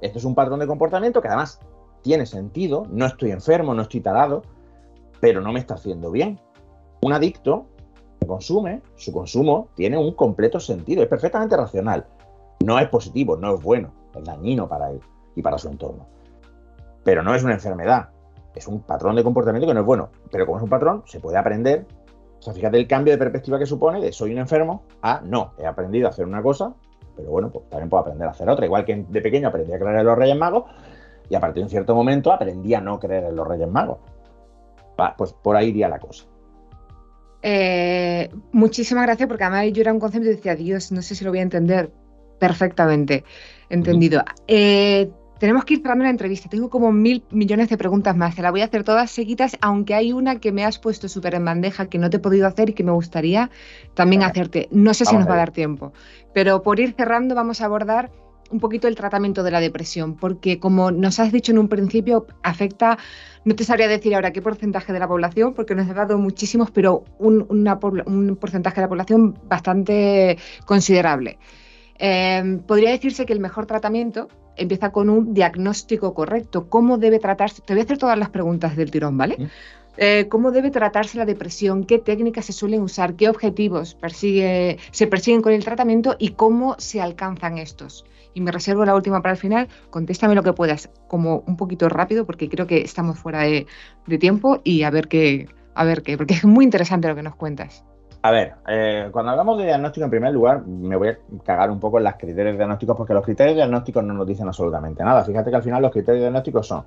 Esto 0.00 0.18
es 0.18 0.24
un 0.24 0.34
patrón 0.34 0.60
de 0.60 0.66
comportamiento 0.66 1.20
que 1.20 1.28
además 1.28 1.60
tiene 2.02 2.26
sentido, 2.26 2.86
no 2.90 3.06
estoy 3.06 3.32
enfermo, 3.32 3.74
no 3.74 3.82
estoy 3.82 4.00
tarado, 4.00 4.42
pero 5.24 5.40
no 5.40 5.54
me 5.54 5.58
está 5.58 5.72
haciendo 5.72 6.10
bien. 6.10 6.38
Un 7.00 7.14
adicto 7.14 7.64
que 8.20 8.26
consume, 8.26 8.82
su 8.94 9.10
consumo 9.10 9.70
tiene 9.74 9.96
un 9.96 10.12
completo 10.12 10.60
sentido, 10.60 11.02
es 11.02 11.08
perfectamente 11.08 11.56
racional. 11.56 12.04
No 12.62 12.78
es 12.78 12.90
positivo, 12.90 13.34
no 13.34 13.54
es 13.54 13.62
bueno, 13.62 13.90
es 14.14 14.22
dañino 14.22 14.68
para 14.68 14.90
él 14.90 15.00
y 15.34 15.40
para 15.40 15.56
su 15.56 15.68
entorno. 15.68 16.06
Pero 17.04 17.22
no 17.22 17.34
es 17.34 17.42
una 17.42 17.54
enfermedad, 17.54 18.10
es 18.54 18.68
un 18.68 18.82
patrón 18.82 19.16
de 19.16 19.24
comportamiento 19.24 19.66
que 19.66 19.72
no 19.72 19.80
es 19.80 19.86
bueno. 19.86 20.10
Pero 20.30 20.44
como 20.44 20.58
es 20.58 20.64
un 20.64 20.68
patrón, 20.68 21.02
se 21.06 21.20
puede 21.20 21.38
aprender. 21.38 21.86
O 22.38 22.42
sea, 22.42 22.52
fíjate 22.52 22.76
el 22.76 22.86
cambio 22.86 23.14
de 23.14 23.18
perspectiva 23.18 23.58
que 23.58 23.64
supone 23.64 24.02
de 24.02 24.12
soy 24.12 24.32
un 24.32 24.40
enfermo 24.40 24.82
a 25.00 25.22
no, 25.22 25.54
he 25.56 25.64
aprendido 25.64 26.06
a 26.06 26.10
hacer 26.10 26.26
una 26.26 26.42
cosa, 26.42 26.74
pero 27.16 27.30
bueno, 27.30 27.50
pues 27.50 27.66
también 27.70 27.88
puedo 27.88 28.02
aprender 28.02 28.28
a 28.28 28.32
hacer 28.32 28.46
otra. 28.50 28.66
Igual 28.66 28.84
que 28.84 29.06
de 29.08 29.22
pequeño 29.22 29.48
aprendí 29.48 29.72
a 29.72 29.78
creer 29.78 30.00
en 30.00 30.04
los 30.04 30.18
Reyes 30.18 30.36
Magos 30.36 30.64
y 31.30 31.34
a 31.34 31.40
partir 31.40 31.62
de 31.62 31.62
un 31.62 31.70
cierto 31.70 31.94
momento 31.94 32.30
aprendí 32.30 32.74
a 32.74 32.82
no 32.82 33.00
creer 33.00 33.24
en 33.24 33.36
los 33.36 33.48
Reyes 33.48 33.70
Magos 33.70 33.96
pues 35.16 35.32
por 35.32 35.56
ahí 35.56 35.68
iría 35.68 35.88
la 35.88 35.98
cosa. 35.98 36.24
Eh, 37.42 38.30
muchísimas 38.52 39.04
gracias, 39.04 39.28
porque 39.28 39.44
además 39.44 39.72
yo 39.72 39.82
era 39.82 39.92
un 39.92 40.00
concepto 40.00 40.28
y 40.28 40.34
decía, 40.34 40.56
Dios, 40.56 40.92
no 40.92 41.02
sé 41.02 41.14
si 41.14 41.24
lo 41.24 41.30
voy 41.30 41.40
a 41.40 41.42
entender 41.42 41.92
perfectamente 42.38 43.24
entendido. 43.68 44.24
Eh, 44.48 45.10
tenemos 45.38 45.64
que 45.64 45.74
ir 45.74 45.82
cerrando 45.82 46.04
la 46.04 46.10
entrevista. 46.10 46.48
Tengo 46.48 46.70
como 46.70 46.90
mil 46.90 47.22
millones 47.30 47.68
de 47.68 47.76
preguntas 47.76 48.16
más. 48.16 48.34
Te 48.34 48.40
las 48.40 48.50
voy 48.50 48.62
a 48.62 48.64
hacer 48.64 48.82
todas 48.82 49.10
seguidas, 49.10 49.58
aunque 49.60 49.94
hay 49.94 50.12
una 50.12 50.40
que 50.40 50.52
me 50.52 50.64
has 50.64 50.78
puesto 50.78 51.06
súper 51.06 51.34
en 51.34 51.44
bandeja 51.44 51.86
que 51.86 51.98
no 51.98 52.08
te 52.08 52.16
he 52.16 52.20
podido 52.20 52.46
hacer 52.46 52.70
y 52.70 52.72
que 52.72 52.82
me 52.82 52.92
gustaría 52.92 53.50
también 53.92 54.22
hacerte. 54.22 54.68
No 54.70 54.94
sé 54.94 55.04
si 55.04 55.14
nos 55.14 55.28
va 55.28 55.34
a 55.34 55.38
dar 55.38 55.50
tiempo, 55.50 55.92
pero 56.32 56.62
por 56.62 56.80
ir 56.80 56.94
cerrando 56.96 57.34
vamos 57.34 57.60
a 57.60 57.66
abordar 57.66 58.10
un 58.50 58.60
poquito 58.60 58.88
el 58.88 58.94
tratamiento 58.94 59.42
de 59.42 59.50
la 59.50 59.60
depresión, 59.60 60.16
porque 60.16 60.58
como 60.58 60.90
nos 60.90 61.20
has 61.20 61.32
dicho 61.32 61.52
en 61.52 61.58
un 61.58 61.68
principio, 61.68 62.26
afecta, 62.42 62.98
no 63.44 63.54
te 63.54 63.64
sabría 63.64 63.88
decir 63.88 64.14
ahora 64.14 64.32
qué 64.32 64.42
porcentaje 64.42 64.92
de 64.92 64.98
la 64.98 65.08
población, 65.08 65.54
porque 65.54 65.74
nos 65.74 65.88
ha 65.88 65.94
dado 65.94 66.18
muchísimos, 66.18 66.70
pero 66.70 67.04
un, 67.18 67.46
un 67.48 68.36
porcentaje 68.36 68.76
de 68.76 68.82
la 68.82 68.88
población 68.88 69.38
bastante 69.48 70.38
considerable. 70.66 71.38
Em, 71.96 72.58
podría 72.60 72.90
decirse 72.90 73.24
que 73.24 73.32
el 73.32 73.40
mejor 73.40 73.66
tratamiento 73.66 74.28
empieza 74.56 74.90
con 74.90 75.10
un 75.10 75.34
diagnóstico 75.34 76.14
correcto. 76.14 76.68
¿Cómo 76.68 76.98
debe 76.98 77.18
tratarse? 77.18 77.62
Te 77.62 77.74
voy 77.74 77.80
a 77.80 77.84
hacer 77.84 77.98
todas 77.98 78.18
las 78.18 78.30
preguntas 78.30 78.76
del 78.76 78.90
tirón, 78.90 79.16
¿vale? 79.16 79.48
Eh, 79.96 80.26
¿Cómo 80.28 80.50
debe 80.50 80.70
tratarse 80.70 81.18
la 81.18 81.24
depresión? 81.24 81.84
¿Qué 81.84 81.98
técnicas 81.98 82.46
se 82.46 82.52
suelen 82.52 82.82
usar? 82.82 83.14
¿Qué 83.14 83.28
objetivos 83.28 83.94
persigue, 83.94 84.78
se 84.90 85.06
persiguen 85.06 85.42
con 85.42 85.52
el 85.52 85.64
tratamiento? 85.64 86.16
¿Y 86.18 86.30
cómo 86.30 86.74
se 86.78 87.00
alcanzan 87.00 87.58
estos? 87.58 88.04
y 88.34 88.40
me 88.40 88.50
reservo 88.50 88.84
la 88.84 88.94
última 88.94 89.22
para 89.22 89.32
el 89.32 89.38
final. 89.38 89.68
Contéstame 89.90 90.34
lo 90.34 90.42
que 90.42 90.52
puedas, 90.52 90.90
como 91.08 91.44
un 91.46 91.56
poquito 91.56 91.88
rápido, 91.88 92.26
porque 92.26 92.48
creo 92.48 92.66
que 92.66 92.82
estamos 92.82 93.18
fuera 93.18 93.42
de, 93.42 93.66
tiempo 94.18 94.60
y 94.64 94.82
a 94.82 94.90
ver 94.90 95.08
qué, 95.08 95.48
a 95.74 95.84
ver 95.84 96.02
qué, 96.02 96.16
porque 96.16 96.34
es 96.34 96.44
muy 96.44 96.64
interesante 96.64 97.08
lo 97.08 97.14
que 97.14 97.22
nos 97.22 97.36
cuentas. 97.36 97.84
A 98.22 98.30
ver, 98.30 98.54
eh, 98.68 99.08
cuando 99.12 99.32
hablamos 99.32 99.58
de 99.58 99.64
diagnóstico, 99.64 100.04
en 100.04 100.10
primer 100.10 100.32
lugar, 100.32 100.66
me 100.66 100.96
voy 100.96 101.08
a 101.08 101.18
cagar 101.44 101.70
un 101.70 101.78
poco 101.78 101.98
en 101.98 102.04
los 102.04 102.14
criterios 102.14 102.56
diagnósticos, 102.56 102.96
porque 102.96 103.12
los 103.12 103.24
criterios 103.24 103.56
diagnósticos 103.56 104.02
no 104.02 104.14
nos 104.14 104.26
dicen 104.26 104.46
absolutamente 104.46 105.04
nada. 105.04 105.24
Fíjate 105.24 105.50
que 105.50 105.56
al 105.56 105.62
final 105.62 105.82
los 105.82 105.92
criterios 105.92 106.22
diagnósticos 106.22 106.66
son 106.66 106.84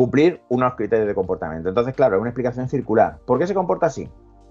cumplir 0.00 0.40
unos 0.48 0.76
criterios 0.76 1.06
de 1.08 1.14
comportamiento. 1.14 1.68
Entonces, 1.68 1.92
claro, 1.92 2.16
es 2.16 2.22
una 2.22 2.30
explicación 2.30 2.70
circular. 2.70 3.18
¿Por 3.26 3.38
qué 3.38 3.46
se 3.46 3.52
comporta 3.52 3.84
así? 3.84 4.08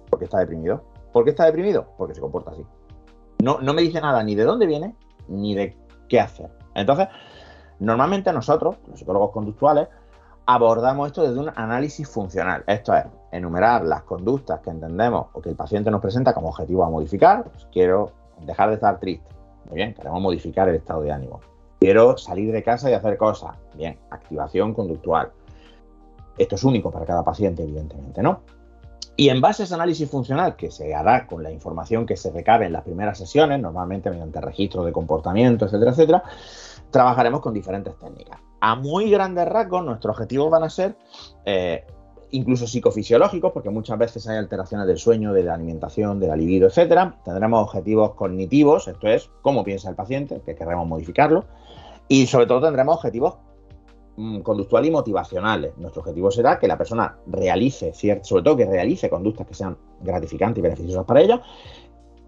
Porque 0.08 0.26
está 0.26 0.38
deprimido. 0.38 0.84
¿Por 1.12 1.24
qué 1.24 1.32
está 1.32 1.46
deprimido? 1.46 1.88
Porque 1.98 2.14
se 2.14 2.22
comporta 2.22 2.52
así. 2.52 2.64
No, 3.40 3.58
no 3.60 3.74
me 3.74 3.82
dice 3.82 4.00
nada 4.00 4.22
ni 4.22 4.36
de 4.36 4.44
dónde 4.44 4.68
viene, 4.68 4.96
ni 5.28 5.56
de 5.56 5.76
qué 6.08 6.20
hacer. 6.20 6.52
Entonces, 6.76 7.08
normalmente 7.80 8.32
nosotros, 8.32 8.76
los 8.88 9.00
psicólogos 9.00 9.32
conductuales, 9.32 9.88
abordamos 10.46 11.08
esto 11.08 11.24
desde 11.24 11.40
un 11.40 11.50
análisis 11.56 12.08
funcional. 12.08 12.64
Esto 12.68 12.94
es, 12.94 13.06
enumerar 13.32 13.84
las 13.84 14.04
conductas 14.04 14.60
que 14.60 14.70
entendemos 14.70 15.30
o 15.34 15.42
que 15.42 15.50
el 15.50 15.56
paciente 15.56 15.90
nos 15.90 16.00
presenta 16.00 16.32
como 16.32 16.50
objetivo 16.50 16.84
a 16.84 16.92
modificar. 16.92 17.46
Pues 17.46 17.68
quiero 17.72 18.12
dejar 18.42 18.70
de 18.70 18.76
estar 18.76 19.00
triste. 19.00 19.28
Muy 19.66 19.78
bien, 19.78 19.96
queremos 19.96 20.22
modificar 20.22 20.70
el 20.70 20.76
estado 20.76 21.02
de 21.02 21.12
ánimo. 21.12 21.40
Quiero 21.80 22.18
salir 22.18 22.52
de 22.52 22.62
casa 22.62 22.92
y 22.92 22.94
hacer 22.94 23.18
cosas. 23.18 23.56
Bien, 23.74 23.98
activación 24.12 24.76
conductual. 24.76 25.32
Esto 26.40 26.56
es 26.56 26.64
único 26.64 26.90
para 26.90 27.06
cada 27.06 27.24
paciente, 27.24 27.62
evidentemente, 27.62 28.24
¿no? 28.24 28.42
Y 29.18 29.28
en 29.28 29.42
base 29.42 29.64
a 29.64 29.66
ese 29.66 29.74
análisis 29.74 30.10
funcional 30.10 30.56
que 30.56 30.72
se 30.72 30.96
hará 30.96 31.28
con 31.28 31.44
la 31.44 31.52
información 31.52 32.06
que 32.06 32.16
se 32.16 32.32
recabe 32.32 32.68
en 32.68 32.72
las 32.72 32.84
primeras 32.84 33.18
sesiones, 33.18 33.60
normalmente 33.60 34.10
mediante 34.10 34.40
registro 34.40 34.86
de 34.86 34.94
comportamiento, 34.94 35.66
etcétera, 35.66 35.92
etcétera, 35.92 36.24
trabajaremos 36.90 37.42
con 37.42 37.54
diferentes 37.54 38.00
técnicas. 38.00 38.40
A 38.62 38.76
muy 38.76 39.12
grandes 39.12 39.46
rasgos, 39.50 39.84
nuestros 39.84 40.16
objetivos 40.16 40.50
van 40.50 40.64
a 40.64 40.70
ser 40.70 40.96
eh, 41.44 41.86
incluso 42.32 42.66
psicofisiológicos, 42.66 43.52
porque 43.52 43.70
muchas 43.70 43.98
veces 43.98 44.26
hay 44.30 44.38
alteraciones 44.38 44.88
del 44.88 44.98
sueño, 44.98 45.34
de 45.34 45.44
la 45.44 45.56
alimentación, 45.56 46.22
de 46.22 46.28
la 46.28 46.38
libido, 46.38 46.68
etcétera. 46.68 47.20
Tendremos 47.26 47.62
objetivos 47.62 48.14
cognitivos, 48.14 48.88
esto 48.88 49.08
es 49.10 49.30
cómo 49.42 49.66
piensa 49.66 49.90
el 49.90 49.96
paciente, 49.96 50.42
que 50.46 50.56
queremos 50.56 50.88
modificarlo. 50.88 51.44
Y 52.08 52.28
sobre 52.28 52.46
todo 52.46 52.62
tendremos 52.62 52.96
objetivos 52.96 53.36
conductual 54.44 54.86
y 54.86 54.92
motivacionales. 54.92 55.78
Nuestro 55.78 56.02
objetivo 56.02 56.32
será 56.32 56.60
que 56.60 56.68
la 56.68 56.78
persona 56.78 57.18
realice, 57.28 57.94
sobre 57.94 58.44
todo 58.44 58.58
que 58.58 58.66
realice 58.66 59.10
conductas 59.10 59.48
que 59.48 59.54
sean 59.54 59.78
gratificantes 60.02 60.60
y 60.60 60.62
beneficiosas 60.62 61.06
para 61.06 61.22
ella, 61.22 61.42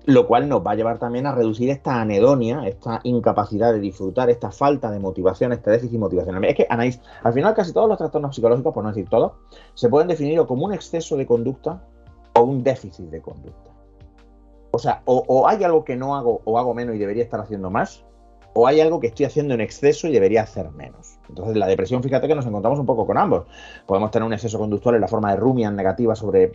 lo 0.05 0.25
cual 0.25 0.49
nos 0.49 0.65
va 0.65 0.71
a 0.71 0.75
llevar 0.75 0.97
también 0.97 1.27
a 1.27 1.31
reducir 1.31 1.69
esta 1.69 2.01
anedonia, 2.01 2.67
esta 2.67 3.01
incapacidad 3.03 3.71
de 3.71 3.79
disfrutar, 3.79 4.29
esta 4.29 4.51
falta 4.51 4.89
de 4.89 4.99
motivación, 4.99 5.51
este 5.51 5.71
déficit 5.71 5.99
motivacional. 5.99 6.43
Es 6.45 6.55
que, 6.55 6.65
Anaís, 6.69 6.99
al 7.23 7.33
final 7.33 7.53
casi 7.53 7.71
todos 7.73 7.87
los 7.87 7.97
trastornos 7.97 8.35
psicológicos, 8.35 8.73
por 8.73 8.83
no 8.83 8.89
decir 8.89 9.07
todos, 9.09 9.33
se 9.73 9.89
pueden 9.89 10.07
definir 10.07 10.39
o 10.39 10.47
como 10.47 10.65
un 10.65 10.73
exceso 10.73 11.17
de 11.17 11.25
conducta 11.25 11.83
o 12.35 12.41
un 12.41 12.63
déficit 12.63 13.09
de 13.09 13.21
conducta. 13.21 13.71
O 14.71 14.79
sea, 14.79 15.01
o 15.05 15.47
hay 15.47 15.63
algo 15.63 15.83
que 15.83 15.97
no 15.97 16.15
hago 16.15 16.41
o 16.45 16.57
hago 16.57 16.73
menos 16.73 16.95
y 16.95 16.97
debería 16.97 17.23
estar 17.23 17.41
haciendo 17.41 17.69
más, 17.69 18.05
o 18.53 18.67
hay 18.67 18.81
algo 18.81 18.99
que 18.99 19.07
estoy 19.07 19.25
haciendo 19.25 19.53
en 19.53 19.61
exceso 19.61 20.07
y 20.07 20.11
debería 20.11 20.43
hacer 20.43 20.69
menos. 20.71 21.17
Entonces, 21.29 21.55
la 21.55 21.67
depresión, 21.67 22.03
fíjate 22.03 22.27
que 22.27 22.35
nos 22.35 22.45
encontramos 22.45 22.79
un 22.79 22.85
poco 22.85 23.05
con 23.05 23.17
ambos. 23.17 23.45
Podemos 23.85 24.11
tener 24.11 24.25
un 24.25 24.33
exceso 24.33 24.59
conductual 24.59 24.95
en 24.95 25.01
la 25.01 25.07
forma 25.07 25.31
de 25.31 25.37
rumian 25.37 25.75
negativa 25.75 26.15
sobre 26.15 26.51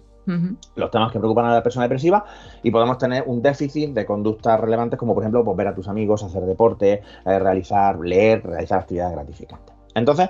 los 0.74 0.90
temas 0.90 1.12
que 1.12 1.20
preocupan 1.20 1.46
a 1.46 1.54
la 1.54 1.62
persona 1.62 1.84
depresiva 1.84 2.24
y 2.62 2.70
podemos 2.72 2.98
tener 2.98 3.22
un 3.26 3.40
déficit 3.40 3.94
de 3.94 4.04
conductas 4.04 4.58
relevantes 4.60 4.98
como, 4.98 5.14
por 5.14 5.22
ejemplo, 5.22 5.44
pues, 5.44 5.56
ver 5.56 5.68
a 5.68 5.74
tus 5.74 5.88
amigos, 5.88 6.22
hacer 6.22 6.44
deporte, 6.44 7.02
eh, 7.24 7.38
realizar, 7.38 7.98
leer, 8.00 8.44
realizar 8.44 8.80
actividades 8.80 9.14
gratificantes. 9.14 9.74
Entonces, 9.94 10.28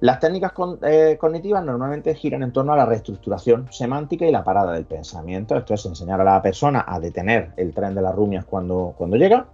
las 0.00 0.20
técnicas 0.20 0.52
eh, 0.82 1.16
cognitivas 1.18 1.64
normalmente 1.64 2.14
giran 2.14 2.44
en 2.44 2.52
torno 2.52 2.72
a 2.72 2.76
la 2.76 2.86
reestructuración 2.86 3.66
semántica 3.72 4.26
y 4.26 4.30
la 4.30 4.44
parada 4.44 4.72
del 4.72 4.84
pensamiento. 4.84 5.56
Esto 5.56 5.74
es 5.74 5.84
enseñar 5.86 6.20
a 6.20 6.24
la 6.24 6.40
persona 6.40 6.84
a 6.86 7.00
detener 7.00 7.50
el 7.56 7.74
tren 7.74 7.96
de 7.96 8.02
las 8.02 8.14
rumias 8.14 8.44
cuando, 8.44 8.94
cuando 8.96 9.16
llega 9.16 9.46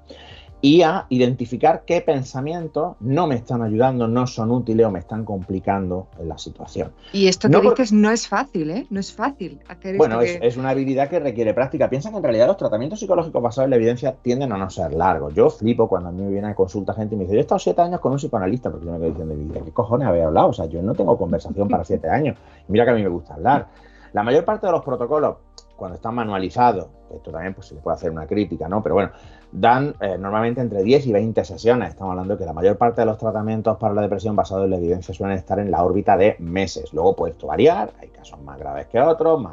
y 0.64 0.80
a 0.80 1.04
identificar 1.10 1.82
qué 1.86 2.00
pensamientos 2.00 2.96
no 3.00 3.26
me 3.26 3.34
están 3.34 3.60
ayudando, 3.60 4.08
no 4.08 4.26
son 4.26 4.50
útiles 4.50 4.86
o 4.86 4.90
me 4.90 4.98
están 4.98 5.26
complicando 5.26 6.06
en 6.18 6.30
la 6.30 6.38
situación. 6.38 6.90
Y 7.12 7.26
esto 7.28 7.50
que 7.50 7.60
dices 7.60 7.92
no 7.92 8.10
es 8.10 8.26
fácil, 8.26 8.70
¿eh? 8.70 8.86
No 8.88 8.98
es 8.98 9.12
fácil 9.12 9.60
hacer 9.68 9.98
Bueno, 9.98 10.22
es, 10.22 10.38
es, 10.40 10.56
una 10.56 10.70
habilidad 10.70 11.10
que 11.10 11.20
requiere 11.20 11.52
práctica. 11.52 11.90
Piensa 11.90 12.10
que 12.10 12.16
en 12.16 12.22
realidad 12.22 12.46
los 12.46 12.56
tratamientos 12.56 12.98
psicológicos 12.98 13.42
basados 13.42 13.66
en 13.66 13.70
la 13.72 13.76
evidencia 13.76 14.14
tienden 14.22 14.52
a 14.52 14.56
no 14.56 14.70
ser 14.70 14.94
largos. 14.94 15.34
Yo 15.34 15.50
flipo 15.50 15.86
cuando 15.86 16.08
a 16.08 16.12
mí 16.12 16.22
me 16.22 16.30
viene 16.30 16.48
a 16.48 16.54
consulta 16.54 16.94
gente 16.94 17.14
y 17.14 17.18
me 17.18 17.24
dice, 17.24 17.34
yo 17.34 17.40
he 17.40 17.42
estado 17.42 17.58
siete 17.58 17.82
años 17.82 18.00
con 18.00 18.12
un 18.12 18.18
psicoanalista, 18.18 18.70
porque 18.70 18.86
yo 18.86 18.92
me 18.92 19.00
quedo 19.00 19.10
diciendo, 19.10 19.64
¿qué 19.66 19.70
cojones 19.70 20.08
había 20.08 20.28
hablado? 20.28 20.48
O 20.48 20.54
sea, 20.54 20.64
yo 20.64 20.80
no 20.80 20.94
tengo 20.94 21.18
conversación 21.18 21.68
para 21.68 21.84
siete 21.84 22.08
años. 22.08 22.38
mira 22.68 22.86
que 22.86 22.90
a 22.90 22.94
mí 22.94 23.02
me 23.02 23.10
gusta 23.10 23.34
hablar. 23.34 23.66
La 24.14 24.22
mayor 24.22 24.46
parte 24.46 24.64
de 24.64 24.72
los 24.72 24.82
protocolos 24.82 25.36
cuando 25.76 25.96
están 25.96 26.14
manualizados, 26.14 26.88
esto 27.14 27.30
también 27.30 27.54
pues, 27.54 27.68
se 27.68 27.74
le 27.74 27.80
puede 27.80 27.96
hacer 27.96 28.10
una 28.10 28.26
crítica, 28.26 28.68
¿no? 28.68 28.82
Pero 28.82 28.94
bueno, 28.96 29.10
dan 29.52 29.94
eh, 30.00 30.16
normalmente 30.18 30.60
entre 30.60 30.82
10 30.82 31.06
y 31.06 31.12
20 31.12 31.44
sesiones. 31.44 31.90
Estamos 31.90 32.12
hablando 32.12 32.34
de 32.34 32.38
que 32.38 32.46
la 32.46 32.52
mayor 32.52 32.76
parte 32.76 33.02
de 33.02 33.06
los 33.06 33.18
tratamientos 33.18 33.76
para 33.78 33.94
la 33.94 34.02
depresión 34.02 34.36
basados 34.36 34.64
en 34.64 34.70
la 34.70 34.76
evidencia 34.76 35.14
suelen 35.14 35.36
estar 35.36 35.58
en 35.58 35.70
la 35.70 35.84
órbita 35.84 36.16
de 36.16 36.36
meses. 36.38 36.92
Luego 36.92 37.14
puede 37.16 37.32
esto 37.32 37.46
variar, 37.46 37.92
hay 38.00 38.08
casos 38.08 38.40
más 38.42 38.58
graves 38.58 38.86
que 38.86 39.00
otros, 39.00 39.44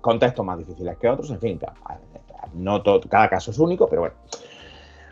contextos 0.00 0.44
más 0.44 0.58
difíciles 0.58 0.96
que 0.98 1.08
otros, 1.08 1.30
en 1.30 1.40
fin, 1.40 1.60
no 2.54 2.82
todo, 2.82 3.00
cada 3.08 3.28
caso 3.28 3.50
es 3.50 3.58
único, 3.58 3.88
pero 3.88 4.02
bueno. 4.02 4.14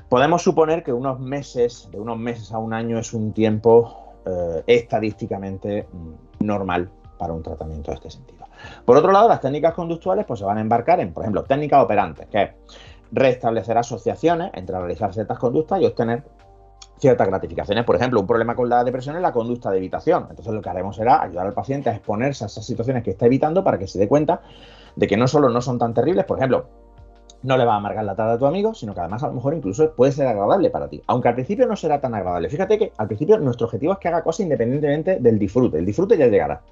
Podemos 0.08 0.42
suponer 0.42 0.84
que 0.84 0.92
unos 0.92 1.18
meses, 1.18 1.88
de 1.90 1.98
unos 1.98 2.16
meses 2.16 2.52
a 2.52 2.58
un 2.58 2.72
año, 2.72 2.98
es 2.98 3.12
un 3.12 3.32
tiempo 3.32 4.14
eh, 4.24 4.62
estadísticamente 4.66 5.88
mm, 5.92 6.44
normal 6.46 6.88
para 7.18 7.32
un 7.32 7.42
tratamiento 7.42 7.90
de 7.90 7.96
este 7.96 8.10
sentido. 8.10 8.35
Por 8.84 8.96
otro 8.96 9.12
lado, 9.12 9.28
las 9.28 9.40
técnicas 9.40 9.74
conductuales 9.74 10.24
pues, 10.26 10.40
se 10.40 10.46
van 10.46 10.58
a 10.58 10.60
embarcar 10.60 11.00
en, 11.00 11.12
por 11.12 11.22
ejemplo, 11.22 11.44
técnicas 11.44 11.82
operantes, 11.82 12.26
que 12.26 12.42
es 12.42 12.50
restablecer 13.12 13.78
asociaciones 13.78 14.50
entre 14.54 14.78
realizar 14.78 15.12
ciertas 15.12 15.38
conductas 15.38 15.80
y 15.80 15.86
obtener 15.86 16.24
ciertas 16.98 17.26
gratificaciones. 17.26 17.84
Por 17.84 17.96
ejemplo, 17.96 18.20
un 18.20 18.26
problema 18.26 18.54
con 18.54 18.68
la 18.68 18.82
depresión 18.84 19.16
es 19.16 19.22
la 19.22 19.32
conducta 19.32 19.70
de 19.70 19.78
evitación. 19.78 20.26
Entonces 20.30 20.52
lo 20.52 20.62
que 20.62 20.70
haremos 20.70 20.96
será 20.96 21.22
ayudar 21.22 21.46
al 21.46 21.52
paciente 21.52 21.90
a 21.90 21.94
exponerse 21.94 22.44
a 22.44 22.46
esas 22.46 22.64
situaciones 22.64 23.02
que 23.02 23.10
está 23.10 23.26
evitando 23.26 23.62
para 23.62 23.78
que 23.78 23.86
se 23.86 23.98
dé 23.98 24.08
cuenta 24.08 24.40
de 24.94 25.06
que 25.06 25.16
no 25.16 25.28
solo 25.28 25.48
no 25.48 25.60
son 25.60 25.78
tan 25.78 25.92
terribles, 25.92 26.24
por 26.24 26.38
ejemplo, 26.38 26.66
no 27.42 27.56
le 27.56 27.64
va 27.64 27.74
a 27.74 27.76
amargar 27.76 28.04
la 28.04 28.16
tarde 28.16 28.32
a 28.32 28.38
tu 28.38 28.46
amigo, 28.46 28.74
sino 28.74 28.94
que 28.94 29.00
además 29.00 29.22
a 29.22 29.28
lo 29.28 29.34
mejor 29.34 29.54
incluso 29.54 29.92
puede 29.94 30.12
ser 30.12 30.26
agradable 30.26 30.70
para 30.70 30.88
ti. 30.88 31.02
Aunque 31.06 31.28
al 31.28 31.34
principio 31.34 31.66
no 31.66 31.76
será 31.76 32.00
tan 32.00 32.14
agradable. 32.14 32.48
Fíjate 32.48 32.78
que 32.78 32.92
al 32.96 33.06
principio 33.06 33.38
nuestro 33.38 33.66
objetivo 33.66 33.92
es 33.92 33.98
que 33.98 34.08
haga 34.08 34.22
cosas 34.22 34.40
independientemente 34.40 35.18
del 35.20 35.38
disfrute. 35.38 35.78
El 35.78 35.86
disfrute 35.86 36.16
ya 36.16 36.26
llegará. 36.26 36.62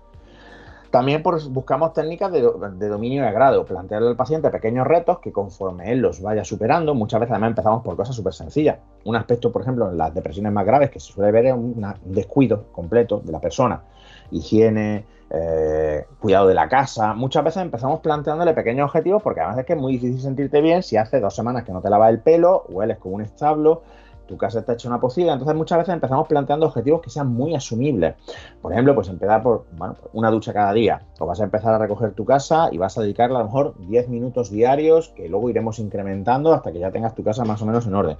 También 0.94 1.24
buscamos 1.24 1.92
técnicas 1.92 2.30
de, 2.30 2.40
dominio 2.88 3.24
y 3.24 3.26
agrado, 3.26 3.64
plantearle 3.64 4.10
al 4.10 4.16
paciente 4.16 4.48
pequeños 4.50 4.86
retos 4.86 5.18
que 5.18 5.32
conforme 5.32 5.90
él 5.90 5.98
los 5.98 6.22
vaya 6.22 6.44
superando, 6.44 6.94
muchas 6.94 7.18
veces 7.18 7.32
además 7.32 7.48
empezamos 7.48 7.82
por 7.82 7.96
cosas 7.96 8.14
súper 8.14 8.32
sencillas. 8.32 8.78
Un 9.04 9.16
aspecto, 9.16 9.50
por 9.50 9.62
ejemplo, 9.62 9.90
en 9.90 9.98
las 9.98 10.14
depresiones 10.14 10.52
más 10.52 10.64
graves 10.64 10.90
que 10.90 11.00
se 11.00 11.12
suele 11.12 11.32
ver 11.32 11.46
es 11.46 11.52
un 11.52 11.84
descuido 12.04 12.66
completo 12.70 13.20
de 13.24 13.32
la 13.32 13.40
persona. 13.40 13.82
Higiene, 14.30 15.04
eh, 15.30 16.06
cuidado 16.20 16.46
de 16.46 16.54
la 16.54 16.68
casa. 16.68 17.12
Muchas 17.12 17.42
veces 17.42 17.62
empezamos 17.62 17.98
planteándole 17.98 18.54
pequeños 18.54 18.84
objetivos 18.84 19.20
porque 19.20 19.40
además 19.40 19.58
es 19.58 19.66
que 19.66 19.72
es 19.72 19.80
muy 19.80 19.94
difícil 19.94 20.20
sentirte 20.20 20.60
bien 20.60 20.84
si 20.84 20.96
hace 20.96 21.18
dos 21.18 21.34
semanas 21.34 21.64
que 21.64 21.72
no 21.72 21.82
te 21.82 21.90
lavas 21.90 22.10
el 22.10 22.20
pelo, 22.20 22.66
hueles 22.68 22.98
como 22.98 23.16
un 23.16 23.22
establo, 23.22 23.82
tu 24.26 24.36
casa 24.36 24.60
está 24.60 24.72
hecha 24.74 24.88
una 24.88 25.00
pocilla, 25.00 25.32
entonces 25.32 25.56
muchas 25.56 25.78
veces 25.78 25.94
empezamos 25.94 26.26
planteando 26.26 26.66
objetivos 26.66 27.00
que 27.02 27.10
sean 27.10 27.28
muy 27.28 27.54
asumibles. 27.54 28.14
Por 28.60 28.72
ejemplo, 28.72 28.94
pues 28.94 29.08
empezar 29.08 29.42
por 29.42 29.66
una 30.12 30.30
ducha 30.30 30.52
cada 30.52 30.72
día, 30.72 31.02
o 31.18 31.26
vas 31.26 31.40
a 31.40 31.44
empezar 31.44 31.74
a 31.74 31.78
recoger 31.78 32.12
tu 32.12 32.24
casa 32.24 32.68
y 32.72 32.78
vas 32.78 32.96
a 32.98 33.02
dedicarle 33.02 33.36
a 33.36 33.40
lo 33.40 33.44
mejor 33.46 33.74
10 33.88 34.08
minutos 34.08 34.50
diarios, 34.50 35.10
que 35.10 35.28
luego 35.28 35.50
iremos 35.50 35.78
incrementando 35.78 36.52
hasta 36.52 36.72
que 36.72 36.78
ya 36.78 36.90
tengas 36.90 37.14
tu 37.14 37.22
casa 37.22 37.44
más 37.44 37.60
o 37.62 37.66
menos 37.66 37.86
en 37.86 37.94
orden. 37.94 38.16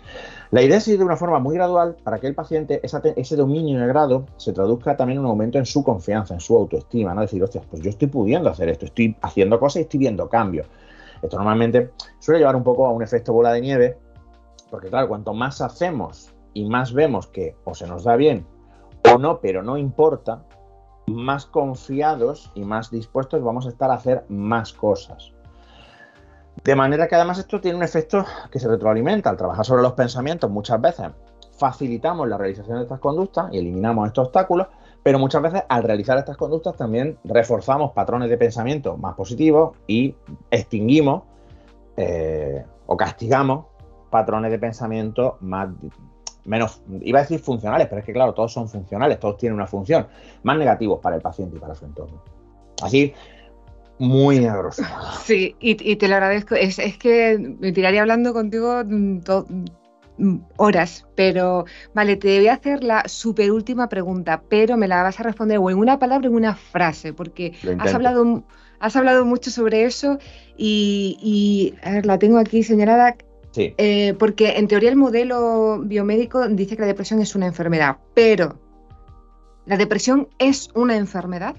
La 0.50 0.62
idea 0.62 0.78
es 0.78 0.88
ir 0.88 0.98
de 0.98 1.04
una 1.04 1.16
forma 1.16 1.38
muy 1.38 1.54
gradual 1.54 1.96
para 2.02 2.18
que 2.18 2.26
el 2.26 2.34
paciente, 2.34 2.80
ese 2.82 3.36
dominio 3.36 3.82
el 3.82 3.88
grado, 3.88 4.26
se 4.36 4.52
traduzca 4.52 4.96
también 4.96 5.18
en 5.18 5.24
un 5.24 5.30
aumento 5.30 5.58
en 5.58 5.66
su 5.66 5.82
confianza, 5.82 6.34
en 6.34 6.40
su 6.40 6.56
autoestima, 6.56 7.14
¿no? 7.14 7.22
Decir, 7.22 7.42
hostias, 7.42 7.64
pues 7.70 7.82
yo 7.82 7.90
estoy 7.90 8.08
pudiendo 8.08 8.50
hacer 8.50 8.68
esto, 8.68 8.84
estoy 8.84 9.16
haciendo 9.22 9.58
cosas 9.58 9.76
y 9.76 9.80
estoy 9.82 10.00
viendo 10.00 10.28
cambios. 10.28 10.66
Esto 11.22 11.36
normalmente 11.36 11.90
suele 12.18 12.40
llevar 12.40 12.54
un 12.54 12.62
poco 12.62 12.86
a 12.86 12.92
un 12.92 13.02
efecto 13.02 13.32
bola 13.32 13.52
de 13.52 13.60
nieve 13.62 13.96
porque 14.74 14.90
claro, 14.90 15.06
cuanto 15.06 15.32
más 15.34 15.60
hacemos 15.60 16.34
y 16.52 16.68
más 16.68 16.92
vemos 16.92 17.28
que 17.28 17.56
o 17.62 17.76
se 17.76 17.86
nos 17.86 18.02
da 18.02 18.16
bien 18.16 18.44
o 19.08 19.18
no, 19.18 19.38
pero 19.38 19.62
no 19.62 19.76
importa, 19.76 20.42
más 21.06 21.46
confiados 21.46 22.50
y 22.56 22.64
más 22.64 22.90
dispuestos 22.90 23.40
vamos 23.40 23.66
a 23.66 23.68
estar 23.68 23.92
a 23.92 23.94
hacer 23.94 24.24
más 24.28 24.72
cosas. 24.72 25.32
De 26.64 26.74
manera 26.74 27.06
que 27.06 27.14
además 27.14 27.38
esto 27.38 27.60
tiene 27.60 27.76
un 27.76 27.84
efecto 27.84 28.24
que 28.50 28.58
se 28.58 28.66
retroalimenta. 28.66 29.30
Al 29.30 29.36
trabajar 29.36 29.64
sobre 29.64 29.82
los 29.82 29.92
pensamientos 29.92 30.50
muchas 30.50 30.80
veces 30.80 31.06
facilitamos 31.56 32.26
la 32.26 32.36
realización 32.36 32.78
de 32.78 32.82
estas 32.82 32.98
conductas 32.98 33.52
y 33.52 33.58
eliminamos 33.58 34.08
estos 34.08 34.26
obstáculos, 34.26 34.66
pero 35.04 35.20
muchas 35.20 35.40
veces 35.40 35.62
al 35.68 35.84
realizar 35.84 36.18
estas 36.18 36.36
conductas 36.36 36.74
también 36.74 37.16
reforzamos 37.22 37.92
patrones 37.92 38.28
de 38.28 38.38
pensamiento 38.38 38.96
más 38.96 39.14
positivos 39.14 39.76
y 39.86 40.16
extinguimos 40.50 41.22
eh, 41.96 42.66
o 42.86 42.96
castigamos 42.96 43.66
patrones 44.14 44.52
de 44.52 44.60
pensamiento 44.60 45.38
más 45.40 45.70
menos, 46.44 46.82
iba 47.00 47.18
a 47.18 47.22
decir 47.22 47.40
funcionales, 47.40 47.88
pero 47.88 47.98
es 47.98 48.06
que 48.06 48.12
claro, 48.12 48.32
todos 48.32 48.52
son 48.52 48.68
funcionales, 48.68 49.18
todos 49.18 49.38
tienen 49.38 49.56
una 49.56 49.66
función, 49.66 50.06
más 50.44 50.56
negativos 50.56 51.00
para 51.00 51.16
el 51.16 51.22
paciente 51.22 51.56
y 51.56 51.58
para 51.58 51.74
su 51.74 51.84
entorno. 51.84 52.22
Así, 52.80 53.12
muy 53.98 54.44
a 54.46 54.56
Sí, 55.24 55.56
y, 55.58 55.96
te 55.96 56.06
lo 56.06 56.14
agradezco. 56.14 56.54
Es, 56.54 56.78
que 56.98 57.56
me 57.58 57.72
tiraría 57.72 58.02
hablando 58.02 58.32
contigo 58.32 58.84
mm, 58.84 59.18
mm, 60.18 60.40
horas, 60.58 61.08
pero 61.16 61.64
vale, 61.92 62.14
te 62.14 62.38
voy 62.38 62.46
a 62.46 62.54
hacer 62.54 62.84
la 62.84 63.08
super 63.08 63.50
última 63.50 63.88
pregunta, 63.88 64.40
pero 64.48 64.76
me 64.76 64.86
la 64.86 65.02
vas 65.02 65.18
a 65.18 65.24
responder 65.24 65.58
o 65.58 65.70
en 65.70 65.78
una 65.78 65.98
palabra 65.98 66.28
o 66.28 66.30
en 66.30 66.36
una 66.36 66.54
frase, 66.54 67.12
porque 67.12 67.52
has 67.80 67.92
hablado, 67.92 68.44
has 68.78 68.94
hablado 68.94 69.24
mucho 69.24 69.50
sobre 69.50 69.84
eso 69.84 70.18
y, 70.56 71.18
y 71.20 71.74
a 71.84 71.94
ver, 71.94 72.06
la 72.06 72.16
tengo 72.20 72.38
aquí 72.38 72.62
señalada 72.62 73.16
eh, 73.56 74.14
porque 74.18 74.56
en 74.58 74.68
teoría 74.68 74.90
el 74.90 74.96
modelo 74.96 75.80
biomédico 75.80 76.46
dice 76.48 76.76
que 76.76 76.82
la 76.82 76.88
depresión 76.88 77.20
es 77.20 77.34
una 77.34 77.46
enfermedad, 77.46 77.98
pero 78.14 78.58
¿la 79.66 79.76
depresión 79.76 80.28
es 80.38 80.68
una 80.74 80.96
enfermedad? 80.96 81.56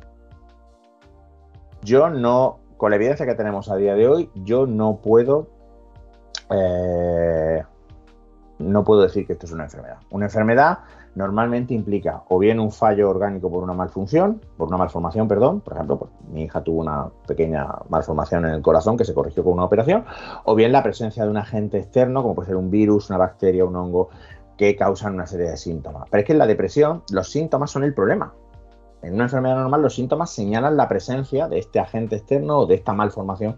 Yo 1.82 2.10
no, 2.10 2.60
con 2.78 2.90
la 2.90 2.96
evidencia 2.98 3.26
que 3.26 3.36
tenemos 3.36 3.70
a 3.70 3.76
día 3.76 3.96
de 3.96 4.08
hoy, 4.08 4.30
yo 4.36 4.66
no 4.66 4.98
puedo, 4.98 5.48
eh, 6.50 7.64
no 8.60 8.84
puedo 8.84 9.02
decir 9.02 9.26
que 9.26 9.34
esto 9.34 9.46
es 9.46 9.52
una 9.52 9.66
enfermedad. 9.66 9.98
Una 10.10 10.26
enfermedad 10.26 10.80
normalmente 11.16 11.74
implica 11.74 12.24
o 12.30 12.38
bien 12.38 12.60
un 12.60 12.72
fallo 12.72 13.10
orgánico 13.10 13.50
por 13.50 13.64
una 13.64 13.74
malfunción, 13.74 14.42
por 14.58 14.68
una 14.68 14.78
malformación, 14.78 15.28
perdón, 15.28 15.62
por 15.62 15.74
ejemplo, 15.74 15.98
pues, 15.98 16.12
mi 16.32 16.44
hija 16.44 16.62
tuvo 16.62 16.82
una 16.82 17.10
pequeña 17.28 17.68
malformación 17.90 18.46
en 18.46 18.52
el 18.52 18.62
corazón 18.62 18.98
que 18.98 19.06
se 19.06 19.14
corrigió 19.14 19.44
con 19.44 19.54
una 19.54 19.64
operación, 19.64 20.06
o 20.44 20.56
bien 20.56 20.72
la 20.72 20.84
presencia 20.84 21.24
de 21.24 21.30
un 21.30 21.38
agente 21.38 21.80
externo, 21.80 22.22
como 22.22 22.36
puede 22.36 22.48
ser 22.48 22.58
un 22.58 22.70
virus, 22.70 23.10
una 23.10 23.18
bacteria, 23.18 23.66
un 23.66 23.76
hongo, 23.76 24.10
que 24.58 24.76
causan 24.76 25.16
una 25.16 25.26
serie 25.26 25.50
de 25.50 25.58
síntomas. 25.58 26.08
Pero 26.10 26.22
es 26.22 26.28
que 26.28 26.34
en 26.34 26.40
la 26.40 26.48
depresión 26.48 27.04
los 27.12 27.30
síntomas 27.30 27.72
son 27.72 27.84
el 27.84 27.94
problema. 27.94 28.34
En 29.02 29.14
una 29.14 29.26
enfermedad 29.26 29.56
normal 29.56 29.82
los 29.82 29.96
síntomas 29.96 30.32
señalan 30.32 30.78
la 30.78 30.88
presencia 30.88 31.48
de 31.48 31.60
este 31.60 31.80
agente 31.80 32.16
externo 32.16 32.60
o 32.60 32.66
de 32.66 32.76
esta 32.76 32.94
malformación 32.94 33.58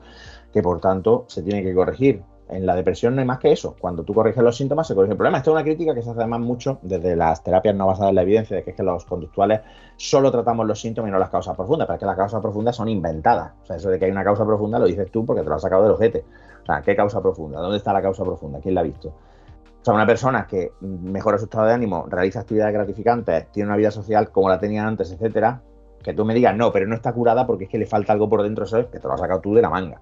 que 0.51 0.61
por 0.61 0.79
tanto 0.81 1.25
se 1.27 1.41
tiene 1.43 1.63
que 1.63 1.73
corregir. 1.73 2.23
En 2.49 2.65
la 2.65 2.75
depresión 2.75 3.13
no 3.13 3.21
hay 3.21 3.27
más 3.27 3.39
que 3.39 3.51
eso. 3.51 3.75
Cuando 3.79 4.03
tú 4.03 4.13
corriges 4.13 4.41
los 4.41 4.55
síntomas, 4.55 4.87
se 4.87 4.95
corrige 4.95 5.11
el 5.11 5.17
problema. 5.17 5.39
Esto 5.39 5.51
es 5.51 5.55
una 5.55 5.63
crítica 5.63 5.93
que 5.93 6.01
se 6.01 6.09
hace 6.09 6.19
además 6.19 6.39
mucho 6.39 6.79
desde 6.81 7.15
las 7.15 7.43
terapias 7.43 7.75
no 7.75 7.87
basadas 7.87 8.09
en 8.09 8.15
la 8.15 8.21
evidencia, 8.21 8.55
de 8.55 8.63
que 8.63 8.69
es 8.69 8.75
que 8.75 8.83
los 8.83 9.03
conductuales 9.05 9.61
solo 9.97 10.31
tratamos 10.31 10.65
los 10.65 10.79
síntomas 10.79 11.09
y 11.09 11.11
no 11.11 11.19
las 11.19 11.29
causas 11.29 11.55
profundas, 11.55 11.87
pero 11.87 11.95
es 11.95 11.99
que 11.99 12.05
las 12.05 12.15
causas 12.15 12.41
profundas 12.41 12.75
son 12.75 12.87
inventadas. 12.87 13.53
O 13.63 13.65
sea, 13.65 13.75
eso 13.75 13.89
de 13.89 13.99
que 13.99 14.05
hay 14.05 14.11
una 14.11 14.23
causa 14.23 14.45
profunda 14.45 14.79
lo 14.79 14.85
dices 14.85 15.11
tú 15.11 15.25
porque 15.25 15.43
te 15.43 15.49
lo 15.49 15.55
has 15.55 15.61
sacado 15.61 15.83
del 15.83 15.91
ojete. 15.91 16.23
O 16.63 16.65
sea, 16.65 16.81
¿qué 16.81 16.95
causa 16.95 17.21
profunda? 17.21 17.59
¿Dónde 17.59 17.77
está 17.77 17.91
la 17.91 18.01
causa 18.01 18.23
profunda? 18.23 18.59
¿Quién 18.61 18.75
la 18.75 18.81
ha 18.81 18.83
visto? 18.83 19.09
O 19.09 19.83
sea, 19.83 19.93
una 19.93 20.05
persona 20.05 20.47
que 20.47 20.71
mejora 20.81 21.37
su 21.37 21.45
estado 21.45 21.65
de 21.65 21.73
ánimo, 21.73 22.05
realiza 22.09 22.41
actividades 22.41 22.73
gratificantes, 22.73 23.51
tiene 23.51 23.67
una 23.67 23.77
vida 23.77 23.91
social 23.91 24.31
como 24.31 24.49
la 24.49 24.59
tenía 24.59 24.85
antes, 24.85 25.11
etcétera, 25.11 25.61
que 26.03 26.13
tú 26.13 26.25
me 26.25 26.33
digas, 26.33 26.55
no, 26.55 26.71
pero 26.71 26.87
no 26.87 26.95
está 26.95 27.11
curada 27.13 27.45
porque 27.45 27.65
es 27.65 27.69
que 27.69 27.77
le 27.77 27.85
falta 27.85 28.13
algo 28.13 28.29
por 28.29 28.43
dentro, 28.43 28.65
eso 28.65 28.77
es 28.77 28.87
que 28.87 28.99
te 28.99 29.07
lo 29.07 29.13
has 29.13 29.19
sacado 29.19 29.41
tú 29.41 29.53
de 29.53 29.61
la 29.61 29.69
manga. 29.69 30.01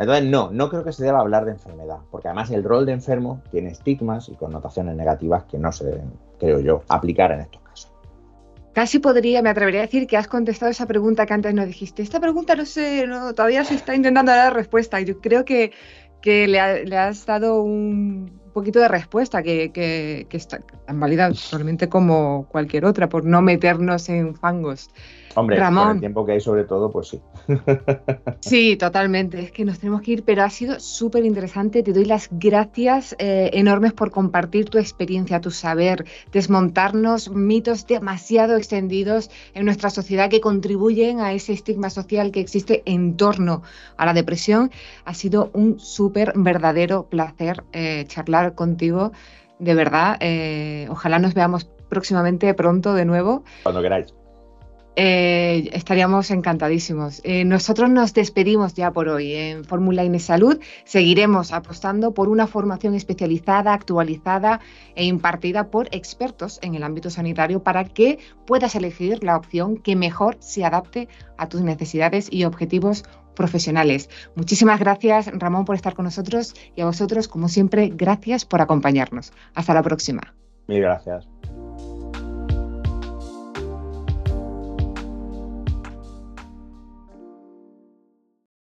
Entonces, 0.00 0.24
no, 0.24 0.50
no 0.50 0.70
creo 0.70 0.82
que 0.82 0.92
se 0.92 1.04
deba 1.04 1.20
hablar 1.20 1.44
de 1.44 1.52
enfermedad, 1.52 1.98
porque 2.10 2.28
además 2.28 2.50
el 2.50 2.64
rol 2.64 2.86
de 2.86 2.92
enfermo 2.92 3.42
tiene 3.50 3.68
estigmas 3.68 4.30
y 4.30 4.34
connotaciones 4.34 4.96
negativas 4.96 5.44
que 5.44 5.58
no 5.58 5.70
se 5.72 5.84
deben, 5.84 6.14
creo 6.38 6.58
yo, 6.60 6.82
aplicar 6.88 7.32
en 7.32 7.40
estos 7.40 7.60
casos. 7.60 7.92
Casi 8.72 8.98
podría, 8.98 9.42
me 9.42 9.50
atrevería 9.50 9.80
a 9.80 9.82
decir 9.82 10.06
que 10.06 10.16
has 10.16 10.26
contestado 10.26 10.70
esa 10.70 10.86
pregunta 10.86 11.26
que 11.26 11.34
antes 11.34 11.52
no 11.52 11.66
dijiste. 11.66 12.00
Esta 12.00 12.18
pregunta 12.18 12.56
no 12.56 12.64
sé, 12.64 13.06
no, 13.06 13.34
todavía 13.34 13.62
se 13.62 13.74
está 13.74 13.94
intentando 13.94 14.32
dar 14.32 14.54
respuesta. 14.54 15.02
Yo 15.02 15.20
creo 15.20 15.44
que, 15.44 15.72
que 16.22 16.48
le, 16.48 16.58
has 16.60 17.26
dado 17.26 17.62
un 17.62 18.40
poquito 18.54 18.80
de 18.80 18.88
respuesta 18.88 19.42
que, 19.42 19.70
que, 19.70 20.26
está 20.30 20.60
tan 20.60 20.98
válida 20.98 21.34
solamente 21.34 21.90
como 21.90 22.46
cualquier 22.48 22.86
otra, 22.86 23.10
por 23.10 23.26
no 23.26 23.42
meternos 23.42 24.08
en 24.08 24.34
fangos. 24.34 24.88
Hombre, 25.36 25.56
Ramón. 25.56 25.84
con 25.84 25.96
el 25.96 26.00
tiempo 26.00 26.26
que 26.26 26.32
hay 26.32 26.40
sobre 26.40 26.64
todo, 26.64 26.90
pues 26.90 27.08
sí. 27.08 27.20
Sí, 28.40 28.76
totalmente. 28.76 29.40
Es 29.40 29.52
que 29.52 29.64
nos 29.64 29.78
tenemos 29.78 30.02
que 30.02 30.12
ir, 30.12 30.24
pero 30.24 30.42
ha 30.42 30.50
sido 30.50 30.80
súper 30.80 31.24
interesante. 31.24 31.82
Te 31.82 31.92
doy 31.92 32.04
las 32.04 32.28
gracias 32.32 33.14
eh, 33.18 33.50
enormes 33.52 33.92
por 33.92 34.10
compartir 34.10 34.68
tu 34.68 34.78
experiencia, 34.78 35.40
tu 35.40 35.50
saber, 35.50 36.04
desmontarnos 36.32 37.30
mitos 37.30 37.86
demasiado 37.86 38.56
extendidos 38.56 39.30
en 39.54 39.64
nuestra 39.64 39.90
sociedad 39.90 40.30
que 40.30 40.40
contribuyen 40.40 41.20
a 41.20 41.32
ese 41.32 41.52
estigma 41.52 41.90
social 41.90 42.32
que 42.32 42.40
existe 42.40 42.82
en 42.86 43.16
torno 43.16 43.62
a 43.96 44.06
la 44.06 44.14
depresión. 44.14 44.70
Ha 45.04 45.14
sido 45.14 45.50
un 45.52 45.78
súper 45.78 46.32
verdadero 46.34 47.04
placer 47.04 47.62
eh, 47.72 48.04
charlar 48.08 48.54
contigo. 48.54 49.12
De 49.58 49.74
verdad, 49.74 50.16
eh, 50.20 50.86
ojalá 50.90 51.18
nos 51.18 51.34
veamos 51.34 51.68
próximamente 51.88 52.52
pronto 52.54 52.94
de 52.94 53.04
nuevo. 53.04 53.44
Cuando 53.62 53.82
queráis. 53.82 54.14
Eh, 54.96 55.70
estaríamos 55.72 56.30
encantadísimos. 56.30 57.20
Eh, 57.24 57.44
nosotros 57.44 57.88
nos 57.90 58.12
despedimos 58.12 58.74
ya 58.74 58.92
por 58.92 59.08
hoy. 59.08 59.34
En 59.34 59.64
Fórmula 59.64 60.04
Ine 60.04 60.18
Salud 60.18 60.58
seguiremos 60.84 61.52
apostando 61.52 62.12
por 62.12 62.28
una 62.28 62.46
formación 62.46 62.94
especializada, 62.94 63.72
actualizada 63.72 64.60
e 64.96 65.04
impartida 65.04 65.70
por 65.70 65.88
expertos 65.92 66.58
en 66.62 66.74
el 66.74 66.82
ámbito 66.82 67.08
sanitario 67.08 67.62
para 67.62 67.84
que 67.84 68.18
puedas 68.46 68.74
elegir 68.74 69.22
la 69.22 69.36
opción 69.36 69.76
que 69.76 69.96
mejor 69.96 70.36
se 70.40 70.64
adapte 70.64 71.08
a 71.38 71.48
tus 71.48 71.62
necesidades 71.62 72.28
y 72.30 72.44
objetivos 72.44 73.04
profesionales. 73.34 74.10
Muchísimas 74.34 74.80
gracias, 74.80 75.30
Ramón, 75.32 75.64
por 75.64 75.76
estar 75.76 75.94
con 75.94 76.04
nosotros 76.04 76.54
y 76.74 76.80
a 76.82 76.86
vosotros, 76.86 77.28
como 77.28 77.48
siempre, 77.48 77.90
gracias 77.94 78.44
por 78.44 78.60
acompañarnos. 78.60 79.32
Hasta 79.54 79.72
la 79.72 79.82
próxima. 79.82 80.34
Mil 80.66 80.82
gracias. 80.82 81.26